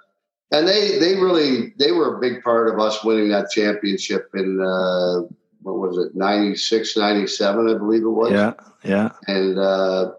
and 0.50 0.68
they 0.68 0.98
they 0.98 1.14
really 1.14 1.74
they 1.78 1.92
were 1.92 2.16
a 2.16 2.20
big 2.20 2.42
part 2.42 2.68
of 2.72 2.80
us 2.80 3.04
winning 3.04 3.28
that 3.30 3.50
championship 3.50 4.30
in 4.34 4.60
uh, 4.60 5.22
what 5.62 5.76
was 5.76 5.98
it 5.98 6.14
96, 6.14 6.96
97, 6.96 7.68
I 7.68 7.78
believe 7.78 8.02
it 8.02 8.08
was. 8.08 8.32
Yeah, 8.32 8.52
yeah. 8.82 9.12
and 9.26 9.58
uh, 9.58 10.12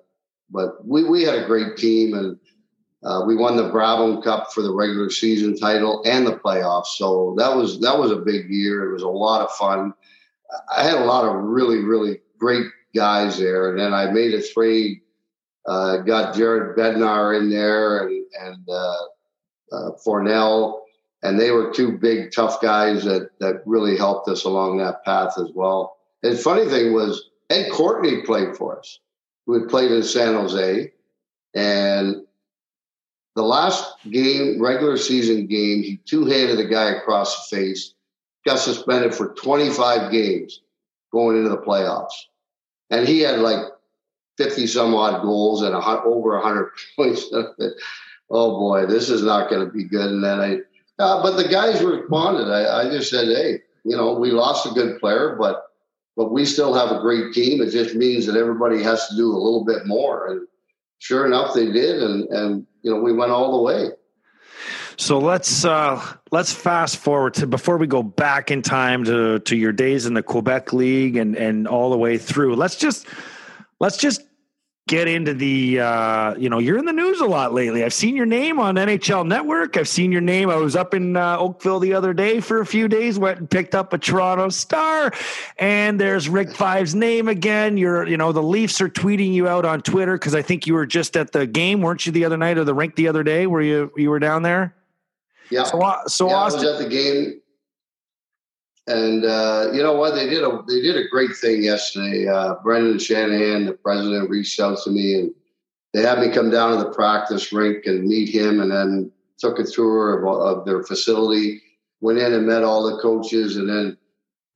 but 0.50 0.86
we 0.86 1.04
we 1.04 1.24
had 1.24 1.36
a 1.36 1.46
great 1.46 1.78
team 1.78 2.14
and 2.14 2.40
uh, 3.04 3.24
we 3.26 3.36
won 3.36 3.56
the 3.56 3.70
Brabham 3.70 4.24
Cup 4.24 4.52
for 4.52 4.64
the 4.64 4.74
regular 4.74 5.12
season 5.12 5.56
title 5.56 6.02
and 6.06 6.26
the 6.26 6.38
playoffs. 6.38 6.98
So 6.98 7.36
that 7.38 7.56
was 7.56 7.80
that 7.82 7.98
was 7.98 8.12
a 8.12 8.16
big 8.16 8.50
year. 8.50 8.90
It 8.90 8.94
was 8.94 9.04
a 9.04 9.08
lot 9.08 9.42
of 9.42 9.52
fun. 9.52 9.94
I 10.76 10.84
had 10.84 10.96
a 10.96 11.06
lot 11.06 11.26
of 11.26 11.44
really 11.44 11.80
really 11.80 12.22
great 12.40 12.66
guys 12.96 13.38
there, 13.38 13.70
and 13.70 13.80
then 13.80 13.94
I 13.94 14.12
made 14.12 14.34
a 14.34 14.42
trade. 14.42 15.02
Uh, 15.68 15.98
got 15.98 16.36
Jared 16.36 16.78
Bednar 16.78 17.40
in 17.40 17.50
there 17.50 18.08
and 18.08 18.26
and 18.40 18.70
uh, 18.70 18.96
uh, 19.72 19.92
Fornell, 20.06 20.82
and 21.24 21.40
they 21.40 21.52
were 21.52 21.74
two 21.74 21.98
big 21.98 22.32
tough 22.32 22.62
guys 22.62 23.04
that 23.06 23.32
that 23.40 23.64
really 23.66 23.98
helped 23.98 24.30
us 24.30 24.44
along 24.44 24.78
that 24.78 25.04
path 25.04 25.34
as 25.40 25.50
well. 25.54 25.98
And 26.24 26.38
funny 26.40 26.66
thing 26.66 26.94
was 26.94 27.30
Ed 27.50 27.72
Courtenay 27.72 28.22
played 28.22 28.56
for 28.56 28.78
us 28.78 29.00
who 29.46 29.60
had 29.60 29.70
played 29.70 29.92
in 29.92 30.04
San 30.04 30.34
Jose. 30.34 30.92
And 31.54 32.26
the 33.36 33.44
last 33.44 33.96
game, 34.10 34.62
regular 34.62 34.98
season 34.98 35.48
game, 35.48 35.84
he 35.84 36.00
two 36.06 36.26
handed 36.26 36.60
a 36.60 36.68
guy 36.68 36.92
across 36.92 37.50
the 37.50 37.58
face, 37.58 37.94
got 38.46 38.60
suspended 38.60 39.14
for 39.14 39.34
25 39.34 40.12
games 40.12 40.62
going 41.12 41.38
into 41.38 41.50
the 41.50 41.58
playoffs. 41.58 42.14
And 42.90 43.08
he 43.08 43.22
had 43.22 43.40
like 43.40 43.64
50 44.38 44.68
some 44.68 44.94
odd 44.94 45.22
goals 45.22 45.62
and 45.62 45.76
a, 45.76 46.02
over 46.04 46.36
100 46.36 46.72
points. 46.96 47.26
oh 48.30 48.60
boy, 48.60 48.86
this 48.86 49.10
is 49.10 49.24
not 49.24 49.50
going 49.50 49.66
to 49.66 49.72
be 49.72 49.84
good. 49.84 50.10
And 50.12 50.24
then 50.24 50.40
I, 50.40 50.60
uh, 50.98 51.22
but 51.22 51.36
the 51.36 51.48
guys 51.48 51.84
responded. 51.84 52.52
I, 52.52 52.82
I 52.82 52.90
just 52.90 53.10
said, 53.10 53.28
hey, 53.28 53.62
you 53.84 53.96
know, 53.96 54.14
we 54.14 54.32
lost 54.32 54.66
a 54.66 54.72
good 54.72 55.00
player, 55.00 55.36
but 55.40 55.64
but 56.18 56.32
we 56.32 56.46
still 56.46 56.74
have 56.74 56.96
a 56.96 57.02
great 57.02 57.34
team. 57.34 57.62
It 57.62 57.72
just 57.72 57.94
means 57.94 58.26
that 58.26 58.38
everybody 58.38 58.82
has 58.84 59.08
to 59.10 59.16
do 59.18 59.32
a 59.32 59.36
little 59.36 59.66
bit 59.66 59.86
more. 59.86 60.28
And 60.28 60.48
sure 61.00 61.26
enough, 61.26 61.54
they 61.54 61.70
did. 61.72 62.02
And, 62.02 62.30
and 62.30 62.68
you 62.84 62.92
know, 62.92 63.02
we 63.02 63.12
went 63.12 63.32
all 63.32 63.58
the 63.58 63.64
way. 63.64 63.90
So 64.98 65.20
let's 65.20 65.66
uh, 65.66 66.02
let's 66.32 66.54
fast 66.54 66.98
forward 66.98 67.34
to 67.36 67.48
before 67.48 67.78
we 67.78 67.86
go 67.86 68.02
back 68.02 68.50
in 68.50 68.62
time 68.62 69.04
to 69.04 69.40
to 69.40 69.58
your 69.58 69.74
days 69.74 70.06
in 70.06 70.14
the 70.14 70.24
Quebec 70.24 70.72
League 70.72 71.18
and 71.18 71.36
and 71.36 71.68
all 71.68 71.90
the 71.90 71.98
way 71.98 72.18
through. 72.18 72.56
Let's 72.56 72.78
just 72.78 73.06
let's 73.80 73.98
just 73.98 74.22
get 74.88 75.08
into 75.08 75.34
the 75.34 75.80
uh, 75.80 76.36
you 76.36 76.48
know 76.48 76.60
you're 76.60 76.78
in 76.78 76.86
the 76.86 76.94
news 76.94 77.20
a 77.20 77.26
lot 77.26 77.54
lately. 77.54 77.84
I've 77.84 77.94
seen 77.94 78.16
your 78.16 78.26
name 78.26 78.60
on 78.60 78.76
NHL 78.76 79.28
Network. 79.28 79.78
I've 79.78 79.88
seen 79.88 80.12
your 80.12 80.22
name. 80.22 80.50
I 80.50 80.58
was 80.58 80.76
up 80.76 80.94
in 80.94 81.18
uh, 81.18 81.38
Oakville 81.38 81.80
the 81.80 81.94
other 81.94 82.14
day 82.14 82.40
for 82.40 82.62
a 82.62 82.66
few 82.66 82.88
days. 82.88 83.18
Went 83.18 83.40
and 83.40 83.50
picked 83.50 83.74
up 83.74 83.94
a 83.94 83.98
Toronto 83.98 84.50
Star, 84.50 85.12
and 85.58 86.00
there's 86.00 86.30
Rick 86.30 86.56
Vaive's 86.56 86.94
name 86.94 87.28
again. 87.28 87.78
You're 87.78 88.08
you 88.08 88.18
know 88.18 88.32
the 88.32 88.44
Leafs 88.44 88.80
are 88.82 88.90
tweeting 88.90 89.34
you 89.34 89.48
out 89.48 89.66
on 89.66 89.82
Twitter 89.82 90.14
because 90.14 90.36
I 90.36 90.42
think 90.42 90.68
you 90.68 90.74
were 90.74 90.86
just 90.86 91.18
at 91.18 91.32
the 91.32 91.48
game, 91.48 91.82
weren't 91.82 92.06
you 92.06 92.12
the 92.12 92.26
other 92.26 92.38
night 92.38 92.58
or 92.58 92.64
the 92.64 92.76
rink 92.76 92.96
the 92.96 93.08
other 93.08 93.24
day? 93.24 93.48
Where 93.48 93.62
you 93.62 93.92
you 93.98 94.10
were 94.10 94.20
down 94.20 94.44
there? 94.44 94.76
Yeah. 95.50 95.64
So, 95.64 95.80
uh, 95.82 96.08
so 96.08 96.28
yeah, 96.28 96.36
I 96.36 96.46
was 96.46 96.64
at 96.64 96.80
the 96.80 96.90
game, 96.90 97.40
and 98.88 99.26
uh, 99.26 99.72
you 99.74 99.82
know 99.82 99.94
what? 99.94 100.14
They 100.16 100.30
did 100.30 100.44
a 100.44 100.62
they 100.68 100.82
did 100.82 100.96
a 100.96 101.08
great 101.08 101.36
thing 101.36 101.64
yesterday. 101.64 102.28
Uh, 102.28 102.56
Brendan 102.64 103.00
Shanahan, 103.00 103.66
the 103.66 103.74
president, 103.74 104.30
reached 104.30 104.60
out 104.60 104.78
to 104.84 104.92
me, 104.92 105.16
and 105.16 105.34
they 105.94 106.02
had 106.02 106.20
me 106.20 106.30
come 106.30 106.52
down 106.52 106.78
to 106.78 106.84
the 106.84 106.92
practice 106.92 107.52
rink 107.52 107.86
and 107.86 108.08
meet 108.08 108.30
him, 108.30 108.62
and 108.62 108.72
then 108.72 109.12
took 109.40 109.60
a 109.60 109.64
tour 109.64 110.20
of, 110.20 110.60
of 110.60 110.66
their 110.66 110.84
facility. 110.84 111.62
Went 112.02 112.20
in 112.20 112.34
and 112.34 112.46
met 112.46 112.64
all 112.64 112.92
the 112.92 113.02
coaches, 113.02 113.58
and 113.58 113.68
then 113.68 113.98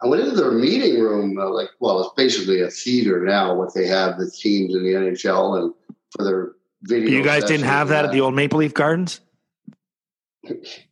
I 0.01 0.07
went 0.07 0.21
into 0.21 0.35
their 0.35 0.51
meeting 0.51 1.01
room, 1.01 1.37
uh, 1.39 1.49
like, 1.49 1.69
well, 1.79 1.99
it's 2.01 2.13
basically 2.15 2.61
a 2.61 2.69
theater 2.69 3.23
now. 3.25 3.55
What 3.55 3.73
they 3.73 3.87
have 3.87 4.17
the 4.17 4.29
teams 4.29 4.75
in 4.75 4.83
the 4.83 4.91
NHL 4.91 5.61
and 5.61 5.73
for 6.15 6.23
their 6.23 6.51
video. 6.83 7.09
You 7.09 7.23
guys 7.23 7.43
didn't 7.45 7.65
have 7.65 7.89
that, 7.89 8.03
that 8.03 8.05
at 8.05 8.11
the 8.11 8.21
old 8.21 8.35
Maple 8.35 8.59
Leaf 8.59 8.73
Gardens. 8.73 9.21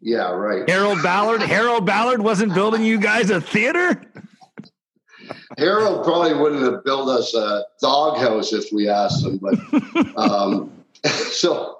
Yeah, 0.01 0.31
right. 0.31 0.69
Harold 0.69 1.01
Ballard. 1.03 1.41
Harold 1.41 1.85
Ballard 1.85 2.21
wasn't 2.21 2.53
building 2.53 2.83
you 2.83 2.99
guys 2.99 3.29
a 3.29 3.41
theater. 3.41 4.01
Harold 5.57 6.03
probably 6.03 6.33
wouldn't 6.33 6.63
have 6.63 6.83
built 6.83 7.09
us 7.09 7.33
a 7.33 7.63
doghouse 7.81 8.53
if 8.53 8.71
we 8.71 8.89
asked 8.89 9.25
him. 9.25 9.37
But 9.37 9.55
um, 10.17 10.71
so 11.03 11.79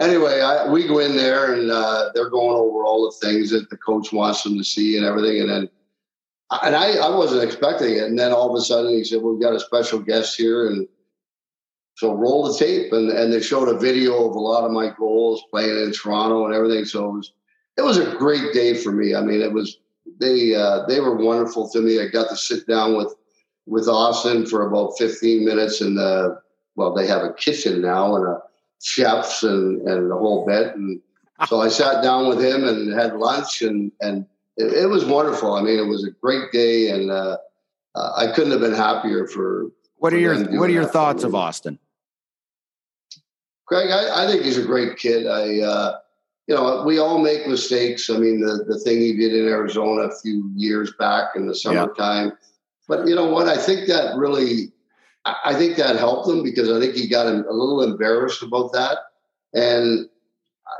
anyway, 0.00 0.40
I, 0.40 0.68
we 0.68 0.86
go 0.86 0.98
in 0.98 1.16
there 1.16 1.54
and 1.54 1.70
uh, 1.70 2.10
they're 2.14 2.30
going 2.30 2.56
over 2.56 2.84
all 2.84 3.04
the 3.04 3.26
things 3.26 3.50
that 3.50 3.70
the 3.70 3.76
coach 3.76 4.12
wants 4.12 4.42
them 4.42 4.58
to 4.58 4.64
see 4.64 4.96
and 4.96 5.06
everything. 5.06 5.40
And 5.40 5.50
then, 5.50 5.68
and 6.62 6.76
I, 6.76 6.96
I 6.96 7.08
wasn't 7.08 7.42
expecting 7.42 7.96
it. 7.96 8.04
And 8.04 8.18
then 8.18 8.32
all 8.32 8.54
of 8.54 8.60
a 8.60 8.64
sudden 8.64 8.92
he 8.92 9.04
said, 9.04 9.22
"We've 9.22 9.40
got 9.40 9.54
a 9.54 9.60
special 9.60 9.98
guest 9.98 10.36
here," 10.36 10.68
and 10.68 10.86
so 11.96 12.14
roll 12.14 12.50
the 12.50 12.58
tape. 12.58 12.92
And 12.92 13.10
and 13.10 13.32
they 13.32 13.40
showed 13.40 13.68
a 13.68 13.78
video 13.78 14.28
of 14.28 14.34
a 14.34 14.40
lot 14.40 14.64
of 14.64 14.72
my 14.72 14.92
goals 14.98 15.44
playing 15.50 15.78
in 15.84 15.92
Toronto 15.92 16.44
and 16.46 16.54
everything. 16.54 16.84
So 16.84 17.08
it 17.08 17.12
was 17.12 17.32
it 17.76 17.82
was 17.82 17.98
a 17.98 18.14
great 18.16 18.52
day 18.52 18.74
for 18.74 18.92
me. 18.92 19.14
I 19.14 19.20
mean, 19.20 19.40
it 19.40 19.52
was 19.52 19.78
they 20.20 20.54
uh, 20.54 20.86
they 20.86 21.00
were 21.00 21.16
wonderful 21.16 21.68
to 21.70 21.80
me. 21.80 22.00
I 22.00 22.08
got 22.08 22.28
to 22.30 22.36
sit 22.36 22.66
down 22.66 22.96
with 22.96 23.14
with 23.66 23.86
Auston 23.86 24.48
for 24.48 24.66
about 24.66 24.98
15 24.98 25.44
minutes, 25.44 25.80
and 25.80 25.98
uh, 25.98 26.34
well, 26.76 26.92
they 26.92 27.06
have 27.06 27.22
a 27.22 27.32
kitchen 27.32 27.80
now 27.80 28.16
and 28.16 28.26
a 28.26 28.42
chefs 28.82 29.42
and 29.42 29.80
and 29.88 30.10
the 30.10 30.16
whole 30.16 30.46
bit. 30.46 30.74
And 30.74 31.00
so 31.48 31.60
I 31.60 31.68
sat 31.68 32.02
down 32.02 32.28
with 32.28 32.40
him 32.40 32.64
and 32.64 32.92
had 32.92 33.16
lunch, 33.16 33.62
and 33.62 33.90
and 34.00 34.26
it, 34.56 34.84
it 34.84 34.86
was 34.86 35.04
wonderful. 35.04 35.54
I 35.54 35.62
mean, 35.62 35.78
it 35.78 35.88
was 35.88 36.04
a 36.04 36.10
great 36.10 36.52
day, 36.52 36.90
and 36.90 37.10
uh, 37.10 37.38
uh 37.94 38.12
I 38.16 38.32
couldn't 38.32 38.52
have 38.52 38.60
been 38.60 38.74
happier 38.74 39.26
for. 39.26 39.66
What 40.04 40.12
are 40.12 40.18
your 40.18 40.38
What 40.60 40.68
are 40.68 40.72
your 40.74 40.84
thoughts 40.84 41.24
of 41.24 41.32
Auston? 41.32 41.78
Craig, 43.64 43.90
I, 43.90 44.24
I, 44.24 44.30
think 44.30 44.42
he's 44.42 44.58
a 44.58 44.62
great 44.62 44.98
kid. 44.98 45.26
I, 45.26 45.60
uh, 45.60 45.98
you 46.46 46.54
know, 46.54 46.84
we 46.84 46.98
all 46.98 47.18
make 47.18 47.46
mistakes. 47.46 48.10
I 48.10 48.18
mean, 48.18 48.42
the 48.42 48.66
the 48.68 48.78
thing 48.80 48.98
he 48.98 49.16
did 49.16 49.32
in 49.32 49.48
Arizona 49.48 50.02
a 50.02 50.20
few 50.20 50.52
years 50.54 50.92
back 50.98 51.36
in 51.36 51.46
the 51.46 51.54
summertime. 51.54 52.26
Yeah. 52.26 52.34
But 52.86 53.08
you 53.08 53.14
know 53.14 53.30
what? 53.30 53.48
I 53.48 53.56
think 53.56 53.88
that 53.88 54.14
really 54.18 54.72
I 55.24 55.54
think 55.54 55.78
that 55.78 55.96
helped 55.96 56.28
him 56.28 56.42
because 56.42 56.70
I 56.70 56.78
think 56.80 56.96
he 56.96 57.08
got 57.08 57.24
a 57.26 57.36
little 57.50 57.82
embarrassed 57.82 58.42
about 58.42 58.74
that. 58.74 58.98
And 59.54 60.06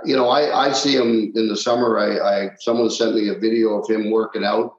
you 0.04 0.14
know, 0.14 0.28
I, 0.28 0.66
I 0.66 0.72
see 0.72 0.94
him 0.94 1.32
in 1.34 1.48
the 1.48 1.56
summer. 1.56 1.98
I, 1.98 2.18
I 2.18 2.50
someone 2.58 2.90
sent 2.90 3.14
me 3.14 3.30
a 3.30 3.38
video 3.38 3.80
of 3.80 3.88
him 3.88 4.10
working 4.10 4.44
out, 4.44 4.74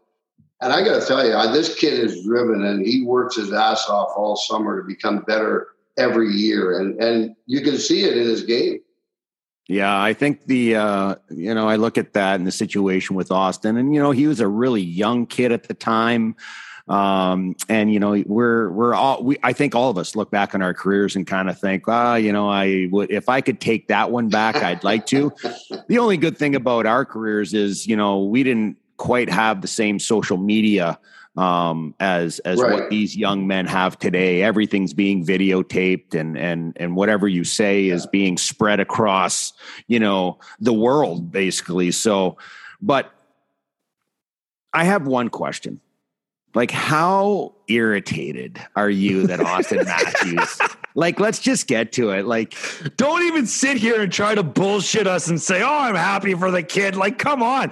and 0.66 0.74
I 0.74 0.84
got 0.84 1.00
to 1.00 1.08
tell 1.08 1.26
you, 1.26 1.36
I, 1.36 1.52
this 1.52 1.76
kid 1.76 1.94
is 1.94 2.24
driven, 2.24 2.66
and 2.66 2.86
he 2.86 3.04
works 3.04 3.36
his 3.36 3.54
ass 3.54 3.88
off 3.88 4.10
all 4.16 4.36
summer 4.36 4.82
to 4.82 4.88
become 4.88 5.20
better 5.22 5.68
every 5.98 6.32
year, 6.32 6.80
and 6.80 7.00
and 7.02 7.36
you 7.46 7.62
can 7.62 7.78
see 7.78 8.04
it 8.04 8.18
in 8.18 8.24
his 8.24 8.44
game. 8.44 8.80
Yeah, 9.68 10.02
I 10.02 10.14
think 10.14 10.46
the 10.46 10.76
uh, 10.76 11.16
you 11.30 11.54
know 11.54 11.70
I 11.70 11.76
look 11.76 12.00
at 12.00 12.14
that 12.14 12.36
and 12.36 12.48
the 12.48 12.52
situation 12.52 13.16
with 13.16 13.30
Auston, 13.30 13.80
and 13.80 13.94
you 13.94 14.02
know 14.02 14.10
he 14.10 14.26
was 14.26 14.40
a 14.40 14.48
really 14.48 14.82
young 14.82 15.28
kid 15.28 15.52
at 15.52 15.68
the 15.68 15.76
time. 15.76 16.36
Um, 16.88 17.56
and 17.68 17.92
you 17.92 18.00
know, 18.00 18.24
we're 18.26 18.70
we're 18.72 18.94
all 18.96 19.24
we 19.24 19.38
I 19.44 19.54
think 19.54 19.76
all 19.76 19.90
of 19.90 19.98
us 20.00 20.16
look 20.16 20.32
back 20.32 20.56
on 20.56 20.62
our 20.62 20.74
careers 20.74 21.16
and 21.16 21.26
kind 21.26 21.50
of 21.50 21.60
think, 21.60 21.84
ah, 21.88 22.14
oh, 22.14 22.16
you 22.16 22.32
know, 22.32 22.50
I 22.50 22.88
would 22.92 23.12
if 23.12 23.30
I 23.30 23.42
could 23.42 23.60
take 23.60 23.88
that 23.88 24.12
one 24.12 24.30
back, 24.30 24.56
I'd 24.58 24.84
like 24.84 25.06
to. 25.08 25.32
the 25.88 25.98
only 26.00 26.18
good 26.18 26.38
thing 26.38 26.56
about 26.56 26.86
our 26.86 27.06
careers 27.06 27.54
is, 27.54 27.88
you 27.88 27.96
know, 27.96 28.24
we 28.24 28.44
didn't 28.44 28.78
quite 28.98 29.30
have 29.30 29.62
the 29.62 29.68
same 29.68 30.00
social 30.00 30.38
media 30.38 31.00
um, 31.38 31.94
as 32.00 32.40
as 32.40 32.62
right. 32.62 32.72
what 32.72 32.90
these 32.90 33.16
young 33.16 33.48
men 33.48 33.66
have 33.66 34.00
today. 34.00 34.42
Everything's 34.42 34.94
being 34.94 35.26
videotaped, 35.26 36.14
and 36.14 36.38
and 36.38 36.76
and 36.80 36.96
whatever 36.96 37.28
you 37.28 37.44
say 37.44 37.84
yeah. 37.84 37.96
is 37.96 38.06
being 38.08 38.38
spread 38.38 38.80
across, 38.80 39.54
you 39.88 40.00
know, 40.00 40.40
the 40.60 40.74
world 40.74 41.32
basically. 41.32 41.92
So, 41.92 42.38
but 42.82 43.12
I 44.74 44.86
have 44.86 45.08
one 45.08 45.30
question. 45.30 45.82
Like, 46.54 46.72
how 46.72 47.56
irritated 47.68 48.62
are 48.78 48.90
you 48.90 49.28
that 49.28 49.40
Auston 49.40 49.86
Matthews? 49.86 50.60
Like, 50.96 51.20
let's 51.20 51.40
just 51.40 51.68
get 51.68 51.92
to 51.94 52.12
it. 52.12 52.26
Like, 52.26 52.56
don't 52.96 53.24
even 53.24 53.46
sit 53.46 53.78
here 53.78 54.02
and 54.02 54.12
try 54.12 54.34
to 54.34 54.44
bullshit 54.44 55.06
us 55.06 55.28
and 55.28 55.40
say, 55.40 55.62
"Oh, 55.62 55.78
I'm 55.78 55.96
happy 55.96 56.34
for 56.34 56.50
the 56.50 56.64
kid." 56.64 56.96
Like, 56.96 57.20
come 57.20 57.44
on, 57.44 57.72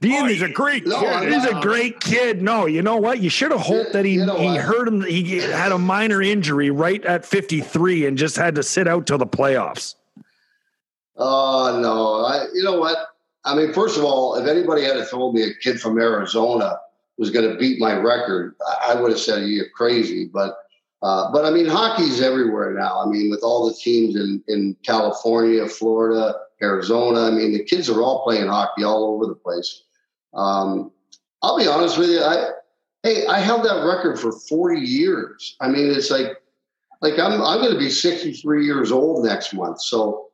being 0.00 0.24
oh, 0.24 0.26
he's 0.26 0.42
a 0.42 0.48
great 0.48 0.84
no, 0.84 1.00
kid. 1.00 1.32
He's 1.32 1.44
a 1.44 1.60
great 1.60 2.00
kid. 2.00 2.42
No, 2.42 2.66
you 2.66 2.82
know 2.82 2.96
what? 2.96 3.20
You 3.20 3.30
should 3.30 3.52
have 3.52 3.60
hoped 3.60 3.92
that 3.92 4.04
he 4.04 4.14
you 4.14 4.26
know 4.26 4.36
he 4.36 4.56
hurt 4.56 4.88
him. 4.88 5.02
He 5.02 5.38
had 5.38 5.70
a 5.70 5.78
minor 5.78 6.20
injury 6.20 6.70
right 6.70 7.02
at 7.04 7.24
53 7.24 8.06
and 8.06 8.18
just 8.18 8.36
had 8.36 8.56
to 8.56 8.62
sit 8.62 8.88
out 8.88 9.06
till 9.06 9.18
the 9.18 9.26
playoffs. 9.26 9.94
Oh 11.16 11.78
no! 11.80 12.24
I, 12.24 12.48
you 12.54 12.64
know 12.64 12.80
what? 12.80 12.98
I 13.44 13.54
mean, 13.54 13.72
first 13.72 13.96
of 13.96 14.04
all, 14.04 14.34
if 14.34 14.48
anybody 14.48 14.82
had 14.82 14.96
told 15.08 15.34
me 15.34 15.42
a 15.42 15.54
kid 15.54 15.80
from 15.80 15.98
Arizona 15.98 16.80
was 17.18 17.30
going 17.30 17.48
to 17.48 17.56
beat 17.56 17.78
my 17.78 17.94
record, 17.94 18.56
I 18.84 18.94
would 19.00 19.12
have 19.12 19.20
said 19.20 19.46
you're 19.46 19.68
crazy. 19.76 20.24
But 20.24 20.56
uh, 21.04 21.30
but 21.30 21.44
I 21.44 21.50
mean, 21.50 21.66
hockey's 21.66 22.20
everywhere 22.20 22.72
now. 22.72 23.00
I 23.00 23.06
mean, 23.06 23.30
with 23.30 23.42
all 23.42 23.68
the 23.68 23.74
teams 23.74 24.16
in 24.16 24.42
in 24.48 24.74
California, 24.82 25.68
Florida, 25.68 26.34
Arizona. 26.62 27.26
I 27.26 27.30
mean, 27.30 27.52
the 27.52 27.62
kids 27.62 27.88
are 27.88 28.02
all 28.02 28.24
playing 28.24 28.48
hockey 28.48 28.84
all 28.84 29.14
over 29.14 29.26
the 29.26 29.34
place. 29.34 29.82
Um, 30.32 30.90
I'll 31.42 31.58
be 31.58 31.66
honest 31.66 31.98
with 31.98 32.10
you. 32.10 32.20
I 32.20 32.50
hey, 33.02 33.26
I 33.26 33.38
held 33.38 33.64
that 33.64 33.84
record 33.84 34.18
for 34.18 34.32
40 34.32 34.80
years. 34.80 35.56
I 35.60 35.68
mean, 35.68 35.90
it's 35.90 36.10
like 36.10 36.38
like 37.02 37.18
I'm 37.18 37.40
I'm 37.42 37.60
going 37.60 37.72
to 37.72 37.78
be 37.78 37.90
63 37.90 38.64
years 38.64 38.90
old 38.90 39.24
next 39.24 39.52
month. 39.52 39.80
So 39.82 40.28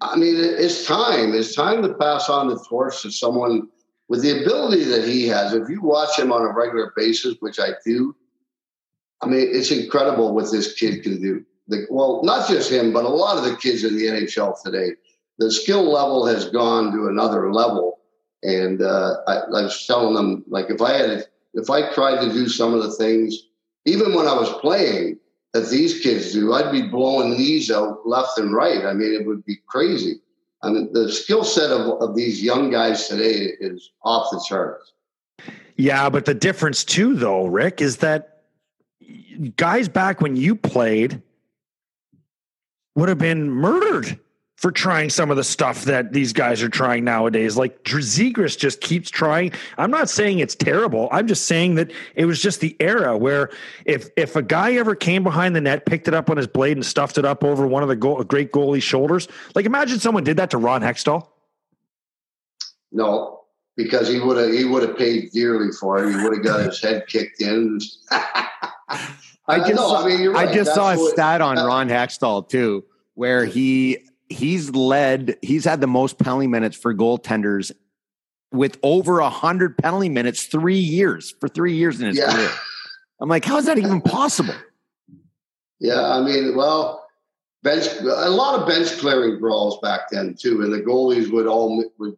I 0.00 0.16
mean, 0.16 0.36
it's 0.36 0.86
time. 0.86 1.34
It's 1.34 1.54
time 1.54 1.82
to 1.82 1.94
pass 1.94 2.28
on 2.28 2.48
the 2.48 2.62
torch 2.68 3.02
to 3.02 3.10
someone 3.10 3.68
with 4.08 4.22
the 4.22 4.42
ability 4.42 4.84
that 4.84 5.06
he 5.06 5.28
has, 5.28 5.54
if 5.54 5.68
you 5.68 5.80
watch 5.80 6.18
him 6.18 6.32
on 6.32 6.42
a 6.42 6.52
regular 6.52 6.92
basis, 6.96 7.36
which 7.38 7.60
I 7.60 7.68
do, 7.86 8.16
I 9.22 9.26
mean, 9.26 9.48
it's 9.50 9.70
incredible 9.70 10.34
what 10.34 10.50
this 10.50 10.74
kid 10.74 11.02
can 11.02 11.20
do. 11.20 11.44
The, 11.68 11.86
well, 11.90 12.22
not 12.24 12.48
just 12.48 12.70
him, 12.70 12.92
but 12.92 13.04
a 13.04 13.08
lot 13.08 13.38
of 13.38 13.44
the 13.44 13.56
kids 13.56 13.84
in 13.84 13.96
the 13.96 14.06
NHL 14.06 14.60
today. 14.62 14.92
The 15.38 15.50
skill 15.50 15.90
level 15.90 16.26
has 16.26 16.48
gone 16.48 16.92
to 16.92 17.08
another 17.08 17.52
level, 17.52 18.00
and 18.42 18.82
uh, 18.82 19.16
I, 19.26 19.36
I 19.36 19.62
was 19.62 19.86
telling 19.86 20.14
them, 20.14 20.44
like, 20.48 20.70
if 20.70 20.82
I 20.82 20.92
had, 20.94 21.26
if 21.54 21.70
I 21.70 21.92
tried 21.92 22.24
to 22.24 22.32
do 22.32 22.48
some 22.48 22.74
of 22.74 22.82
the 22.82 22.92
things, 22.92 23.38
even 23.86 24.14
when 24.14 24.26
I 24.26 24.34
was 24.34 24.52
playing, 24.60 25.18
that 25.52 25.68
these 25.68 26.00
kids 26.00 26.32
do, 26.32 26.52
I'd 26.52 26.72
be 26.72 26.82
blowing 26.82 27.32
knees 27.32 27.70
out 27.70 28.06
left 28.06 28.38
and 28.38 28.54
right. 28.54 28.84
I 28.84 28.92
mean, 28.92 29.12
it 29.12 29.26
would 29.26 29.44
be 29.44 29.58
crazy. 29.66 30.20
I 30.62 30.70
mean, 30.70 30.92
the 30.92 31.10
skill 31.10 31.44
set 31.44 31.70
of, 31.70 32.00
of 32.02 32.14
these 32.14 32.42
young 32.42 32.70
guys 32.70 33.08
today 33.08 33.54
is 33.60 33.90
off 34.04 34.28
the 34.30 34.44
charts. 34.46 34.92
Yeah, 35.76 36.10
but 36.10 36.26
the 36.26 36.34
difference 36.34 36.84
too, 36.84 37.14
though, 37.14 37.46
Rick, 37.46 37.80
is 37.80 37.96
that 37.98 38.29
guys 39.56 39.88
back 39.88 40.20
when 40.20 40.36
you 40.36 40.54
played 40.54 41.22
would 42.94 43.08
have 43.08 43.18
been 43.18 43.50
murdered 43.50 44.18
for 44.60 44.70
trying 44.70 45.08
some 45.08 45.30
of 45.30 45.38
the 45.38 45.44
stuff 45.44 45.84
that 45.84 46.12
these 46.12 46.34
guys 46.34 46.62
are 46.62 46.68
trying 46.68 47.02
nowadays. 47.02 47.56
Like 47.56 47.82
Zegras 47.82 48.58
just 48.58 48.82
keeps 48.82 49.08
trying. 49.08 49.52
I'm 49.78 49.90
not 49.90 50.10
saying 50.10 50.40
it's 50.40 50.54
terrible. 50.54 51.08
I'm 51.10 51.26
just 51.26 51.46
saying 51.46 51.76
that 51.76 51.90
it 52.14 52.26
was 52.26 52.42
just 52.42 52.60
the 52.60 52.76
era 52.78 53.16
where 53.16 53.48
if 53.86 54.10
if 54.18 54.36
a 54.36 54.42
guy 54.42 54.74
ever 54.74 54.94
came 54.94 55.22
behind 55.22 55.56
the 55.56 55.62
net, 55.62 55.86
picked 55.86 56.08
it 56.08 56.14
up 56.14 56.28
on 56.28 56.36
his 56.36 56.46
blade, 56.46 56.76
and 56.76 56.84
stuffed 56.84 57.16
it 57.16 57.24
up 57.24 57.42
over 57.42 57.66
one 57.66 57.82
of 57.82 57.88
the 57.88 57.96
goal, 57.96 58.22
great 58.22 58.52
goalie's 58.52 58.84
shoulders, 58.84 59.28
like 59.54 59.64
imagine 59.64 59.98
someone 59.98 60.24
did 60.24 60.36
that 60.36 60.50
to 60.50 60.58
Ron 60.58 60.82
Hextall. 60.82 61.28
No, 62.92 63.40
because 63.78 64.08
he 64.08 64.20
would 64.20 64.36
have 64.36 64.52
he 64.52 64.66
would 64.66 64.86
have 64.86 64.98
paid 64.98 65.30
dearly 65.32 65.72
for 65.72 66.04
it. 66.04 66.10
He 66.14 66.22
would 66.22 66.34
have 66.36 66.44
got 66.44 66.60
his 66.60 66.82
head 66.82 67.06
kicked 67.06 67.40
in. 67.40 67.80
I 69.46 69.58
just, 69.58 69.76
saw, 69.76 70.04
I, 70.04 70.06
mean, 70.06 70.28
right. 70.28 70.48
I 70.48 70.54
just 70.54 70.74
saw 70.74 70.92
a 70.92 70.98
what, 70.98 71.12
stat 71.12 71.40
on 71.40 71.56
Ron 71.56 71.88
Hextall 71.88 72.48
too, 72.48 72.84
where 73.14 73.44
he 73.44 73.98
he's 74.28 74.70
led, 74.70 75.36
he's 75.42 75.64
had 75.64 75.80
the 75.80 75.86
most 75.86 76.18
penalty 76.18 76.46
minutes 76.46 76.76
for 76.76 76.94
goaltenders 76.94 77.72
with 78.52 78.78
over 78.82 79.20
a 79.20 79.30
hundred 79.30 79.76
penalty 79.76 80.08
minutes 80.08 80.44
three 80.44 80.78
years 80.78 81.34
for 81.40 81.48
three 81.48 81.74
years 81.74 82.00
in 82.00 82.06
his 82.08 82.18
yeah. 82.18 82.32
career. 82.32 82.50
I'm 83.20 83.28
like, 83.28 83.44
how 83.44 83.58
is 83.58 83.66
that 83.66 83.78
even 83.78 84.00
possible? 84.00 84.54
Yeah, 85.78 86.02
I 86.02 86.22
mean, 86.22 86.56
well, 86.56 87.06
bench 87.62 87.86
a 88.00 88.30
lot 88.30 88.60
of 88.60 88.66
bench 88.66 88.98
clearing 88.98 89.38
brawls 89.38 89.78
back 89.80 90.10
then 90.10 90.34
too, 90.34 90.62
and 90.62 90.72
the 90.72 90.80
goalies 90.80 91.30
would 91.30 91.46
all 91.46 91.84
would 91.98 92.16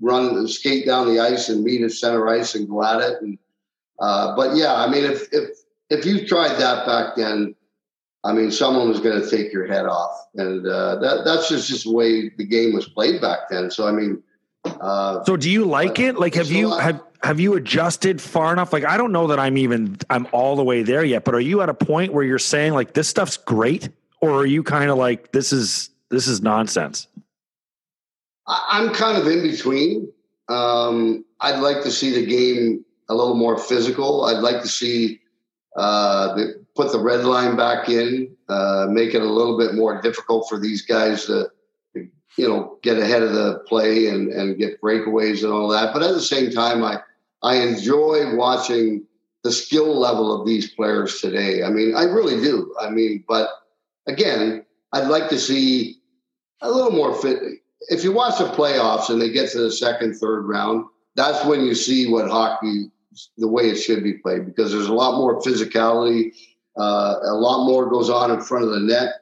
run 0.00 0.46
skate 0.46 0.86
down 0.86 1.12
the 1.12 1.20
ice 1.20 1.48
and 1.48 1.64
meet 1.64 1.82
at 1.82 1.92
center 1.92 2.28
ice 2.28 2.54
and 2.54 2.68
go 2.68 2.82
at 2.82 3.00
it. 3.00 3.20
And 3.20 3.38
uh, 4.00 4.36
but 4.36 4.56
yeah, 4.56 4.74
I 4.74 4.88
mean, 4.88 5.04
if 5.04 5.32
if 5.32 5.50
if 5.90 6.04
you 6.04 6.26
tried 6.26 6.56
that 6.56 6.86
back 6.86 7.16
then, 7.16 7.54
I 8.24 8.32
mean, 8.32 8.50
someone 8.50 8.88
was 8.88 9.00
going 9.00 9.20
to 9.20 9.30
take 9.30 9.52
your 9.52 9.66
head 9.66 9.86
off, 9.86 10.26
and 10.34 10.66
uh, 10.66 10.96
that 10.96 11.24
that's 11.24 11.48
just 11.48 11.68
just 11.68 11.84
the 11.84 11.92
way 11.92 12.28
the 12.28 12.44
game 12.44 12.74
was 12.74 12.88
played 12.88 13.20
back 13.20 13.48
then. 13.50 13.70
So 13.70 13.86
I 13.86 13.92
mean, 13.92 14.22
uh, 14.64 15.24
so 15.24 15.36
do 15.36 15.50
you 15.50 15.64
like 15.64 15.98
it? 15.98 16.18
Like, 16.18 16.34
have 16.34 16.50
you 16.50 16.76
have 16.76 17.00
have 17.22 17.38
you 17.40 17.54
adjusted 17.54 18.20
far 18.20 18.52
enough? 18.52 18.72
Like 18.72 18.84
I 18.84 18.96
don't 18.96 19.12
know 19.12 19.28
that 19.28 19.38
I'm 19.38 19.56
even 19.56 19.96
I'm 20.10 20.26
all 20.32 20.56
the 20.56 20.64
way 20.64 20.82
there 20.82 21.04
yet, 21.04 21.24
but 21.24 21.34
are 21.34 21.40
you 21.40 21.62
at 21.62 21.68
a 21.68 21.74
point 21.74 22.12
where 22.12 22.24
you're 22.24 22.38
saying 22.38 22.74
like 22.74 22.92
this 22.92 23.08
stuff's 23.08 23.36
great, 23.36 23.88
or 24.20 24.32
are 24.32 24.46
you 24.46 24.62
kind 24.62 24.90
of 24.90 24.98
like 24.98 25.32
this 25.32 25.52
is 25.52 25.90
this 26.10 26.26
is 26.26 26.42
nonsense? 26.42 27.06
I'm 28.46 28.92
kind 28.94 29.18
of 29.18 29.26
in 29.26 29.42
between. 29.42 30.10
Um, 30.48 31.24
I'd 31.40 31.60
like 31.60 31.82
to 31.82 31.90
see 31.90 32.10
the 32.14 32.26
game 32.26 32.84
a 33.08 33.14
little 33.14 33.34
more 33.34 33.58
physical. 33.58 34.24
I'd 34.24 34.40
like 34.40 34.62
to 34.62 34.68
see 34.68 35.20
uh, 35.78 36.36
put 36.74 36.92
the 36.92 37.00
red 37.00 37.24
line 37.24 37.56
back 37.56 37.88
in, 37.88 38.36
uh, 38.48 38.86
make 38.90 39.14
it 39.14 39.22
a 39.22 39.24
little 39.24 39.56
bit 39.56 39.74
more 39.74 40.02
difficult 40.02 40.48
for 40.48 40.58
these 40.58 40.82
guys 40.82 41.24
to, 41.26 41.48
to, 41.94 42.08
you 42.36 42.48
know, 42.48 42.78
get 42.82 42.98
ahead 42.98 43.22
of 43.22 43.32
the 43.32 43.60
play 43.68 44.08
and, 44.08 44.32
and 44.32 44.58
get 44.58 44.80
breakaways 44.80 45.44
and 45.44 45.52
all 45.52 45.68
that. 45.68 45.94
But 45.94 46.02
at 46.02 46.14
the 46.14 46.20
same 46.20 46.50
time, 46.50 46.82
I 46.82 47.00
I 47.42 47.56
enjoy 47.56 48.34
watching 48.34 49.06
the 49.44 49.52
skill 49.52 49.98
level 49.98 50.38
of 50.38 50.46
these 50.46 50.72
players 50.72 51.20
today. 51.20 51.62
I 51.62 51.70
mean, 51.70 51.94
I 51.94 52.02
really 52.04 52.42
do. 52.42 52.74
I 52.80 52.90
mean, 52.90 53.24
but 53.28 53.48
again, 54.08 54.64
I'd 54.92 55.06
like 55.06 55.28
to 55.28 55.38
see 55.38 56.00
a 56.60 56.70
little 56.70 56.90
more 56.90 57.14
fit. 57.14 57.38
If 57.88 58.02
you 58.02 58.12
watch 58.12 58.38
the 58.38 58.46
playoffs 58.46 59.08
and 59.08 59.22
they 59.22 59.30
get 59.30 59.50
to 59.52 59.60
the 59.60 59.70
second, 59.70 60.16
third 60.16 60.42
round, 60.42 60.86
that's 61.14 61.44
when 61.46 61.64
you 61.64 61.74
see 61.74 62.10
what 62.10 62.28
hockey, 62.28 62.90
the 63.36 63.48
way 63.48 63.64
it 63.64 63.76
should 63.76 64.02
be 64.02 64.14
played, 64.14 64.46
because 64.46 64.72
there's 64.72 64.88
a 64.88 64.94
lot 64.94 65.18
more 65.18 65.40
physicality. 65.40 66.32
Uh, 66.76 67.16
a 67.22 67.34
lot 67.34 67.66
more 67.66 67.88
goes 67.88 68.08
on 68.08 68.30
in 68.30 68.40
front 68.40 68.64
of 68.64 68.70
the 68.70 68.80
net, 68.80 69.14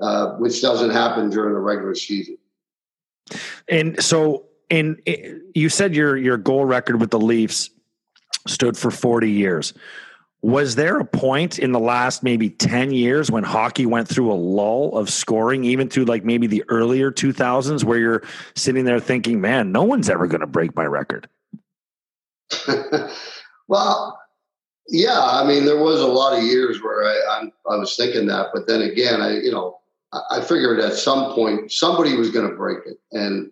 uh, 0.00 0.32
which 0.32 0.60
doesn't 0.60 0.90
happen 0.90 1.30
during 1.30 1.54
the 1.54 1.60
regular 1.60 1.94
season. 1.94 2.36
And 3.68 4.02
so, 4.02 4.46
in 4.70 5.00
you 5.54 5.68
said 5.68 5.94
your 5.94 6.16
your 6.16 6.36
goal 6.36 6.64
record 6.64 7.00
with 7.00 7.10
the 7.10 7.20
Leafs 7.20 7.70
stood 8.46 8.76
for 8.76 8.90
40 8.90 9.30
years. 9.30 9.74
Was 10.42 10.74
there 10.74 10.98
a 10.98 11.06
point 11.06 11.58
in 11.58 11.72
the 11.72 11.80
last 11.80 12.22
maybe 12.22 12.50
10 12.50 12.90
years 12.90 13.30
when 13.30 13.44
hockey 13.44 13.86
went 13.86 14.08
through 14.08 14.30
a 14.30 14.34
lull 14.34 14.94
of 14.98 15.08
scoring, 15.08 15.64
even 15.64 15.88
through 15.88 16.04
like 16.04 16.22
maybe 16.22 16.46
the 16.46 16.62
earlier 16.68 17.10
2000s, 17.10 17.82
where 17.82 17.98
you're 17.98 18.22
sitting 18.54 18.84
there 18.84 19.00
thinking, 19.00 19.40
man, 19.40 19.72
no 19.72 19.84
one's 19.84 20.10
ever 20.10 20.26
going 20.26 20.42
to 20.42 20.46
break 20.46 20.76
my 20.76 20.84
record? 20.84 21.30
well, 23.68 24.20
yeah, 24.88 25.18
I 25.18 25.44
mean, 25.46 25.64
there 25.64 25.82
was 25.82 26.00
a 26.00 26.06
lot 26.06 26.36
of 26.36 26.44
years 26.44 26.82
where 26.82 27.04
I, 27.04 27.14
I, 27.14 27.72
I 27.72 27.76
was 27.76 27.96
thinking 27.96 28.26
that, 28.26 28.48
but 28.52 28.66
then 28.66 28.82
again, 28.82 29.20
I, 29.20 29.38
you 29.38 29.50
know, 29.50 29.78
I 30.30 30.40
figured 30.40 30.78
at 30.78 30.92
some 30.92 31.34
point 31.34 31.72
somebody 31.72 32.16
was 32.16 32.30
going 32.30 32.48
to 32.48 32.54
break 32.54 32.78
it. 32.86 32.98
And, 33.12 33.50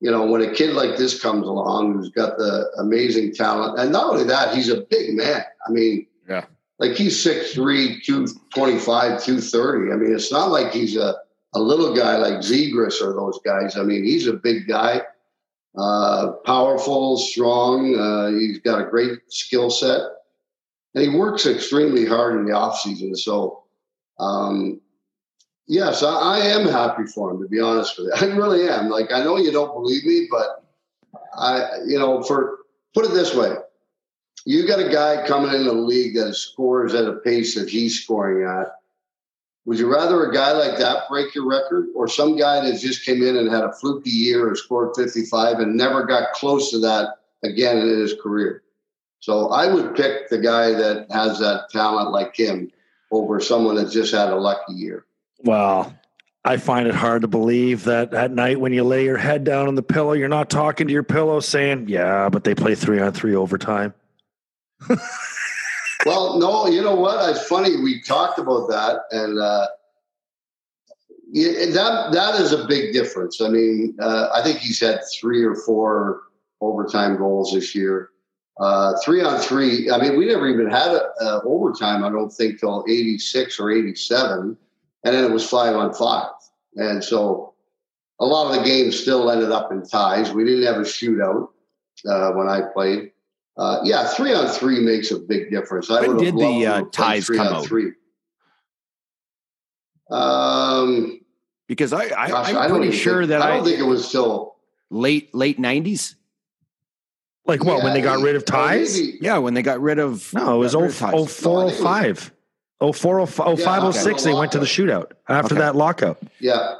you 0.00 0.10
know, 0.10 0.24
when 0.24 0.40
a 0.40 0.52
kid 0.52 0.74
like 0.74 0.96
this 0.96 1.20
comes 1.20 1.46
along 1.46 1.94
who's 1.94 2.10
got 2.10 2.38
the 2.38 2.70
amazing 2.78 3.34
talent, 3.34 3.78
and 3.78 3.92
not 3.92 4.10
only 4.10 4.24
that, 4.24 4.54
he's 4.54 4.70
a 4.70 4.80
big 4.80 5.14
man. 5.14 5.42
I 5.66 5.70
mean, 5.70 6.06
yeah. 6.28 6.44
Like 6.78 6.92
he's 6.92 7.22
6'3, 7.22 8.02
225, 8.02 9.22
230. 9.22 9.92
I 9.92 9.96
mean, 9.96 10.14
it's 10.14 10.32
not 10.32 10.50
like 10.50 10.72
he's 10.72 10.96
a, 10.96 11.16
a 11.54 11.60
little 11.60 11.94
guy 11.94 12.16
like 12.16 12.38
Zegras 12.40 13.02
or 13.02 13.12
those 13.12 13.38
guys. 13.44 13.76
I 13.76 13.82
mean, 13.82 14.02
he's 14.02 14.26
a 14.26 14.32
big 14.32 14.66
guy, 14.66 15.02
uh, 15.76 16.32
powerful, 16.44 17.16
strong. 17.16 17.96
Uh, 17.98 18.38
he's 18.38 18.58
got 18.60 18.80
a 18.80 18.90
great 18.90 19.18
skill 19.28 19.70
set. 19.70 20.00
And 20.94 21.04
he 21.04 21.16
works 21.16 21.46
extremely 21.46 22.04
hard 22.04 22.36
in 22.36 22.46
the 22.46 22.52
off 22.52 22.80
season. 22.80 23.14
So, 23.14 23.62
um, 24.18 24.80
yes, 25.68 26.02
I, 26.02 26.12
I 26.12 26.38
am 26.38 26.66
happy 26.66 27.06
for 27.06 27.30
him, 27.30 27.40
to 27.40 27.48
be 27.48 27.60
honest 27.60 27.96
with 27.96 28.08
you. 28.08 28.12
I 28.28 28.34
really 28.34 28.68
am. 28.68 28.88
Like, 28.88 29.12
I 29.12 29.22
know 29.22 29.36
you 29.36 29.52
don't 29.52 29.72
believe 29.72 30.04
me, 30.04 30.26
but 30.30 30.64
I, 31.36 31.78
you 31.86 31.98
know, 31.98 32.22
for 32.22 32.58
put 32.92 33.04
it 33.04 33.12
this 33.12 33.34
way 33.34 33.54
you 34.44 34.66
got 34.66 34.80
a 34.80 34.88
guy 34.88 35.26
coming 35.26 35.54
in 35.54 35.64
the 35.64 35.72
league 35.72 36.14
that 36.14 36.34
scores 36.34 36.94
at 36.94 37.06
a 37.06 37.14
pace 37.14 37.54
that 37.54 37.68
he's 37.68 38.00
scoring 38.00 38.46
at. 38.48 38.79
Would 39.66 39.78
you 39.78 39.92
rather 39.92 40.24
a 40.24 40.32
guy 40.32 40.52
like 40.52 40.78
that 40.78 41.08
break 41.08 41.34
your 41.34 41.46
record 41.46 41.88
or 41.94 42.08
some 42.08 42.36
guy 42.36 42.60
that 42.60 42.80
just 42.80 43.04
came 43.04 43.22
in 43.22 43.36
and 43.36 43.50
had 43.50 43.64
a 43.64 43.72
fluky 43.72 44.10
year 44.10 44.48
and 44.48 44.56
scored 44.56 44.96
55 44.96 45.58
and 45.58 45.76
never 45.76 46.04
got 46.04 46.32
close 46.32 46.70
to 46.70 46.78
that 46.80 47.18
again 47.44 47.78
in 47.78 47.88
his 47.88 48.14
career? 48.22 48.62
So 49.20 49.48
I 49.48 49.72
would 49.72 49.94
pick 49.94 50.30
the 50.30 50.38
guy 50.38 50.72
that 50.72 51.06
has 51.10 51.38
that 51.40 51.68
talent 51.70 52.10
like 52.10 52.34
him 52.34 52.72
over 53.12 53.38
someone 53.38 53.76
that 53.76 53.90
just 53.90 54.14
had 54.14 54.30
a 54.30 54.36
lucky 54.36 54.72
year. 54.72 55.04
Well, 55.40 55.94
I 56.42 56.56
find 56.56 56.88
it 56.88 56.94
hard 56.94 57.22
to 57.22 57.28
believe 57.28 57.84
that 57.84 58.14
at 58.14 58.30
night 58.30 58.58
when 58.58 58.72
you 58.72 58.82
lay 58.82 59.04
your 59.04 59.18
head 59.18 59.44
down 59.44 59.68
on 59.68 59.74
the 59.74 59.82
pillow, 59.82 60.14
you're 60.14 60.28
not 60.28 60.48
talking 60.48 60.86
to 60.86 60.92
your 60.92 61.02
pillow 61.02 61.40
saying, 61.40 61.88
Yeah, 61.88 62.30
but 62.30 62.44
they 62.44 62.54
play 62.54 62.74
three 62.74 62.98
on 62.98 63.12
three 63.12 63.34
overtime 63.34 63.92
well, 66.06 66.38
no, 66.38 66.66
you 66.66 66.82
know 66.82 66.94
what? 66.94 67.28
It's 67.30 67.46
funny. 67.46 67.76
We 67.76 68.00
talked 68.02 68.38
about 68.38 68.68
that, 68.68 69.00
and 69.10 69.38
uh, 69.38 69.66
that 71.32 72.10
that 72.12 72.40
is 72.40 72.52
a 72.52 72.66
big 72.66 72.92
difference. 72.92 73.40
I 73.40 73.48
mean, 73.48 73.96
uh, 74.00 74.28
I 74.34 74.42
think 74.42 74.58
he's 74.58 74.80
had 74.80 75.00
three 75.20 75.44
or 75.44 75.54
four 75.54 76.22
overtime 76.60 77.16
goals 77.16 77.52
this 77.52 77.74
year. 77.74 78.10
Uh, 78.58 78.94
three 79.04 79.22
on 79.22 79.38
three. 79.40 79.90
I 79.90 79.98
mean, 79.98 80.18
we 80.18 80.26
never 80.26 80.48
even 80.48 80.68
had 80.70 80.90
a, 80.90 81.10
a 81.20 81.42
overtime. 81.44 82.04
I 82.04 82.10
don't 82.10 82.32
think 82.32 82.60
till 82.60 82.84
eighty 82.88 83.18
six 83.18 83.58
or 83.58 83.70
eighty 83.70 83.94
seven, 83.94 84.56
and 85.04 85.14
then 85.14 85.24
it 85.24 85.30
was 85.30 85.48
five 85.48 85.74
on 85.74 85.94
five. 85.94 86.30
And 86.76 87.02
so, 87.02 87.54
a 88.20 88.24
lot 88.24 88.50
of 88.50 88.56
the 88.56 88.68
games 88.68 88.98
still 88.98 89.30
ended 89.30 89.50
up 89.50 89.72
in 89.72 89.86
ties. 89.86 90.32
We 90.32 90.44
didn't 90.44 90.66
have 90.66 90.76
a 90.76 90.80
shootout 90.80 91.48
uh, 92.08 92.32
when 92.32 92.48
I 92.48 92.62
played. 92.72 93.12
Uh, 93.60 93.78
yeah, 93.84 94.08
three 94.08 94.32
on 94.32 94.48
three 94.48 94.80
makes 94.80 95.10
a 95.10 95.18
big 95.18 95.50
difference. 95.50 95.90
I 95.90 96.00
when 96.00 96.16
did 96.16 96.34
the 96.34 96.66
uh, 96.66 96.82
ties 96.92 97.28
come 97.28 97.40
out? 97.40 97.66
Three. 97.66 97.92
Um, 100.10 101.20
because 101.68 101.92
I, 101.92 102.04
I 102.04 102.64
am 102.64 102.70
pretty 102.70 102.90
sure 102.90 103.26
that 103.26 103.42
I 103.42 103.50
don't 103.50 103.60
I, 103.60 103.64
think 103.64 103.78
it 103.78 103.82
was 103.82 104.08
still 104.08 104.56
late 104.88 105.34
late 105.34 105.58
nineties. 105.58 106.16
Like 107.44 107.62
what? 107.62 107.78
Yeah, 107.78 107.84
when 107.84 107.92
they 107.92 108.00
got 108.00 108.20
rid 108.20 108.34
of 108.34 108.46
ties? 108.46 108.98
Maybe. 108.98 109.18
Yeah, 109.20 109.36
when 109.36 109.52
they 109.52 109.62
got 109.62 109.78
rid 109.82 109.98
of 109.98 110.32
no, 110.32 110.54
it 110.54 110.58
was 110.58 110.72
0, 110.72 110.88
0405. 110.88 112.32
0506, 112.80 114.24
they 114.24 114.32
went 114.32 114.52
to 114.52 114.58
the 114.58 114.64
shootout 114.64 115.12
after 115.28 115.54
okay. 115.54 115.64
that 115.64 115.76
lockout. 115.76 116.18
Yeah. 116.38 116.76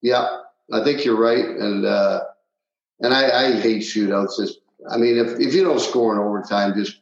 Yeah. 0.00 0.40
I 0.72 0.82
think 0.82 1.04
you're 1.04 1.20
right. 1.20 1.44
And 1.44 1.84
uh 1.84 2.20
and 3.00 3.12
I, 3.12 3.48
I 3.48 3.60
hate 3.60 3.82
shootouts. 3.82 4.40
It's 4.40 4.56
I 4.90 4.96
mean, 4.96 5.16
if, 5.18 5.38
if 5.40 5.54
you 5.54 5.64
don't 5.64 5.80
score 5.80 6.12
in 6.14 6.20
overtime, 6.20 6.74
just 6.74 6.98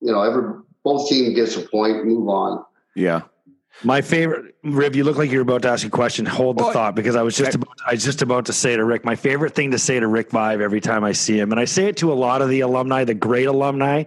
you 0.00 0.12
know, 0.12 0.22
every 0.22 0.54
both 0.82 1.08
team 1.08 1.34
gets 1.34 1.56
a 1.56 1.62
point, 1.62 2.06
move 2.06 2.28
on. 2.28 2.64
Yeah. 2.96 3.22
My 3.82 4.02
favorite, 4.02 4.54
Riv, 4.62 4.94
you 4.94 5.04
look 5.04 5.16
like 5.16 5.30
you're 5.30 5.40
about 5.40 5.62
to 5.62 5.68
ask 5.68 5.86
a 5.86 5.90
question. 5.90 6.26
Hold 6.26 6.58
the 6.58 6.64
well, 6.64 6.72
thought 6.72 6.94
because 6.94 7.16
I 7.16 7.22
was 7.22 7.34
just 7.34 7.54
about, 7.54 7.74
I 7.86 7.92
was 7.92 8.04
just 8.04 8.20
about 8.20 8.44
to 8.46 8.52
say 8.52 8.76
to 8.76 8.84
Rick, 8.84 9.06
my 9.06 9.16
favorite 9.16 9.54
thing 9.54 9.70
to 9.70 9.78
say 9.78 9.98
to 9.98 10.06
Rick 10.06 10.30
Vaive 10.30 10.60
every 10.60 10.82
time 10.82 11.02
I 11.02 11.12
see 11.12 11.38
him, 11.38 11.50
and 11.50 11.58
I 11.58 11.64
say 11.64 11.86
it 11.86 11.96
to 11.98 12.12
a 12.12 12.14
lot 12.14 12.42
of 12.42 12.50
the 12.50 12.60
alumni, 12.60 13.04
the 13.04 13.14
great 13.14 13.46
alumni, 13.46 14.04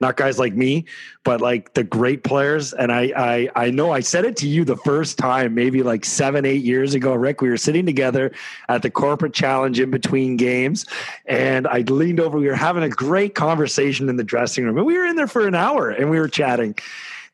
not 0.00 0.16
guys 0.16 0.40
like 0.40 0.54
me, 0.54 0.86
but 1.22 1.40
like 1.40 1.74
the 1.74 1.84
great 1.84 2.24
players. 2.24 2.72
And 2.72 2.90
I, 2.90 3.12
I, 3.16 3.48
I 3.66 3.70
know 3.70 3.92
I 3.92 4.00
said 4.00 4.24
it 4.24 4.36
to 4.38 4.48
you 4.48 4.64
the 4.64 4.76
first 4.78 5.18
time, 5.18 5.54
maybe 5.54 5.84
like 5.84 6.04
seven, 6.04 6.44
eight 6.44 6.64
years 6.64 6.94
ago, 6.94 7.14
Rick. 7.14 7.42
We 7.42 7.48
were 7.48 7.56
sitting 7.56 7.86
together 7.86 8.32
at 8.68 8.82
the 8.82 8.90
corporate 8.90 9.34
challenge 9.34 9.78
in 9.78 9.92
between 9.92 10.36
games, 10.36 10.84
and 11.26 11.68
I 11.68 11.82
leaned 11.82 12.18
over. 12.18 12.38
We 12.38 12.48
were 12.48 12.56
having 12.56 12.82
a 12.82 12.90
great 12.90 13.36
conversation 13.36 14.08
in 14.08 14.16
the 14.16 14.24
dressing 14.24 14.64
room, 14.64 14.76
and 14.78 14.86
we 14.86 14.98
were 14.98 15.06
in 15.06 15.14
there 15.14 15.28
for 15.28 15.46
an 15.46 15.54
hour, 15.54 15.90
and 15.90 16.10
we 16.10 16.18
were 16.18 16.28
chatting, 16.28 16.74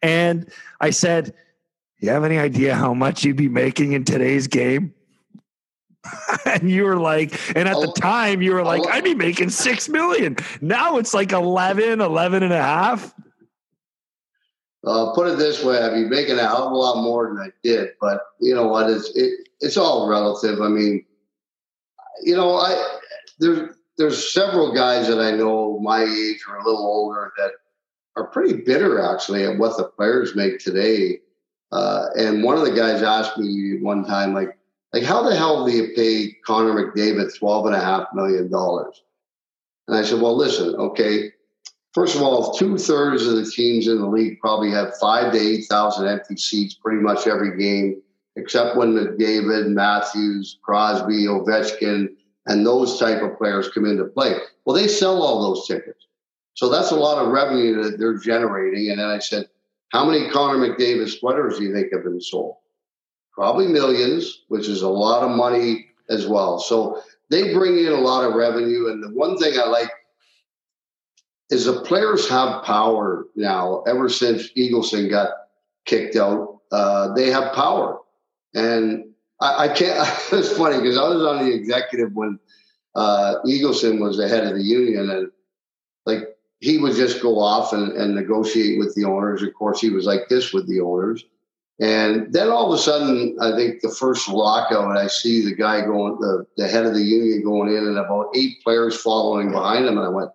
and 0.03 0.53
I 0.83 0.91
said 0.91 1.33
you 2.01 2.11
have 2.11 2.24
any 2.24 2.38
idea 2.38 2.74
how 2.74 2.94
much 2.94 3.24
you'd 3.24 3.36
be 3.36 3.49
making 3.49 3.92
in 3.92 4.05
today's 4.05 4.46
game? 4.46 4.94
and 6.46 6.70
you 6.70 6.84
were 6.84 6.96
like, 6.96 7.38
and 7.57 7.68
at 7.68 7.74
the 7.74 7.92
time 7.96 8.40
you 8.42 8.53
were 8.53 8.62
like, 8.62 8.86
I'd 8.86 9.05
be 9.05 9.14
making 9.14 9.51
six 9.51 9.88
million. 9.88 10.36
Now 10.61 10.99
it's 10.99 11.12
like 11.12 11.32
11, 11.32 12.01
11 12.01 12.42
and 12.42 12.53
a 12.53 12.62
half. 12.62 13.14
Uh, 14.86 15.12
put 15.12 15.28
it 15.28 15.38
this 15.38 15.62
way, 15.64 15.76
I'd 15.78 15.94
be 15.94 16.05
making 16.05 16.38
a 16.38 16.46
hell 16.46 16.66
of 16.66 16.72
a 16.72 16.76
lot 16.76 17.03
more 17.03 17.28
than 17.28 17.38
I 17.38 17.49
did, 17.62 17.90
but 18.01 18.20
you 18.40 18.55
know 18.55 18.68
what? 18.68 18.88
It's 18.88 19.11
it, 19.16 19.49
it's 19.61 19.76
all 19.76 20.09
relative. 20.09 20.61
I 20.61 20.68
mean, 20.68 21.05
you 22.22 22.36
know, 22.36 22.55
I 22.55 22.99
there's 23.40 23.74
there's 23.96 24.32
several 24.32 24.72
guys 24.72 25.09
that 25.09 25.18
I 25.18 25.32
know 25.32 25.80
my 25.80 26.03
age 26.03 26.44
or 26.49 26.57
a 26.57 26.64
little 26.64 26.86
older 26.86 27.32
that 27.38 27.51
are 28.16 28.28
pretty 28.28 28.62
bitter 28.62 29.03
actually 29.03 29.44
at 29.44 29.59
what 29.59 29.76
the 29.76 29.84
players 29.84 30.36
make 30.36 30.61
today. 30.61 31.18
Uh, 31.71 32.07
and 32.16 32.43
one 32.43 32.57
of 32.57 32.64
the 32.64 32.73
guys 32.73 33.03
asked 33.03 33.37
me 33.39 33.79
one 33.81 34.05
time, 34.05 34.33
like, 34.33 34.57
like 34.93 35.03
how 35.03 35.23
the 35.23 35.37
hell 35.37 35.66
do 35.66 35.73
you 35.73 35.93
pay 35.95 36.35
Connor 36.47 36.73
McDavid 36.73 37.37
twelve 37.39 37.66
and 37.66 37.75
a 37.75 37.81
half 37.81 38.09
million 38.14 38.51
dollars? 38.51 39.03
And 39.87 39.97
I 39.97 40.03
said, 40.03 40.21
well, 40.21 40.37
listen, 40.37 40.75
okay. 40.77 41.33
First 41.95 42.16
of 42.16 42.23
all, 42.23 42.55
two 42.55 42.79
thirds 42.79 43.27
of 43.27 43.37
the 43.37 43.51
teams 43.51 43.89
in 43.89 43.99
the 43.99 44.07
league 44.07 44.39
probably 44.41 44.71
have 44.71 44.97
five 44.99 45.33
to 45.33 45.39
eight 45.39 45.66
thousand 45.69 46.07
empty 46.07 46.37
seats 46.37 46.75
pretty 46.75 47.03
much 47.03 47.27
every 47.27 47.59
game, 47.59 48.01
except 48.37 48.77
when 48.77 48.93
McDavid, 48.93 49.69
Matthews, 49.69 50.59
Crosby, 50.62 51.25
Ovechkin, 51.27 52.09
and 52.47 52.66
those 52.66 52.99
type 52.99 53.23
of 53.23 53.37
players 53.37 53.69
come 53.71 53.85
into 53.85 54.05
play. 54.05 54.37
Well, 54.64 54.77
they 54.77 54.89
sell 54.89 55.23
all 55.23 55.43
those 55.43 55.66
tickets. 55.66 56.07
So 56.55 56.69
that's 56.69 56.91
a 56.91 56.97
lot 56.97 57.25
of 57.25 57.33
revenue 57.33 57.83
that 57.83 57.99
they're 57.99 58.19
generating. 58.19 58.91
And 58.91 58.99
then 59.01 59.07
I 59.07 59.19
said, 59.19 59.49
how 59.91 60.05
many 60.05 60.30
Connor 60.30 60.59
McDavid 60.59 61.09
sweaters 61.09 61.59
do 61.59 61.64
you 61.64 61.72
think 61.72 61.93
have 61.93 62.05
been 62.05 62.20
sold? 62.20 62.57
Probably 63.32 63.66
millions, 63.68 64.43
which 64.49 64.68
is 64.68 64.82
a 64.82 64.89
lot 64.89 65.22
of 65.22 65.36
money 65.36 65.86
as 66.11 66.26
well. 66.26 66.59
So 66.59 67.03
they 67.30 67.55
bring 67.55 67.78
in 67.78 67.93
a 67.93 68.01
lot 68.01 68.24
of 68.24 68.34
revenue. 68.34 68.91
And 68.91 69.03
the 69.03 69.11
one 69.11 69.39
thing 69.39 69.59
I 69.59 69.66
like 69.66 69.91
is 71.51 71.64
the 71.64 71.80
players 71.82 72.28
have 72.28 72.64
power 72.64 73.26
now. 73.36 73.82
Ever 73.86 74.09
since 74.09 74.51
Eagleson 74.53 75.09
got 75.09 75.30
kicked 75.86 76.16
out, 76.16 76.61
uh, 76.72 77.14
they 77.14 77.30
have 77.30 77.55
power. 77.55 78.01
And 78.55 79.05
I, 79.41 79.64
I 79.64 79.68
can't. 79.68 79.99
It's 80.32 80.57
funny 80.57 80.78
because 80.78 80.99
I 80.99 81.09
was 81.09 81.22
on 81.22 81.45
the 81.45 81.55
executive 81.55 82.12
when 82.12 82.39
uh, 82.95 83.36
Eagleson 83.47 84.01
was 84.01 84.16
the 84.16 84.28
head 84.28 84.47
of 84.47 84.55
the 84.55 84.62
union, 84.62 85.11
and 85.11 85.30
like 86.05 86.38
he 86.61 86.78
would 86.78 86.94
just 86.94 87.22
go 87.22 87.38
off 87.38 87.72
and, 87.72 87.92
and 87.92 88.14
negotiate 88.14 88.78
with 88.78 88.94
the 88.94 89.04
owners. 89.04 89.42
Of 89.42 89.54
course, 89.54 89.80
he 89.80 89.90
was 89.90 90.06
like 90.06 90.28
this 90.28 90.52
with 90.52 90.68
the 90.68 90.80
owners. 90.80 91.24
And 91.80 92.32
then 92.32 92.48
all 92.48 92.72
of 92.72 92.78
a 92.78 92.82
sudden, 92.82 93.36
I 93.40 93.52
think 93.54 93.80
the 93.80 93.88
first 93.88 94.28
lockout, 94.28 94.96
I 94.96 95.06
see 95.06 95.44
the 95.44 95.54
guy 95.54 95.82
going, 95.82 96.18
the, 96.18 96.44
the 96.56 96.66
head 96.66 96.84
of 96.84 96.94
the 96.94 97.02
union 97.02 97.44
going 97.44 97.68
in, 97.68 97.86
and 97.86 97.98
about 97.98 98.30
eight 98.34 98.61
players 98.64 99.00
following 99.00 99.52
behind 99.52 99.86
him. 99.86 99.96
And 99.96 100.06
I 100.06 100.09
went, 100.09 100.30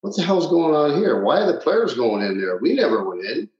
what 0.00 0.16
the 0.16 0.22
hell's 0.22 0.48
going 0.48 0.74
on 0.74 0.98
here? 0.98 1.22
Why 1.22 1.42
are 1.42 1.52
the 1.52 1.60
players 1.60 1.94
going 1.94 2.22
in 2.22 2.40
there? 2.40 2.56
We 2.56 2.72
never 2.74 3.06
went 3.06 3.26
in. 3.26 3.50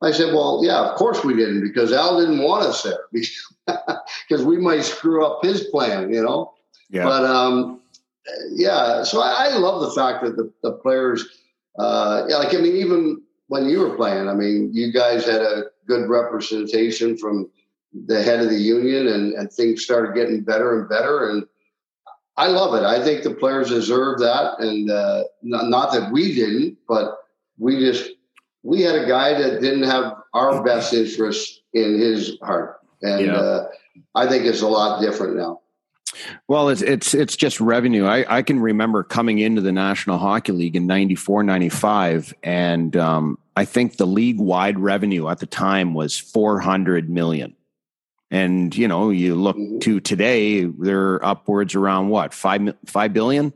I 0.00 0.10
said, 0.10 0.32
well, 0.32 0.62
yeah, 0.64 0.90
of 0.90 0.96
course 0.96 1.22
we 1.22 1.36
didn't 1.36 1.62
because 1.62 1.92
Al 1.92 2.18
didn't 2.18 2.42
want 2.42 2.66
us 2.66 2.82
there 2.82 2.98
because 4.28 4.44
we 4.44 4.56
might 4.56 4.82
screw 4.82 5.24
up 5.24 5.44
his 5.44 5.64
plan, 5.64 6.12
you 6.12 6.22
know? 6.22 6.54
Yeah. 6.90 7.04
But, 7.04 7.24
um, 7.24 7.81
yeah, 8.52 9.02
so 9.02 9.20
I, 9.20 9.48
I, 9.50 9.56
love 9.58 9.80
the 9.80 9.90
fact 9.90 10.24
that 10.24 10.36
the, 10.36 10.52
the 10.62 10.72
players, 10.72 11.26
uh, 11.78 12.24
yeah, 12.28 12.36
like, 12.36 12.54
I 12.54 12.58
mean, 12.58 12.76
even 12.76 13.22
when 13.48 13.68
you 13.68 13.80
were 13.80 13.96
playing, 13.96 14.28
I 14.28 14.34
mean, 14.34 14.70
you 14.72 14.92
guys 14.92 15.26
had 15.26 15.42
a 15.42 15.64
good 15.86 16.08
representation 16.08 17.16
from 17.16 17.50
the 18.06 18.22
head 18.22 18.40
of 18.40 18.48
the 18.48 18.58
union 18.58 19.08
and, 19.08 19.34
and 19.34 19.52
things 19.52 19.84
started 19.84 20.14
getting 20.14 20.42
better 20.42 20.80
and 20.80 20.88
better. 20.88 21.30
And 21.30 21.44
I 22.36 22.46
love 22.46 22.74
it. 22.74 22.84
I 22.84 23.02
think 23.02 23.22
the 23.22 23.34
players 23.34 23.68
deserve 23.68 24.20
that. 24.20 24.58
And 24.58 24.90
uh, 24.90 25.24
not, 25.42 25.68
not 25.68 25.92
that 25.92 26.12
we 26.12 26.34
didn't, 26.34 26.78
but 26.88 27.18
we 27.58 27.78
just, 27.78 28.10
we 28.62 28.82
had 28.82 28.94
a 28.94 29.06
guy 29.06 29.34
that 29.34 29.60
didn't 29.60 29.82
have 29.82 30.14
our 30.32 30.62
best 30.62 30.94
interests 30.94 31.60
in 31.74 31.98
his 31.98 32.38
heart. 32.42 32.78
And 33.02 33.26
yeah. 33.26 33.32
uh, 33.32 33.68
I 34.14 34.26
think 34.28 34.46
it's 34.46 34.62
a 34.62 34.68
lot 34.68 35.02
different 35.02 35.36
now. 35.36 35.60
Well, 36.48 36.68
it's 36.68 36.82
it's 36.82 37.14
it's 37.14 37.36
just 37.36 37.60
revenue. 37.60 38.04
I, 38.06 38.38
I 38.38 38.42
can 38.42 38.60
remember 38.60 39.02
coming 39.02 39.38
into 39.38 39.60
the 39.60 39.72
National 39.72 40.18
Hockey 40.18 40.52
League 40.52 40.76
in 40.76 40.86
94, 40.86 41.42
95, 41.42 42.34
and 42.42 42.96
um, 42.96 43.38
I 43.56 43.64
think 43.64 43.96
the 43.96 44.06
league 44.06 44.38
wide 44.38 44.78
revenue 44.78 45.28
at 45.28 45.38
the 45.38 45.46
time 45.46 45.94
was 45.94 46.18
400 46.18 47.10
million. 47.10 47.54
And, 48.30 48.74
you 48.74 48.88
know, 48.88 49.10
you 49.10 49.34
look 49.34 49.58
mm-hmm. 49.58 49.78
to 49.80 50.00
today, 50.00 50.64
they're 50.64 51.22
upwards 51.22 51.74
around 51.74 52.08
what, 52.08 52.32
five, 52.32 52.74
five 52.86 53.12
billion? 53.12 53.52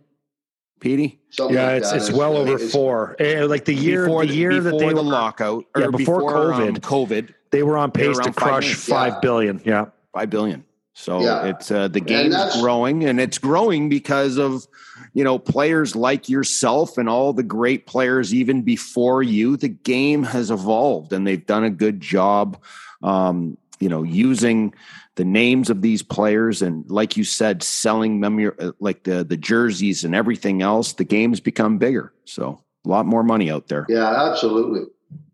Petey? 0.81 1.19
Something 1.31 1.57
yeah, 1.57 1.67
like 1.69 1.83
it's 1.83 1.93
it's 1.93 2.13
well 2.13 2.37
over 2.37 2.59
four. 2.59 3.17
Eh, 3.19 3.45
like 3.45 3.65
the 3.65 3.75
year, 3.75 4.05
before 4.05 4.27
the 4.27 4.35
year 4.35 4.61
that 4.61 4.79
they 4.79 4.93
the 4.93 5.03
lockout, 5.03 5.65
yeah, 5.75 5.87
before, 5.87 6.21
before 6.21 6.33
COVID, 6.33 6.69
um, 6.69 6.77
COVID, 6.77 7.35
they 7.51 7.63
were 7.63 7.79
on 7.79 7.91
pace 7.91 8.15
were 8.15 8.25
to 8.25 8.33
crush 8.33 8.75
five, 8.75 9.15
five 9.15 9.23
billion. 9.23 9.63
Yeah, 9.65 9.87
five 10.13 10.29
billion. 10.29 10.65
So 10.99 11.21
yeah. 11.21 11.45
it's 11.45 11.71
uh, 11.71 11.89
the 11.89 12.01
game's 12.01 12.59
growing, 12.59 13.05
and 13.05 13.21
it's 13.21 13.37
growing 13.37 13.91
because 13.91 14.39
of 14.39 14.67
you 15.13 15.25
know 15.25 15.39
players 15.39 15.95
like 15.95 16.31
yourself 16.31 16.97
and 16.97 17.07
all 17.07 17.35
the 17.35 17.43
great 17.43 17.87
players 17.87 18.33
even 18.33 18.63
before 18.63 19.23
you. 19.23 19.59
The 19.59 19.69
game 19.69 20.23
has 20.23 20.51
evolved, 20.51 21.13
and 21.13 21.27
they've 21.27 21.45
done 21.45 21.65
a 21.65 21.71
good 21.71 22.01
job. 22.01 22.59
Um, 23.03 23.59
you 23.79 23.91
know, 23.91 24.05
using 24.05 24.73
the 25.17 25.25
names 25.27 25.69
of 25.69 25.83
these 25.83 26.03
players 26.03 26.63
and, 26.63 26.91
like 26.91 27.15
you 27.15 27.25
said, 27.25 27.63
selling 27.63 28.23
them 28.23 28.51
uh, 28.59 28.73
like 28.81 29.03
the 29.03 29.23
the 29.23 29.37
jerseys 29.37 30.03
and 30.03 30.15
everything 30.15 30.63
else. 30.63 30.95
The 30.95 31.05
game's 31.05 31.41
become 31.41 31.77
bigger, 31.77 32.15
so 32.25 32.65
a 32.87 32.89
lot 32.89 33.05
more 33.05 33.23
money 33.23 33.51
out 33.51 33.69
there. 33.69 33.85
Yeah, 33.91 34.31
absolutely. 34.31 34.87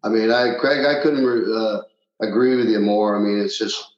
I 0.02 0.08
mean, 0.08 0.32
I 0.32 0.56
Craig, 0.58 0.84
I 0.84 1.00
couldn't 1.04 1.24
uh, 1.24 1.82
agree 2.20 2.56
with 2.56 2.68
you 2.68 2.80
more. 2.80 3.16
I 3.16 3.20
mean, 3.20 3.38
it's 3.38 3.56
just 3.56 3.91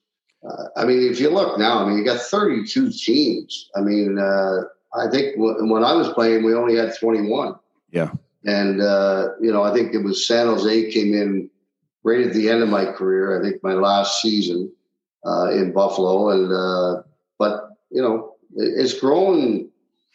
uh, 0.47 0.65
I 0.77 0.85
mean, 0.85 1.11
if 1.11 1.21
you 1.21 1.31
look 1.31 1.59
now, 1.59 1.85
I 1.85 1.89
mean, 1.89 1.99
you 1.99 2.05
got 2.05 2.21
32 2.21 2.91
teams. 2.91 3.71
I 3.77 3.81
mean, 3.81 4.19
uh, 4.19 4.63
I 4.95 5.09
think 5.11 5.37
w- 5.37 5.73
when 5.73 5.85
I 5.85 5.95
was 5.95 6.13
playing, 6.13 6.45
we 6.45 6.55
only 6.55 6.77
had 6.77 6.97
21. 6.99 7.55
Yeah. 7.91 8.11
And, 8.45 8.83
uh, 8.83 9.29
you 9.41 9.51
know, 9.51 9.63
I 9.63 9.73
think 9.73 9.95
it 9.95 10.05
was 10.05 10.27
San 10.27 10.47
Jose 10.47 10.93
came 10.93 11.15
in 11.15 11.49
right 12.03 12.27
at 12.27 12.35
the 12.35 12.51
end 12.51 12.63
of 12.63 12.69
my 12.69 12.85
career. 12.85 13.39
I 13.39 13.43
think 13.43 13.63
my 13.63 13.73
last 13.73 14.21
season 14.21 14.71
uh, 15.25 15.51
in 15.51 15.73
Buffalo. 15.73 16.29
And, 16.31 16.53
uh, 16.53 17.03
but, 17.39 17.71
you 17.91 18.03
know, 18.03 18.35
it, 18.57 18.75
it's 18.77 18.99
grown 18.99 19.71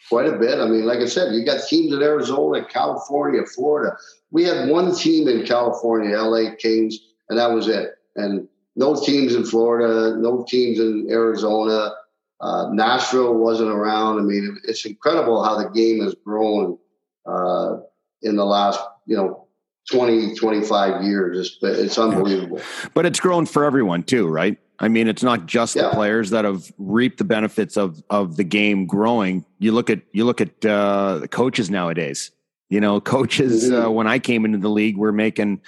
quite 0.10 0.28
a 0.28 0.38
bit. 0.38 0.60
I 0.60 0.68
mean, 0.68 0.86
like 0.86 1.00
I 1.00 1.08
said, 1.08 1.34
you 1.34 1.44
got 1.44 1.68
teams 1.68 1.92
in 1.92 2.04
Arizona, 2.04 2.64
California, 2.64 3.42
Florida. 3.56 3.98
We 4.30 4.44
had 4.44 4.70
one 4.70 4.96
team 4.96 5.28
in 5.28 5.44
California, 5.46 6.16
LA 6.16 6.54
Kings, 6.56 7.00
and 7.30 7.40
that 7.40 7.52
was 7.52 7.68
it. 7.68 7.96
And, 8.16 8.48
no 8.80 8.96
teams 8.96 9.36
in 9.36 9.46
Florida, 9.46 10.16
no 10.18 10.46
teams 10.48 10.80
in 10.80 11.08
Arizona. 11.12 11.92
Uh, 12.40 12.70
Nashville 12.72 13.36
wasn't 13.36 13.70
around. 13.70 14.20
I 14.20 14.22
mean, 14.22 14.58
it's 14.64 14.86
incredible 14.86 15.44
how 15.44 15.62
the 15.62 15.70
game 15.70 16.02
has 16.02 16.16
grown 16.26 16.78
uh, 17.26 17.80
in 18.22 18.38
the 18.38 18.46
last, 18.46 18.80
you 19.06 19.18
know, 19.18 19.48
20, 19.92 20.34
25 20.36 21.04
years. 21.04 21.58
It's, 21.62 21.80
it's 21.80 21.98
unbelievable. 21.98 22.62
But 22.94 23.06
it's 23.06 23.20
grown 23.20 23.46
for 23.46 23.66
everyone 23.66 24.04
too, 24.04 24.28
right? 24.28 24.58
I 24.80 24.88
mean, 24.88 25.10
it's 25.10 25.24
not 25.24 25.46
just 25.46 25.76
yeah. 25.76 25.84
the 25.84 25.90
players 25.90 26.30
that 26.30 26.46
have 26.46 26.72
reaped 26.78 27.18
the 27.18 27.26
benefits 27.26 27.76
of 27.76 28.02
of 28.10 28.38
the 28.38 28.46
game 28.46 28.86
growing. 28.86 29.44
You 29.58 29.74
look 29.74 29.90
at 29.90 30.00
you 30.14 30.24
look 30.24 30.40
at 30.40 30.66
uh, 30.66 31.28
coaches 31.32 31.70
nowadays. 31.70 32.32
You 32.70 32.80
know, 32.80 33.02
coaches 33.02 33.70
mm-hmm. 33.70 33.88
uh, 33.88 33.90
when 33.90 34.08
I 34.08 34.20
came 34.20 34.46
into 34.46 34.58
the 34.58 34.70
league 34.70 34.96
were 34.96 35.12
making 35.12 35.60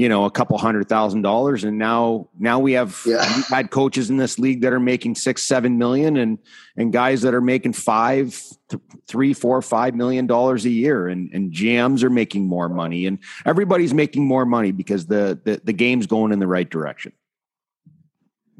you 0.00 0.08
know 0.08 0.24
a 0.24 0.30
couple 0.30 0.56
hundred 0.56 0.88
thousand 0.88 1.20
dollars. 1.20 1.62
And 1.62 1.76
now 1.76 2.26
now 2.38 2.58
we 2.58 2.72
have 2.72 3.02
yeah. 3.04 3.22
we've 3.36 3.46
had 3.48 3.70
coaches 3.70 4.08
in 4.08 4.16
this 4.16 4.38
league 4.38 4.62
that 4.62 4.72
are 4.72 4.80
making 4.80 5.14
six 5.14 5.42
seven 5.42 5.76
million 5.76 6.16
and 6.16 6.38
and 6.74 6.90
guys 6.90 7.20
that 7.20 7.34
are 7.34 7.42
making 7.42 7.74
five 7.74 8.42
th- 8.70 8.82
three 9.06 9.34
four 9.34 9.60
five 9.60 9.94
million 9.94 10.26
dollars 10.26 10.64
a 10.64 10.70
year. 10.70 11.06
And 11.06 11.30
and 11.34 11.52
gms 11.52 12.02
are 12.02 12.08
making 12.08 12.46
more 12.46 12.70
money 12.70 13.04
and 13.04 13.18
everybody's 13.44 13.92
making 13.92 14.26
more 14.26 14.46
money 14.46 14.72
because 14.72 15.04
the 15.04 15.38
the, 15.44 15.60
the 15.64 15.74
game's 15.74 16.06
going 16.06 16.32
in 16.32 16.38
the 16.38 16.46
right 16.46 16.70
direction. 16.70 17.12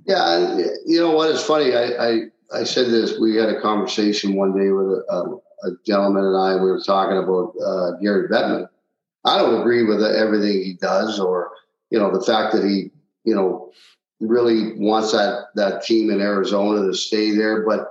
Yeah 0.07 0.59
you 0.84 1.01
know 1.01 1.12
what? 1.12 1.30
Is 1.30 1.43
funny. 1.43 1.74
I 1.74 1.84
i 2.07 2.20
i 2.53 2.64
said 2.64 2.88
this. 2.88 3.18
We 3.18 3.36
had 3.36 3.49
a 3.49 3.62
conversation 3.62 4.36
one 4.36 4.53
day 4.53 4.70
with 4.72 4.88
a, 5.09 5.38
a 5.64 5.70
gentleman 5.86 6.26
and 6.26 6.36
i. 6.36 6.55
We 6.57 6.70
were 6.70 6.82
talking 6.84 7.16
about 7.16 7.55
uh, 7.64 7.93
gary 8.03 8.28
bettman 8.28 8.68
I 9.24 9.38
don't 9.38 9.60
agree 9.60 9.84
with 9.84 10.02
everything 10.02 10.62
he 10.62 10.74
does, 10.80 11.20
or 11.20 11.52
you 11.90 11.98
know, 11.98 12.10
the 12.10 12.24
fact 12.24 12.54
that 12.54 12.64
he, 12.64 12.90
you 13.24 13.34
know, 13.34 13.72
really 14.20 14.78
wants 14.78 15.12
that 15.12 15.46
that 15.54 15.82
team 15.82 16.10
in 16.10 16.20
Arizona 16.20 16.86
to 16.86 16.94
stay 16.94 17.34
there. 17.36 17.66
But 17.66 17.90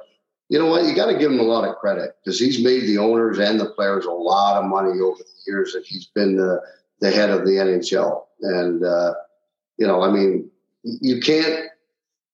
you 0.50 0.58
know 0.58 0.68
what? 0.68 0.86
You 0.86 0.96
got 0.96 1.12
to 1.12 1.18
give 1.18 1.32
him 1.32 1.40
a 1.40 1.44
lot 1.44 1.68
of 1.68 1.76
credit 1.76 2.16
because 2.24 2.40
he's 2.40 2.64
made 2.64 2.84
the 2.84 2.98
owners 2.98 3.40
and 3.40 3.60
the 3.60 3.70
players 3.72 4.06
a 4.06 4.12
lot 4.12 4.62
of 4.62 4.70
money 4.70 5.00
over 5.00 5.20
the 5.20 5.52
years 5.52 5.74
that 5.74 5.86
he's 5.86 6.08
been 6.08 6.36
the 6.36 6.62
the 7.02 7.12
head 7.12 7.30
of 7.30 7.46
the 7.46 7.52
NHL. 7.52 8.26
And 8.42 8.84
uh, 8.84 9.14
you 9.78 9.86
know, 9.86 10.02
I 10.02 10.12
mean, 10.12 10.50
you 10.84 11.22
can't 11.22 11.66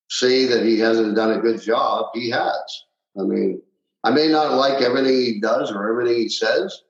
say 0.09 0.45
that 0.45 0.63
he 0.63 0.79
hasn't 0.79 1.15
done 1.15 1.31
a 1.31 1.41
good 1.41 1.61
job. 1.61 2.07
He 2.13 2.29
has. 2.29 2.83
I 3.19 3.23
mean, 3.23 3.61
I 4.03 4.11
may 4.11 4.27
not 4.27 4.53
like 4.53 4.81
everything 4.81 5.13
he 5.13 5.39
does 5.39 5.71
or 5.71 5.89
everything 5.89 6.21
he 6.21 6.29
says, 6.29 6.83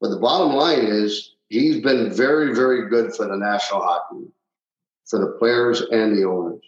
but 0.00 0.08
the 0.08 0.18
bottom 0.18 0.54
line 0.54 0.84
is 0.84 1.33
he's 1.60 1.80
been 1.80 2.12
very, 2.12 2.54
very 2.54 2.88
good 2.88 3.14
for 3.14 3.26
the 3.26 3.36
National 3.36 3.80
Hockey 3.80 4.26
for 5.06 5.18
the 5.18 5.38
players 5.38 5.80
and 5.80 6.16
the 6.16 6.24
owners. 6.24 6.62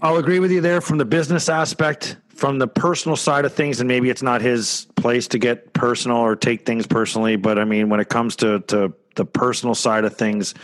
I'll 0.00 0.16
agree 0.16 0.38
with 0.38 0.52
you 0.52 0.60
there 0.60 0.80
from 0.80 0.98
the 0.98 1.04
business 1.04 1.48
aspect, 1.48 2.16
from 2.28 2.58
the 2.58 2.68
personal 2.68 3.16
side 3.16 3.44
of 3.44 3.52
things, 3.52 3.80
and 3.80 3.88
maybe 3.88 4.10
it's 4.10 4.22
not 4.22 4.40
his 4.40 4.86
place 4.94 5.26
to 5.28 5.38
get 5.38 5.72
personal 5.72 6.18
or 6.18 6.36
take 6.36 6.64
things 6.64 6.86
personally. 6.86 7.34
But 7.36 7.58
I 7.58 7.64
mean, 7.64 7.88
when 7.88 7.98
it 7.98 8.08
comes 8.08 8.36
to 8.36 8.60
to 8.60 8.94
the 9.16 9.24
personal 9.24 9.74
side 9.74 10.04
of 10.04 10.16
things, 10.16 10.54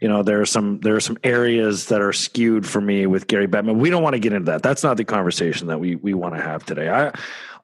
you 0.00 0.08
know, 0.08 0.24
there 0.24 0.40
are 0.40 0.46
some 0.46 0.80
there 0.80 0.96
are 0.96 1.00
some 1.00 1.16
areas 1.22 1.86
that 1.86 2.00
are 2.00 2.12
skewed 2.12 2.66
for 2.66 2.80
me 2.80 3.06
with 3.06 3.28
Gary 3.28 3.46
Bettman. 3.46 3.76
We 3.76 3.88
don't 3.88 4.02
want 4.02 4.14
to 4.14 4.18
get 4.18 4.32
into 4.32 4.50
that. 4.50 4.64
That's 4.64 4.82
not 4.82 4.96
the 4.96 5.04
conversation 5.04 5.68
that 5.68 5.78
we 5.78 5.94
we 5.94 6.12
want 6.12 6.34
to 6.34 6.42
have 6.42 6.64
today. 6.64 6.88
I 6.88 7.12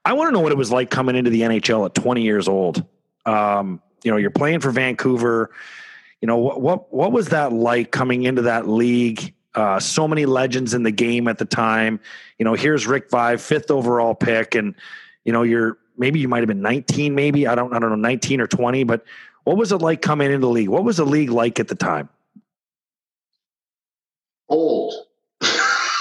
I 0.04 0.12
want 0.12 0.28
to 0.28 0.32
know 0.32 0.40
what 0.40 0.52
it 0.52 0.58
was 0.58 0.70
like 0.70 0.88
coming 0.88 1.16
into 1.16 1.30
the 1.30 1.40
NHL 1.40 1.84
at 1.84 1.96
20 1.96 2.22
years 2.22 2.46
old. 2.46 2.86
Um, 3.26 3.82
you 4.04 4.10
know 4.10 4.16
you're 4.16 4.30
playing 4.30 4.60
for 4.60 4.70
Vancouver. 4.70 5.50
You 6.20 6.26
know 6.26 6.38
what 6.38 6.60
what 6.60 6.92
what 6.92 7.12
was 7.12 7.28
that 7.28 7.52
like 7.52 7.90
coming 7.90 8.24
into 8.24 8.42
that 8.42 8.68
league? 8.68 9.34
Uh, 9.54 9.80
so 9.80 10.06
many 10.06 10.26
legends 10.26 10.74
in 10.74 10.82
the 10.82 10.90
game 10.90 11.26
at 11.26 11.38
the 11.38 11.44
time. 11.44 12.00
You 12.38 12.44
know, 12.44 12.54
here's 12.54 12.86
Rick 12.86 13.10
Vaive, 13.10 13.40
fifth 13.40 13.70
overall 13.70 14.14
pick, 14.14 14.54
and 14.54 14.74
you 15.24 15.32
know 15.32 15.42
you're 15.42 15.78
maybe 15.98 16.20
you 16.20 16.28
might 16.28 16.38
have 16.38 16.48
been 16.48 16.62
19, 16.62 17.14
maybe 17.14 17.46
I 17.46 17.54
don't 17.54 17.74
I 17.74 17.78
don't 17.78 17.90
know 17.90 17.96
19 17.96 18.40
or 18.40 18.46
20, 18.46 18.84
but 18.84 19.04
what 19.44 19.56
was 19.56 19.72
it 19.72 19.78
like 19.78 20.00
coming 20.00 20.30
into 20.30 20.46
the 20.46 20.48
league? 20.48 20.68
What 20.68 20.84
was 20.84 20.98
the 20.98 21.04
league 21.04 21.30
like 21.30 21.58
at 21.58 21.68
the 21.68 21.74
time? 21.74 22.08
Old. 24.48 24.94
no, 25.42 25.48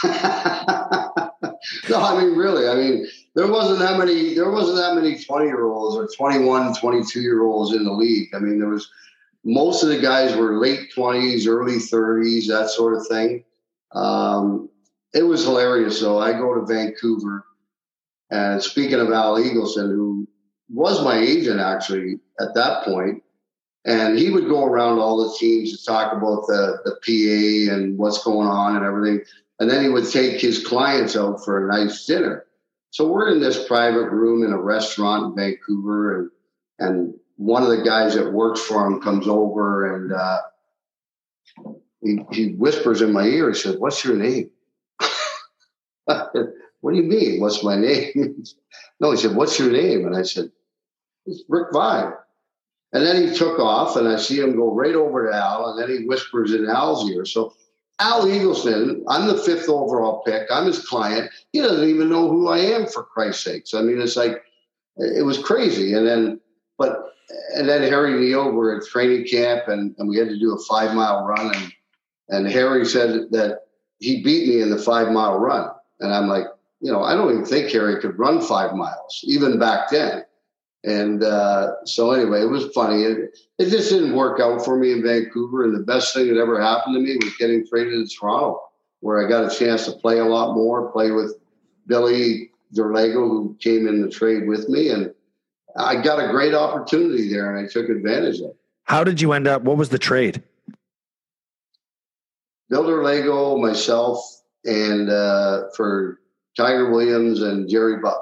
I 0.04 1.32
mean 2.22 2.36
really. 2.36 2.68
I 2.68 2.76
mean 2.76 3.08
there 3.38 3.48
wasn't 3.48 3.78
that 3.78 4.00
many. 4.00 4.34
There 4.34 4.50
wasn't 4.50 4.78
that 4.78 4.96
many 4.96 5.24
20 5.24 5.46
year 5.46 5.66
olds 5.66 5.96
or 5.96 6.08
21, 6.18 6.74
22 6.74 7.22
year 7.22 7.44
olds 7.44 7.72
in 7.72 7.84
the 7.84 7.94
league. 7.94 8.34
I 8.34 8.40
mean 8.40 8.58
there 8.58 8.70
was 8.70 8.90
most 9.46 9.84
of 9.84 9.90
the 9.90 10.00
guys 10.00 10.36
were 10.36 10.60
late 10.60 10.92
20s, 10.98 11.48
early 11.48 11.76
30s, 11.76 12.48
that 12.48 12.72
sort 12.72 12.98
of 12.98 13.06
thing. 13.06 13.44
Um, 13.92 14.70
it 15.14 15.22
was 15.22 15.44
hilarious 15.44 16.02
though. 16.02 16.18
I 16.18 16.34
go 16.34 16.56
to 16.56 16.66
Vancouver 16.66 17.46
and 18.32 18.62
speaking 18.62 19.00
of 19.00 19.12
Al 19.12 19.36
Eagleson, 19.36 19.92
who 19.92 20.28
was 20.70 21.04
my 21.04 21.20
agent 21.20 21.60
actually 21.60 22.20
at 22.40 22.56
that 22.56 22.86
point, 22.86 23.22
and 23.86 24.18
he 24.18 24.32
would 24.32 24.50
go 24.50 24.66
around 24.66 24.98
all 24.98 25.24
the 25.24 25.38
teams 25.38 25.78
to 25.78 25.86
talk 25.86 26.12
about 26.12 26.48
the, 26.48 26.80
the 26.86 26.96
PA 27.06 27.76
and 27.76 28.00
what's 28.00 28.24
going 28.24 28.48
on 28.48 28.76
and 28.76 28.84
everything. 28.84 29.24
And 29.60 29.70
then 29.70 29.84
he 29.84 29.90
would 29.90 30.10
take 30.10 30.42
his 30.42 30.66
clients 30.66 31.16
out 31.16 31.46
for 31.46 31.70
a 31.70 31.72
nice 31.72 32.04
dinner. 32.08 32.47
So 32.98 33.08
we're 33.08 33.30
in 33.30 33.40
this 33.40 33.68
private 33.68 34.10
room 34.10 34.44
in 34.44 34.52
a 34.52 34.60
restaurant 34.60 35.26
in 35.26 35.36
Vancouver, 35.36 36.20
and 36.20 36.32
and 36.80 37.14
one 37.36 37.62
of 37.62 37.70
the 37.70 37.84
guys 37.84 38.16
that 38.16 38.34
works 38.34 38.60
for 38.60 38.88
him 38.88 39.00
comes 39.02 39.28
over 39.28 39.96
and 39.96 40.12
uh, 40.12 40.42
he, 42.02 42.26
he 42.32 42.54
whispers 42.54 43.04
in 43.04 43.14
my 43.14 43.26
ear. 43.26 43.50
He 43.50 43.56
says, 43.56 43.78
"What's 43.78 44.04
your 44.04 44.16
name?" 44.16 44.50
what 46.06 46.34
do 46.34 46.96
you 46.96 47.04
mean? 47.04 47.40
What's 47.40 47.64
my 47.64 47.76
name? 47.76 48.44
no, 49.00 49.12
he 49.12 49.18
said, 49.18 49.36
what's 49.36 49.60
your 49.60 49.72
name? 49.72 50.08
And 50.08 50.18
I 50.18 50.24
said, 50.24 50.50
it's 51.28 51.44
Rick 51.48 51.68
Vaive. 51.74 52.14
And 52.94 53.06
then 53.06 53.28
he 53.28 53.36
took 53.36 53.60
off, 53.60 53.96
and 53.96 54.08
I 54.08 54.18
see 54.18 54.40
him 54.40 54.56
go 54.56 54.74
right 54.74 54.96
over 54.96 55.30
to 55.30 55.38
Al, 55.38 55.70
and 55.70 55.80
then 55.80 55.96
he 55.96 56.08
whispers 56.08 56.52
in 56.52 56.68
Al's 56.68 57.08
ear. 57.12 57.26
So 57.26 57.54
Al 58.00 58.26
Eagleson, 58.26 59.04
I'm 59.08 59.28
the 59.28 59.38
fifth 59.38 59.70
overall 59.70 60.22
pick. 60.24 60.48
I'm 60.52 60.68
his 60.68 60.88
client. 60.88 61.32
He 61.52 61.60
doesn't 61.60 61.90
even 61.90 62.10
know 62.10 62.30
who 62.30 62.48
I 62.48 62.60
am, 62.60 62.86
for 62.86 63.04
Christ's 63.04 63.44
sakes. 63.44 63.74
I 63.74 63.82
mean, 63.82 64.00
it's 64.00 64.16
like, 64.16 64.44
it 64.98 65.26
was 65.26 65.40
crazy. 65.40 65.94
And 65.94 66.06
then, 66.06 66.40
but, 66.78 67.14
and 67.56 67.68
then 67.68 67.82
Harry 67.84 68.14
Neale 68.20 68.52
were 68.52 68.78
at 68.78 68.86
training 68.86 69.26
camp, 69.28 69.68
and, 69.68 69.96
and 69.98 70.08
we 70.08 70.18
had 70.18 70.30
to 70.30 70.40
do 70.40 70.54
a 70.54 70.64
five 70.66 70.96
mile 70.96 71.26
run. 71.26 71.56
And, 71.56 71.74
and 72.30 72.48
Harry 72.48 72.86
said 72.86 73.32
that 73.32 73.62
he 74.00 74.24
beat 74.24 74.48
me 74.48 74.62
in 74.62 74.70
the 74.70 74.78
five 74.78 75.12
mile 75.12 75.40
run. 75.40 75.70
And 76.00 76.14
I'm 76.14 76.28
like, 76.28 76.46
you 76.80 76.92
know, 76.92 77.02
I 77.02 77.16
don't 77.16 77.32
even 77.32 77.46
think 77.46 77.72
Harry 77.72 78.00
could 78.00 78.20
run 78.20 78.42
five 78.42 78.74
miles, 78.76 79.22
even 79.24 79.58
back 79.58 79.90
then. 79.90 80.24
And 80.88 81.22
uh, 81.22 81.84
so, 81.84 82.12
anyway, 82.12 82.44
it 82.44 82.50
was 82.50 82.68
funny. 82.74 83.04
It, 83.04 83.38
it 83.60 83.70
just 83.70 83.90
didn't 83.90 84.16
work 84.16 84.40
out 84.40 84.64
for 84.64 84.78
me 84.78 84.94
in 84.94 85.04
Vancouver. 85.04 85.66
And 85.66 85.76
the 85.76 85.84
best 85.84 86.14
thing 86.14 86.34
that 86.34 86.40
ever 86.40 86.62
happened 86.62 86.96
to 86.96 87.02
me 87.02 87.18
was 87.18 87.36
getting 87.38 87.68
traded 87.68 88.08
to 88.08 88.16
Toronto, 88.16 88.62
where 89.02 89.24
I 89.24 89.28
got 89.30 89.52
a 89.52 89.54
chance 89.54 89.84
to 89.86 89.92
play 89.92 90.20
a 90.20 90.26
lot 90.26 90.56
more, 90.56 90.90
play 90.94 91.12
with 91.12 91.36
Billy 91.88 92.52
Derlago, 92.74 93.28
who 93.28 93.58
came 93.60 93.86
in 93.86 94.02
the 94.02 94.10
trade 94.10 94.48
with 94.48 94.70
me. 94.70 94.88
And 94.88 95.14
I 95.76 96.02
got 96.02 96.24
a 96.24 96.32
great 96.32 96.54
opportunity 96.54 97.28
there, 97.28 97.54
and 97.54 97.68
I 97.68 97.70
took 97.70 97.90
advantage 97.90 98.40
of 98.40 98.52
it. 98.52 98.56
How 98.86 99.04
did 99.04 99.20
you 99.20 99.34
end 99.34 99.46
up? 99.46 99.64
What 99.64 99.76
was 99.76 99.90
the 99.90 100.00
trade? 100.00 100.42
Billy 102.70 102.88
Derlago, 102.88 103.62
myself, 103.62 104.42
and 104.64 105.10
uh, 105.10 105.64
for 105.76 106.22
Tiger 106.56 106.90
Williams 106.92 107.42
and 107.42 107.68
Jerry 107.68 107.98
Butler. 107.98 108.22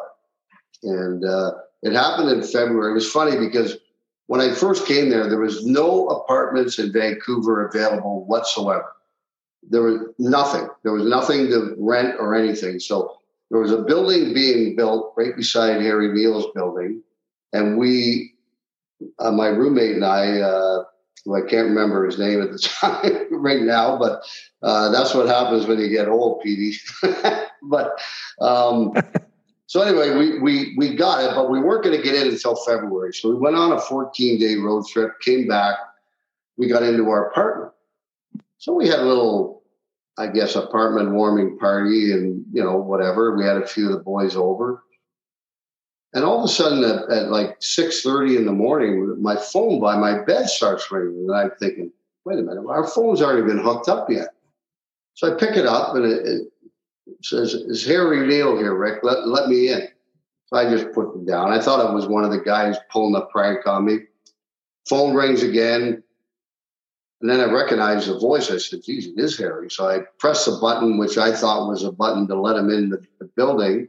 And 0.81 1.23
uh, 1.23 1.51
it 1.83 1.93
happened 1.93 2.29
in 2.29 2.43
February. 2.43 2.91
It 2.91 2.95
was 2.95 3.11
funny 3.11 3.37
because 3.37 3.77
when 4.27 4.41
I 4.41 4.53
first 4.53 4.87
came 4.87 5.09
there, 5.09 5.29
there 5.29 5.39
was 5.39 5.65
no 5.65 6.07
apartments 6.07 6.79
in 6.79 6.91
Vancouver 6.91 7.67
available 7.67 8.25
whatsoever. 8.25 8.93
There 9.67 9.83
was 9.83 10.01
nothing. 10.17 10.67
There 10.83 10.93
was 10.93 11.05
nothing 11.05 11.47
to 11.47 11.75
rent 11.77 12.15
or 12.19 12.35
anything. 12.35 12.79
So 12.79 13.17
there 13.49 13.59
was 13.59 13.71
a 13.71 13.81
building 13.81 14.33
being 14.33 14.75
built 14.75 15.13
right 15.15 15.35
beside 15.35 15.81
Harry 15.81 16.11
Neale's 16.11 16.47
building, 16.55 17.01
and 17.53 17.77
we, 17.77 18.33
uh, 19.19 19.31
my 19.31 19.47
roommate 19.47 19.95
and 19.95 20.05
I, 20.05 20.39
uh, 20.39 20.83
I 21.33 21.41
can't 21.41 21.69
remember 21.69 22.05
his 22.05 22.19
name 22.19 22.41
at 22.41 22.51
the 22.51 22.59
time 22.81 23.27
right 23.31 23.61
now, 23.61 23.97
but 23.97 24.23
uh, 24.61 24.89
that's 24.89 25.13
what 25.13 25.27
happens 25.27 25.65
when 25.65 25.79
you 25.79 25.89
get 25.89 26.07
old, 26.07 26.41
Petey. 26.41 26.77
but 27.63 27.99
um, 28.41 28.93
so 29.67 29.81
anyway, 29.81 30.15
we, 30.15 30.39
we 30.39 30.75
we 30.77 30.95
got 30.95 31.23
it, 31.23 31.35
but 31.35 31.49
we 31.49 31.59
weren't 31.59 31.83
going 31.83 31.97
to 31.97 32.03
get 32.03 32.15
in 32.15 32.31
until 32.31 32.55
February. 32.55 33.13
So 33.13 33.29
we 33.29 33.35
went 33.35 33.55
on 33.55 33.71
a 33.71 33.79
14 33.79 34.39
day 34.39 34.55
road 34.55 34.85
trip, 34.87 35.19
came 35.21 35.47
back, 35.47 35.77
we 36.57 36.67
got 36.67 36.83
into 36.83 37.09
our 37.09 37.29
apartment. 37.29 37.71
So 38.57 38.73
we 38.73 38.87
had 38.87 38.99
a 38.99 39.05
little, 39.05 39.63
I 40.17 40.27
guess, 40.27 40.55
apartment 40.55 41.11
warming 41.11 41.57
party, 41.57 42.11
and 42.11 42.45
you 42.51 42.63
know 42.63 42.77
whatever. 42.77 43.35
We 43.35 43.43
had 43.43 43.57
a 43.57 43.67
few 43.67 43.87
of 43.87 43.93
the 43.93 44.03
boys 44.03 44.35
over. 44.35 44.83
And 46.13 46.23
all 46.23 46.39
of 46.39 46.45
a 46.45 46.47
sudden, 46.47 46.83
at, 46.83 47.09
at 47.09 47.31
like 47.31 47.57
six 47.59 48.01
thirty 48.01 48.37
in 48.37 48.45
the 48.45 48.53
morning, 48.53 49.21
my 49.21 49.35
phone 49.35 49.81
by 49.81 49.97
my 49.97 50.23
bed 50.23 50.47
starts 50.47 50.91
ringing, 50.91 51.27
and 51.27 51.35
I'm 51.35 51.51
thinking, 51.59 51.91
"Wait 52.23 52.39
a 52.39 52.43
minute, 52.43 52.65
our 52.69 52.87
phone's 52.87 53.21
already 53.21 53.41
been 53.41 53.63
hooked 53.63 53.89
up 53.89 54.09
yet." 54.09 54.29
So 55.15 55.33
I 55.33 55.39
pick 55.39 55.57
it 55.57 55.65
up, 55.65 55.95
and 55.95 56.05
it, 56.05 56.25
it 56.25 56.41
says, 57.21 57.53
"Is 57.53 57.85
Harry 57.85 58.25
Neale 58.27 58.57
here, 58.57 58.75
Rick? 58.75 58.99
Let 59.03 59.27
let 59.27 59.47
me 59.47 59.69
in." 59.69 59.87
So 60.47 60.57
I 60.57 60.69
just 60.69 60.91
put 60.93 61.15
it 61.15 61.25
down. 61.25 61.51
I 61.51 61.59
thought 61.59 61.89
it 61.89 61.93
was 61.93 62.07
one 62.07 62.23
of 62.23 62.31
the 62.31 62.39
guys 62.39 62.77
pulling 62.91 63.15
a 63.15 63.25
prank 63.25 63.65
on 63.67 63.85
me. 63.85 63.99
Phone 64.87 65.15
rings 65.15 65.41
again, 65.41 66.03
and 67.21 67.29
then 67.29 67.39
I 67.39 67.51
recognized 67.51 68.07
the 68.07 68.19
voice. 68.19 68.51
I 68.51 68.57
said, 68.57 68.83
"Geez, 68.83 69.07
it 69.07 69.19
is 69.19 69.37
Harry." 69.37 69.69
So 69.69 69.87
I 69.87 70.01
pressed 70.19 70.45
the 70.45 70.57
button, 70.61 70.97
which 70.97 71.17
I 71.17 71.33
thought 71.33 71.69
was 71.69 71.83
a 71.83 71.91
button 71.91 72.27
to 72.27 72.39
let 72.39 72.57
him 72.57 72.69
in 72.69 72.89
the, 72.89 73.03
the 73.19 73.25
building, 73.25 73.87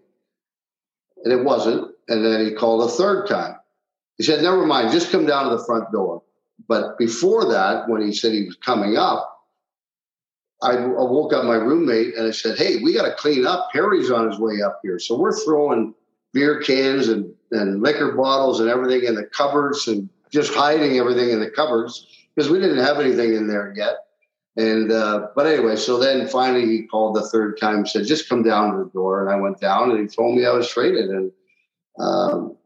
and 1.24 1.32
it 1.32 1.44
wasn't. 1.44 1.92
And 2.08 2.24
then 2.24 2.46
he 2.46 2.52
called 2.52 2.88
a 2.88 2.92
third 2.92 3.26
time. 3.26 3.56
He 4.16 4.22
said, 4.24 4.42
never 4.42 4.64
mind, 4.64 4.92
just 4.92 5.10
come 5.10 5.26
down 5.26 5.50
to 5.50 5.56
the 5.56 5.64
front 5.64 5.90
door. 5.92 6.22
But 6.68 6.98
before 6.98 7.50
that, 7.52 7.88
when 7.88 8.00
he 8.00 8.12
said 8.12 8.32
he 8.32 8.44
was 8.44 8.56
coming 8.56 8.96
up, 8.96 9.35
I, 10.62 10.72
I 10.72 11.02
woke 11.02 11.32
up 11.32 11.44
my 11.44 11.56
roommate 11.56 12.14
and 12.14 12.26
I 12.26 12.30
said, 12.30 12.58
Hey, 12.58 12.82
we 12.82 12.94
got 12.94 13.04
to 13.04 13.14
clean 13.14 13.46
up. 13.46 13.68
Harry's 13.72 14.10
on 14.10 14.30
his 14.30 14.38
way 14.38 14.62
up 14.64 14.80
here. 14.82 14.98
So 14.98 15.18
we're 15.18 15.38
throwing 15.44 15.94
beer 16.32 16.60
cans 16.60 17.08
and, 17.08 17.32
and 17.50 17.82
liquor 17.82 18.12
bottles 18.12 18.60
and 18.60 18.68
everything 18.68 19.06
in 19.06 19.14
the 19.14 19.24
cupboards 19.24 19.86
and 19.88 20.08
just 20.30 20.54
hiding 20.54 20.98
everything 20.98 21.30
in 21.30 21.40
the 21.40 21.50
cupboards 21.50 22.06
because 22.34 22.50
we 22.50 22.58
didn't 22.58 22.84
have 22.84 23.00
anything 23.00 23.34
in 23.34 23.46
there 23.46 23.72
yet. 23.76 23.96
And 24.56 24.90
uh, 24.90 25.28
but 25.36 25.46
anyway, 25.46 25.76
so 25.76 25.98
then 25.98 26.26
finally 26.28 26.64
he 26.66 26.86
called 26.86 27.14
the 27.14 27.28
third 27.28 27.60
time, 27.60 27.84
said, 27.84 28.06
"Just 28.06 28.28
come 28.28 28.42
down 28.42 28.72
to 28.72 28.84
the 28.84 28.90
door." 28.90 29.20
And 29.20 29.30
I 29.30 29.38
went 29.38 29.60
down, 29.60 29.90
and 29.90 30.00
he 30.00 30.06
told 30.06 30.34
me 30.34 30.46
I 30.46 30.52
was 30.52 30.68
traded. 30.68 31.10
And 31.10 31.30
um, 31.98 32.56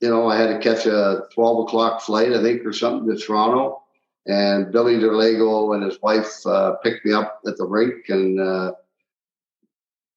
you 0.00 0.10
know, 0.10 0.28
I 0.28 0.36
had 0.36 0.48
to 0.48 0.58
catch 0.58 0.86
a 0.86 1.22
12 1.34 1.66
o'clock 1.66 2.02
flight, 2.02 2.32
I 2.32 2.42
think, 2.42 2.64
or 2.64 2.72
something 2.72 3.08
to 3.08 3.20
Toronto. 3.20 3.82
And 4.28 4.70
Billy 4.70 4.96
Derlago 4.96 5.74
and 5.74 5.82
his 5.82 6.00
wife 6.02 6.46
uh, 6.46 6.76
picked 6.82 7.04
me 7.04 7.12
up 7.12 7.40
at 7.46 7.56
the 7.56 7.64
rink, 7.64 8.08
and 8.08 8.38
uh, 8.38 8.72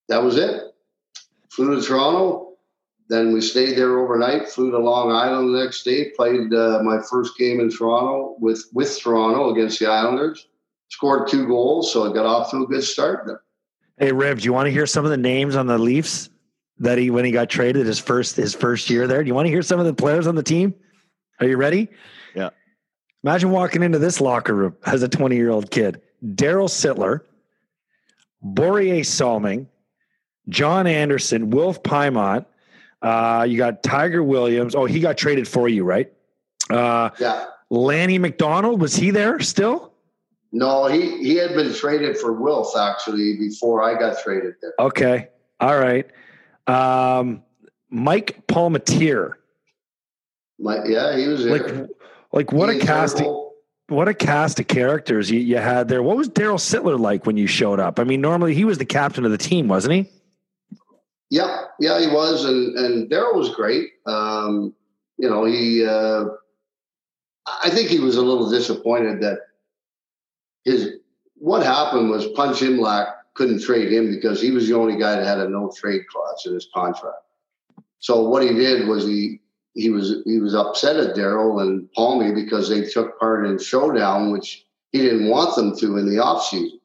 that 0.10 0.22
was 0.22 0.38
it. 0.38 0.76
Flew 1.50 1.76
to 1.76 1.82
Toronto. 1.82 2.50
Then 3.08 3.34
we 3.34 3.42
stayed 3.42 3.78
there 3.78 4.00
overnight. 4.00 4.50
Flew 4.50 4.72
to 4.72 4.78
Long 4.78 5.12
Island 5.12 5.54
the 5.56 5.64
next 5.64 5.84
day. 5.84 6.10
Played 6.10 6.54
uh, 6.54 6.82
my 6.84 7.02
first 7.10 7.38
game 7.38 7.60
in 7.60 7.72
Toronto 7.72 8.36
with 8.40 8.66
with 8.74 9.00
Toronto 9.00 9.52
against 9.52 9.80
the 9.80 9.88
Islanders. 9.88 10.48
Scored 10.90 11.30
two 11.30 11.48
goals, 11.48 11.92
so 11.92 12.10
I 12.10 12.14
got 12.14 12.26
off 12.26 12.52
to 12.52 12.64
a 12.64 12.68
good 12.68 12.84
start. 12.84 13.42
Hey, 13.98 14.12
Rev, 14.12 14.40
do 14.40 14.46
you 14.46 14.54
want 14.54 14.68
to 14.68 14.72
hear 14.72 14.86
some 14.86 15.06
of 15.06 15.12
the 15.12 15.18
names 15.18 15.56
on 15.56 15.68
the 15.68 15.78
Leafs? 15.78 16.30
that 16.82 16.98
he 16.98 17.12
when 17.12 17.24
he 17.24 17.32
got 17.32 17.50
traded 17.50 17.86
his 17.86 18.00
first 18.00 18.36
his 18.36 18.54
first 18.54 18.90
year 18.90 19.08
there. 19.08 19.24
Do 19.24 19.28
you 19.28 19.36
want 19.36 19.46
to 19.46 19.52
hear 19.52 19.62
some 19.62 19.80
of 19.80 19.86
the 19.86 19.94
players 19.94 20.28
on 20.28 20.36
the 20.36 20.44
team? 20.44 20.74
Are 21.40 21.48
you 21.48 21.56
ready? 21.56 21.88
Imagine 23.24 23.52
walking 23.52 23.84
into 23.84 24.00
this 24.00 24.20
locker 24.20 24.54
room 24.54 24.76
as 24.86 25.04
a 25.04 25.10
20 25.10 25.36
year 25.36 25.50
old 25.50 25.70
kid. 25.70 26.02
Daryl 26.24 26.70
Sittler, 26.70 27.22
Borje 28.44 29.06
Salming, 29.06 29.68
John 30.50 30.88
Anderson, 30.88 31.50
Wilf 31.52 31.84
Paiement. 31.84 32.46
Uh, 33.02 33.46
you 33.48 33.58
got 33.58 33.84
Tiger 33.84 34.24
Williams. 34.24 34.76
Oh, 34.76 34.86
he 34.86 35.00
got 35.00 35.18
traded 35.18 35.48
for 35.48 35.68
you, 35.68 35.84
right? 35.84 36.12
Uh, 36.70 37.10
yeah. 37.20 37.46
Lanny 37.70 38.18
McDonald 38.18 38.82
was 38.82 38.96
he 38.96 39.12
there 39.12 39.40
still? 39.40 39.94
No, 40.52 40.88
he 40.88 41.24
he 41.24 41.36
had 41.36 41.56
been 41.56 41.74
traded 41.74 42.18
for 42.18 42.34
Wilf 42.34 42.76
actually 42.76 43.38
before 43.38 43.82
I 43.82 43.98
got 43.98 44.22
traded 44.22 44.56
there. 44.62 44.74
Okay, 44.78 45.30
all 45.62 45.80
right. 45.80 46.06
Um, 46.68 47.44
Mike 47.90 48.46
Palmateer. 48.48 49.34
My, 50.60 50.84
yeah, 50.86 51.16
he 51.18 51.28
was 51.28 51.46
there. 51.46 51.58
Like, 51.58 51.90
like 52.34 52.52
what 52.52 52.70
he 52.70 52.80
a 52.80 52.82
cast! 52.82 53.22
Of, 53.22 53.52
what 53.88 54.08
a 54.08 54.14
cast 54.14 54.60
of 54.60 54.68
characters 54.68 55.30
you, 55.30 55.40
you 55.40 55.58
had 55.58 55.88
there. 55.88 56.02
What 56.02 56.18
was 56.18 56.30
Daryl 56.30 56.56
Sittler 56.56 57.00
like 57.00 57.26
when 57.26 57.38
you 57.38 57.48
showed 57.48 57.80
up? 57.80 58.00
I 58.00 58.04
mean, 58.04 58.22
normally 58.22 58.54
he 58.54 58.66
was 58.66 58.78
the 58.78 58.86
captain 58.86 59.26
of 59.26 59.32
the 59.32 59.38
team, 59.38 59.68
wasn't 59.68 59.94
he? 59.94 60.10
Yeah, 61.30 61.66
yeah, 61.80 62.00
he 62.00 62.08
was, 62.08 62.46
and 62.46 62.78
and 62.78 63.10
Daryl 63.10 63.36
was 63.36 63.54
great. 63.54 63.90
Um, 64.06 64.74
you 65.18 65.30
know, 65.30 65.46
he. 65.46 65.86
Uh, 65.86 66.26
I 67.64 67.70
think 67.70 67.90
he 67.90 68.00
was 68.00 68.18
a 68.18 68.22
little 68.22 68.50
disappointed 68.50 69.22
that 69.22 69.40
his 70.64 71.00
what 71.36 71.64
happened 71.64 72.10
was 72.10 72.28
Punch 72.28 72.60
Imlach 72.60 73.14
couldn't 73.34 73.64
trade 73.64 73.92
him 73.92 74.12
because 74.12 74.42
he 74.42 74.52
was 74.52 74.68
the 74.68 74.76
only 74.76 74.98
guy 74.98 75.16
that 75.16 75.26
had 75.26 75.40
a 75.40 75.50
no 75.50 75.72
trade 75.76 76.04
clause 76.08 76.44
in 76.46 76.54
his 76.54 76.68
contract. 76.74 77.18
So 78.00 78.28
what 78.28 78.44
he 78.44 78.54
did 78.54 78.88
was 78.88 79.06
he 79.06 79.41
he 79.74 79.90
was 79.90 80.22
he 80.26 80.40
was 80.40 80.54
upset 80.54 80.98
at 80.98 81.16
Darryl 81.16 81.62
and 81.62 81.92
Palmy 81.94 82.34
because 82.34 82.70
they 82.70 82.84
took 82.84 83.20
part 83.20 83.46
in 83.46 83.58
Showdown, 83.58 84.32
which 84.32 84.66
he 84.92 85.00
didn't 85.00 85.30
want 85.30 85.56
them 85.56 85.76
to 85.78 85.98
in 85.98 86.06
the 86.06 86.22
offseason. 86.22 86.80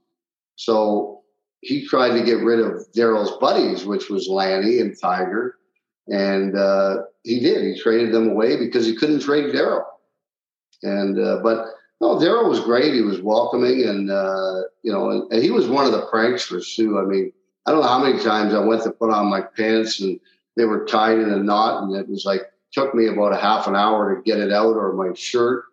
So 0.57 1.23
he 1.61 1.87
tried 1.87 2.17
to 2.17 2.25
get 2.25 2.45
rid 2.45 2.61
of 2.61 2.87
Darryl's 2.97 3.37
buddies, 3.39 3.85
which 3.85 4.09
was 4.09 4.29
Lanny 4.29 4.79
and 4.79 4.97
Tiger, 5.01 5.57
and 6.07 6.57
uh, 6.57 6.99
he 7.25 7.41
did. 7.41 7.65
He 7.65 7.81
traded 7.81 8.13
them 8.13 8.31
away 8.31 8.57
because 8.57 8.87
he 8.87 8.95
couldn't 8.95 9.21
trade 9.21 9.55
Darryl. 9.55 9.85
And 10.83 11.19
uh, 11.19 11.41
but 11.43 11.67
no, 12.01 12.17
Darryl 12.17 12.49
was 12.49 12.61
great. 12.61 12.95
He 12.95 13.03
was 13.03 13.21
welcoming, 13.21 13.83
and 13.85 14.11
uh, 14.11 14.63
you 14.83 14.93
know, 14.93 15.11
and, 15.11 15.33
and, 15.33 15.43
he 15.43 15.51
was 15.51 15.67
one 15.67 15.87
of 15.87 15.93
the 15.93 16.07
pranksters 16.07 16.75
too. 16.77 16.99
I 16.99 17.03
mean, 17.03 17.33
I 17.67 17.73
don't 17.73 17.81
know 17.81 17.89
how 17.89 18.05
many 18.05 18.23
times 18.23 18.55
I 18.55 18.61
went 18.61 18.83
to 18.85 18.93
put 18.93 19.11
on 19.11 19.27
my 19.27 19.41
pants 19.41 20.01
and 20.01 20.21
they 20.57 20.65
were 20.65 20.85
tied 20.85 21.19
in 21.19 21.31
a 21.31 21.43
knot, 21.43 21.83
and 21.83 21.97
it 21.97 22.09
was 22.09 22.25
like 22.25 22.43
took 22.77 22.95
me 22.95 23.07
about 23.07 23.33
a 23.33 23.37
half 23.37 23.67
an 23.67 23.75
hour 23.75 24.15
to 24.15 24.23
get 24.23 24.39
it 24.39 24.53
out, 24.53 24.77
or 24.77 24.93
my 24.93 25.13
shirt, 25.15 25.65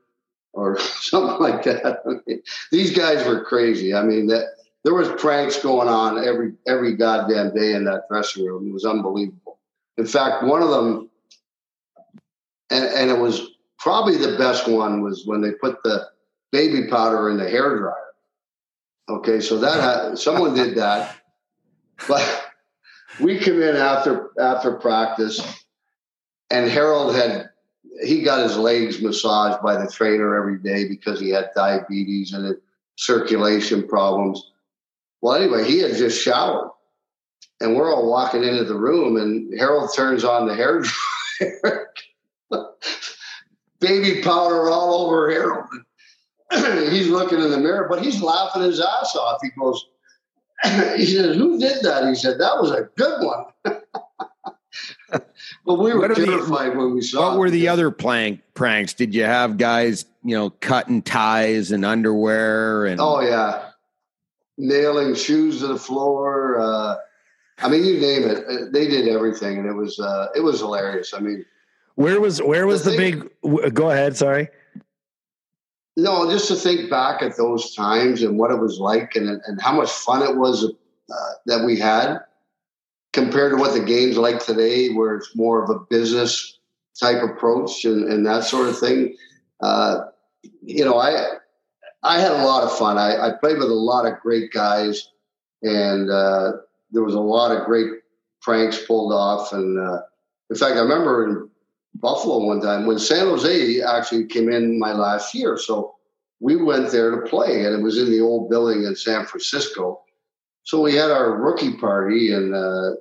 or 0.53 0.79
something 0.79 1.39
like 1.39 1.63
that. 1.63 2.01
I 2.05 2.09
mean, 2.25 2.41
these 2.71 2.95
guys 2.95 3.25
were 3.27 3.43
crazy. 3.43 3.93
I 3.93 4.03
mean, 4.03 4.27
that 4.27 4.45
there 4.83 4.93
was 4.93 5.09
pranks 5.21 5.61
going 5.61 5.89
on 5.89 6.25
every 6.25 6.53
every 6.65 6.95
goddamn 6.95 7.53
day 7.53 7.73
in 7.73 7.83
that 7.85 8.03
dressing 8.09 8.45
room. 8.45 8.67
It 8.67 8.73
was 8.73 8.85
unbelievable. 8.85 9.59
In 9.97 10.05
fact, 10.05 10.43
one 10.43 10.63
of 10.63 10.69
them, 10.69 11.09
and, 12.71 12.85
and 12.85 13.11
it 13.11 13.19
was 13.19 13.51
probably 13.77 14.17
the 14.17 14.37
best 14.37 14.67
one, 14.67 15.01
was 15.01 15.23
when 15.25 15.41
they 15.41 15.51
put 15.51 15.83
the 15.83 16.07
baby 16.51 16.87
powder 16.87 17.29
in 17.29 17.37
the 17.37 17.49
hair 17.49 17.77
dryer. 17.77 17.95
Okay, 19.09 19.41
so 19.41 19.59
that 19.59 19.81
had, 19.81 20.17
someone 20.17 20.55
did 20.55 20.75
that, 20.75 21.17
but 22.07 22.45
we 23.19 23.37
come 23.37 23.61
in 23.61 23.75
after 23.75 24.31
after 24.39 24.71
practice, 24.73 25.62
and 26.53 26.69
Harold 26.69 27.15
had 27.15 27.49
he 28.03 28.21
got 28.21 28.43
his 28.43 28.57
legs 28.57 29.01
massaged 29.01 29.61
by 29.63 29.75
the 29.75 29.91
trainer 29.91 30.37
every 30.37 30.59
day 30.59 30.87
because 30.87 31.19
he 31.19 31.29
had 31.29 31.49
diabetes 31.55 32.31
and 32.33 32.55
circulation 32.95 33.87
problems. 33.87 34.51
Well, 35.21 35.35
anyway, 35.35 35.65
he 35.65 35.79
had 35.79 35.95
just 35.95 36.21
showered, 36.21 36.69
and 37.59 37.75
we're 37.75 37.93
all 37.93 38.09
walking 38.09 38.43
into 38.43 38.65
the 38.65 38.77
room, 38.77 39.17
and 39.17 39.57
Harold 39.57 39.91
turns 39.95 40.23
on 40.23 40.47
the 40.47 40.55
hair 40.55 40.83
dryer. 41.39 41.87
Baby 43.79 44.21
powder 44.21 44.69
all 44.69 45.07
over 45.07 45.31
Harold. 45.31 45.65
he's 46.91 47.09
looking 47.09 47.39
in 47.39 47.49
the 47.49 47.57
mirror, 47.57 47.87
but 47.89 48.03
he's 48.03 48.21
laughing 48.21 48.61
his 48.61 48.79
ass 48.79 49.15
off. 49.15 49.39
He 49.41 49.49
goes, 49.59 49.85
he 50.97 51.05
says, 51.05 51.35
"Who 51.35 51.57
did 51.57 51.83
that?" 51.83 52.07
He 52.07 52.15
said, 52.15 52.39
"That 52.39 52.61
was 52.61 52.71
a 52.71 52.89
good 52.95 53.25
one." 53.25 53.45
but 55.65 55.75
we 55.75 55.93
were 55.93 56.07
terrified 56.13 56.73
the, 56.73 56.77
when 56.77 56.95
we 56.95 57.01
saw. 57.01 57.29
What 57.29 57.39
were 57.39 57.49
the 57.49 57.67
other 57.67 57.91
plank 57.91 58.41
pranks? 58.53 58.93
Did 58.93 59.13
you 59.13 59.23
have 59.23 59.57
guys, 59.57 60.05
you 60.23 60.35
know, 60.35 60.49
cutting 60.49 61.01
ties 61.01 61.71
and 61.71 61.85
underwear 61.85 62.85
and? 62.85 62.99
Oh 62.99 63.21
yeah, 63.21 63.69
nailing 64.57 65.15
shoes 65.15 65.59
to 65.59 65.67
the 65.67 65.77
floor. 65.77 66.59
Uh, 66.59 66.95
I 67.59 67.69
mean, 67.69 67.85
you 67.85 67.99
name 67.99 68.23
it. 68.23 68.45
Uh, 68.47 68.65
they 68.71 68.87
did 68.87 69.07
everything, 69.07 69.57
and 69.57 69.67
it 69.67 69.73
was 69.73 69.99
uh, 69.99 70.27
it 70.35 70.41
was 70.41 70.59
hilarious. 70.59 71.13
I 71.13 71.19
mean, 71.19 71.45
where 71.95 72.19
was 72.19 72.41
where 72.41 72.65
was 72.65 72.83
the, 72.83 72.91
the 72.91 72.97
thing, 72.97 73.29
big? 73.43 73.73
Go 73.73 73.91
ahead. 73.91 74.17
Sorry. 74.17 74.49
No, 75.95 76.29
just 76.29 76.47
to 76.47 76.55
think 76.55 76.89
back 76.89 77.21
at 77.21 77.37
those 77.37 77.75
times 77.75 78.23
and 78.23 78.37
what 78.37 78.51
it 78.51 78.57
was 78.57 78.79
like, 78.79 79.15
and 79.15 79.41
and 79.45 79.61
how 79.61 79.73
much 79.73 79.91
fun 79.91 80.23
it 80.23 80.35
was 80.35 80.65
uh, 80.65 81.31
that 81.45 81.65
we 81.65 81.77
had, 81.77 82.19
compared 83.13 83.53
to 83.53 83.57
what 83.57 83.73
the 83.73 83.85
game's 83.85 84.17
like 84.17 84.43
today, 84.43 84.89
where 84.89 85.15
it's 85.15 85.35
more 85.35 85.63
of 85.63 85.69
a 85.69 85.79
business 85.89 86.59
type 86.99 87.23
approach 87.23 87.85
and, 87.85 88.11
and 88.11 88.25
that 88.25 88.43
sort 88.43 88.67
of 88.67 88.77
thing. 88.77 89.15
Uh, 89.61 90.01
you 90.61 90.83
know, 90.83 90.97
I 90.97 91.37
I 92.03 92.19
had 92.19 92.33
a 92.33 92.43
lot 92.43 92.63
of 92.63 92.77
fun. 92.77 92.97
I, 92.97 93.27
I 93.27 93.31
played 93.39 93.57
with 93.57 93.69
a 93.69 93.73
lot 93.73 94.05
of 94.05 94.19
great 94.19 94.51
guys, 94.51 95.07
and 95.61 96.11
uh, 96.11 96.53
there 96.91 97.03
was 97.03 97.15
a 97.15 97.19
lot 97.19 97.55
of 97.55 97.65
great 97.65 97.87
pranks 98.41 98.83
pulled 98.85 99.13
off. 99.13 99.53
And 99.53 99.79
uh, 99.79 100.01
in 100.49 100.57
fact, 100.57 100.75
I 100.75 100.81
remember 100.81 101.27
in 101.27 101.49
Buffalo 101.95 102.45
one 102.45 102.61
time 102.61 102.85
when 102.85 102.99
San 102.99 103.27
Jose 103.27 103.81
actually 103.81 104.25
came 104.25 104.51
in 104.51 104.77
my 104.79 104.91
last 104.91 105.33
year. 105.33 105.57
So 105.57 105.95
we 106.41 106.57
went 106.57 106.91
there 106.91 107.11
to 107.11 107.27
play, 107.29 107.63
and 107.63 107.73
it 107.73 107.81
was 107.81 107.97
in 107.97 108.11
the 108.11 108.19
old 108.19 108.49
building 108.49 108.83
in 108.83 108.95
San 108.95 109.25
Francisco. 109.25 110.01
So 110.63 110.81
we 110.81 110.95
had 110.95 111.11
our 111.11 111.35
rookie 111.35 111.75
party, 111.75 112.33
and 112.33 112.55
uh, 112.55 112.91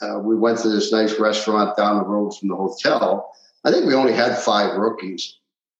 uh, 0.00 0.18
we 0.20 0.36
went 0.36 0.58
to 0.60 0.68
this 0.68 0.92
nice 0.92 1.18
restaurant 1.18 1.76
down 1.76 1.98
the 1.98 2.04
road 2.04 2.36
from 2.36 2.48
the 2.48 2.56
hotel. 2.56 3.30
I 3.64 3.70
think 3.70 3.86
we 3.86 3.94
only 3.94 4.12
had 4.12 4.38
five 4.38 4.76
rookies, 4.76 5.36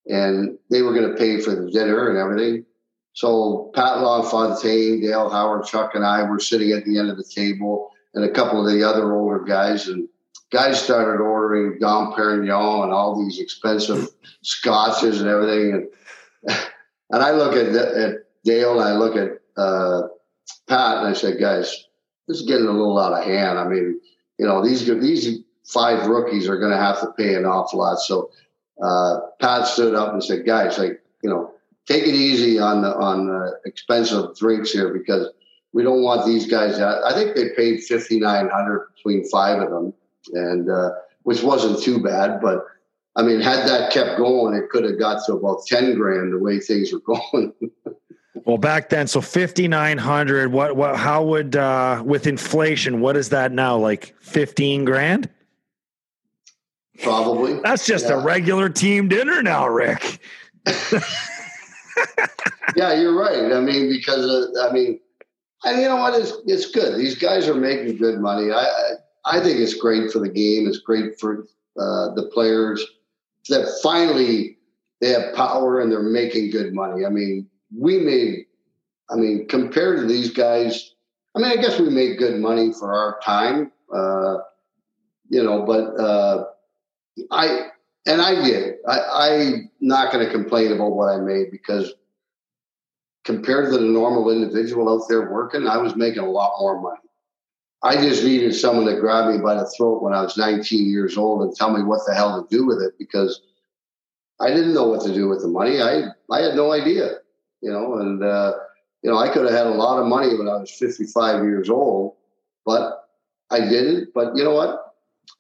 and 0.06 0.58
they 0.70 0.82
were 0.82 0.92
going 0.92 1.10
to 1.10 1.16
pay 1.16 1.40
for 1.40 1.54
the 1.54 1.70
dinner 1.70 2.10
and 2.10 2.18
everything. 2.18 2.64
So 3.14 3.72
Pat 3.74 4.00
LaFontaine, 4.00 5.00
Dale 5.00 5.30
Hawerchuk, 5.30 5.94
and 5.94 6.04
I 6.04 6.22
were 6.22 6.38
sitting 6.38 6.72
at 6.72 6.84
the 6.84 6.98
end 6.98 7.10
of 7.10 7.16
the 7.16 7.24
table, 7.24 7.90
and 8.14 8.24
a 8.24 8.30
couple 8.30 8.64
of 8.64 8.72
the 8.72 8.86
other 8.86 9.14
older 9.14 9.40
guys, 9.44 9.88
and 9.88 10.08
guys 10.50 10.82
started 10.82 11.22
ordering 11.22 11.78
Dom 11.78 12.12
Perignon 12.12 12.84
and 12.84 12.92
all 12.92 13.22
these 13.22 13.40
expensive 13.40 14.08
scotches 14.42 15.20
and 15.20 15.28
everything. 15.28 15.88
And, 16.44 16.58
and 17.10 17.22
I 17.22 17.32
look 17.32 17.54
at, 17.54 17.74
at 17.74 18.14
Dale 18.44 18.80
and 18.80 18.88
I 18.88 18.92
look 18.92 19.16
at 19.16 19.40
uh, 19.56 20.08
Pat 20.66 20.98
and 20.98 21.08
I 21.08 21.12
said, 21.12 21.40
guys, 21.40 21.86
this 22.26 22.40
is 22.40 22.46
getting 22.46 22.66
a 22.66 22.72
little 22.72 22.98
out 22.98 23.12
of 23.12 23.24
hand. 23.24 23.58
I 23.58 23.66
mean, 23.66 24.00
you 24.38 24.46
know, 24.46 24.64
these 24.64 24.86
these 24.86 25.40
five 25.64 26.06
rookies 26.06 26.48
are 26.48 26.58
going 26.58 26.72
to 26.72 26.78
have 26.78 27.00
to 27.00 27.12
pay 27.16 27.34
an 27.34 27.44
awful 27.44 27.80
lot. 27.80 27.98
So 27.98 28.30
uh, 28.82 29.20
Pat 29.40 29.66
stood 29.66 29.94
up 29.94 30.12
and 30.12 30.22
said, 30.22 30.46
guys, 30.46 30.78
like, 30.78 31.02
you 31.22 31.30
know, 31.30 31.52
take 31.86 32.04
it 32.04 32.14
easy 32.14 32.58
on 32.58 32.82
the 32.82 32.94
on 32.94 33.26
the 33.26 33.58
expensive 33.64 34.36
drinks 34.36 34.70
here 34.70 34.92
because 34.92 35.28
we 35.72 35.82
don't 35.82 36.02
want 36.02 36.26
these 36.26 36.46
guys. 36.46 36.78
I 36.78 37.12
think 37.14 37.34
they 37.34 37.50
paid 37.50 37.82
fifty 37.82 38.20
nine 38.20 38.48
hundred 38.48 38.88
between 38.94 39.28
five 39.28 39.60
of 39.60 39.70
them 39.70 39.92
and 40.32 40.70
uh, 40.70 40.90
which 41.22 41.42
wasn't 41.42 41.82
too 41.82 42.02
bad. 42.02 42.40
But 42.40 42.64
I 43.16 43.22
mean, 43.22 43.40
had 43.40 43.66
that 43.68 43.92
kept 43.92 44.18
going, 44.18 44.54
it 44.54 44.70
could 44.70 44.84
have 44.84 44.98
got 44.98 45.24
to 45.26 45.34
about 45.34 45.66
ten 45.66 45.94
grand 45.94 46.32
the 46.32 46.38
way 46.38 46.60
things 46.60 46.92
were 46.92 47.00
going. 47.32 47.52
Well, 48.44 48.58
back 48.58 48.88
then, 48.88 49.06
so 49.06 49.20
fifty 49.20 49.68
nine 49.68 49.98
hundred. 49.98 50.52
What? 50.52 50.76
What? 50.76 50.96
How 50.96 51.22
would 51.24 51.56
uh, 51.56 52.02
with 52.04 52.26
inflation? 52.26 53.00
What 53.00 53.16
is 53.16 53.28
that 53.30 53.52
now? 53.52 53.76
Like 53.76 54.14
fifteen 54.20 54.84
grand? 54.84 55.28
Probably. 57.02 57.60
That's 57.60 57.86
just 57.86 58.06
yeah. 58.06 58.14
a 58.14 58.18
regular 58.18 58.68
team 58.68 59.08
dinner 59.08 59.42
now, 59.42 59.68
Rick. 59.68 60.20
yeah, 62.76 62.94
you're 62.94 63.16
right. 63.16 63.52
I 63.52 63.60
mean, 63.60 63.88
because 63.88 64.26
uh, 64.26 64.68
I 64.68 64.72
mean, 64.72 65.00
and 65.64 65.80
you 65.80 65.88
know 65.88 65.96
what? 65.96 66.14
It's 66.14 66.32
it's 66.46 66.70
good. 66.70 66.98
These 66.98 67.16
guys 67.16 67.48
are 67.48 67.54
making 67.54 67.96
good 67.96 68.18
money. 68.20 68.50
I 68.52 68.94
I 69.24 69.40
think 69.40 69.58
it's 69.58 69.74
great 69.74 70.10
for 70.10 70.18
the 70.18 70.28
game. 70.28 70.66
It's 70.66 70.78
great 70.78 71.18
for 71.20 71.46
uh, 71.78 72.14
the 72.14 72.30
players 72.32 72.84
that 73.48 73.68
finally 73.82 74.58
they 75.00 75.10
have 75.10 75.34
power 75.34 75.80
and 75.80 75.90
they're 75.92 76.02
making 76.02 76.50
good 76.50 76.72
money. 76.72 77.04
I 77.04 77.08
mean, 77.08 77.48
we 77.76 77.98
made, 77.98 78.46
I 79.10 79.16
mean, 79.16 79.46
compared 79.48 79.98
to 79.98 80.06
these 80.06 80.30
guys, 80.30 80.94
I 81.34 81.40
mean, 81.40 81.50
I 81.50 81.56
guess 81.56 81.78
we 81.78 81.90
made 81.90 82.18
good 82.18 82.40
money 82.40 82.72
for 82.72 82.92
our 82.92 83.20
time, 83.22 83.72
uh, 83.94 84.38
you 85.28 85.42
know, 85.42 85.64
but 85.64 86.00
uh, 86.00 86.44
I, 87.30 87.68
and 88.06 88.20
I 88.22 88.34
did. 88.42 88.76
I, 88.86 89.00
I'm 89.12 89.70
not 89.80 90.12
going 90.12 90.24
to 90.24 90.32
complain 90.32 90.72
about 90.72 90.92
what 90.92 91.08
I 91.10 91.20
made 91.20 91.50
because 91.50 91.92
compared 93.24 93.70
to 93.70 93.78
the 93.78 93.84
normal 93.84 94.30
individual 94.30 94.88
out 94.88 95.06
there 95.08 95.30
working, 95.30 95.66
I 95.66 95.76
was 95.76 95.94
making 95.94 96.22
a 96.22 96.30
lot 96.30 96.58
more 96.60 96.80
money. 96.80 97.00
I 97.82 97.96
just 97.96 98.24
needed 98.24 98.54
someone 98.54 98.86
to 98.86 98.98
grab 98.98 99.30
me 99.30 99.40
by 99.40 99.54
the 99.54 99.70
throat 99.76 100.02
when 100.02 100.12
I 100.12 100.22
was 100.22 100.36
19 100.36 100.90
years 100.90 101.16
old 101.16 101.42
and 101.42 101.54
tell 101.54 101.70
me 101.70 101.84
what 101.84 102.00
the 102.06 102.14
hell 102.14 102.42
to 102.42 102.56
do 102.56 102.66
with 102.66 102.82
it 102.82 102.94
because 102.98 103.40
I 104.40 104.48
didn't 104.48 104.74
know 104.74 104.88
what 104.88 105.02
to 105.02 105.14
do 105.14 105.28
with 105.28 105.42
the 105.42 105.48
money. 105.48 105.80
I 105.80 106.04
I 106.30 106.40
had 106.40 106.56
no 106.56 106.72
idea, 106.72 107.18
you 107.60 107.70
know, 107.70 107.98
and 107.98 108.22
uh, 108.22 108.52
you 109.02 109.10
know 109.10 109.16
I 109.18 109.28
could 109.28 109.44
have 109.44 109.52
had 109.54 109.66
a 109.66 109.70
lot 109.74 110.00
of 110.00 110.06
money 110.06 110.34
when 110.36 110.48
I 110.48 110.56
was 110.56 110.70
55 110.70 111.44
years 111.44 111.68
old, 111.70 112.14
but 112.64 113.08
I 113.50 113.60
didn't. 113.60 114.14
But 114.14 114.36
you 114.36 114.44
know 114.44 114.54
what? 114.54 114.84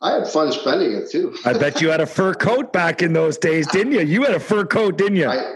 I 0.02 0.12
had 0.12 0.28
fun 0.28 0.52
spending 0.52 0.92
it 0.92 1.10
too. 1.10 1.34
I 1.44 1.54
bet 1.54 1.80
you 1.80 1.88
had 1.90 2.00
a 2.00 2.06
fur 2.06 2.34
coat 2.34 2.72
back 2.72 3.02
in 3.02 3.12
those 3.14 3.38
days, 3.38 3.66
didn't 3.68 3.92
you? 3.92 4.00
You 4.00 4.22
had 4.22 4.34
a 4.34 4.40
fur 4.40 4.64
coat, 4.66 4.98
didn't 4.98 5.16
you? 5.16 5.28
I, 5.28 5.54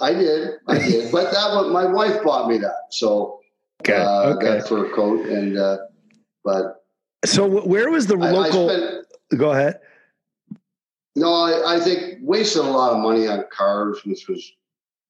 I 0.00 0.12
did, 0.12 0.50
I 0.66 0.78
did. 0.78 1.12
but 1.12 1.30
that 1.32 1.54
was 1.54 1.70
my 1.72 1.86
wife 1.86 2.22
bought 2.24 2.48
me 2.48 2.58
that, 2.58 2.86
so 2.90 3.40
Okay. 3.80 3.94
Uh, 4.00 4.34
okay. 4.36 4.46
That 4.58 4.68
fur 4.68 4.90
coat, 4.94 5.26
and 5.26 5.58
uh, 5.58 5.76
but 6.42 6.84
So 7.26 7.46
where 7.66 7.90
was 7.90 8.06
the 8.06 8.16
I- 8.18 8.28
I 8.28 8.30
local? 8.30 8.68
spent- 8.68 9.06
go 9.36 9.50
ahead. 9.52 9.80
No, 11.16 11.32
I, 11.32 11.76
I 11.76 11.80
think 11.80 12.18
wasted 12.22 12.62
a 12.62 12.66
lot 12.68 12.92
of 12.92 12.98
money 13.00 13.28
on 13.28 13.44
cars, 13.52 14.00
which 14.04 14.26
was 14.28 14.52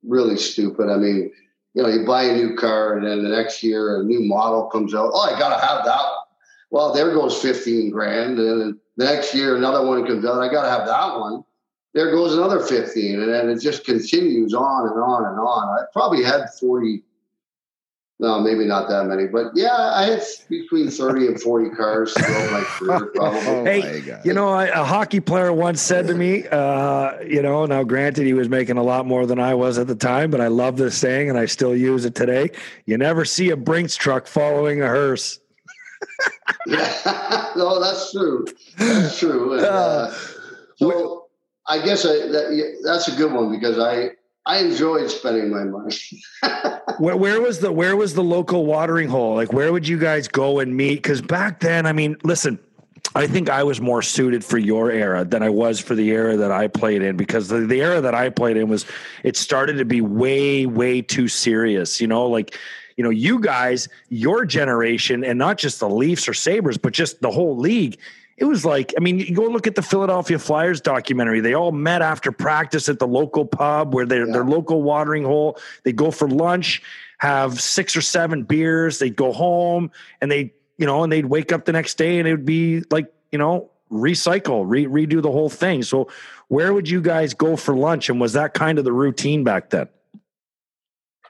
really 0.07 0.37
stupid. 0.37 0.89
I 0.89 0.97
mean, 0.97 1.33
you 1.75 1.83
know, 1.83 1.89
you 1.89 2.07
buy 2.07 2.25
a 2.25 2.35
new 2.35 2.55
car 2.57 2.97
and 2.97 3.07
then 3.07 3.23
the 3.23 3.37
next 3.37 3.63
year 3.63 4.01
a 4.01 4.05
new 4.05 4.21
model 4.21 4.67
comes 4.67 4.95
out. 4.95 5.11
Oh, 5.13 5.21
I 5.21 5.39
got 5.39 5.55
to 5.59 5.67
have 5.67 5.85
that. 5.85 6.05
Well, 6.71 6.93
there 6.93 7.13
goes 7.13 7.41
15 7.41 7.91
grand. 7.91 8.39
And 8.39 8.79
the 8.97 9.05
next 9.05 9.35
year 9.35 9.57
another 9.57 9.87
one 9.87 10.07
comes 10.07 10.25
out. 10.25 10.41
I 10.41 10.51
got 10.51 10.63
to 10.63 10.71
have 10.71 10.87
that 10.87 11.19
one. 11.19 11.45
There 11.95 12.11
goes 12.11 12.35
another 12.35 12.61
15. 12.61 13.21
And 13.21 13.33
then 13.33 13.49
it 13.49 13.61
just 13.61 13.85
continues 13.85 14.55
on 14.55 14.89
and 14.89 15.01
on 15.01 15.25
and 15.27 15.39
on. 15.39 15.79
I 15.79 15.85
probably 15.93 16.23
had 16.23 16.47
40, 16.59 17.03
no, 18.21 18.41
maybe 18.41 18.65
not 18.65 18.89
that 18.89 19.07
many, 19.07 19.27
but 19.27 19.47
yeah, 19.57 19.75
I 19.75 20.05
had 20.05 20.23
between 20.49 20.89
30 20.89 21.27
and 21.27 21.41
40 21.41 21.71
cars 21.75 22.13
throughout 22.13 22.53
my 22.53 22.61
career, 22.63 23.07
probably. 23.15 23.41
Oh 23.41 23.65
Hey, 23.65 23.81
my 23.81 24.01
God. 24.01 24.25
You 24.25 24.33
know, 24.35 24.49
I, 24.51 24.67
a 24.67 24.85
hockey 24.85 25.19
player 25.19 25.53
once 25.53 25.83
said 25.83 26.07
to 26.07 26.15
me, 26.15 26.47
uh, 26.47 27.21
you 27.23 27.43
know, 27.43 27.67
now 27.67 27.83
granted 27.83 28.25
he 28.25 28.33
was 28.33 28.49
making 28.49 28.77
a 28.77 28.83
lot 28.83 29.05
more 29.05 29.27
than 29.27 29.41
I 29.41 29.55
was 29.55 29.79
at 29.79 29.89
the 29.89 29.97
time, 29.97 30.31
but 30.31 30.41
I 30.41 30.47
love 30.47 30.77
this 30.77 30.97
saying 30.97 31.29
and 31.29 31.37
I 31.37 31.47
still 31.47 31.75
use 31.75 32.05
it 32.05 32.15
today. 32.15 32.51
You 32.87 32.99
never 32.99 33.25
see 33.25 33.51
a 33.51 33.57
Brinks 33.57 33.97
truck 33.97 34.27
following 34.29 34.81
a 34.83 34.87
hearse. 34.87 35.41
Yeah, 36.67 37.51
no, 37.57 37.81
that's 37.81 38.13
true. 38.13 38.47
That's 38.79 39.19
true. 39.19 39.55
And, 39.55 39.65
uh, 39.65 40.11
so 40.77 41.27
I 41.67 41.83
guess 41.85 42.05
I, 42.07 42.13
that, 42.29 42.81
that's 42.85 43.09
a 43.09 43.17
good 43.17 43.33
one 43.33 43.51
because 43.51 43.79
I 43.79 44.11
I 44.47 44.59
enjoyed 44.59 45.11
spending 45.11 45.51
my 45.51 45.65
money. 45.65 45.97
Where, 46.99 47.17
where 47.17 47.41
was 47.41 47.59
the 47.59 47.73
where 47.73 47.97
was 47.97 48.15
the 48.15 48.23
local 48.23 48.67
watering 48.67 49.09
hole? 49.09 49.35
Like 49.35 49.53
where 49.53 49.73
would 49.73 49.89
you 49.89 49.99
guys 49.99 50.29
go 50.29 50.61
and 50.61 50.77
meet? 50.77 50.97
Because 50.97 51.21
back 51.21 51.59
then, 51.59 51.87
I 51.87 51.93
mean, 51.93 52.17
listen, 52.23 52.59
I 53.17 53.27
think 53.27 53.49
I 53.49 53.63
was 53.65 53.81
more 53.81 54.03
suited 54.03 54.45
for 54.45 54.59
your 54.59 54.91
era 54.91 55.25
than 55.25 55.43
I 55.43 55.49
was 55.49 55.81
for 55.81 55.95
the 55.95 56.11
era 56.11 56.37
that 56.37 56.53
I 56.53 56.69
played 56.69 57.03
in 57.03 57.17
because 57.17 57.49
the, 57.49 57.61
the 57.61 57.81
era 57.81 58.01
that 58.01 58.15
I 58.15 58.29
played 58.29 58.57
in 58.57 58.69
was 58.69 58.87
it 59.25 59.37
started 59.37 59.79
to 59.79 59.85
be 59.85 60.01
way 60.01 60.67
way 60.67 61.03
too 61.03 61.27
serious. 61.27 62.01
You 62.01 62.07
know, 62.07 62.29
like 62.29 62.57
you 62.97 63.03
know, 63.03 63.11
you 63.11 63.41
guys, 63.41 63.89
your 64.09 64.45
generation, 64.45 65.25
and 65.25 65.39
not 65.39 65.59
just 65.59 65.81
the 65.81 65.89
Leafs 65.89 66.29
or 66.29 66.35
Sabres, 66.35 66.79
but 66.79 66.93
just 66.93 67.21
the 67.21 67.31
whole 67.31 67.57
league. 67.57 67.99
It 68.37 68.45
was 68.45 68.65
like, 68.65 68.93
I 68.97 69.01
mean, 69.01 69.21
you 69.21 69.35
go 69.35 69.45
look 69.45 69.67
at 69.67 69.77
the 69.77 69.83
Philadelphia 69.83 70.39
Flyers 70.39 70.81
documentary. 70.81 71.41
They 71.41 71.55
all 71.55 71.71
met 71.73 72.03
after 72.03 72.33
practice 72.33 72.89
at 72.89 72.99
the 72.99 73.07
local 73.07 73.45
pub 73.47 73.95
where 73.95 74.07
their 74.07 74.27
Yeah. 74.27 74.33
their 74.33 74.45
local 74.45 74.83
watering 74.83 75.25
hole. 75.25 75.59
They 75.85 75.93
go 75.93 76.11
for 76.11 76.29
lunch, 76.29 76.83
have 77.19 77.61
six 77.61 77.97
or 77.97 78.01
seven 78.01 78.43
beers. 78.43 78.99
They'd 78.99 79.15
go 79.15 79.33
home 79.33 79.91
and 80.21 80.31
they, 80.31 80.53
you 80.79 80.87
know, 80.87 81.05
and 81.05 81.13
they'd 81.13 81.27
wake 81.27 81.53
up 81.53 81.65
the 81.65 81.73
next 81.73 81.97
day 81.97 82.19
and 82.19 82.27
it 82.27 82.33
would 82.33 82.45
be 82.45 82.83
like, 82.91 83.07
you 83.31 83.39
know, 83.39 83.71
recycle, 83.93 84.65
re- 84.67 84.87
redo 84.87 85.23
the 85.23 85.31
whole 85.31 85.51
thing. 85.51 85.83
So, 85.85 86.09
where 86.49 86.75
would 86.75 86.89
you 86.89 87.01
guys 87.01 87.35
go 87.35 87.57
for 87.57 87.77
lunch? 87.77 88.11
And 88.11 88.21
was 88.21 88.33
that 88.33 88.53
kind 88.55 88.79
of 88.79 88.85
the 88.85 88.93
routine 88.93 89.45
back 89.45 89.71
then? 89.71 89.89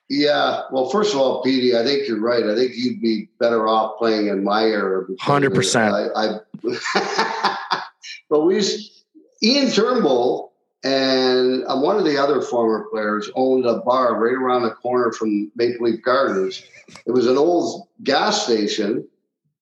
Yeah. 0.08 0.62
Well, 0.70 0.88
first 0.90 1.14
of 1.14 1.20
all, 1.20 1.42
Petey, 1.42 1.76
I 1.76 1.84
think 1.84 2.06
you're 2.06 2.20
right. 2.20 2.44
I 2.44 2.54
think 2.54 2.72
you'd 2.74 3.00
be 3.00 3.28
better 3.38 3.66
off 3.66 3.98
playing 3.98 4.28
in 4.28 4.44
my 4.44 4.64
era. 4.64 5.06
100%. 5.06 6.12
I, 6.14 6.38
I 6.64 7.56
but 8.30 8.40
we 8.42 8.56
used, 8.56 9.04
Ian 9.42 9.70
Turnbull 9.70 10.54
and 10.84 11.64
uh, 11.66 11.78
one 11.78 11.96
of 11.96 12.04
the 12.04 12.18
other 12.18 12.42
former 12.42 12.86
players 12.90 13.30
owned 13.34 13.64
a 13.64 13.78
bar 13.78 14.20
right 14.20 14.34
around 14.34 14.62
the 14.62 14.70
corner 14.70 15.12
from 15.12 15.50
Maple 15.56 15.86
Leaf 15.86 16.02
Gardens. 16.02 16.62
It 17.06 17.12
was 17.12 17.26
an 17.26 17.38
old 17.38 17.88
gas 18.02 18.44
station, 18.44 19.08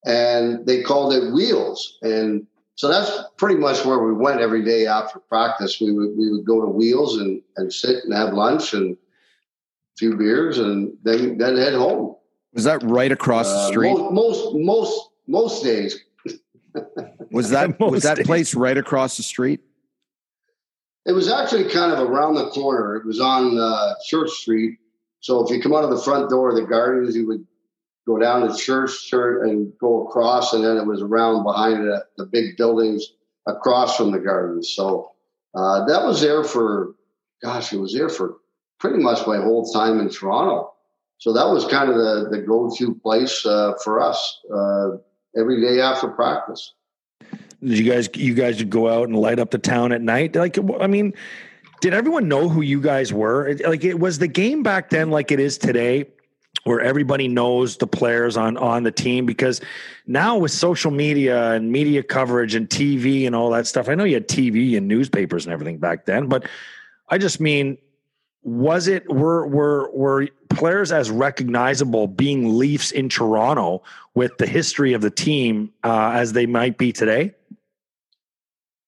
and 0.04 0.66
they 0.66 0.82
called 0.82 1.14
it 1.14 1.32
Wheels. 1.32 1.98
And 2.02 2.44
so 2.74 2.88
that's 2.88 3.12
pretty 3.36 3.54
much 3.54 3.84
where 3.84 4.00
we 4.00 4.12
went 4.12 4.40
every 4.40 4.64
day 4.64 4.86
after 4.86 5.20
practice. 5.20 5.80
We 5.80 5.92
would 5.92 6.16
we 6.18 6.28
would 6.32 6.44
go 6.44 6.60
to 6.60 6.66
Wheels 6.66 7.16
and, 7.18 7.40
and 7.56 7.72
sit 7.72 8.02
and 8.02 8.12
have 8.12 8.34
lunch 8.34 8.74
and 8.74 8.96
few 9.98 10.16
beers, 10.16 10.58
and 10.58 10.96
then 11.02 11.38
then 11.38 11.56
head 11.56 11.74
home. 11.74 12.16
Was 12.54 12.64
that 12.64 12.82
right 12.82 13.10
across 13.12 13.48
the 13.48 13.58
Uh, 13.58 13.66
street? 13.68 13.94
most 13.94 14.10
most 14.12 14.54
most 14.54 15.08
most 15.26 15.64
days. 15.64 15.98
Was 17.30 17.50
that 17.50 17.78
was 17.80 18.02
that 18.02 18.16
days. 18.18 18.26
place 18.26 18.54
right 18.54 18.76
across 18.76 19.16
the 19.16 19.22
street? 19.22 19.60
It 21.04 21.12
was 21.12 21.28
actually 21.30 21.68
kind 21.70 21.92
of 21.92 21.98
around 22.08 22.34
the 22.34 22.48
corner. 22.50 22.96
It 22.96 23.04
was 23.06 23.20
on 23.20 23.58
uh, 23.58 23.94
Church 24.06 24.30
Street. 24.30 24.78
So 25.20 25.44
if 25.44 25.50
you 25.50 25.60
come 25.62 25.74
out 25.74 25.84
of 25.84 25.90
the 25.90 26.00
front 26.00 26.30
door 26.30 26.50
of 26.50 26.56
the 26.56 26.62
gardens, 26.66 27.16
you 27.16 27.26
would 27.26 27.44
go 28.06 28.18
down 28.18 28.48
to 28.48 28.56
Church 28.56 29.06
Church 29.08 29.48
and 29.48 29.72
go 29.80 30.06
across, 30.06 30.52
and 30.52 30.64
then 30.64 30.76
it 30.76 30.86
was 30.86 31.02
around 31.02 31.42
behind 31.44 31.84
the, 31.84 32.04
the 32.18 32.26
big 32.26 32.56
buildings 32.56 33.04
across 33.46 33.96
from 33.96 34.12
the 34.12 34.18
gardens. 34.18 34.70
So 34.74 35.10
uh, 35.54 35.84
that 35.86 36.04
was 36.06 36.20
there 36.20 36.44
for, 36.44 36.94
gosh, 37.42 37.72
it 37.72 37.78
was 37.78 37.92
there 37.92 38.08
for 38.08 38.36
pretty 38.82 38.98
much 38.98 39.24
my 39.28 39.36
whole 39.36 39.64
time 39.70 40.00
in 40.00 40.10
Toronto. 40.10 40.72
So 41.18 41.32
that 41.32 41.46
was 41.46 41.64
kind 41.66 41.88
of 41.88 41.94
the, 41.94 42.28
the 42.32 42.38
go-to 42.42 42.96
place 42.96 43.46
uh, 43.46 43.74
for 43.84 44.00
us 44.00 44.40
uh, 44.52 44.96
every 45.38 45.60
day 45.60 45.80
after 45.80 46.08
practice. 46.08 46.74
Did 47.62 47.78
you 47.78 47.88
guys 47.88 48.08
you 48.16 48.34
guys 48.34 48.58
would 48.58 48.70
go 48.70 48.88
out 48.88 49.06
and 49.06 49.16
light 49.16 49.38
up 49.38 49.52
the 49.52 49.58
town 49.58 49.92
at 49.92 50.02
night? 50.02 50.34
Like 50.34 50.58
I 50.80 50.88
mean, 50.88 51.14
did 51.80 51.94
everyone 51.94 52.26
know 52.26 52.48
who 52.48 52.60
you 52.60 52.80
guys 52.80 53.12
were? 53.12 53.56
Like 53.64 53.84
it 53.84 54.00
was 54.00 54.18
the 54.18 54.26
game 54.26 54.64
back 54.64 54.90
then 54.90 55.10
like 55.10 55.30
it 55.30 55.38
is 55.38 55.58
today 55.58 56.06
where 56.64 56.80
everybody 56.80 57.28
knows 57.28 57.76
the 57.76 57.86
players 57.86 58.36
on 58.36 58.56
on 58.56 58.82
the 58.82 58.90
team 58.90 59.26
because 59.26 59.60
now 60.08 60.36
with 60.36 60.50
social 60.50 60.90
media 60.90 61.52
and 61.52 61.70
media 61.70 62.02
coverage 62.02 62.56
and 62.56 62.68
TV 62.68 63.28
and 63.28 63.36
all 63.36 63.50
that 63.50 63.68
stuff. 63.68 63.88
I 63.88 63.94
know 63.94 64.02
you 64.02 64.14
had 64.14 64.26
TV 64.26 64.76
and 64.76 64.88
newspapers 64.88 65.46
and 65.46 65.52
everything 65.52 65.78
back 65.78 66.04
then, 66.04 66.26
but 66.26 66.48
I 67.08 67.18
just 67.18 67.38
mean 67.38 67.78
was 68.42 68.88
it 68.88 69.08
were 69.08 69.46
were 69.46 69.90
were 69.92 70.28
players 70.50 70.92
as 70.92 71.10
recognizable 71.10 72.06
being 72.06 72.58
Leafs 72.58 72.90
in 72.90 73.08
Toronto 73.08 73.82
with 74.14 74.36
the 74.38 74.46
history 74.46 74.92
of 74.92 75.00
the 75.00 75.10
team 75.10 75.72
uh, 75.84 76.12
as 76.14 76.32
they 76.32 76.46
might 76.46 76.78
be 76.78 76.92
today? 76.92 77.34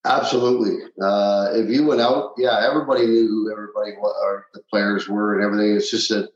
Absolutely. 0.07 0.85
Uh, 1.01 1.49
if 1.55 1.71
you 1.71 1.87
went 1.87 2.01
out, 2.01 2.35
yeah, 2.37 2.69
everybody 2.69 3.07
knew 3.07 3.27
who 3.27 3.51
everybody 3.51 3.93
or 3.99 4.47
the 4.53 4.61
players 4.71 5.09
were 5.09 5.35
and 5.35 5.45
everything. 5.45 5.77
It's 5.77 5.91
just 5.91 6.11
that 6.11 6.31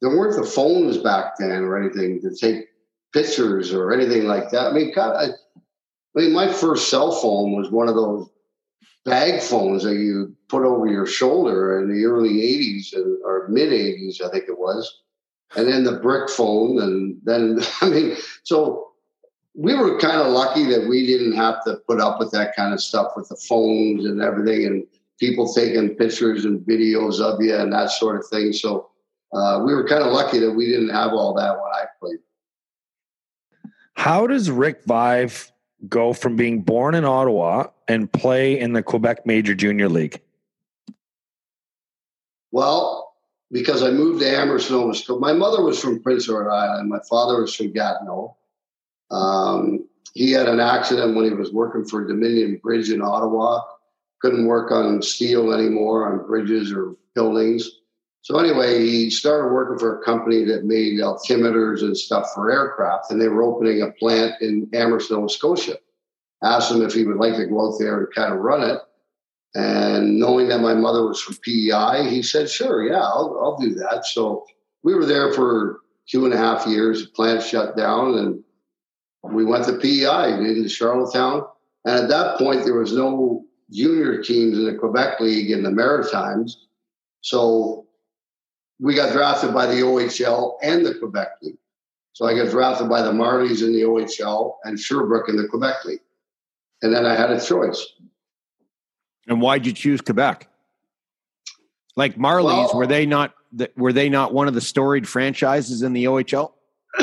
there 0.00 0.10
weren't 0.10 0.36
the 0.36 0.48
phones 0.48 0.98
back 0.98 1.38
then 1.38 1.62
or 1.62 1.80
anything 1.80 2.20
to 2.22 2.34
take 2.34 2.66
pictures 3.12 3.72
or 3.72 3.92
anything 3.92 4.24
like 4.24 4.50
that. 4.50 4.66
I 4.66 4.72
mean, 4.72 4.92
God, 4.92 5.14
I, 5.14 5.26
I 5.26 6.20
mean, 6.20 6.32
my 6.32 6.52
first 6.52 6.90
cell 6.90 7.12
phone 7.12 7.52
was 7.52 7.70
one 7.70 7.88
of 7.88 7.94
those 7.94 8.28
bag 9.06 9.40
phones 9.40 9.84
that 9.84 9.94
you 9.94 10.36
put 10.48 10.64
over 10.64 10.86
your 10.86 11.06
shoulder 11.06 11.80
in 11.80 11.88
the 11.88 12.04
early 12.04 12.40
'80s 12.42 12.92
and, 12.92 13.18
or 13.24 13.48
mid 13.48 13.70
'80s, 13.70 14.20
I 14.20 14.28
think 14.28 14.44
it 14.48 14.58
was, 14.58 15.02
and 15.56 15.66
then 15.66 15.84
the 15.84 16.00
brick 16.00 16.28
phone, 16.28 16.78
and 16.82 17.16
then 17.24 17.60
I 17.80 17.88
mean, 17.88 18.16
so 18.42 18.90
we 19.54 19.74
were 19.74 19.98
kind 19.98 20.20
of 20.20 20.26
lucky 20.26 20.64
that 20.66 20.86
we 20.86 21.06
didn't 21.06 21.32
have 21.32 21.64
to 21.64 21.76
put 21.88 22.00
up 22.00 22.18
with 22.18 22.30
that 22.32 22.54
kind 22.54 22.74
of 22.74 22.82
stuff 22.82 23.12
with 23.16 23.28
the 23.28 23.36
phones 23.36 24.04
and 24.04 24.20
everything 24.20 24.66
and 24.66 24.86
people 25.18 25.50
taking 25.50 25.94
pictures 25.94 26.44
and 26.44 26.60
videos 26.60 27.20
of 27.20 27.40
you 27.40 27.56
and 27.56 27.72
that 27.72 27.90
sort 27.90 28.16
of 28.16 28.26
thing. 28.26 28.52
So 28.52 28.90
uh, 29.32 29.62
we 29.64 29.74
were 29.74 29.88
kind 29.88 30.02
of 30.02 30.12
lucky 30.12 30.38
that 30.40 30.52
we 30.52 30.66
didn't 30.66 30.90
have 30.90 31.12
all 31.12 31.32
that 31.34 31.52
when 31.52 31.72
I 31.72 31.84
played. 31.98 32.18
How 33.94 34.26
does 34.26 34.50
Rick 34.50 34.84
Vaive 34.84 35.50
go 35.88 36.12
from 36.12 36.36
being 36.36 36.62
born 36.62 36.94
in 36.94 37.04
Ottawa 37.04 37.66
and 37.88 38.10
play 38.12 38.58
in 38.58 38.72
the 38.72 38.82
Quebec 38.82 39.26
Major 39.26 39.54
Junior 39.54 39.88
League? 39.88 40.20
Well, 42.52 43.14
because 43.52 43.82
I 43.82 43.90
moved 43.90 44.20
to 44.20 44.28
Amherst, 44.28 44.70
Nova 44.70 44.94
Scotia. 44.94 45.20
My 45.20 45.32
mother 45.32 45.62
was 45.62 45.80
from 45.80 46.02
Prince 46.02 46.28
Edward 46.28 46.50
Island. 46.50 46.88
My 46.88 47.00
father 47.08 47.40
was 47.40 47.54
from 47.54 47.72
Gatineau. 47.72 48.36
Um, 49.10 49.86
he 50.14 50.32
had 50.32 50.48
an 50.48 50.60
accident 50.60 51.14
when 51.14 51.26
he 51.26 51.30
was 51.32 51.52
working 51.52 51.84
for 51.84 52.06
Dominion 52.06 52.58
Bridge 52.62 52.90
in 52.90 53.02
Ottawa. 53.02 53.60
Couldn't 54.20 54.46
work 54.46 54.72
on 54.72 55.02
steel 55.02 55.52
anymore, 55.52 56.10
on 56.10 56.26
bridges 56.26 56.72
or 56.72 56.96
buildings. 57.14 57.70
So 58.26 58.40
anyway, 58.40 58.84
he 58.84 59.08
started 59.08 59.52
working 59.52 59.78
for 59.78 60.00
a 60.00 60.04
company 60.04 60.44
that 60.46 60.64
made 60.64 60.98
altimeters 60.98 61.82
and 61.82 61.96
stuff 61.96 62.32
for 62.34 62.50
aircraft, 62.50 63.12
and 63.12 63.20
they 63.20 63.28
were 63.28 63.44
opening 63.44 63.82
a 63.82 63.92
plant 63.92 64.42
in 64.42 64.68
Amherst, 64.74 65.12
Nova 65.12 65.28
Scotia. 65.28 65.78
Asked 66.42 66.72
him 66.72 66.82
if 66.82 66.92
he 66.92 67.04
would 67.04 67.18
like 67.18 67.36
to 67.36 67.46
go 67.46 67.68
out 67.68 67.78
there 67.78 68.00
and 68.00 68.12
kind 68.12 68.32
of 68.32 68.40
run 68.40 68.68
it. 68.68 68.80
And 69.54 70.18
knowing 70.18 70.48
that 70.48 70.58
my 70.58 70.74
mother 70.74 71.06
was 71.06 71.22
from 71.22 71.36
PEI, 71.36 72.10
he 72.10 72.20
said, 72.20 72.50
"Sure, 72.50 72.82
yeah, 72.82 72.98
I'll, 72.98 73.38
I'll 73.40 73.58
do 73.58 73.74
that." 73.74 74.04
So 74.06 74.44
we 74.82 74.96
were 74.96 75.06
there 75.06 75.32
for 75.32 75.82
two 76.08 76.24
and 76.24 76.34
a 76.34 76.36
half 76.36 76.66
years. 76.66 77.04
The 77.04 77.10
plant 77.12 77.44
shut 77.44 77.76
down, 77.76 78.18
and 78.18 78.42
we 79.22 79.44
went 79.44 79.66
to 79.66 79.78
PEI 79.78 80.32
into 80.32 80.68
Charlottetown. 80.68 81.44
And 81.84 81.94
at 81.94 82.08
that 82.08 82.38
point, 82.38 82.64
there 82.64 82.74
was 82.74 82.92
no 82.92 83.44
junior 83.70 84.20
teams 84.20 84.58
in 84.58 84.64
the 84.64 84.74
Quebec 84.74 85.20
League 85.20 85.52
in 85.52 85.62
the 85.62 85.70
Maritimes, 85.70 86.66
so 87.20 87.85
we 88.80 88.94
got 88.94 89.12
drafted 89.12 89.54
by 89.54 89.66
the 89.66 89.80
OHL 89.80 90.56
and 90.62 90.84
the 90.84 90.94
Quebec 90.94 91.28
League. 91.42 91.58
So 92.12 92.26
I 92.26 92.34
got 92.34 92.50
drafted 92.50 92.88
by 92.88 93.02
the 93.02 93.12
Marlies 93.12 93.62
in 93.62 93.72
the 93.72 93.82
OHL 93.82 94.54
and 94.64 94.78
Sherbrooke 94.78 95.28
in 95.28 95.36
the 95.36 95.46
Quebec 95.48 95.84
League. 95.84 96.00
And 96.82 96.94
then 96.94 97.06
I 97.06 97.14
had 97.14 97.30
a 97.30 97.40
choice. 97.40 97.86
And 99.26 99.40
why'd 99.40 99.66
you 99.66 99.72
choose 99.72 100.00
Quebec? 100.00 100.48
Like 101.96 102.16
Marlies, 102.16 102.68
Well- 102.68 102.74
were 102.74 102.86
they 102.86 103.06
not 103.06 103.34
were 103.76 103.92
they 103.92 104.10
not 104.10 104.34
one 104.34 104.48
of 104.48 104.54
the 104.54 104.60
storied 104.60 105.08
franchises 105.08 105.82
in 105.82 105.94
the 105.94 106.04
OHL? 106.04 106.52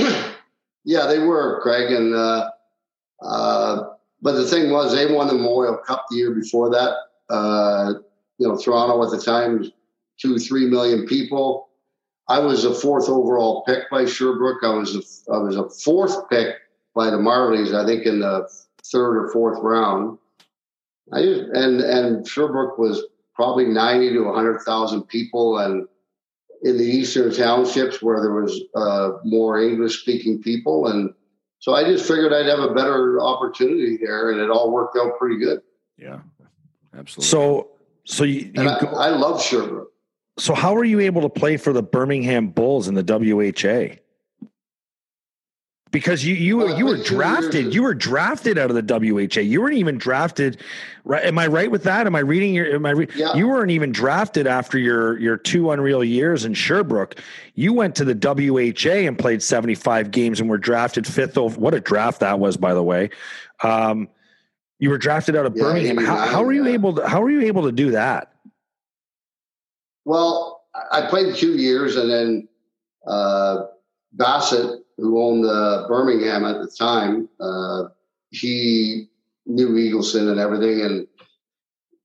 yeah, 0.84 1.08
they 1.08 1.20
were, 1.20 1.62
Craig. 1.62 1.92
And 1.92 2.14
uh, 2.14 2.50
uh, 3.22 3.84
but 4.22 4.34
the 4.34 4.46
thing 4.46 4.70
was, 4.70 4.94
they 4.94 5.12
won 5.12 5.28
the 5.28 5.34
Memorial 5.34 5.78
Cup 5.78 6.06
the 6.12 6.18
year 6.18 6.32
before 6.32 6.70
that. 6.70 6.94
Uh, 7.30 7.94
you 8.38 8.48
know, 8.48 8.58
Toronto 8.58 9.04
at 9.04 9.10
the 9.12 9.20
time 9.24 9.60
was 9.60 9.72
two, 10.20 10.38
three 10.38 10.66
million 10.66 11.06
people. 11.06 11.70
I 12.28 12.40
was 12.40 12.64
a 12.66 12.74
fourth 12.74 13.10
overall 13.10 13.64
pick 13.66 13.90
by 13.92 14.06
Sherbrooke. 14.06 14.64
I 14.64 14.74
was 14.74 14.96
a, 14.96 15.34
I 15.34 15.38
was 15.40 15.58
a 15.58 15.70
fourth 15.70 16.30
pick 16.30 16.56
by 16.96 17.10
the 17.10 17.18
Marlies. 17.18 17.74
I 17.74 17.86
think 17.86 18.06
in 18.06 18.20
the 18.20 18.50
third 18.92 19.18
or 19.18 19.32
fourth 19.32 19.60
round. 19.62 20.18
I 21.12 21.22
just, 21.22 21.42
and 21.54 21.82
and 21.82 22.28
Sherbrooke 22.28 22.78
was 22.78 23.04
probably 23.36 23.66
ninety 23.66 24.14
to 24.14 24.32
hundred 24.34 24.60
thousand 24.62 25.04
people, 25.04 25.58
and 25.58 25.88
in 26.64 26.78
the 26.78 26.84
eastern 26.84 27.34
townships 27.34 28.02
where 28.02 28.22
there 28.22 28.34
was 28.34 28.62
uh, 28.76 29.20
more 29.26 29.62
English 29.62 30.02
speaking 30.02 30.42
people, 30.42 30.88
and 30.88 31.14
so 31.64 31.74
I 31.74 31.86
just 31.86 32.06
figured 32.06 32.34
I'd 32.34 32.46
have 32.48 32.60
a 32.60 32.74
better 32.74 33.22
opportunity 33.22 33.98
there, 33.98 34.32
and 34.32 34.42
it 34.42 34.50
all 34.50 34.70
worked 34.70 34.98
out 34.98 35.18
pretty 35.18 35.38
good. 35.38 35.62
Yeah, 35.98 36.20
absolutely. 36.94 37.30
So, 37.30 37.70
so 38.04 38.26
you, 38.26 38.52
And 38.56 38.66
you 38.66 38.70
I, 38.70 38.80
go, 38.82 38.88
I 38.88 39.10
love 39.12 39.42
Sherbrooke. 39.42 39.93
So 40.38 40.54
how 40.54 40.76
are 40.76 40.84
you 40.84 41.00
able 41.00 41.22
to 41.22 41.30
play 41.30 41.58
for 41.58 41.74
the 41.74 41.84
Birmingham 41.84 42.48
Bulls 42.50 42.88
in 42.88 42.96
the 42.96 43.04
WHA? 43.04 44.00
Because 45.92 46.26
you 46.26 46.34
you 46.34 46.76
you 46.76 46.88
were 46.88 46.98
drafted 47.04 47.72
you 47.72 47.84
were 47.84 47.94
drafted 47.94 48.58
out 48.58 48.72
of 48.72 48.76
the 48.76 48.82
WHA. 48.82 49.42
You 49.42 49.62
weren't 49.62 49.76
even 49.76 50.00
drafted. 50.00 50.60
Right? 51.04 51.24
Am 51.24 51.38
I 51.38 51.46
right 51.46 51.70
with 51.70 51.84
that? 51.84 52.08
Am 52.08 52.16
I 52.16 52.20
reading 52.20 52.56
your? 52.56 52.74
Am 52.74 52.84
I? 52.84 52.92
Re- 52.92 53.08
Yeah. 53.14 53.36
You 53.36 53.48
weren't 53.48 53.70
even 53.70 53.92
drafted 53.92 54.48
after 54.48 54.80
your 54.80 55.20
your 55.20 55.38
two 55.38 55.70
unreal 55.70 56.04
years 56.04 56.46
in 56.46 56.56
Sherbrooke. 56.56 57.22
You 57.54 57.74
went 57.74 57.94
to 57.98 58.06
the 58.06 58.16
WHA 58.16 59.08
and 59.08 59.20
played 59.20 59.44
seventy 59.44 59.76
five 59.76 60.10
games 60.10 60.40
and 60.40 60.50
were 60.50 60.58
drafted 60.58 61.06
fifth 61.06 61.38
over. 61.38 61.60
What 61.60 61.76
a 61.76 61.80
draft 61.80 62.22
that 62.22 62.40
was, 62.40 62.58
by 62.58 62.74
the 62.74 62.82
way. 62.82 63.12
Um, 63.62 64.08
you 64.80 64.90
were 64.90 64.98
drafted 64.98 65.36
out 65.36 65.46
of 65.46 65.56
Yeah, 65.56 65.62
Birmingham. 65.64 65.98
How, 65.98 66.16
89, 66.16 66.28
how 66.30 66.44
were 66.44 66.54
you 66.54 66.66
able 66.66 66.96
to? 66.96 67.08
How 67.08 67.22
were 67.22 67.30
you 67.30 67.42
able 67.42 67.64
to 67.66 67.72
do 67.72 67.92
that? 67.92 68.33
Well, 70.06 70.64
I 70.92 71.08
played 71.08 71.36
two 71.36 71.58
years, 71.58 71.96
and 71.96 72.10
then 72.10 72.48
uh, 73.08 73.66
Bassett, 74.14 74.82
who 74.98 75.22
owned 75.22 75.44
the 75.44 75.86
Birmingham 75.88 76.46
at 76.46 76.62
the 76.62 76.68
time, 76.68 77.30
uh, 77.40 77.86
he 78.32 79.08
knew 79.46 79.70
Eagleson 79.70 80.32
and 80.32 80.40
everything, 80.40 80.82
and 80.82 81.08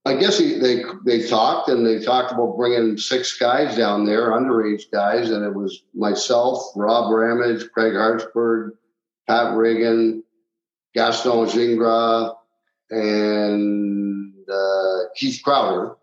I 0.08 0.14
guess 0.16 0.38
he, 0.38 0.58
they 0.58 0.84
they 1.04 1.28
talked 1.28 1.68
and 1.68 1.84
they 1.84 2.02
talked 2.02 2.32
about 2.32 2.56
bringing 2.56 2.96
six 2.96 3.36
guys 3.36 3.76
down 3.76 4.06
there, 4.06 4.30
underage 4.30 4.84
guys, 4.90 5.30
and 5.30 5.44
it 5.44 5.54
was 5.54 5.82
myself, 5.94 6.72
Rob 6.74 7.12
Ramage, 7.12 7.70
Craig 7.72 7.92
Hartsburg, 7.92 8.72
Pat 9.28 9.54
Riggin, 9.54 10.22
Gaston 10.94 11.46
Gingras, 11.46 12.34
and 12.90 14.32
uh, 14.50 14.98
Keith 15.14 15.42
Crowder. 15.44 15.97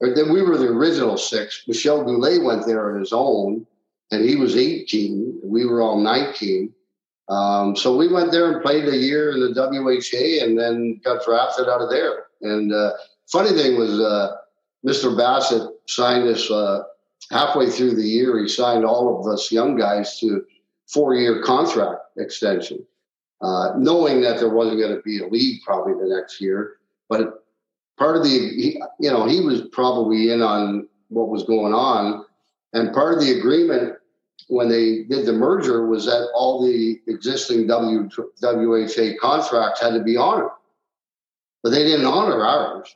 Then 0.00 0.32
we 0.32 0.42
were 0.42 0.58
the 0.58 0.68
original 0.68 1.16
six. 1.16 1.64
Michel 1.66 2.04
Goulet 2.04 2.42
went 2.42 2.66
there 2.66 2.92
on 2.92 3.00
his 3.00 3.12
own, 3.12 3.66
and 4.10 4.28
he 4.28 4.36
was 4.36 4.56
18. 4.56 5.40
We 5.42 5.66
were 5.66 5.80
all 5.80 5.98
19. 5.98 6.72
Um, 7.28 7.74
so 7.74 7.96
we 7.96 8.12
went 8.12 8.32
there 8.32 8.52
and 8.52 8.62
played 8.62 8.86
a 8.86 8.96
year 8.96 9.32
in 9.32 9.40
the 9.40 9.54
WHA, 9.54 10.44
and 10.44 10.58
then 10.58 11.00
got 11.04 11.24
drafted 11.24 11.68
out 11.68 11.80
of 11.80 11.90
there. 11.90 12.26
And 12.42 12.72
uh, 12.72 12.92
funny 13.30 13.50
thing 13.50 13.78
was, 13.78 13.98
uh, 13.98 14.36
Mr. 14.86 15.16
Bassett 15.16 15.70
signed 15.86 16.28
us 16.28 16.50
uh, 16.50 16.82
halfway 17.30 17.70
through 17.70 17.94
the 17.94 18.02
year. 18.02 18.38
He 18.38 18.48
signed 18.48 18.84
all 18.84 19.18
of 19.18 19.32
us 19.32 19.50
young 19.50 19.76
guys 19.76 20.18
to 20.20 20.44
four-year 20.88 21.42
contract 21.42 22.00
extension, 22.18 22.84
uh, 23.40 23.72
knowing 23.78 24.20
that 24.20 24.38
there 24.38 24.50
wasn't 24.50 24.80
going 24.80 24.94
to 24.94 25.02
be 25.02 25.22
a 25.22 25.26
league 25.26 25.62
probably 25.64 25.94
the 25.94 26.14
next 26.14 26.40
year. 26.40 26.76
But 27.08 27.43
part 27.98 28.16
of 28.16 28.24
the, 28.24 28.30
he, 28.30 28.82
you 29.00 29.10
know, 29.10 29.26
he 29.26 29.40
was 29.40 29.62
probably 29.72 30.30
in 30.30 30.42
on 30.42 30.88
what 31.08 31.28
was 31.28 31.44
going 31.44 31.72
on, 31.72 32.24
and 32.72 32.92
part 32.92 33.14
of 33.14 33.20
the 33.20 33.38
agreement 33.38 33.96
when 34.48 34.68
they 34.68 35.04
did 35.04 35.26
the 35.26 35.32
merger 35.32 35.86
was 35.86 36.06
that 36.06 36.28
all 36.34 36.64
the 36.64 37.00
existing 37.06 37.66
WHA 37.66 39.18
contracts 39.20 39.80
had 39.80 39.94
to 39.94 40.02
be 40.02 40.16
honored, 40.16 40.50
but 41.62 41.70
they 41.70 41.84
didn't 41.84 42.06
honor 42.06 42.44
ours. 42.44 42.94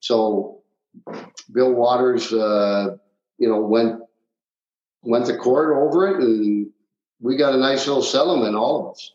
So 0.00 0.60
Bill 1.52 1.72
Watters, 1.72 2.32
uh, 2.32 2.96
you 3.38 3.48
know, 3.48 3.60
went 3.60 4.00
went 5.02 5.26
to 5.26 5.36
court 5.36 5.76
over 5.76 6.08
it, 6.08 6.20
and 6.20 6.68
we 7.20 7.36
got 7.36 7.54
a 7.54 7.58
nice 7.58 7.86
little 7.86 8.02
settlement, 8.02 8.56
all 8.56 8.86
of 8.86 8.92
us. 8.92 9.12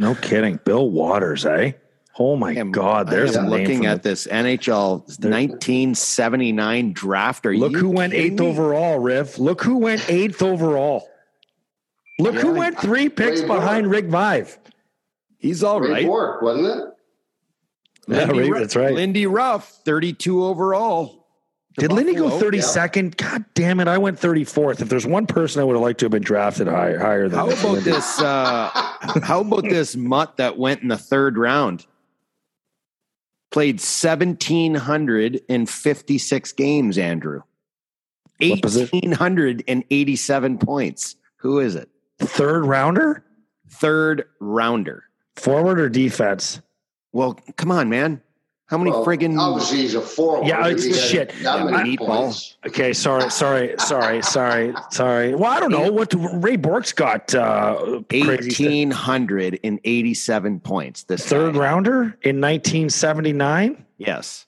No 0.00 0.14
kidding. 0.14 0.58
Bill 0.64 0.90
Watters, 0.90 1.44
eh? 1.44 1.72
Oh 2.18 2.36
my 2.36 2.52
am- 2.54 2.72
God! 2.72 3.08
I 3.08 3.10
There's 3.10 3.36
am 3.36 3.46
a 3.46 3.50
looking 3.50 3.78
from 3.78 3.86
at 3.86 4.02
the- 4.02 4.10
this 4.10 4.26
NHL 4.26 5.04
1979 5.18 6.92
draft. 6.92 7.46
Are 7.46 7.54
Look 7.56 7.72
you 7.72 7.78
who 7.78 7.90
went 7.90 8.12
eighth 8.12 8.40
me? 8.40 8.46
overall, 8.46 8.98
Riff. 8.98 9.38
Look 9.38 9.62
who 9.62 9.78
went 9.78 10.04
eighth 10.10 10.42
overall. 10.42 11.08
Look 12.18 12.34
who 12.34 12.52
Yeah. 12.52 12.58
went 12.58 12.78
three 12.80 13.08
picks 13.08 13.40
Ray 13.40 13.46
behind 13.46 13.84
Bourque. 13.86 13.94
Rick 13.94 14.04
Vaive. 14.10 14.58
He's 15.38 15.62
all 15.64 15.80
Great 15.80 15.90
right. 15.92 16.06
work, 16.08 16.42
wasn't 16.42 16.66
it? 16.66 16.88
Yeah, 18.08 18.18
Lindy 18.26 18.38
Ray- 18.40 18.50
Ruff- 18.50 18.60
that's 18.60 18.76
right. 18.76 18.94
Lindy 18.94 19.26
Ruff, 19.26 19.68
32 19.84 20.44
overall. 20.44 21.18
to 21.78 21.88
Did 21.88 21.92
Lindy 21.92 22.14
go 22.14 22.24
Buffalo. 22.28 22.50
32nd? 22.50 23.16
God 23.16 23.46
damn 23.54 23.80
it. 23.80 23.88
I 23.88 23.96
went 23.96 24.18
34th. 24.20 24.82
If 24.82 24.90
there's 24.90 25.06
one 25.06 25.26
person 25.26 25.62
I 25.62 25.64
would 25.64 25.72
have 25.74 25.82
liked 25.82 26.00
to 26.00 26.04
have 26.04 26.12
been 26.12 26.22
drafted 26.22 26.68
higher, 26.68 26.98
higher 26.98 27.28
than 27.30 27.38
How 27.38 27.46
about 27.48 27.64
Lindy. 27.64 27.90
this? 27.90 28.20
Uh, 28.20 28.68
how 29.22 29.40
about 29.40 29.62
this 29.62 29.96
mutt 29.96 30.36
that 30.36 30.58
went 30.58 30.82
in 30.82 30.88
the 30.88 30.98
third 30.98 31.38
round? 31.38 31.86
Played 33.52 33.76
1,756 33.76 36.52
games, 36.52 36.98
Andrew. 36.98 37.42
1,887 38.40 40.58
points. 40.58 41.16
Who 41.36 41.60
is 41.60 41.74
it? 41.74 41.88
third 42.18 42.64
rounder? 42.64 43.24
Third 43.68 44.24
rounder. 44.40 45.04
Forward 45.36 45.80
or 45.80 45.88
defense? 45.88 46.60
Well, 47.12 47.38
come 47.56 47.70
on, 47.70 47.88
man. 47.88 48.20
How 48.66 48.78
many 48.78 48.90
Well, 48.90 49.04
friggin' 49.04 49.38
obviously 49.38 49.78
he's 49.78 49.94
a 49.94 50.00
forward. 50.00 50.46
Yeah, 50.46 50.66
it's 50.68 50.84
He 50.84 50.92
shit. 50.94 51.32
That 51.42 51.70
many 51.70 51.96
Meatball. 51.96 52.54
Okay, 52.66 52.92
sorry, 52.94 53.30
sorry, 53.30 53.74
sorry, 53.78 54.22
sorry, 54.22 54.72
sorry. 54.90 55.34
Well, 55.34 55.50
I 55.50 55.60
don't 55.60 55.70
know 55.70 55.90
what 55.92 56.14
Ray 56.42 56.56
Bourque's 56.56 56.92
got. 56.92 57.34
Uh, 57.34 58.00
crazy 58.08 58.50
stuff. 58.50 58.70
1,887 58.70 60.60
points? 60.60 61.02
This 61.04 61.26
third 61.26 61.52
guy. 61.54 61.60
rounder 61.60 62.00
in 62.22 62.40
1979. 62.40 63.84
Yes. 63.98 64.46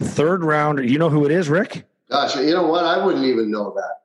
Third 0.00 0.42
rounder. 0.42 0.82
You 0.82 0.98
know 0.98 1.10
who 1.10 1.24
it 1.26 1.30
is, 1.30 1.48
Rick? 1.50 1.84
Gosh, 2.10 2.36
you 2.36 2.52
know 2.54 2.66
what? 2.66 2.84
I 2.84 3.04
wouldn't 3.04 3.24
even 3.24 3.50
know 3.50 3.72
that. 3.74 4.00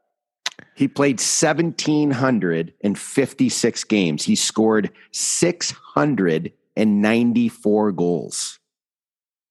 He 0.76 0.88
played 0.88 1.20
1,756 1.20 3.84
games. 3.84 4.24
He 4.24 4.36
scored 4.36 4.90
694 5.12 7.92
goals. 7.92 8.59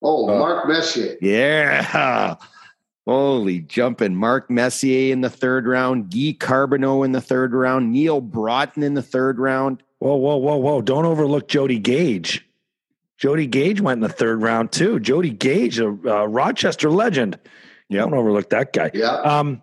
Oh, 0.02 0.28
Uh, 0.28 0.38
Mark 0.38 0.68
Messier. 0.68 1.16
Yeah. 1.20 2.36
Holy 3.06 3.60
jumping. 3.60 4.14
Mark 4.14 4.50
Messier 4.50 5.12
in 5.12 5.22
the 5.22 5.30
third 5.30 5.66
round, 5.66 6.10
Guy 6.12 6.36
Carbonneau 6.38 7.04
in 7.04 7.12
the 7.12 7.22
third 7.22 7.54
round, 7.54 7.90
Neal 7.90 8.20
Broten 8.20 8.82
in 8.82 8.92
the 8.94 9.02
third 9.02 9.38
round. 9.38 9.82
Whoa, 9.98 10.16
whoa, 10.16 10.36
whoa, 10.36 10.56
whoa! 10.58 10.82
Don't 10.82 11.06
overlook 11.06 11.48
Jody 11.48 11.78
Gage. 11.78 12.46
Jody 13.16 13.46
Gage 13.46 13.80
went 13.80 13.96
in 13.98 14.02
the 14.02 14.08
third 14.14 14.42
round 14.42 14.70
too. 14.72 15.00
Jody 15.00 15.30
Gage, 15.30 15.80
a 15.80 15.88
uh, 15.88 16.26
Rochester 16.26 16.90
legend. 16.90 17.38
Yep. 17.88 18.04
Don't 18.10 18.14
overlook 18.14 18.50
that 18.50 18.72
guy. 18.74 18.90
Yeah. 18.92 19.14
Um, 19.22 19.62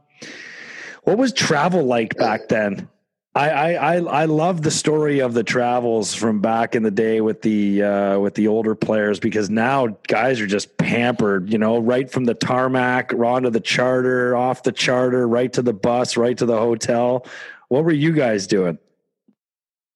what 1.03 1.17
was 1.19 1.31
travel 1.31 1.83
like 1.83 2.17
back 2.17 2.47
then? 2.49 2.89
I, 3.35 3.75
I 3.75 3.95
I 3.95 4.25
love 4.25 4.61
the 4.61 4.71
story 4.71 5.19
of 5.19 5.33
the 5.33 5.43
travels 5.43 6.13
from 6.13 6.39
back 6.39 6.73
in 6.73 6.83
the 6.83 6.91
day 6.91 7.19
with 7.19 7.41
the 7.41 7.83
uh, 7.83 8.19
with 8.19 8.33
the 8.35 8.47
older 8.47 8.75
players 8.75 9.19
because 9.19 9.49
now 9.49 9.87
guys 10.07 10.39
are 10.39 10.47
just 10.47 10.77
pampered. 10.77 11.51
You 11.51 11.57
know, 11.57 11.77
right 11.79 12.09
from 12.09 12.23
the 12.23 12.33
tarmac, 12.33 13.13
onto 13.13 13.49
the 13.49 13.59
charter, 13.59 14.37
off 14.37 14.63
the 14.63 14.71
charter, 14.71 15.27
right 15.27 15.51
to 15.51 15.61
the 15.61 15.73
bus, 15.73 16.15
right 16.15 16.37
to 16.37 16.45
the 16.45 16.57
hotel. 16.57 17.25
What 17.67 17.83
were 17.83 17.91
you 17.91 18.13
guys 18.13 18.47
doing? 18.47 18.79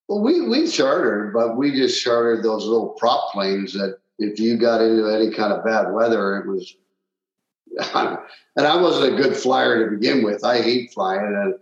Well, 0.10 0.22
we 0.22 0.46
we 0.50 0.68
chartered, 0.68 1.34
but 1.34 1.56
we 1.56 1.72
just 1.72 2.04
chartered 2.04 2.44
those 2.44 2.66
little 2.66 2.90
prop 3.00 3.32
planes 3.32 3.72
that 3.72 4.00
if 4.18 4.38
you 4.38 4.58
got 4.58 4.82
into 4.82 5.08
any 5.08 5.32
kind 5.32 5.54
of 5.54 5.64
bad 5.64 5.94
weather, 5.94 6.40
it 6.40 6.48
was. 6.48 6.76
and 8.58 8.68
I 8.68 8.82
wasn't 8.82 9.14
a 9.14 9.16
good 9.16 9.38
flyer 9.38 9.86
to 9.86 9.96
begin 9.96 10.26
with. 10.26 10.44
I 10.44 10.62
hate 10.62 10.92
flying, 10.92 11.22
and 11.22 11.54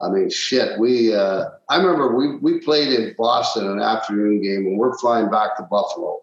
I 0.00 0.10
mean, 0.10 0.28
shit. 0.28 0.78
We 0.78 1.14
uh, 1.14 1.44
I 1.68 1.76
remember 1.76 2.16
we 2.16 2.36
we 2.36 2.60
played 2.60 2.92
in 2.92 3.14
Boston 3.16 3.70
an 3.70 3.80
afternoon 3.80 4.42
game, 4.42 4.66
and 4.66 4.78
we're 4.78 4.98
flying 4.98 5.30
back 5.30 5.56
to 5.56 5.62
Buffalo. 5.62 6.20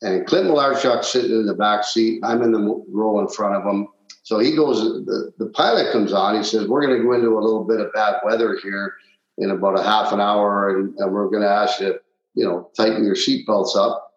And 0.00 0.26
Clint 0.26 0.48
Malarchuk's 0.48 1.08
sitting 1.08 1.32
in 1.32 1.46
the 1.46 1.54
back 1.54 1.84
seat. 1.84 2.20
I'm 2.24 2.42
in 2.42 2.52
the 2.52 2.84
row 2.88 3.20
in 3.20 3.28
front 3.28 3.54
of 3.54 3.62
him. 3.62 3.88
So 4.22 4.38
he 4.38 4.54
goes. 4.54 4.80
The, 4.80 5.32
the 5.38 5.46
pilot 5.50 5.92
comes 5.92 6.12
on. 6.12 6.36
He 6.36 6.44
says, 6.44 6.68
"We're 6.68 6.86
going 6.86 6.96
to 6.96 7.04
go 7.04 7.12
into 7.12 7.38
a 7.38 7.40
little 7.40 7.64
bit 7.64 7.80
of 7.80 7.92
bad 7.92 8.16
weather 8.24 8.58
here 8.62 8.94
in 9.38 9.50
about 9.50 9.78
a 9.78 9.82
half 9.82 10.12
an 10.12 10.20
hour, 10.20 10.76
and, 10.76 10.94
and 10.98 11.12
we're 11.12 11.28
going 11.28 11.42
to 11.42 11.48
ask 11.48 11.80
you, 11.80 11.98
you 12.34 12.44
know, 12.44 12.70
tighten 12.76 13.04
your 13.04 13.16
seatbelts 13.16 13.76
up." 13.76 14.12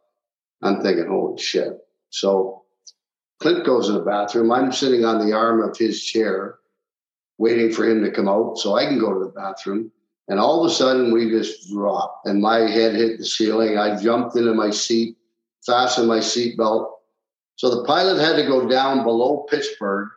I'm 0.62 0.82
thinking, 0.82 1.08
"Holy 1.08 1.42
shit!" 1.42 1.80
So 2.10 2.64
Clint 3.40 3.66
goes 3.66 3.88
to 3.88 3.94
the 3.94 4.00
bathroom. 4.00 4.52
I'm 4.52 4.72
sitting 4.72 5.04
on 5.04 5.26
the 5.26 5.34
arm 5.34 5.62
of 5.62 5.78
his 5.78 6.04
chair 6.04 6.60
waiting 7.38 7.72
for 7.72 7.88
him 7.88 8.04
to 8.04 8.12
come 8.12 8.28
out 8.28 8.58
so 8.58 8.76
I 8.76 8.86
can 8.86 9.00
go 9.00 9.14
to 9.14 9.20
the 9.20 9.32
bathroom. 9.32 9.92
And 10.28 10.40
all 10.40 10.64
of 10.64 10.72
a 10.72 10.74
sudden, 10.74 11.14
we 11.14 11.30
just 11.30 11.70
dropped, 11.70 12.28
and 12.28 12.42
my 12.42 12.60
head 12.62 12.96
hit 12.96 13.20
the 13.20 13.26
ceiling. 13.26 13.78
I 13.78 14.02
jumped 14.02 14.36
into 14.36 14.54
my 14.56 14.72
seat, 14.72 15.18
fastened 15.66 16.08
my 16.08 16.18
seatbelt. 16.18 16.90
So 17.58 17.70
the 17.70 17.86
pilot 17.86 18.20
had 18.20 18.36
to 18.38 18.48
go 18.48 18.68
down 18.68 19.04
below 19.04 19.46
Pittsburgh 19.50 20.10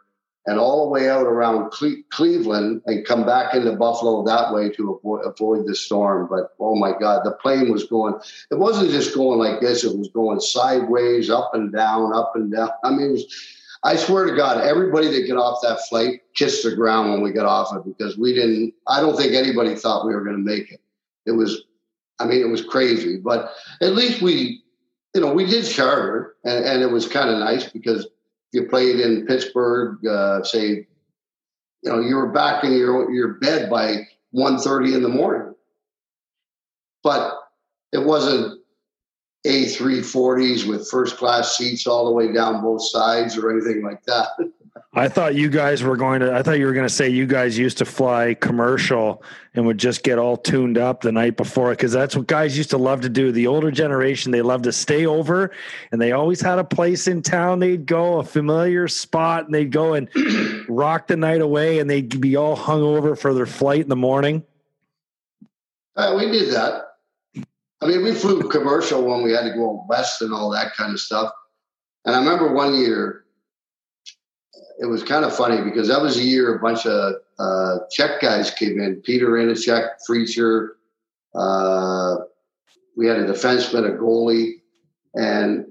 and 0.48 0.58
all 0.58 0.84
the 0.84 0.90
way 0.90 1.10
out 1.10 1.26
around 1.26 1.70
Cle- 1.72 2.02
Cleveland 2.10 2.80
and 2.86 3.06
come 3.06 3.26
back 3.26 3.54
into 3.54 3.76
Buffalo 3.76 4.24
that 4.24 4.52
way 4.52 4.70
to 4.70 4.94
avoid, 4.94 5.20
avoid 5.26 5.66
the 5.66 5.74
storm. 5.74 6.26
But 6.30 6.52
oh 6.58 6.74
my 6.74 6.92
God, 6.98 7.20
the 7.22 7.32
plane 7.32 7.70
was 7.70 7.84
going, 7.84 8.14
it 8.50 8.58
wasn't 8.58 8.90
just 8.90 9.14
going 9.14 9.38
like 9.38 9.60
this, 9.60 9.84
it 9.84 9.96
was 9.96 10.08
going 10.08 10.40
sideways, 10.40 11.28
up 11.28 11.50
and 11.52 11.70
down, 11.70 12.14
up 12.14 12.32
and 12.34 12.50
down. 12.50 12.70
I 12.84 12.90
mean, 12.90 13.12
was, 13.12 13.26
I 13.84 13.96
swear 13.96 14.26
to 14.26 14.36
God, 14.36 14.64
everybody 14.64 15.08
that 15.08 15.28
got 15.28 15.40
off 15.40 15.60
that 15.62 15.80
flight 15.88 16.20
kissed 16.34 16.64
the 16.64 16.74
ground 16.74 17.12
when 17.12 17.22
we 17.22 17.30
got 17.30 17.46
off 17.46 17.74
it 17.76 17.84
because 17.84 18.18
we 18.18 18.34
didn't, 18.34 18.74
I 18.86 19.00
don't 19.00 19.16
think 19.16 19.34
anybody 19.34 19.74
thought 19.74 20.06
we 20.06 20.14
were 20.14 20.24
going 20.24 20.36
to 20.36 20.42
make 20.42 20.72
it. 20.72 20.80
It 21.26 21.32
was, 21.32 21.62
I 22.18 22.26
mean, 22.26 22.40
it 22.40 22.50
was 22.50 22.64
crazy, 22.64 23.18
but 23.18 23.52
at 23.80 23.94
least 23.94 24.20
we, 24.20 24.62
you 25.14 25.20
know, 25.20 25.32
we 25.32 25.46
did 25.46 25.64
charter 25.64 26.34
and, 26.44 26.64
and 26.64 26.82
it 26.82 26.90
was 26.90 27.06
kind 27.06 27.30
of 27.30 27.38
nice 27.38 27.70
because 27.70 28.08
you 28.52 28.66
played 28.66 29.00
in 29.00 29.26
Pittsburgh, 29.26 30.04
uh, 30.06 30.42
say, 30.42 30.86
you 31.82 31.92
know, 31.92 32.00
you 32.00 32.16
were 32.16 32.32
back 32.32 32.64
in 32.64 32.72
your 32.72 33.10
your 33.12 33.34
bed 33.34 33.70
by 33.70 34.06
1.30 34.34 34.94
in 34.94 35.02
the 35.02 35.08
morning. 35.08 35.54
But 37.02 37.34
it 37.92 38.04
wasn't 38.04 38.57
A340s 39.46 40.66
with 40.68 40.88
first 40.90 41.16
class 41.16 41.56
seats 41.56 41.86
all 41.86 42.06
the 42.06 42.12
way 42.12 42.32
down 42.32 42.62
both 42.62 42.82
sides 42.82 43.36
or 43.36 43.50
anything 43.50 43.82
like 43.82 44.02
that. 44.04 44.28
I 44.94 45.08
thought 45.08 45.34
you 45.34 45.48
guys 45.48 45.82
were 45.82 45.96
going 45.96 46.20
to. 46.20 46.34
I 46.34 46.42
thought 46.42 46.58
you 46.58 46.66
were 46.66 46.72
going 46.72 46.86
to 46.86 46.92
say 46.92 47.08
you 47.08 47.26
guys 47.26 47.58
used 47.58 47.78
to 47.78 47.84
fly 47.84 48.34
commercial 48.34 49.22
and 49.54 49.66
would 49.66 49.78
just 49.78 50.02
get 50.02 50.18
all 50.18 50.36
tuned 50.36 50.78
up 50.78 51.02
the 51.02 51.12
night 51.12 51.36
before 51.36 51.70
because 51.70 51.92
that's 51.92 52.16
what 52.16 52.26
guys 52.26 52.56
used 52.56 52.70
to 52.70 52.78
love 52.78 53.02
to 53.02 53.08
do. 53.08 53.30
The 53.30 53.46
older 53.46 53.70
generation, 53.70 54.32
they 54.32 54.42
love 54.42 54.62
to 54.62 54.72
stay 54.72 55.06
over, 55.06 55.50
and 55.92 56.00
they 56.00 56.12
always 56.12 56.40
had 56.40 56.58
a 56.58 56.64
place 56.64 57.06
in 57.06 57.22
town 57.22 57.58
they'd 57.58 57.86
go, 57.86 58.18
a 58.18 58.24
familiar 58.24 58.88
spot, 58.88 59.44
and 59.44 59.54
they'd 59.54 59.70
go 59.70 59.94
and 59.94 60.08
rock 60.68 61.06
the 61.06 61.16
night 61.16 61.42
away, 61.42 61.80
and 61.80 61.88
they'd 61.88 62.20
be 62.20 62.36
all 62.36 62.56
hung 62.56 62.82
over 62.82 63.14
for 63.14 63.34
their 63.34 63.46
flight 63.46 63.80
in 63.80 63.88
the 63.88 63.96
morning. 63.96 64.42
Uh, 65.96 66.14
we 66.16 66.30
did 66.30 66.52
that. 66.54 66.87
I 67.80 67.86
mean, 67.86 68.02
we 68.02 68.12
flew 68.12 68.48
commercial 68.48 69.04
when 69.04 69.22
we 69.22 69.32
had 69.32 69.42
to 69.42 69.54
go 69.54 69.84
west 69.88 70.22
and 70.22 70.32
all 70.32 70.50
that 70.50 70.74
kind 70.74 70.92
of 70.92 71.00
stuff. 71.00 71.32
And 72.04 72.16
I 72.16 72.18
remember 72.18 72.52
one 72.52 72.74
year 72.74 73.24
it 74.78 74.86
was 74.86 75.02
kind 75.02 75.24
of 75.24 75.36
funny 75.36 75.62
because 75.62 75.88
that 75.88 76.00
was 76.00 76.16
a 76.16 76.22
year 76.22 76.54
a 76.54 76.60
bunch 76.60 76.86
of 76.86 77.14
uh, 77.38 77.78
Czech 77.90 78.20
guys 78.20 78.50
came 78.50 78.80
in. 78.80 78.96
Peter 79.02 79.28
Ihnacek, 79.28 79.90
Frycer. 80.08 80.70
Uh, 81.34 82.16
we 82.96 83.06
had 83.06 83.18
a 83.18 83.26
defenseman, 83.26 83.86
a 83.86 83.96
goalie, 83.96 84.54
and 85.14 85.66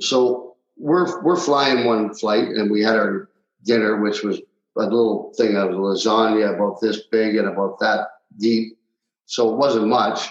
so 0.00 0.56
we're 0.76 1.22
we're 1.22 1.36
flying 1.36 1.86
one 1.86 2.14
flight, 2.14 2.48
and 2.48 2.70
we 2.70 2.82
had 2.82 2.96
our 2.96 3.28
dinner, 3.64 4.00
which 4.00 4.22
was 4.22 4.40
a 4.76 4.82
little 4.82 5.32
thing 5.36 5.56
of 5.56 5.70
lasagna 5.70 6.54
about 6.54 6.80
this 6.80 7.06
big 7.10 7.36
and 7.36 7.48
about 7.48 7.78
that 7.80 8.08
deep. 8.38 8.78
So 9.26 9.52
it 9.52 9.56
wasn't 9.56 9.88
much. 9.88 10.28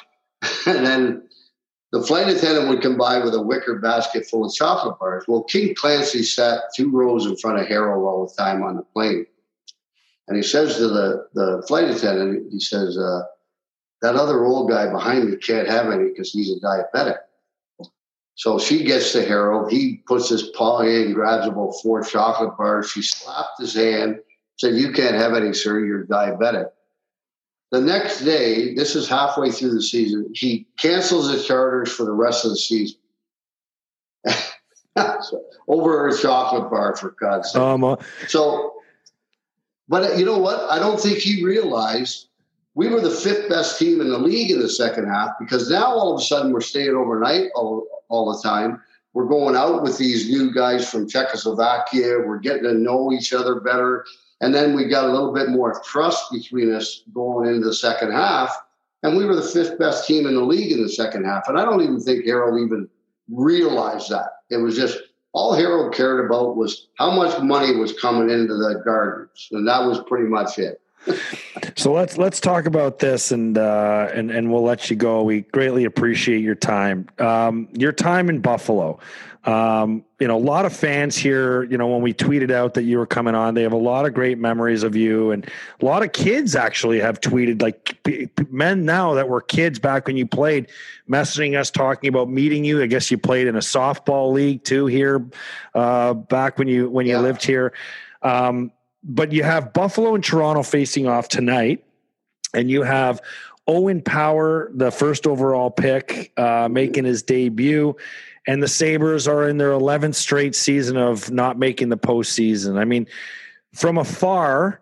and 0.68 0.86
then 0.86 1.28
the 1.92 2.02
flight 2.02 2.28
attendant 2.28 2.70
would 2.70 2.82
come 2.82 2.98
by 2.98 3.20
with 3.20 3.34
a 3.36 3.42
wicker 3.42 3.80
basket 3.80 4.26
full 4.26 4.46
of 4.46 4.54
chocolate 4.54 5.00
bars. 5.00 5.26
Well, 5.28 5.44
King 5.44 5.76
Clancy 5.76 6.24
sat 6.24 6.62
two 6.76 6.92
rows 6.92 7.26
in 7.26 7.38
front 7.38 7.60
of 7.60 7.68
Harold 7.68 8.04
all 8.04 8.26
the 8.26 8.34
time 8.34 8.64
on 8.64 8.76
the 8.76 8.82
plane. 8.82 9.26
And 10.28 10.38
he 10.38 10.44
says 10.44 10.78
to 10.78 10.88
the, 10.88 11.28
the 11.34 11.64
flight 11.68 11.90
attendant, 11.90 12.52
he 12.52 12.60
says, 12.60 12.98
uh, 12.98 13.22
that 14.02 14.16
other 14.16 14.44
old 14.44 14.70
guy 14.70 14.92
behind 14.92 15.30
me 15.30 15.38
can't 15.38 15.68
have 15.68 15.92
any 15.92 16.10
because 16.10 16.32
he's 16.32 16.52
a 16.52 16.60
diabetic. 16.60 17.18
So 18.36 18.60
she 18.60 18.84
gets 18.84 19.14
to 19.14 19.24
Harold. 19.24 19.72
He 19.72 20.04
puts 20.08 20.28
his 20.28 20.44
paw 20.44 20.82
in, 20.82 21.04
and 21.04 21.16
grabs 21.16 21.48
about 21.48 21.74
four 21.82 22.04
chocolate 22.04 22.58
bars. 22.58 22.90
She 22.90 23.02
slapped 23.02 23.60
his 23.60 23.76
hand, 23.76 24.20
said, 24.58 24.76
You 24.76 24.92
can't 24.92 25.16
have 25.16 25.34
any, 25.34 25.54
sir. 25.54 25.80
You're 25.80 26.06
diabetic. 26.06 26.70
The 27.74 27.82
next 27.82 28.22
day, 28.22 28.76
this 28.76 28.96
is 28.96 29.10
halfway 29.10 29.50
through 29.50 29.74
the 29.74 29.82
season, 29.82 30.30
he 30.36 30.68
cancels 30.78 31.32
his 31.32 31.48
charters 31.48 31.92
for 31.92 32.04
the 32.04 32.12
rest 32.12 32.46
of 32.46 32.52
the 32.52 32.58
season. 32.58 33.00
Over 35.68 36.08
a 36.08 36.16
chocolate 36.16 36.70
bar, 36.70 36.96
for 36.96 37.16
God's 37.20 37.52
sake. 37.52 37.60
Um, 37.60 37.84
uh, 37.84 37.96
so, 38.28 38.76
but 39.90 40.20
you 40.20 40.24
know 40.24 40.38
what? 40.38 40.70
I 40.70 40.78
don't 40.78 41.00
think 41.00 41.18
he 41.18 41.44
realized 41.44 42.28
we 42.76 42.90
were 42.90 43.02
the 43.02 43.10
fifth 43.10 43.50
best 43.50 43.80
team 43.80 44.02
in 44.02 44.10
the 44.12 44.20
league 44.20 44.52
in 44.52 44.60
the 44.60 44.70
second 44.70 45.08
half 45.08 45.32
because 45.40 45.68
now 45.68 45.86
all 45.86 46.14
of 46.14 46.22
a 46.22 46.24
sudden 46.24 46.54
we're 46.54 46.62
staying 46.62 46.92
overnight 46.92 47.48
all, 47.56 47.88
all 48.08 48.32
the 48.32 48.48
time. 48.48 48.84
We're 49.14 49.26
going 49.26 49.56
out 49.56 49.82
with 49.82 49.98
these 49.98 50.30
new 50.30 50.54
guys 50.54 50.88
from 50.88 51.10
Czechoslovakia. 51.10 52.20
We're 52.20 52.38
getting 52.38 52.66
to 52.66 52.76
know 52.76 53.12
each 53.12 53.34
other 53.34 53.60
better. 53.62 54.06
And 54.44 54.54
then 54.54 54.76
we 54.76 54.90
got 54.90 55.06
a 55.06 55.12
little 55.14 55.32
bit 55.32 55.48
more 55.48 55.82
trust 55.86 56.30
between 56.30 56.74
us 56.74 57.04
going 57.14 57.48
into 57.48 57.66
the 57.66 57.74
second 57.74 58.12
half. 58.12 58.54
And 59.02 59.16
we 59.16 59.24
were 59.24 59.38
the 59.38 59.42
fifth 59.42 59.80
best 59.80 60.06
team 60.06 60.28
in 60.28 60.36
the 60.36 60.42
league 60.42 60.74
in 60.74 60.84
the 60.84 60.90
second 60.90 61.24
half. 61.24 61.48
And 61.48 61.58
I 61.58 61.64
don't 61.64 61.82
even 61.82 62.02
think 62.02 62.26
Harold 62.26 62.60
even 62.60 62.90
realized 63.32 64.10
that. 64.10 64.40
It 64.50 64.58
was 64.58 64.76
just 64.76 65.00
all 65.32 65.54
Harold 65.54 65.94
cared 65.94 66.26
about 66.26 66.58
was 66.58 66.90
how 66.98 67.12
much 67.12 67.42
money 67.42 67.74
was 67.78 67.98
coming 67.98 68.30
into 68.30 68.54
the 68.54 68.82
gardens. 68.84 69.48
And 69.54 69.66
that 69.66 69.88
was 69.88 70.04
pretty 70.08 70.28
much 70.28 70.60
it. 70.60 70.82
So 71.76 71.94
let's 71.94 72.18
let's 72.18 72.40
talk 72.40 72.66
about 72.66 73.00
this 73.00 73.32
and 73.32 73.58
uh, 73.58 74.10
and 74.14 74.32
and 74.32 74.52
we'll 74.52 74.64
let 74.64 74.90
you 74.90 74.96
go. 74.96 75.24
We 75.24 75.42
greatly 75.42 75.86
appreciate 75.86 76.42
your 76.42 76.56
time. 76.56 77.08
Um, 77.20 77.68
your 77.74 77.92
time 77.92 78.30
in 78.30 78.40
Buffalo. 78.40 79.00
Um, 79.46 80.06
you 80.22 80.28
know, 80.30 80.38
a 80.38 80.40
lot 80.40 80.66
of 80.66 80.74
fans 80.74 81.18
here, 81.18 81.64
you 81.64 81.78
know, 81.78 81.88
when 81.88 82.02
we 82.02 82.14
tweeted 82.14 82.50
out 82.50 82.76
that 82.76 82.84
you 82.84 82.98
were 82.98 83.06
coming 83.06 83.36
on, 83.36 83.56
they 83.56 83.64
have 83.64 83.74
a 83.74 83.78
lot 83.78 84.06
of 84.06 84.14
great 84.14 84.38
memories 84.38 84.84
of 84.84 84.96
you. 84.96 85.32
And 85.32 85.46
a 85.82 85.86
lot 85.86 86.02
of 86.02 86.14
kids 86.14 86.56
actually 86.56 87.02
have 87.02 87.20
tweeted, 87.20 87.62
like 87.62 88.02
p- 88.04 88.28
p- 88.28 88.46
men 88.50 88.86
now 88.86 89.16
that 89.16 89.28
were 89.28 89.42
kids 89.42 89.80
back 89.80 90.08
when 90.08 90.16
you 90.16 90.26
played, 90.26 90.70
messaging 91.10 91.60
us, 91.60 91.70
talking 91.70 92.08
about 92.08 92.30
meeting 92.30 92.64
you. 92.64 92.82
I 92.82 92.86
guess 92.86 93.12
you 93.12 93.18
played 93.18 93.48
in 93.48 93.58
a 93.58 93.60
softball 93.60 94.32
league 94.32 94.64
too 94.64 94.86
here 94.86 95.26
uh, 95.76 96.14
back 96.14 96.58
when 96.58 96.70
you 96.70 96.90
when 96.90 97.06
you 97.06 97.14
yeah. 97.14 97.22
lived 97.22 97.44
here. 97.44 97.74
Um, 98.22 98.72
but 99.04 99.32
you 99.32 99.44
have 99.44 99.74
Buffalo 99.74 100.16
and 100.16 100.24
Toronto 100.24 100.64
facing 100.64 101.08
off 101.08 101.28
tonight, 101.28 101.84
and 102.54 102.70
you 102.70 102.84
have 102.84 103.22
Owen 103.68 104.02
Power, 104.02 104.70
the 104.74 104.92
first 104.92 105.28
overall 105.28 105.72
pick, 105.72 106.32
uh, 106.38 106.68
making 106.70 107.06
his 107.06 107.24
debut 107.24 107.96
and 108.48 108.62
the 108.62 108.68
Sabres 108.68 109.28
are 109.28 109.48
in 109.48 109.58
their 109.58 109.72
11th 109.72 110.16
straight 110.16 110.56
season 110.56 110.98
of 110.98 111.32
not 111.32 111.58
making 111.58 111.90
the 111.90 111.98
postseason. 111.98 112.78
I 112.78 112.86
mean, 112.86 113.08
from 113.74 113.98
afar, 113.98 114.82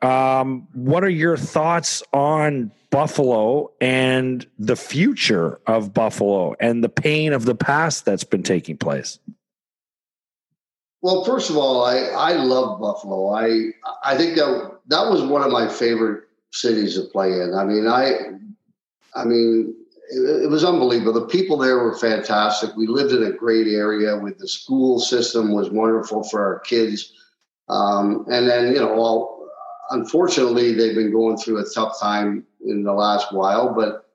um, 0.00 0.66
what 0.72 1.04
are 1.04 1.10
your 1.10 1.36
thoughts 1.36 2.02
on 2.12 2.70
Buffalo 2.90 3.72
and 3.80 4.46
the 4.58 4.76
future 4.76 5.60
of 5.66 5.92
Buffalo 5.92 6.54
and 6.60 6.82
the 6.82 6.88
pain 6.88 7.32
of 7.32 7.44
the 7.44 7.54
past 7.54 8.04
that's 8.04 8.24
been 8.24 8.42
taking 8.42 8.76
place? 8.78 9.18
Well, 11.04 11.22
first 11.22 11.50
of 11.50 11.58
all, 11.58 11.84
I, 11.84 11.98
I 11.98 12.32
love 12.32 12.80
Buffalo. 12.80 13.28
I 13.28 13.72
I 14.02 14.16
think 14.16 14.36
that 14.36 14.78
that 14.86 15.10
was 15.10 15.20
one 15.20 15.42
of 15.42 15.52
my 15.52 15.68
favorite 15.68 16.24
cities 16.50 16.94
to 16.94 17.02
play 17.02 17.42
in. 17.42 17.52
I 17.52 17.62
mean, 17.62 17.86
I 17.86 18.30
I 19.14 19.26
mean, 19.26 19.74
it, 20.08 20.44
it, 20.44 20.50
was 20.50 20.64
unbelievable. 20.64 21.12
The 21.12 21.26
people 21.26 21.58
there 21.58 21.76
were 21.76 21.94
fantastic. 21.98 22.74
We 22.74 22.86
lived 22.86 23.12
in 23.12 23.22
a 23.22 23.32
great 23.32 23.66
area 23.66 24.16
with 24.18 24.38
the 24.38 24.48
school 24.48 24.98
system 24.98 25.52
was 25.52 25.68
wonderful 25.68 26.22
for 26.24 26.42
our 26.42 26.60
kids. 26.60 27.12
Um, 27.68 28.24
and 28.30 28.48
then, 28.48 28.72
you 28.72 28.80
know, 28.80 28.94
all, 28.94 29.46
unfortunately, 29.90 30.72
they've 30.72 30.96
been 30.96 31.12
going 31.12 31.36
through 31.36 31.58
a 31.58 31.68
tough 31.68 32.00
time 32.00 32.46
in 32.64 32.82
the 32.82 32.94
last 32.94 33.30
while. 33.30 33.74
But, 33.74 34.06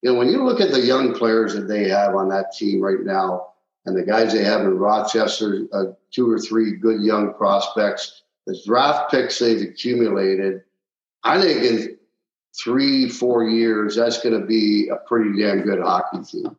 you 0.00 0.10
know, 0.10 0.18
when 0.18 0.28
you 0.28 0.42
look 0.42 0.62
at 0.62 0.70
the 0.70 0.80
young 0.80 1.12
players 1.12 1.52
that 1.52 1.68
they 1.68 1.86
have 1.90 2.14
on 2.14 2.30
that 2.30 2.54
team 2.56 2.80
right 2.80 3.04
now, 3.04 3.50
and 3.86 3.96
the 3.96 4.04
guys 4.04 4.32
they 4.32 4.44
have 4.44 4.60
in 4.60 4.78
Rochester, 4.78 5.66
uh, 5.72 5.84
two 6.10 6.30
or 6.30 6.38
three 6.38 6.76
good 6.76 7.00
young 7.00 7.34
prospects, 7.34 8.22
the 8.46 8.58
draft 8.66 9.10
picks 9.10 9.38
they've 9.38 9.62
accumulated, 9.62 10.62
I 11.24 11.40
think 11.40 11.62
in 11.62 11.98
three, 12.62 13.08
four 13.08 13.44
years, 13.44 13.96
that's 13.96 14.22
going 14.22 14.38
to 14.38 14.46
be 14.46 14.88
a 14.88 14.96
pretty 14.96 15.40
damn 15.40 15.62
good 15.62 15.80
hockey 15.80 16.22
team. 16.24 16.56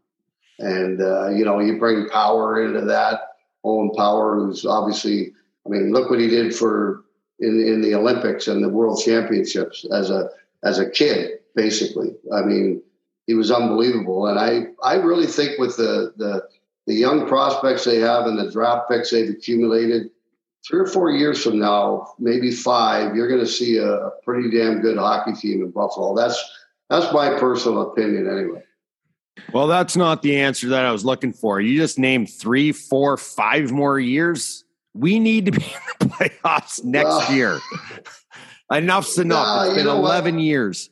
And, 0.59 1.01
uh, 1.01 1.29
you 1.29 1.43
know, 1.43 1.59
you 1.59 1.79
bring 1.79 2.09
power 2.09 2.65
into 2.65 2.81
that. 2.85 3.21
Owen 3.63 3.91
Power, 3.95 4.35
who's 4.35 4.65
obviously, 4.65 5.33
I 5.65 5.69
mean, 5.69 5.91
look 5.91 6.09
what 6.09 6.19
he 6.19 6.27
did 6.27 6.55
for 6.55 7.03
in, 7.39 7.59
in 7.59 7.81
the 7.81 7.95
Olympics 7.95 8.47
and 8.47 8.63
the 8.63 8.69
World 8.69 9.01
Championships 9.03 9.85
as 9.91 10.09
a 10.09 10.29
as 10.63 10.79
a 10.79 10.89
kid, 10.89 11.39
basically. 11.55 12.15
I 12.33 12.41
mean, 12.41 12.81
he 13.27 13.33
was 13.33 13.51
unbelievable. 13.51 14.27
And 14.27 14.39
I, 14.39 14.67
I 14.83 14.95
really 14.95 15.25
think 15.25 15.57
with 15.59 15.77
the, 15.77 16.13
the 16.17 16.47
the 16.91 16.97
young 16.97 17.25
prospects 17.25 17.85
they 17.85 17.99
have 17.99 18.25
and 18.25 18.37
the 18.37 18.51
draft 18.51 18.89
picks 18.89 19.11
they've 19.11 19.29
accumulated, 19.29 20.09
three 20.67 20.81
or 20.81 20.85
four 20.85 21.09
years 21.09 21.41
from 21.41 21.57
now, 21.57 22.13
maybe 22.19 22.51
five, 22.51 23.15
you're 23.15 23.29
going 23.29 23.39
to 23.39 23.47
see 23.47 23.77
a, 23.77 24.09
pretty 24.25 24.51
damn 24.51 24.81
good 24.81 24.97
hockey 24.97 25.31
team 25.33 25.61
in 25.61 25.71
Buffalo. 25.71 26.13
That's 26.15 26.37
that's 26.89 27.11
my 27.13 27.39
personal 27.39 27.91
opinion, 27.91 28.29
anyway. 28.29 28.61
Well, 29.53 29.67
that's 29.67 29.95
not 29.95 30.21
the 30.21 30.37
answer 30.37 30.67
that 30.69 30.85
I 30.85 30.91
was 30.91 31.05
looking 31.05 31.31
for. 31.31 31.61
You 31.61 31.77
just 31.77 31.97
named 31.97 32.29
three, 32.29 32.73
four, 32.73 33.15
five 33.15 33.71
more 33.71 33.97
years. 33.97 34.65
We 34.93 35.17
need 35.17 35.45
to 35.45 35.51
be 35.53 35.63
in 35.63 35.81
the 35.99 36.05
playoffs 36.13 36.83
next 36.83 37.31
year. 37.31 37.57
Enough's 38.71 39.17
enough. 39.17 39.67
it's 39.67 39.75
been 39.75 39.87
11 39.87 40.35
what? 40.35 40.43
years. 40.43 40.89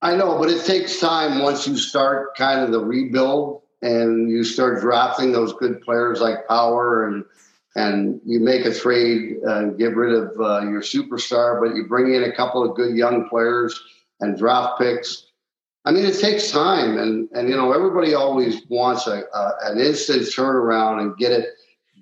I 0.00 0.16
know, 0.16 0.38
but 0.38 0.48
it 0.48 0.64
takes 0.64 0.98
time 0.98 1.40
once 1.40 1.66
you 1.66 1.76
start 1.76 2.34
kind 2.36 2.60
of 2.60 2.72
the 2.72 2.80
rebuild 2.80 3.62
and 3.82 4.30
you 4.30 4.44
start 4.44 4.80
drafting 4.80 5.32
those 5.32 5.52
good 5.54 5.80
players 5.82 6.20
like 6.20 6.46
Power 6.48 7.06
and 7.06 7.24
and 7.76 8.20
you 8.24 8.40
make 8.40 8.64
a 8.64 8.74
trade 8.74 9.36
and 9.44 9.78
get 9.78 9.94
rid 9.94 10.12
of 10.12 10.28
uh, 10.40 10.68
your 10.68 10.80
superstar, 10.80 11.60
but 11.60 11.76
you 11.76 11.86
bring 11.86 12.12
in 12.12 12.24
a 12.24 12.34
couple 12.34 12.68
of 12.68 12.76
good 12.76 12.96
young 12.96 13.28
players 13.28 13.78
and 14.20 14.36
draft 14.36 14.80
picks. 14.80 15.26
I 15.84 15.92
mean, 15.92 16.04
it 16.04 16.18
takes 16.18 16.50
time, 16.50 16.98
and 16.98 17.28
and 17.32 17.48
you 17.48 17.54
know 17.54 17.72
everybody 17.72 18.14
always 18.14 18.62
wants 18.68 19.06
a, 19.06 19.22
a 19.32 19.52
an 19.62 19.78
instant 19.78 20.22
turnaround 20.22 21.00
and 21.00 21.16
get 21.16 21.32
it 21.32 21.50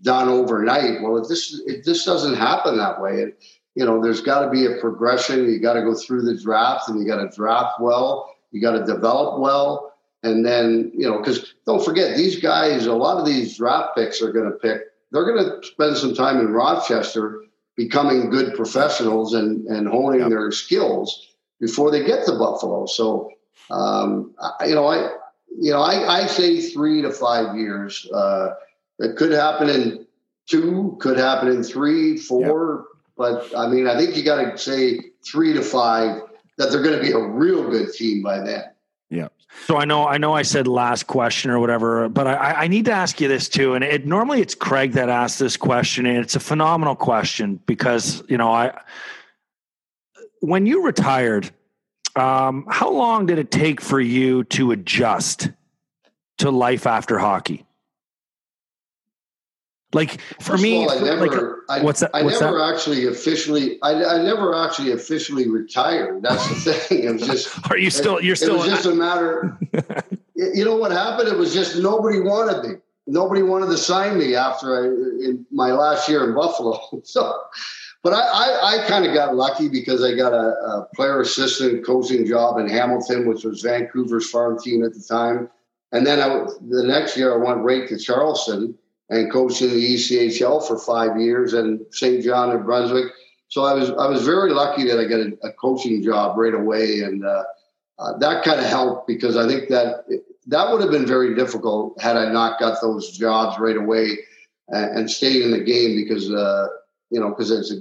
done 0.02 0.28
overnight. 0.28 1.02
Well, 1.02 1.18
if 1.18 1.28
this 1.28 1.60
it 1.66 1.84
this 1.84 2.04
doesn't 2.04 2.34
happen 2.34 2.78
that 2.78 3.00
way, 3.00 3.22
it, 3.22 3.38
you 3.74 3.84
know, 3.84 4.02
there's 4.02 4.22
got 4.22 4.44
to 4.44 4.50
be 4.50 4.64
a 4.64 4.80
progression. 4.80 5.44
You 5.44 5.60
got 5.60 5.74
to 5.74 5.82
go 5.82 5.94
through 5.94 6.22
the 6.22 6.40
draft, 6.40 6.88
and 6.88 6.98
you 6.98 7.06
got 7.06 7.22
to 7.22 7.36
draft 7.36 7.80
well. 7.80 8.34
You 8.50 8.60
got 8.62 8.72
to 8.72 8.84
develop 8.84 9.40
well, 9.40 9.92
and 10.26 10.44
then 10.44 10.90
you 10.94 11.08
know, 11.08 11.18
because 11.18 11.54
don't 11.64 11.84
forget 11.84 12.16
these 12.16 12.40
guys. 12.40 12.86
A 12.86 12.94
lot 12.94 13.18
of 13.18 13.26
these 13.26 13.56
draft 13.56 13.96
picks 13.96 14.20
are 14.20 14.32
going 14.32 14.50
to 14.50 14.56
pick. 14.58 14.82
They're 15.12 15.24
going 15.24 15.44
to 15.44 15.66
spend 15.66 15.96
some 15.96 16.14
time 16.14 16.40
in 16.40 16.52
Rochester 16.52 17.44
becoming 17.76 18.30
good 18.30 18.54
professionals 18.54 19.34
and 19.34 19.66
and 19.66 19.88
honing 19.88 20.20
yep. 20.20 20.30
their 20.30 20.50
skills 20.50 21.34
before 21.60 21.90
they 21.90 22.04
get 22.04 22.26
to 22.26 22.32
Buffalo. 22.32 22.86
So, 22.86 23.30
um, 23.70 24.34
I, 24.40 24.66
you 24.66 24.74
know, 24.74 24.86
I 24.86 25.10
you 25.58 25.72
know, 25.72 25.80
I, 25.80 26.22
I 26.22 26.26
say 26.26 26.60
three 26.60 27.02
to 27.02 27.10
five 27.10 27.56
years. 27.56 28.06
Uh, 28.12 28.50
it 28.98 29.16
could 29.16 29.32
happen 29.32 29.70
in 29.70 30.06
two, 30.46 30.96
could 31.00 31.18
happen 31.18 31.48
in 31.48 31.62
three, 31.62 32.16
four. 32.16 32.76
Yep 32.76 32.96
but 33.16 33.50
I 33.56 33.66
mean, 33.66 33.88
I 33.88 33.96
think 33.96 34.16
you 34.16 34.22
got 34.22 34.42
to 34.42 34.58
say 34.58 35.00
three 35.24 35.54
to 35.54 35.62
five 35.62 36.22
that 36.58 36.70
they're 36.70 36.82
going 36.82 36.98
to 36.98 37.02
be 37.02 37.12
a 37.12 37.18
real 37.18 37.68
good 37.68 37.92
team 37.92 38.22
by 38.22 38.40
then. 38.40 38.64
So 39.66 39.76
I 39.76 39.84
know, 39.84 40.06
I 40.06 40.18
know, 40.18 40.32
I 40.32 40.42
said 40.42 40.68
last 40.68 41.06
question 41.06 41.50
or 41.50 41.58
whatever, 41.58 42.08
but 42.08 42.26
I, 42.26 42.52
I 42.52 42.68
need 42.68 42.84
to 42.86 42.92
ask 42.92 43.20
you 43.20 43.28
this 43.28 43.48
too. 43.48 43.74
And 43.74 43.82
it 43.82 44.06
normally 44.06 44.40
it's 44.40 44.54
Craig 44.54 44.92
that 44.92 45.08
asks 45.08 45.38
this 45.38 45.56
question, 45.56 46.06
and 46.06 46.18
it's 46.18 46.36
a 46.36 46.40
phenomenal 46.40 46.94
question 46.94 47.60
because 47.66 48.22
you 48.28 48.38
know 48.38 48.50
I, 48.50 48.78
when 50.40 50.66
you 50.66 50.84
retired, 50.84 51.50
um, 52.14 52.66
how 52.68 52.90
long 52.90 53.26
did 53.26 53.38
it 53.38 53.50
take 53.50 53.80
for 53.80 54.00
you 54.00 54.44
to 54.44 54.70
adjust 54.72 55.50
to 56.38 56.50
life 56.50 56.86
after 56.86 57.18
hockey? 57.18 57.65
Like 59.96 60.20
for 60.20 60.52
First 60.52 60.62
me, 60.62 60.84
all, 60.84 60.90
I 60.90 61.00
never, 61.00 61.64
like, 61.68 61.82
what's 61.82 62.00
that? 62.00 62.10
I 62.12 62.22
what's 62.22 62.38
never 62.38 62.58
that? 62.58 62.74
actually 62.74 63.06
officially, 63.06 63.78
I, 63.82 63.94
I, 64.04 64.22
never 64.22 64.54
actually 64.54 64.92
officially 64.92 65.48
retired. 65.48 66.22
That's 66.22 66.64
the 66.64 66.72
thing. 66.74 67.04
It 67.04 67.12
was 67.14 67.26
just. 67.26 67.70
Are 67.70 67.78
you 67.78 67.88
still? 67.88 68.20
You're 68.20 68.36
still. 68.36 68.56
It 68.56 68.58
was 68.58 68.66
just 68.66 68.84
a 68.84 68.94
matter. 68.94 69.58
you 70.34 70.66
know 70.66 70.76
what 70.76 70.92
happened? 70.92 71.28
It 71.28 71.38
was 71.38 71.54
just 71.54 71.78
nobody 71.78 72.20
wanted 72.20 72.68
me. 72.68 72.76
Nobody 73.06 73.40
wanted 73.40 73.68
to 73.68 73.78
sign 73.78 74.18
me 74.18 74.34
after 74.34 74.76
I 74.76 74.84
in 74.84 75.46
my 75.50 75.72
last 75.72 76.10
year 76.10 76.28
in 76.28 76.34
Buffalo. 76.34 76.78
So, 77.04 77.34
but 78.02 78.12
I, 78.12 78.20
I, 78.20 78.84
I 78.84 78.86
kind 78.86 79.06
of 79.06 79.14
got 79.14 79.34
lucky 79.34 79.70
because 79.70 80.04
I 80.04 80.14
got 80.14 80.34
a, 80.34 80.36
a 80.36 80.88
player 80.94 81.22
assistant 81.22 81.86
coaching 81.86 82.26
job 82.26 82.58
in 82.58 82.68
Hamilton, 82.68 83.26
which 83.26 83.44
was 83.44 83.62
Vancouver's 83.62 84.28
farm 84.28 84.58
team 84.60 84.84
at 84.84 84.92
the 84.92 85.00
time. 85.00 85.48
And 85.92 86.06
then 86.06 86.20
I, 86.20 86.44
the 86.68 86.82
next 86.82 87.16
year, 87.16 87.32
I 87.32 87.42
went 87.42 87.64
right 87.64 87.88
to 87.88 87.96
Charleston 87.96 88.76
and 89.08 89.32
coached 89.32 89.62
in 89.62 89.70
the 89.70 89.94
ECHL 89.94 90.66
for 90.66 90.78
five 90.78 91.20
years 91.20 91.52
and 91.52 91.80
St. 91.90 92.22
John 92.22 92.50
and 92.50 92.64
Brunswick. 92.64 93.06
So 93.48 93.64
I 93.64 93.74
was 93.74 93.90
I 93.90 94.08
was 94.08 94.24
very 94.24 94.50
lucky 94.50 94.84
that 94.88 94.98
I 94.98 95.04
got 95.04 95.20
a, 95.20 95.48
a 95.48 95.52
coaching 95.52 96.02
job 96.02 96.36
right 96.36 96.54
away, 96.54 97.00
and 97.00 97.24
uh, 97.24 97.44
uh, 97.98 98.18
that 98.18 98.44
kind 98.44 98.58
of 98.58 98.66
helped 98.66 99.06
because 99.06 99.36
I 99.36 99.46
think 99.46 99.68
that 99.68 100.04
that 100.48 100.72
would 100.72 100.80
have 100.80 100.90
been 100.90 101.06
very 101.06 101.34
difficult 101.34 102.00
had 102.00 102.16
I 102.16 102.32
not 102.32 102.58
got 102.58 102.80
those 102.80 103.16
jobs 103.16 103.58
right 103.58 103.76
away 103.76 104.18
and, 104.68 104.98
and 104.98 105.10
stayed 105.10 105.42
in 105.42 105.52
the 105.52 105.62
game 105.62 105.94
because 105.94 106.30
uh, 106.30 106.66
you 107.10 107.20
know 107.20 107.28
because 107.28 107.52
it's 107.52 107.72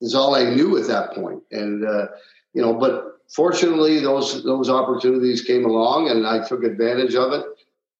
it's 0.00 0.14
all 0.14 0.36
I 0.36 0.44
knew 0.44 0.78
at 0.78 0.86
that 0.86 1.12
point, 1.12 1.42
and 1.50 1.84
uh, 1.84 2.06
you 2.54 2.62
know. 2.62 2.74
But 2.74 3.18
fortunately, 3.34 3.98
those 3.98 4.44
those 4.44 4.70
opportunities 4.70 5.42
came 5.42 5.64
along, 5.64 6.08
and 6.08 6.24
I 6.24 6.46
took 6.46 6.62
advantage 6.62 7.16
of 7.16 7.32
it 7.32 7.44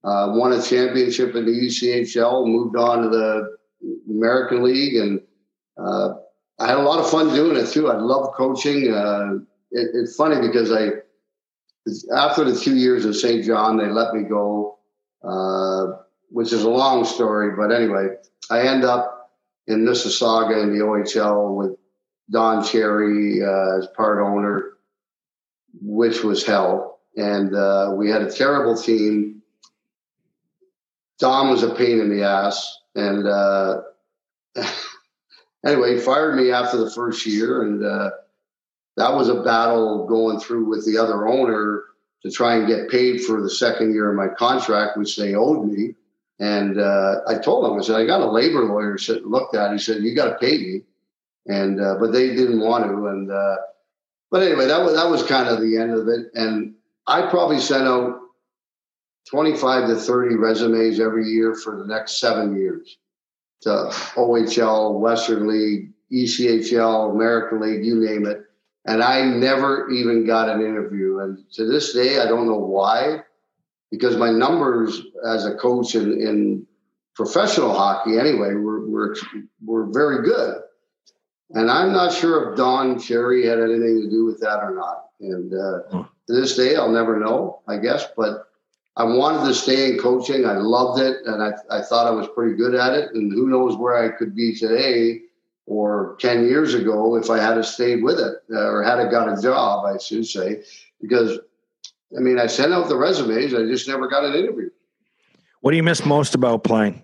uh, 0.05 0.33
won 0.33 0.53
a 0.53 0.63
championship 0.63 1.35
in 1.35 1.45
the 1.45 1.51
ECHL, 1.51 2.47
moved 2.47 2.77
on 2.77 3.03
to 3.03 3.09
the 3.09 3.57
American 4.09 4.63
League, 4.63 4.97
and 4.97 5.21
uh, 5.77 6.15
I 6.59 6.69
had 6.69 6.79
a 6.79 6.83
lot 6.83 6.99
of 6.99 7.11
fun 7.11 7.35
doing 7.35 7.57
it 7.57 7.69
too. 7.69 7.91
I 7.91 7.97
love 7.97 8.35
coaching. 8.35 8.93
Uh, 8.93 9.37
it, 9.71 9.91
it's 9.95 10.17
funny 10.17 10.47
because 10.47 10.73
I, 10.73 10.89
after 12.15 12.45
the 12.45 12.59
two 12.59 12.77
years 12.77 13.05
of 13.05 13.17
St. 13.17 13.45
John, 13.45 13.77
they 13.77 13.89
let 13.89 14.15
me 14.15 14.23
go, 14.23 14.79
uh, 15.23 16.03
which 16.31 16.53
is 16.53 16.63
a 16.63 16.71
long 16.71 17.05
story. 17.05 17.55
But 17.57 17.73
anyway, 17.73 18.09
I 18.51 18.63
end 18.63 18.85
up 18.85 19.31
in 19.67 19.85
Mississauga 19.85 20.63
in 20.63 20.77
the 20.77 20.85
OHL 20.85 21.55
with 21.55 21.77
Don 22.31 22.65
Cherry 22.65 23.43
uh, 23.43 23.79
as 23.79 23.87
part 23.97 24.21
owner, 24.21 24.73
which 25.81 26.23
was 26.23 26.45
hell. 26.45 27.01
And 27.17 27.55
uh, 27.55 27.95
we 27.97 28.11
had 28.11 28.23
a 28.23 28.31
terrible 28.31 28.77
team 28.77 29.38
Dom 31.19 31.51
was 31.51 31.63
a 31.63 31.75
pain 31.75 32.01
in 32.01 32.09
the 32.09 32.23
ass, 32.23 32.79
and 32.95 33.27
uh, 33.27 33.83
anyway, 35.67 35.95
he 35.95 36.01
fired 36.01 36.37
me 36.37 36.51
after 36.53 36.77
the 36.77 36.91
first 36.91 37.27
year, 37.27 37.63
and 37.63 37.85
uh, 37.85 38.11
that 38.97 39.15
was 39.15 39.29
a 39.29 39.43
battle 39.43 40.07
going 40.07 40.41
through 40.41 40.69
with 40.69 40.87
the 40.87 40.99
other 40.99 41.27
owner 41.27 41.85
to 42.23 42.31
try 42.31 42.57
and 42.57 42.67
get 42.67 42.89
paid 42.89 43.23
for 43.23 43.41
the 43.41 43.51
second 43.51 43.93
year 43.93 44.11
of 44.11 44.17
my 44.17 44.29
contract, 44.29 44.97
which 44.97 45.17
they 45.17 45.35
owed 45.35 45.67
me. 45.67 45.95
And 46.41 46.81
uh, 46.81 47.21
I 47.27 47.39
told 47.39 47.65
him, 47.65 47.79
I 47.79 47.83
said, 47.83 47.97
I 47.97 48.07
got 48.07 48.21
a 48.21 48.31
labor 48.31 48.65
lawyer 48.65 48.97
sit 48.99 49.27
looked 49.27 49.57
at. 49.57 49.71
It. 49.71 49.75
He 49.75 49.79
said, 49.79 50.03
you 50.03 50.15
got 50.15 50.31
to 50.31 50.39
pay 50.39 50.59
me, 50.59 50.83
and 51.47 51.81
uh, 51.81 51.97
but 51.99 52.13
they 52.13 52.29
didn't 52.29 52.61
want 52.61 52.85
to. 52.85 53.07
And 53.09 53.31
uh, 53.31 53.57
but 54.31 54.43
anyway, 54.43 54.67
that 54.67 54.81
was 54.81 54.95
that 54.95 55.11
was 55.11 55.25
kind 55.25 55.49
of 55.49 55.61
the 55.61 55.77
end 55.77 55.93
of 55.93 56.07
it. 56.07 56.27
And 56.35 56.75
I 57.09 57.23
probably 57.29 57.59
sent 57.59 57.89
out 57.89 58.21
25 59.31 59.89
to 59.89 59.97
30 59.97 60.37
resumes 60.37 61.01
every 61.01 61.27
year 61.27 61.55
for 61.55 61.77
the 61.77 61.87
next 61.87 62.19
seven 62.21 62.57
years 62.57 62.97
to 63.61 63.69
OHL, 63.69 64.99
Western 64.99 65.49
League, 65.49 65.93
ECHL, 66.13 67.13
American 67.13 67.61
League, 67.61 67.85
you 67.85 67.97
name 67.97 68.27
it. 68.27 68.43
And 68.87 69.03
I 69.03 69.25
never 69.25 69.91
even 69.91 70.27
got 70.27 70.49
an 70.49 70.63
interview. 70.63 71.19
And 71.19 71.39
to 71.53 71.67
this 71.67 71.93
day, 71.93 72.21
I 72.21 72.27
don't 72.27 72.47
know 72.47 72.59
why, 72.59 73.21
because 73.91 74.17
my 74.17 74.31
numbers 74.31 75.03
as 75.27 75.45
a 75.45 75.57
coach 75.57 75.95
in, 75.95 76.13
in 76.13 76.67
professional 77.15 77.75
hockey, 77.75 78.19
anyway, 78.19 78.55
were, 78.55 78.89
were, 78.89 79.17
were 79.63 79.87
very 79.93 80.23
good. 80.25 80.63
And 81.51 81.71
I'm 81.71 81.93
not 81.93 82.13
sure 82.13 82.51
if 82.51 82.57
Don 82.57 82.99
Cherry 82.99 83.47
had 83.47 83.59
anything 83.59 84.03
to 84.03 84.11
do 84.11 84.25
with 84.25 84.41
that 84.41 84.63
or 84.63 84.75
not. 84.75 85.05
And 85.21 85.53
uh, 85.53 86.05
to 86.29 86.33
this 86.35 86.57
day, 86.57 86.77
I'll 86.77 86.93
never 86.93 87.19
know, 87.19 87.63
I 87.67 87.79
guess. 87.79 88.07
But 88.17 88.48
I 88.99 89.05
wanted 89.05 89.47
to 89.47 89.55
stay 89.55 89.93
in 89.93 89.99
coaching. 89.99 90.45
I 90.45 90.55
loved 90.55 91.01
it, 91.01 91.25
and 91.25 91.41
I, 91.41 91.53
I 91.71 91.83
thought 91.83 92.09
I 92.09 92.11
was 92.11 92.27
pretty 92.35 92.57
good 92.57 92.75
at 92.75 92.95
it. 92.95 93.15
And 93.15 93.33
who 93.33 93.49
knows 93.49 93.77
where 93.77 93.97
I 93.97 94.09
could 94.09 94.35
be 94.35 94.57
today 94.57 95.21
or 95.67 96.17
10 96.19 96.49
years 96.49 96.75
ago 96.75 97.15
if 97.15 97.31
I 97.31 97.39
had 97.39 97.65
stayed 97.65 98.03
with 98.03 98.19
it 98.19 98.43
or 98.51 98.83
had 98.83 98.99
I 98.99 99.09
got 99.09 99.39
a 99.39 99.41
job, 99.41 99.87
I 99.87 99.99
should 99.99 100.27
say. 100.27 100.65
Because, 101.01 101.39
I 102.17 102.21
mean, 102.21 102.41
I 102.41 102.49
sent 102.49 102.73
out 102.73 102.89
the 102.89 102.97
resumes, 102.97 103.55
I 103.55 103.67
just 103.67 103.87
never 103.87 104.09
got 104.09 104.25
an 104.25 104.35
interview. 104.35 104.71
What 105.61 105.71
do 105.71 105.77
you 105.77 105.83
miss 105.85 106.05
most 106.05 106.35
about 106.35 106.65
playing? 106.65 107.01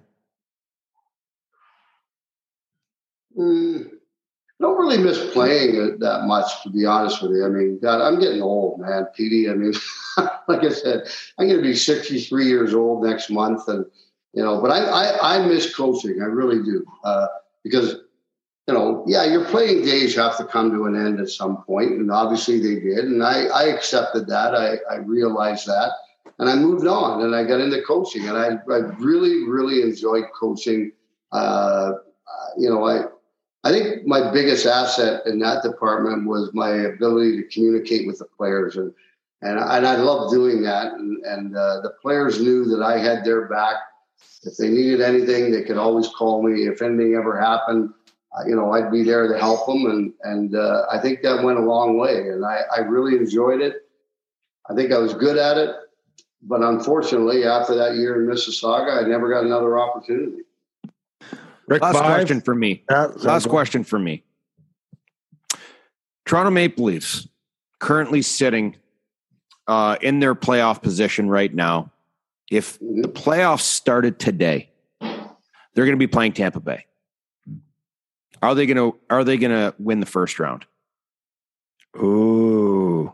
Mm, 3.38 3.90
don't 4.64 4.78
really 4.78 4.98
miss 4.98 5.30
playing 5.32 5.76
it 5.76 6.00
that 6.00 6.24
much, 6.24 6.62
to 6.62 6.70
be 6.70 6.86
honest 6.86 7.22
with 7.22 7.32
you. 7.32 7.44
I 7.44 7.48
mean, 7.48 7.78
God, 7.80 8.00
I'm 8.00 8.18
getting 8.18 8.40
old, 8.40 8.80
man, 8.80 9.06
Petey. 9.14 9.50
I 9.50 9.54
mean, 9.54 9.74
like 10.48 10.64
I 10.64 10.70
said, 10.70 11.06
I'm 11.38 11.48
going 11.48 11.58
to 11.58 11.62
be 11.62 11.74
63 11.74 12.46
years 12.46 12.74
old 12.74 13.04
next 13.04 13.30
month, 13.30 13.68
and 13.68 13.84
you 14.32 14.42
know, 14.42 14.60
but 14.60 14.70
I 14.70 14.78
I, 14.84 15.36
I 15.36 15.46
miss 15.46 15.74
coaching. 15.74 16.22
I 16.22 16.26
really 16.26 16.62
do 16.62 16.84
uh, 17.04 17.26
because 17.62 17.96
you 18.66 18.72
know, 18.72 19.04
yeah, 19.06 19.24
your 19.24 19.44
playing 19.44 19.84
days 19.84 20.16
have 20.16 20.38
to 20.38 20.44
come 20.46 20.70
to 20.70 20.86
an 20.86 20.96
end 20.96 21.20
at 21.20 21.28
some 21.28 21.62
point, 21.64 21.92
and 21.92 22.10
obviously 22.10 22.58
they 22.58 22.80
did, 22.80 23.04
and 23.04 23.22
I 23.22 23.44
I 23.44 23.64
accepted 23.64 24.26
that. 24.28 24.54
I 24.54 24.76
I 24.90 24.96
realized 24.96 25.66
that, 25.66 25.90
and 26.38 26.48
I 26.48 26.56
moved 26.56 26.86
on, 26.86 27.22
and 27.22 27.36
I 27.36 27.44
got 27.44 27.60
into 27.60 27.82
coaching, 27.82 28.28
and 28.28 28.38
I 28.38 28.58
I 28.72 28.78
really 28.98 29.46
really 29.46 29.82
enjoyed 29.82 30.24
coaching. 30.38 30.92
Uh, 31.32 31.92
you 32.56 32.70
know, 32.70 32.86
I 32.88 33.04
I 33.64 33.72
think 33.72 34.06
my 34.06 34.30
biggest 34.30 34.66
asset 34.66 35.26
in 35.26 35.38
that 35.38 35.62
department 35.62 36.28
was 36.28 36.52
my 36.52 36.70
ability 36.70 37.38
to 37.38 37.48
communicate 37.48 38.06
with 38.06 38.18
the 38.18 38.26
players, 38.26 38.76
and 38.76 38.92
and 39.40 39.58
and 39.58 39.86
I 39.86 39.96
love 39.96 40.30
doing 40.30 40.62
that. 40.62 40.92
And, 40.92 41.24
and 41.24 41.56
uh, 41.56 41.80
the 41.80 41.94
players 42.02 42.40
knew 42.40 42.66
that 42.66 42.82
I 42.82 42.98
had 42.98 43.24
their 43.24 43.48
back. 43.48 43.76
If 44.42 44.58
they 44.58 44.68
needed 44.68 45.00
anything, 45.00 45.50
they 45.50 45.62
could 45.62 45.78
always 45.78 46.08
call 46.08 46.42
me. 46.42 46.66
If 46.66 46.82
anything 46.82 47.14
ever 47.14 47.40
happened, 47.40 47.94
uh, 48.38 48.46
you 48.46 48.54
know, 48.54 48.72
I'd 48.72 48.92
be 48.92 49.02
there 49.02 49.32
to 49.32 49.38
help 49.38 49.66
them. 49.66 49.86
And 49.86 50.12
and 50.24 50.54
uh, 50.54 50.82
I 50.92 50.98
think 50.98 51.22
that 51.22 51.42
went 51.42 51.58
a 51.58 51.62
long 51.62 51.96
way. 51.96 52.28
And 52.28 52.44
I, 52.44 52.60
I 52.76 52.80
really 52.80 53.16
enjoyed 53.16 53.62
it. 53.62 53.88
I 54.68 54.74
think 54.74 54.92
I 54.92 54.98
was 54.98 55.12
good 55.14 55.36
at 55.36 55.58
it, 55.58 55.74
but 56.42 56.62
unfortunately, 56.62 57.44
after 57.44 57.74
that 57.74 57.96
year 57.96 58.20
in 58.20 58.28
Mississauga, 58.28 59.02
I 59.02 59.06
never 59.06 59.28
got 59.28 59.44
another 59.44 59.78
opportunity. 59.78 60.43
Rick, 61.66 61.82
Last 61.82 61.94
five. 61.94 62.04
question 62.06 62.40
for 62.40 62.54
me. 62.54 62.84
Uh, 62.88 63.08
Last 63.16 63.48
question 63.48 63.84
for 63.84 63.98
me. 63.98 64.24
Toronto 66.26 66.50
Maple 66.50 66.84
Leafs 66.84 67.28
currently 67.78 68.22
sitting 68.22 68.76
uh, 69.66 69.96
in 70.00 70.20
their 70.20 70.34
playoff 70.34 70.82
position 70.82 71.28
right 71.28 71.52
now. 71.52 71.90
If 72.50 72.78
the 72.78 73.08
playoffs 73.08 73.60
started 73.60 74.18
today, 74.18 74.70
they're 75.00 75.24
going 75.74 75.92
to 75.92 75.96
be 75.96 76.06
playing 76.06 76.32
Tampa 76.32 76.60
Bay. 76.60 76.86
Are 78.42 78.54
they 78.54 78.66
going 78.66 78.76
to 78.76 78.98
Are 79.08 79.24
they 79.24 79.38
going 79.38 79.52
to 79.52 79.74
win 79.78 80.00
the 80.00 80.06
first 80.06 80.38
round? 80.38 80.66
Ooh, 81.96 83.12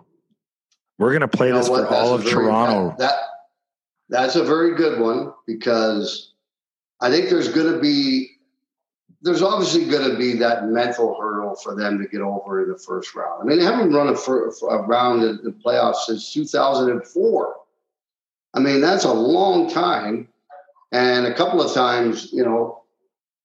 we're 0.99 1.11
going 1.11 1.21
to 1.21 1.29
play 1.29 1.49
you 1.49 1.55
this 1.55 1.69
for 1.69 1.87
all 1.87 2.15
of 2.15 2.23
very, 2.23 2.33
Toronto. 2.33 2.97
That, 2.99 2.99
that 2.99 3.15
that's 4.09 4.37
a 4.37 4.45
very 4.45 4.75
good 4.75 4.99
one 5.01 5.33
because 5.47 6.33
I 7.01 7.11
think 7.11 7.31
there's 7.31 7.49
going 7.49 7.73
to 7.73 7.79
be 7.79 8.31
there's 9.23 9.43
obviously 9.43 9.85
going 9.87 10.11
to 10.11 10.17
be 10.17 10.35
that 10.39 10.67
mental 10.67 11.19
hurdle 11.21 11.55
for 11.55 11.75
them 11.75 11.99
to 11.99 12.09
get 12.09 12.21
over 12.21 12.63
in 12.63 12.71
the 12.71 12.79
first 12.79 13.15
round. 13.15 13.43
I 13.43 13.45
mean, 13.45 13.59
they 13.59 13.65
haven't 13.65 13.93
run 13.93 14.09
a, 14.09 14.67
a 14.67 14.83
round 14.87 15.23
in 15.23 15.41
the 15.43 15.51
playoffs 15.51 16.07
since 16.07 16.33
2004. 16.33 17.57
I 18.55 18.59
mean, 18.61 18.81
that's 18.81 19.05
a 19.05 19.13
long 19.13 19.71
time. 19.71 20.29
And 20.93 21.27
a 21.27 21.35
couple 21.35 21.61
of 21.63 21.73
times, 21.73 22.33
you 22.33 22.43
know, 22.43 22.83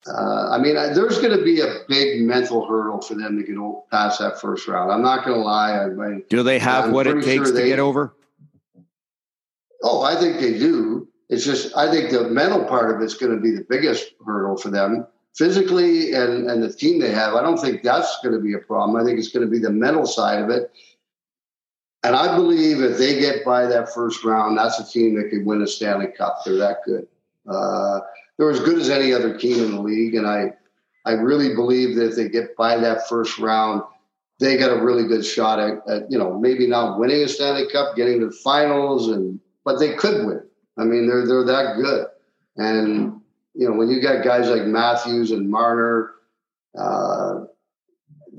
uh, 0.08 0.50
I 0.52 0.60
mean, 0.60 0.76
there's 0.76 1.20
going 1.20 1.38
to 1.38 1.44
be 1.44 1.62
a 1.62 1.80
big 1.88 2.22
mental 2.22 2.66
hurdle 2.66 3.02
for 3.02 3.16
them 3.16 3.38
to 3.38 3.44
get 3.44 3.58
past 3.92 4.20
that 4.20 4.40
first 4.40 4.68
round. 4.68 4.92
I'm 4.92 5.02
not 5.02 5.26
going 5.26 5.38
to 5.38 5.44
lie. 5.44 5.78
I 5.78 5.88
mean, 5.88 6.24
do 6.30 6.42
they 6.44 6.60
have 6.60 6.86
I'm 6.86 6.92
what 6.92 7.08
it 7.08 7.24
takes 7.24 7.50
sure 7.50 7.58
to 7.58 7.68
get 7.68 7.80
over? 7.80 8.16
Oh, 9.84 10.04
I 10.04 10.16
think 10.16 10.40
they 10.40 10.58
do. 10.58 11.08
It's 11.30 11.44
just, 11.44 11.76
I 11.76 11.92
think 11.92 12.12
the 12.12 12.30
mental 12.30 12.64
part 12.66 12.96
of 12.96 13.02
it's 13.02 13.16
going 13.16 13.36
to 13.36 13.42
be 13.42 13.52
the 13.52 13.66
biggest 13.68 14.14
hurdle 14.26 14.58
for 14.58 14.70
them 14.70 15.08
physically 15.36 16.14
and, 16.14 16.50
and 16.50 16.64
the 16.64 16.72
team 16.72 17.00
they 17.00 17.12
have, 17.12 17.34
I 17.34 17.42
don't 17.42 17.58
think 17.58 17.84
that's 17.84 18.18
going 18.24 18.36
to 18.36 18.42
be 18.42 18.54
a 18.54 18.60
problem. 18.60 19.00
I 19.00 19.06
think 19.06 19.20
it's 19.20 19.30
going 19.30 19.46
to 19.46 19.52
be 19.52 19.60
the 19.60 19.70
mental 19.72 20.06
side 20.06 20.42
of 20.42 20.50
it. 20.50 20.72
And 22.04 22.16
I 22.16 22.36
believe 22.36 22.82
if 22.82 22.98
they 22.98 23.20
get 23.20 23.44
by 23.44 23.66
that 23.66 23.94
first 23.94 24.24
round, 24.24 24.58
that's 24.58 24.80
a 24.80 24.88
team 24.88 25.16
that 25.16 25.30
could 25.30 25.46
win 25.46 25.62
a 25.62 25.68
Stanley 25.68 26.08
Cup. 26.08 26.40
They're 26.46 26.58
that 26.58 26.78
good. 26.86 27.08
Uh, 27.48 28.00
they're 28.38 28.52
as 28.52 28.60
good 28.60 28.78
as 28.78 28.90
any 28.90 29.12
other 29.12 29.38
team 29.38 29.64
in 29.64 29.72
the 29.76 29.82
league. 29.82 30.16
And 30.16 30.28
I, 30.28 30.54
I 31.06 31.14
really 31.14 31.56
believe 31.56 31.96
that 31.96 32.10
if 32.10 32.16
they 32.16 32.30
get 32.30 32.56
by 32.56 32.78
that 32.78 33.10
first 33.10 33.40
round, 33.40 33.82
they 34.40 34.58
got 34.58 34.78
a 34.78 34.84
really 34.84 35.08
good 35.08 35.26
shot 35.26 35.60
at, 35.60 35.80
at, 35.88 36.12
you 36.12 36.18
know, 36.18 36.38
maybe 36.38 36.68
not 36.68 37.00
winning 37.00 37.24
a 37.24 37.28
Stanley 37.28 37.70
Cup, 37.72 37.96
getting 37.96 38.20
to 38.20 38.28
the 38.28 38.32
finals, 38.44 39.10
and 39.10 39.40
but 39.64 39.80
they 39.80 39.96
could 39.96 40.26
win. 40.26 40.44
I 40.78 40.84
mean, 40.84 41.08
they're 41.08 41.26
they're 41.26 41.46
that 41.46 41.78
good. 41.78 42.08
And 42.58 43.22
you 43.56 43.70
know, 43.70 43.76
when 43.76 43.90
you 43.90 44.02
got 44.02 44.24
guys 44.24 44.50
like 44.50 44.64
Matthews 44.64 45.32
and 45.32 45.50
Marner, 45.50 46.12
uh, 46.78 47.46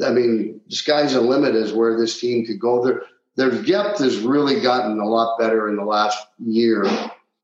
I 0.05 0.10
mean, 0.10 0.60
the 0.68 0.76
sky's 0.76 1.14
the 1.14 1.20
limit 1.20 1.55
as 1.55 1.72
where 1.72 1.98
this 1.98 2.20
team 2.20 2.44
could 2.44 2.60
go. 2.60 2.84
Their 2.84 3.02
their 3.36 3.62
depth 3.62 3.98
has 3.98 4.18
really 4.18 4.60
gotten 4.60 4.98
a 4.98 5.06
lot 5.06 5.38
better 5.38 5.68
in 5.68 5.76
the 5.76 5.84
last 5.84 6.18
year, 6.38 6.84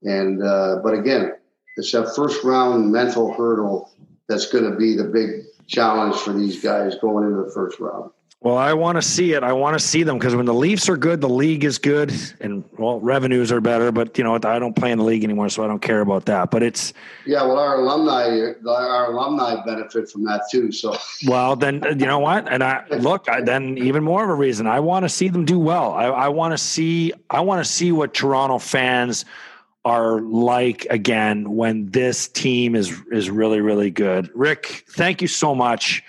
and 0.02 0.42
uh, 0.42 0.76
but 0.82 0.94
again, 0.94 1.32
it's 1.76 1.92
that 1.92 2.14
first 2.14 2.44
round 2.44 2.92
mental 2.92 3.32
hurdle 3.32 3.90
that's 4.28 4.50
going 4.50 4.70
to 4.70 4.76
be 4.76 4.94
the 4.94 5.04
big 5.04 5.44
challenge 5.66 6.16
for 6.16 6.32
these 6.32 6.62
guys 6.62 6.96
going 6.96 7.24
into 7.24 7.42
the 7.42 7.50
first 7.52 7.80
round. 7.80 8.10
Well, 8.42 8.56
I 8.56 8.72
want 8.72 8.96
to 8.96 9.02
see 9.02 9.34
it. 9.34 9.44
I 9.44 9.52
want 9.52 9.78
to 9.78 9.84
see 9.84 10.02
them 10.02 10.18
because 10.18 10.34
when 10.34 10.46
the 10.46 10.54
Leafs 10.54 10.88
are 10.88 10.96
good, 10.96 11.20
the 11.20 11.28
league 11.28 11.62
is 11.62 11.78
good, 11.78 12.12
and 12.40 12.64
well, 12.76 12.98
revenues 12.98 13.52
are 13.52 13.60
better. 13.60 13.92
But 13.92 14.18
you 14.18 14.24
know, 14.24 14.34
I 14.34 14.58
don't 14.58 14.74
play 14.74 14.90
in 14.90 14.98
the 14.98 15.04
league 15.04 15.22
anymore, 15.22 15.48
so 15.48 15.62
I 15.62 15.68
don't 15.68 15.80
care 15.80 16.00
about 16.00 16.24
that. 16.24 16.50
But 16.50 16.64
it's 16.64 16.92
yeah. 17.24 17.44
Well, 17.44 17.56
our 17.56 17.76
alumni, 17.76 18.52
our 18.66 19.12
alumni 19.12 19.64
benefit 19.64 20.10
from 20.10 20.24
that 20.24 20.42
too. 20.50 20.72
So 20.72 20.96
well, 21.24 21.54
then 21.54 21.86
uh, 21.86 21.90
you 21.90 22.06
know 22.06 22.18
what? 22.18 22.48
And 22.52 22.64
I 22.64 22.84
look, 22.88 23.28
I, 23.28 23.42
then 23.42 23.78
even 23.78 24.02
more 24.02 24.24
of 24.24 24.30
a 24.30 24.34
reason 24.34 24.66
I 24.66 24.80
want 24.80 25.04
to 25.04 25.08
see 25.08 25.28
them 25.28 25.44
do 25.44 25.60
well. 25.60 25.92
I, 25.92 26.06
I 26.06 26.28
want 26.28 26.50
to 26.50 26.58
see. 26.58 27.12
I 27.30 27.42
want 27.42 27.64
to 27.64 27.70
see 27.70 27.92
what 27.92 28.12
Toronto 28.12 28.58
fans 28.58 29.24
are 29.84 30.20
like 30.20 30.84
again 30.90 31.54
when 31.54 31.90
this 31.90 32.26
team 32.26 32.74
is 32.74 33.00
is 33.12 33.30
really 33.30 33.60
really 33.60 33.92
good. 33.92 34.30
Rick, 34.34 34.84
thank 34.88 35.22
you 35.22 35.28
so 35.28 35.54
much 35.54 36.02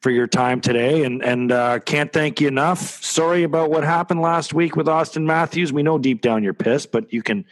for 0.00 0.10
your 0.10 0.26
time 0.26 0.60
today, 0.60 1.04
and 1.04 1.22
and 1.22 1.52
uh, 1.52 1.78
can't 1.80 2.12
thank 2.12 2.40
you 2.40 2.48
enough. 2.48 3.02
Sorry 3.02 3.42
about 3.42 3.70
what 3.70 3.84
happened 3.84 4.20
last 4.20 4.54
week 4.54 4.76
with 4.76 4.86
Auston 4.86 5.24
Matthews. 5.24 5.72
We 5.72 5.82
know 5.82 5.98
deep 5.98 6.20
down 6.20 6.42
you're 6.42 6.54
pissed, 6.54 6.92
but 6.92 7.12
you 7.12 7.22
can 7.22 7.44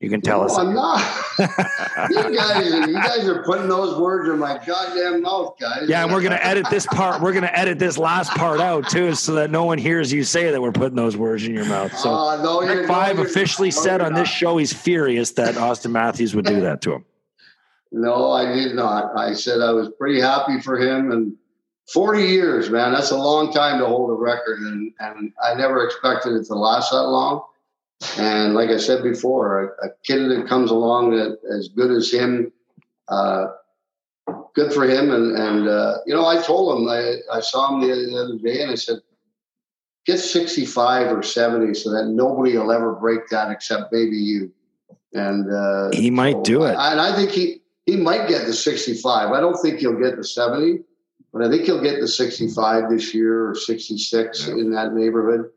you 0.00 0.08
can 0.08 0.22
tell 0.22 0.38
no, 0.38 0.46
us. 0.46 0.56
I'm 0.56 0.74
not. 0.74 0.98
you 2.10 2.34
guys, 2.34 2.72
you 2.72 2.94
guys 2.94 3.28
are 3.28 3.42
putting 3.44 3.68
those 3.68 3.98
words 3.98 4.30
in 4.30 4.38
my 4.38 4.58
goddamn 4.64 5.20
mouth, 5.20 5.56
guys. 5.60 5.86
Yeah, 5.88 6.04
and 6.04 6.12
we're 6.12 6.22
gonna 6.22 6.40
edit 6.40 6.66
this 6.70 6.86
part. 6.86 7.20
We're 7.20 7.34
gonna 7.34 7.50
edit 7.52 7.78
this 7.78 7.98
last 7.98 8.30
part 8.30 8.60
out 8.60 8.88
too, 8.88 9.14
so 9.14 9.34
that 9.34 9.50
no 9.50 9.64
one 9.64 9.76
hears 9.76 10.10
you 10.10 10.24
say 10.24 10.50
that 10.50 10.62
we're 10.62 10.72
putting 10.72 10.96
those 10.96 11.18
words 11.18 11.44
in 11.44 11.54
your 11.54 11.66
mouth. 11.66 11.94
So, 11.98 12.10
uh, 12.10 12.42
no, 12.42 12.62
Rick 12.62 12.88
Vaive 12.88 13.16
no, 13.16 13.22
officially 13.22 13.68
no, 13.68 13.82
said 13.82 14.00
on 14.00 14.14
this 14.14 14.28
show 14.28 14.56
he's 14.56 14.72
furious 14.72 15.32
that 15.32 15.56
Auston 15.56 15.90
Matthews 15.90 16.34
would 16.34 16.46
do 16.46 16.60
that 16.62 16.80
to 16.82 16.94
him. 16.94 17.04
No, 17.92 18.30
I 18.30 18.54
did 18.54 18.74
not. 18.74 19.16
I 19.16 19.34
said 19.34 19.60
I 19.60 19.72
was 19.72 19.90
pretty 19.98 20.20
happy 20.20 20.60
for 20.60 20.78
him, 20.78 21.10
and 21.10 21.36
40 21.92 22.22
years, 22.22 22.70
man, 22.70 22.92
that's 22.92 23.10
a 23.10 23.16
long 23.16 23.52
time 23.52 23.80
to 23.80 23.86
hold 23.86 24.10
a 24.10 24.14
record. 24.14 24.60
And, 24.60 24.92
and 25.00 25.32
I 25.42 25.54
never 25.54 25.84
expected 25.84 26.34
it 26.34 26.46
to 26.46 26.54
last 26.54 26.92
that 26.92 27.02
long. 27.02 27.42
And 28.16 28.54
like 28.54 28.70
I 28.70 28.78
said 28.78 29.02
before, 29.02 29.76
a, 29.82 29.88
a 29.88 29.90
kid 30.04 30.30
that 30.30 30.48
comes 30.48 30.70
along 30.70 31.10
that 31.10 31.38
as 31.52 31.68
good 31.68 31.90
as 31.90 32.10
him, 32.10 32.52
uh, 33.08 33.46
good 34.54 34.72
for 34.72 34.84
him. 34.84 35.10
And, 35.10 35.36
and 35.36 35.68
uh, 35.68 35.98
you 36.06 36.14
know, 36.14 36.26
I 36.26 36.40
told 36.40 36.78
him, 36.78 36.88
I, 36.88 37.16
I 37.32 37.40
saw 37.40 37.74
him 37.74 37.80
the, 37.80 37.88
the 37.88 38.16
other 38.16 38.38
day 38.38 38.62
and 38.62 38.70
I 38.70 38.76
said, 38.76 39.00
get 40.06 40.18
65 40.18 41.12
or 41.12 41.22
70 41.22 41.74
so 41.74 41.90
that 41.90 42.06
nobody 42.06 42.56
will 42.56 42.72
ever 42.72 42.94
break 42.94 43.28
that 43.30 43.50
except 43.50 43.92
maybe 43.92 44.16
you. 44.16 44.52
And 45.12 45.52
uh, 45.52 45.90
he 45.92 46.10
might 46.10 46.36
so, 46.36 46.42
do 46.42 46.62
it. 46.62 46.74
I, 46.74 46.92
and 46.92 47.00
I 47.00 47.14
think 47.16 47.30
he, 47.32 47.62
he 47.90 47.96
might 47.96 48.28
get 48.28 48.46
the 48.46 48.52
65. 48.52 49.32
I 49.32 49.40
don't 49.40 49.56
think 49.60 49.80
he'll 49.80 49.98
get 49.98 50.16
the 50.16 50.24
70 50.24 50.84
but 51.32 51.42
I 51.42 51.50
think 51.50 51.64
he'll 51.64 51.82
get 51.82 52.00
to 52.00 52.08
65 52.08 52.90
this 52.90 53.14
year 53.14 53.50
or 53.50 53.54
66 53.54 54.46
yeah. 54.46 54.54
in 54.54 54.72
that 54.72 54.94
neighborhood. 54.94 55.50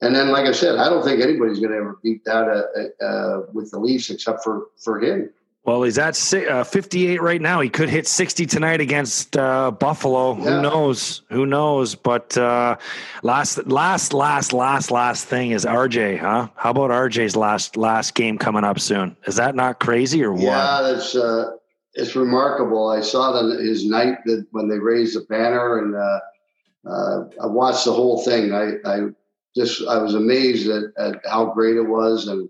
And 0.00 0.14
then, 0.14 0.30
like 0.30 0.46
I 0.46 0.52
said, 0.52 0.78
I 0.78 0.88
don't 0.88 1.04
think 1.04 1.22
anybody's 1.22 1.60
going 1.60 1.72
to 1.72 1.76
ever 1.76 1.98
beat 2.02 2.24
that 2.24 2.48
uh, 2.48 3.04
uh, 3.04 3.42
with 3.52 3.70
the 3.70 3.78
Leafs 3.78 4.10
except 4.10 4.42
for 4.42 4.68
for 4.78 5.00
him. 5.00 5.30
Well, 5.68 5.82
he's 5.82 5.98
at 5.98 6.16
uh, 6.32 6.64
58 6.64 7.20
right 7.20 7.42
now. 7.42 7.60
He 7.60 7.68
could 7.68 7.90
hit 7.90 8.06
60 8.08 8.46
tonight 8.46 8.80
against 8.80 9.36
uh, 9.36 9.70
Buffalo. 9.70 10.34
Yeah. 10.34 10.44
Who 10.44 10.62
knows? 10.62 11.20
Who 11.28 11.44
knows? 11.44 11.94
But 11.94 12.38
uh, 12.38 12.78
last, 13.22 13.66
last, 13.66 14.14
last, 14.14 14.54
last, 14.54 14.90
last 14.90 15.26
thing 15.26 15.50
is 15.50 15.66
RJ. 15.66 16.20
Huh? 16.20 16.48
How 16.56 16.70
about 16.70 16.88
RJ's 16.88 17.36
last 17.36 17.76
last 17.76 18.14
game 18.14 18.38
coming 18.38 18.64
up 18.64 18.80
soon? 18.80 19.14
Is 19.26 19.36
that 19.36 19.54
not 19.54 19.78
crazy 19.78 20.24
or 20.24 20.32
what? 20.32 20.40
Yeah, 20.40 20.80
that's 20.80 21.14
uh, 21.14 21.50
it's 21.92 22.16
remarkable. 22.16 22.88
I 22.88 23.02
saw 23.02 23.32
that 23.32 23.60
his 23.60 23.84
night 23.84 24.24
that 24.24 24.46
when 24.52 24.70
they 24.70 24.78
raised 24.78 25.16
the 25.16 25.26
banner, 25.28 25.80
and 25.80 25.94
uh, 25.94 26.90
uh, 26.90 27.28
I 27.42 27.46
watched 27.46 27.84
the 27.84 27.92
whole 27.92 28.22
thing. 28.22 28.54
I, 28.54 28.76
I 28.86 29.08
just 29.54 29.86
I 29.86 29.98
was 29.98 30.14
amazed 30.14 30.70
at, 30.70 30.84
at 30.96 31.20
how 31.30 31.52
great 31.52 31.76
it 31.76 31.82
was, 31.82 32.26
and 32.26 32.48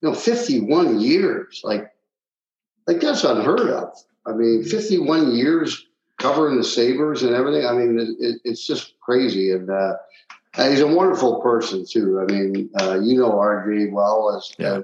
you 0.00 0.08
know, 0.08 0.14
51 0.14 1.00
years, 1.00 1.60
like 1.62 1.92
like 2.86 3.00
that's 3.00 3.24
unheard 3.24 3.70
of. 3.70 3.94
I 4.26 4.32
mean, 4.32 4.64
51 4.64 5.34
years 5.34 5.86
covering 6.18 6.56
the 6.56 6.64
Sabres 6.64 7.22
and 7.22 7.34
everything. 7.34 7.66
I 7.66 7.72
mean, 7.72 7.98
it, 7.98 8.24
it, 8.24 8.40
it's 8.44 8.66
just 8.66 8.98
crazy. 9.00 9.52
And, 9.52 9.70
uh, 9.70 9.94
he's 10.56 10.80
a 10.80 10.86
wonderful 10.86 11.40
person 11.40 11.84
too. 11.88 12.20
I 12.20 12.32
mean, 12.32 12.70
uh, 12.80 12.98
you 13.00 13.18
know 13.18 13.32
RJ 13.32 13.92
well 13.92 14.36
as 14.36 14.52
yeah. 14.58 14.68
uh, 14.68 14.82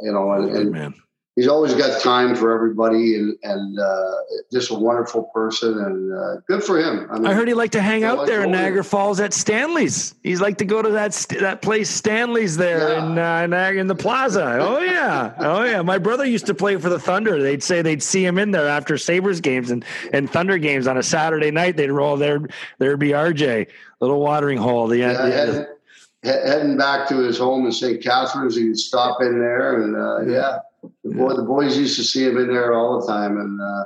you 0.00 0.12
know, 0.12 0.32
and, 0.32 0.56
and 0.56 0.70
man 0.70 0.94
he's 1.38 1.46
always 1.46 1.72
got 1.72 2.00
time 2.00 2.34
for 2.34 2.52
everybody 2.52 3.14
and, 3.14 3.38
and 3.44 3.78
uh, 3.78 4.14
just 4.50 4.72
a 4.72 4.74
wonderful 4.74 5.22
person 5.32 5.78
and 5.78 6.12
uh, 6.12 6.40
good 6.48 6.64
for 6.64 6.80
him. 6.80 7.06
I, 7.08 7.14
mean, 7.14 7.26
I 7.26 7.32
heard 7.32 7.46
he 7.46 7.54
liked 7.54 7.74
to 7.74 7.80
hang 7.80 8.02
out 8.02 8.26
there 8.26 8.42
in 8.42 8.50
Niagara 8.50 8.82
Falls 8.82 9.20
at 9.20 9.32
Stanley's. 9.32 10.16
He's 10.24 10.40
like 10.40 10.58
to 10.58 10.64
go 10.64 10.82
to 10.82 10.90
that 10.90 11.12
that 11.40 11.62
place 11.62 11.88
Stanley's 11.88 12.56
there 12.56 12.94
yeah. 12.94 13.44
in 13.44 13.52
uh, 13.52 13.70
in 13.70 13.86
the 13.86 13.94
Plaza. 13.94 14.58
Oh 14.60 14.80
yeah, 14.80 15.32
oh 15.38 15.62
yeah. 15.62 15.80
My 15.80 15.98
brother 15.98 16.24
used 16.24 16.46
to 16.46 16.54
play 16.54 16.76
for 16.76 16.88
the 16.88 16.98
Thunder. 16.98 17.40
They'd 17.40 17.62
say 17.62 17.82
they'd 17.82 18.02
see 18.02 18.24
him 18.24 18.36
in 18.36 18.50
there 18.50 18.66
after 18.66 18.98
Sabres 18.98 19.40
games 19.40 19.70
and 19.70 19.84
and 20.12 20.28
Thunder 20.28 20.58
games 20.58 20.88
on 20.88 20.98
a 20.98 21.04
Saturday 21.04 21.52
night. 21.52 21.76
They'd 21.76 21.92
roll 21.92 22.16
there. 22.16 22.40
There'd 22.78 22.98
be 22.98 23.10
RJ, 23.10 23.68
little 24.00 24.20
watering 24.20 24.58
hole. 24.58 24.88
The, 24.88 24.98
yeah, 24.98 25.12
the, 25.12 25.76
heading 26.24 26.76
back 26.76 27.08
to 27.10 27.18
his 27.18 27.38
home 27.38 27.64
in 27.64 27.70
St. 27.70 28.02
Catharines, 28.02 28.56
he'd 28.56 28.76
stop 28.76 29.22
in 29.22 29.38
there 29.38 29.80
and 29.82 29.94
uh, 29.94 30.20
yeah 30.22 30.58
the, 31.04 31.14
boy, 31.14 31.34
the 31.34 31.42
boys 31.42 31.76
used 31.76 31.96
to 31.96 32.04
see 32.04 32.24
him 32.24 32.36
in 32.38 32.48
there 32.48 32.74
all 32.74 33.00
the 33.00 33.06
time, 33.06 33.38
and 33.38 33.60
uh, 33.60 33.84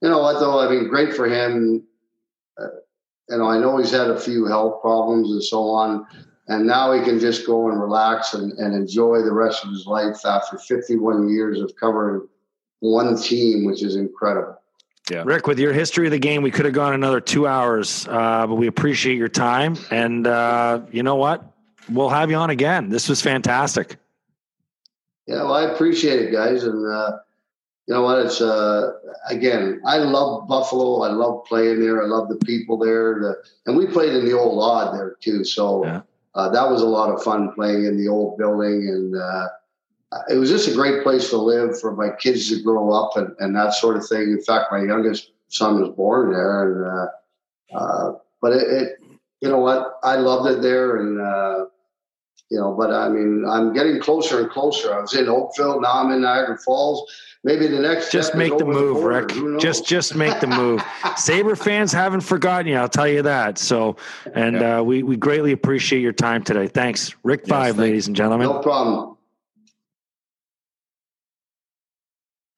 you 0.00 0.08
know 0.08 0.18
what 0.18 0.40
though? 0.40 0.60
I 0.60 0.70
mean, 0.70 0.88
great 0.88 1.14
for 1.14 1.26
him. 1.26 1.84
Uh, 2.60 2.66
you 3.28 3.38
know, 3.38 3.46
I 3.46 3.58
know 3.58 3.78
he's 3.78 3.92
had 3.92 4.10
a 4.10 4.20
few 4.20 4.46
health 4.46 4.80
problems 4.82 5.30
and 5.30 5.42
so 5.42 5.62
on, 5.70 6.06
and 6.48 6.66
now 6.66 6.92
he 6.92 7.02
can 7.02 7.20
just 7.20 7.46
go 7.46 7.68
and 7.68 7.80
relax 7.80 8.34
and, 8.34 8.52
and 8.52 8.74
enjoy 8.74 9.22
the 9.22 9.32
rest 9.32 9.64
of 9.64 9.70
his 9.70 9.86
life 9.86 10.24
after 10.26 10.58
51 10.58 11.28
years 11.28 11.60
of 11.60 11.74
covering 11.76 12.26
one 12.80 13.16
team, 13.16 13.64
which 13.64 13.82
is 13.82 13.96
incredible. 13.96 14.58
Yeah. 15.10 15.22
Rick, 15.24 15.46
with 15.46 15.58
your 15.58 15.72
history 15.72 16.06
of 16.06 16.12
the 16.12 16.18
game, 16.18 16.42
we 16.42 16.50
could 16.50 16.64
have 16.64 16.74
gone 16.74 16.94
another 16.94 17.20
two 17.20 17.46
hours, 17.46 18.06
uh, 18.08 18.46
but 18.46 18.54
we 18.54 18.66
appreciate 18.66 19.16
your 19.16 19.28
time. 19.28 19.76
And 19.90 20.26
uh, 20.26 20.80
you 20.90 21.02
know 21.02 21.16
what? 21.16 21.44
We'll 21.88 22.08
have 22.08 22.30
you 22.30 22.36
on 22.36 22.50
again. 22.50 22.88
This 22.88 23.08
was 23.08 23.20
fantastic. 23.20 23.96
Yeah, 25.26 25.42
well, 25.42 25.54
I 25.54 25.62
appreciate 25.64 26.20
it, 26.20 26.32
guys, 26.32 26.64
and 26.64 26.86
uh, 26.86 27.18
you 27.86 27.94
know 27.94 28.02
what? 28.02 28.18
It's 28.18 28.40
uh, 28.40 28.92
again, 29.28 29.80
I 29.86 29.98
love 29.98 30.48
Buffalo. 30.48 31.02
I 31.02 31.08
love 31.08 31.44
playing 31.44 31.80
there. 31.80 32.02
I 32.02 32.06
love 32.06 32.28
the 32.28 32.36
people 32.44 32.76
there, 32.78 33.20
the, 33.20 33.36
and 33.66 33.76
we 33.76 33.86
played 33.86 34.14
in 34.14 34.24
the 34.24 34.36
old 34.36 34.58
Aud 34.62 34.94
there 34.94 35.16
too. 35.20 35.44
So 35.44 35.84
yeah. 35.84 36.00
uh, 36.34 36.48
that 36.50 36.68
was 36.68 36.82
a 36.82 36.86
lot 36.86 37.10
of 37.10 37.22
fun 37.22 37.52
playing 37.52 37.84
in 37.84 37.96
the 37.96 38.08
old 38.08 38.36
building, 38.38 38.88
and 38.88 39.16
uh, 39.16 39.48
it 40.28 40.36
was 40.36 40.50
just 40.50 40.68
a 40.68 40.74
great 40.74 41.02
place 41.02 41.30
to 41.30 41.36
live 41.36 41.78
for 41.80 41.94
my 41.94 42.10
kids 42.10 42.48
to 42.50 42.62
grow 42.62 42.92
up 42.92 43.16
and, 43.16 43.34
and 43.38 43.56
that 43.56 43.74
sort 43.74 43.96
of 43.96 44.06
thing. 44.06 44.22
In 44.22 44.42
fact, 44.42 44.72
my 44.72 44.82
youngest 44.82 45.30
son 45.48 45.80
was 45.80 45.90
born 45.90 46.32
there, 46.32 46.72
and 46.72 46.86
uh, 46.86 47.78
uh, 47.78 48.12
but 48.40 48.52
it, 48.52 48.68
it, 48.68 48.98
you 49.40 49.48
know 49.48 49.58
what? 49.58 49.98
I 50.02 50.16
loved 50.16 50.50
it 50.50 50.62
there, 50.62 50.96
and 50.96 51.20
uh, 51.20 51.66
you 52.52 52.60
know, 52.60 52.74
but 52.74 52.92
I 52.92 53.08
mean, 53.08 53.46
I'm 53.48 53.72
getting 53.72 53.98
closer 53.98 54.40
and 54.40 54.50
closer. 54.50 54.92
I 54.92 55.00
was 55.00 55.14
in 55.14 55.26
Oakville, 55.26 55.80
now 55.80 56.04
I'm 56.04 56.12
in 56.12 56.20
Niagara 56.20 56.58
Falls. 56.58 57.10
Maybe 57.44 57.66
the 57.66 57.80
next 57.80 58.12
just 58.12 58.34
make 58.34 58.56
the 58.58 58.66
move, 58.66 58.98
the 58.98 59.06
Rick. 59.06 59.58
Just 59.58 59.86
just 59.86 60.14
make 60.14 60.38
the 60.38 60.46
move. 60.46 60.84
Sabre 61.16 61.56
fans 61.56 61.92
haven't 61.92 62.20
forgotten 62.20 62.66
you. 62.66 62.76
I'll 62.76 62.90
tell 62.90 63.08
you 63.08 63.22
that. 63.22 63.56
So, 63.56 63.96
and 64.34 64.56
yeah. 64.56 64.78
uh, 64.78 64.82
we 64.82 65.02
we 65.02 65.16
greatly 65.16 65.52
appreciate 65.52 66.02
your 66.02 66.12
time 66.12 66.44
today. 66.44 66.68
Thanks, 66.68 67.16
Rick. 67.24 67.44
Yes, 67.46 67.72
Vaive, 67.72 67.78
ladies 67.78 68.06
and 68.06 68.14
gentlemen. 68.14 68.48
No 68.48 68.58
problem. 68.58 69.16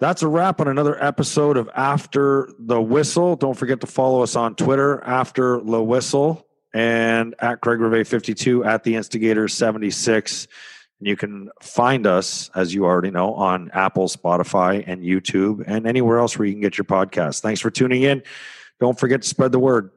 That's 0.01 0.23
a 0.23 0.29
wrap 0.29 0.61
on 0.61 0.67
another 0.67 1.03
episode 1.03 1.57
of 1.57 1.71
After 1.75 2.51
the 2.59 2.83
Whistle. 2.83 3.37
Don't 3.37 3.55
forget 3.55 3.81
to 3.83 3.87
follow 3.87 4.23
us 4.25 4.35
on 4.35 4.57
Twitter, 4.57 5.03
After 5.05 5.61
the 5.61 5.83
Whistle 5.83 6.44
and 6.75 7.37
at 7.39 7.61
Craig 7.61 7.81
Rivet 7.81 8.07
52 8.07 8.65
at 8.65 8.83
the 8.83 8.97
Instigator 8.97 9.49
76. 9.49 10.49
And 10.99 11.09
you 11.09 11.17
can 11.17 11.51
find 11.63 12.07
us, 12.07 12.51
as 12.55 12.75
you 12.75 12.85
already 12.85 13.11
know, 13.11 13.33
on 13.35 13.71
Apple, 13.73 14.09
Spotify, 14.09 14.85
and 14.87 15.03
YouTube, 15.03 15.65
and 15.67 15.87
anywhere 15.87 16.19
else 16.19 16.37
where 16.37 16.47
you 16.47 16.53
can 16.53 16.61
get 16.61 16.77
your 16.77 16.85
podcast. 16.85 17.41
Thanks 17.41 17.61
for 17.61 17.71
tuning 17.71 18.03
in. 18.03 18.23
Don't 18.81 18.99
forget 18.99 19.23
to 19.23 19.29
spread 19.29 19.53
the 19.53 19.59
word. 19.59 19.91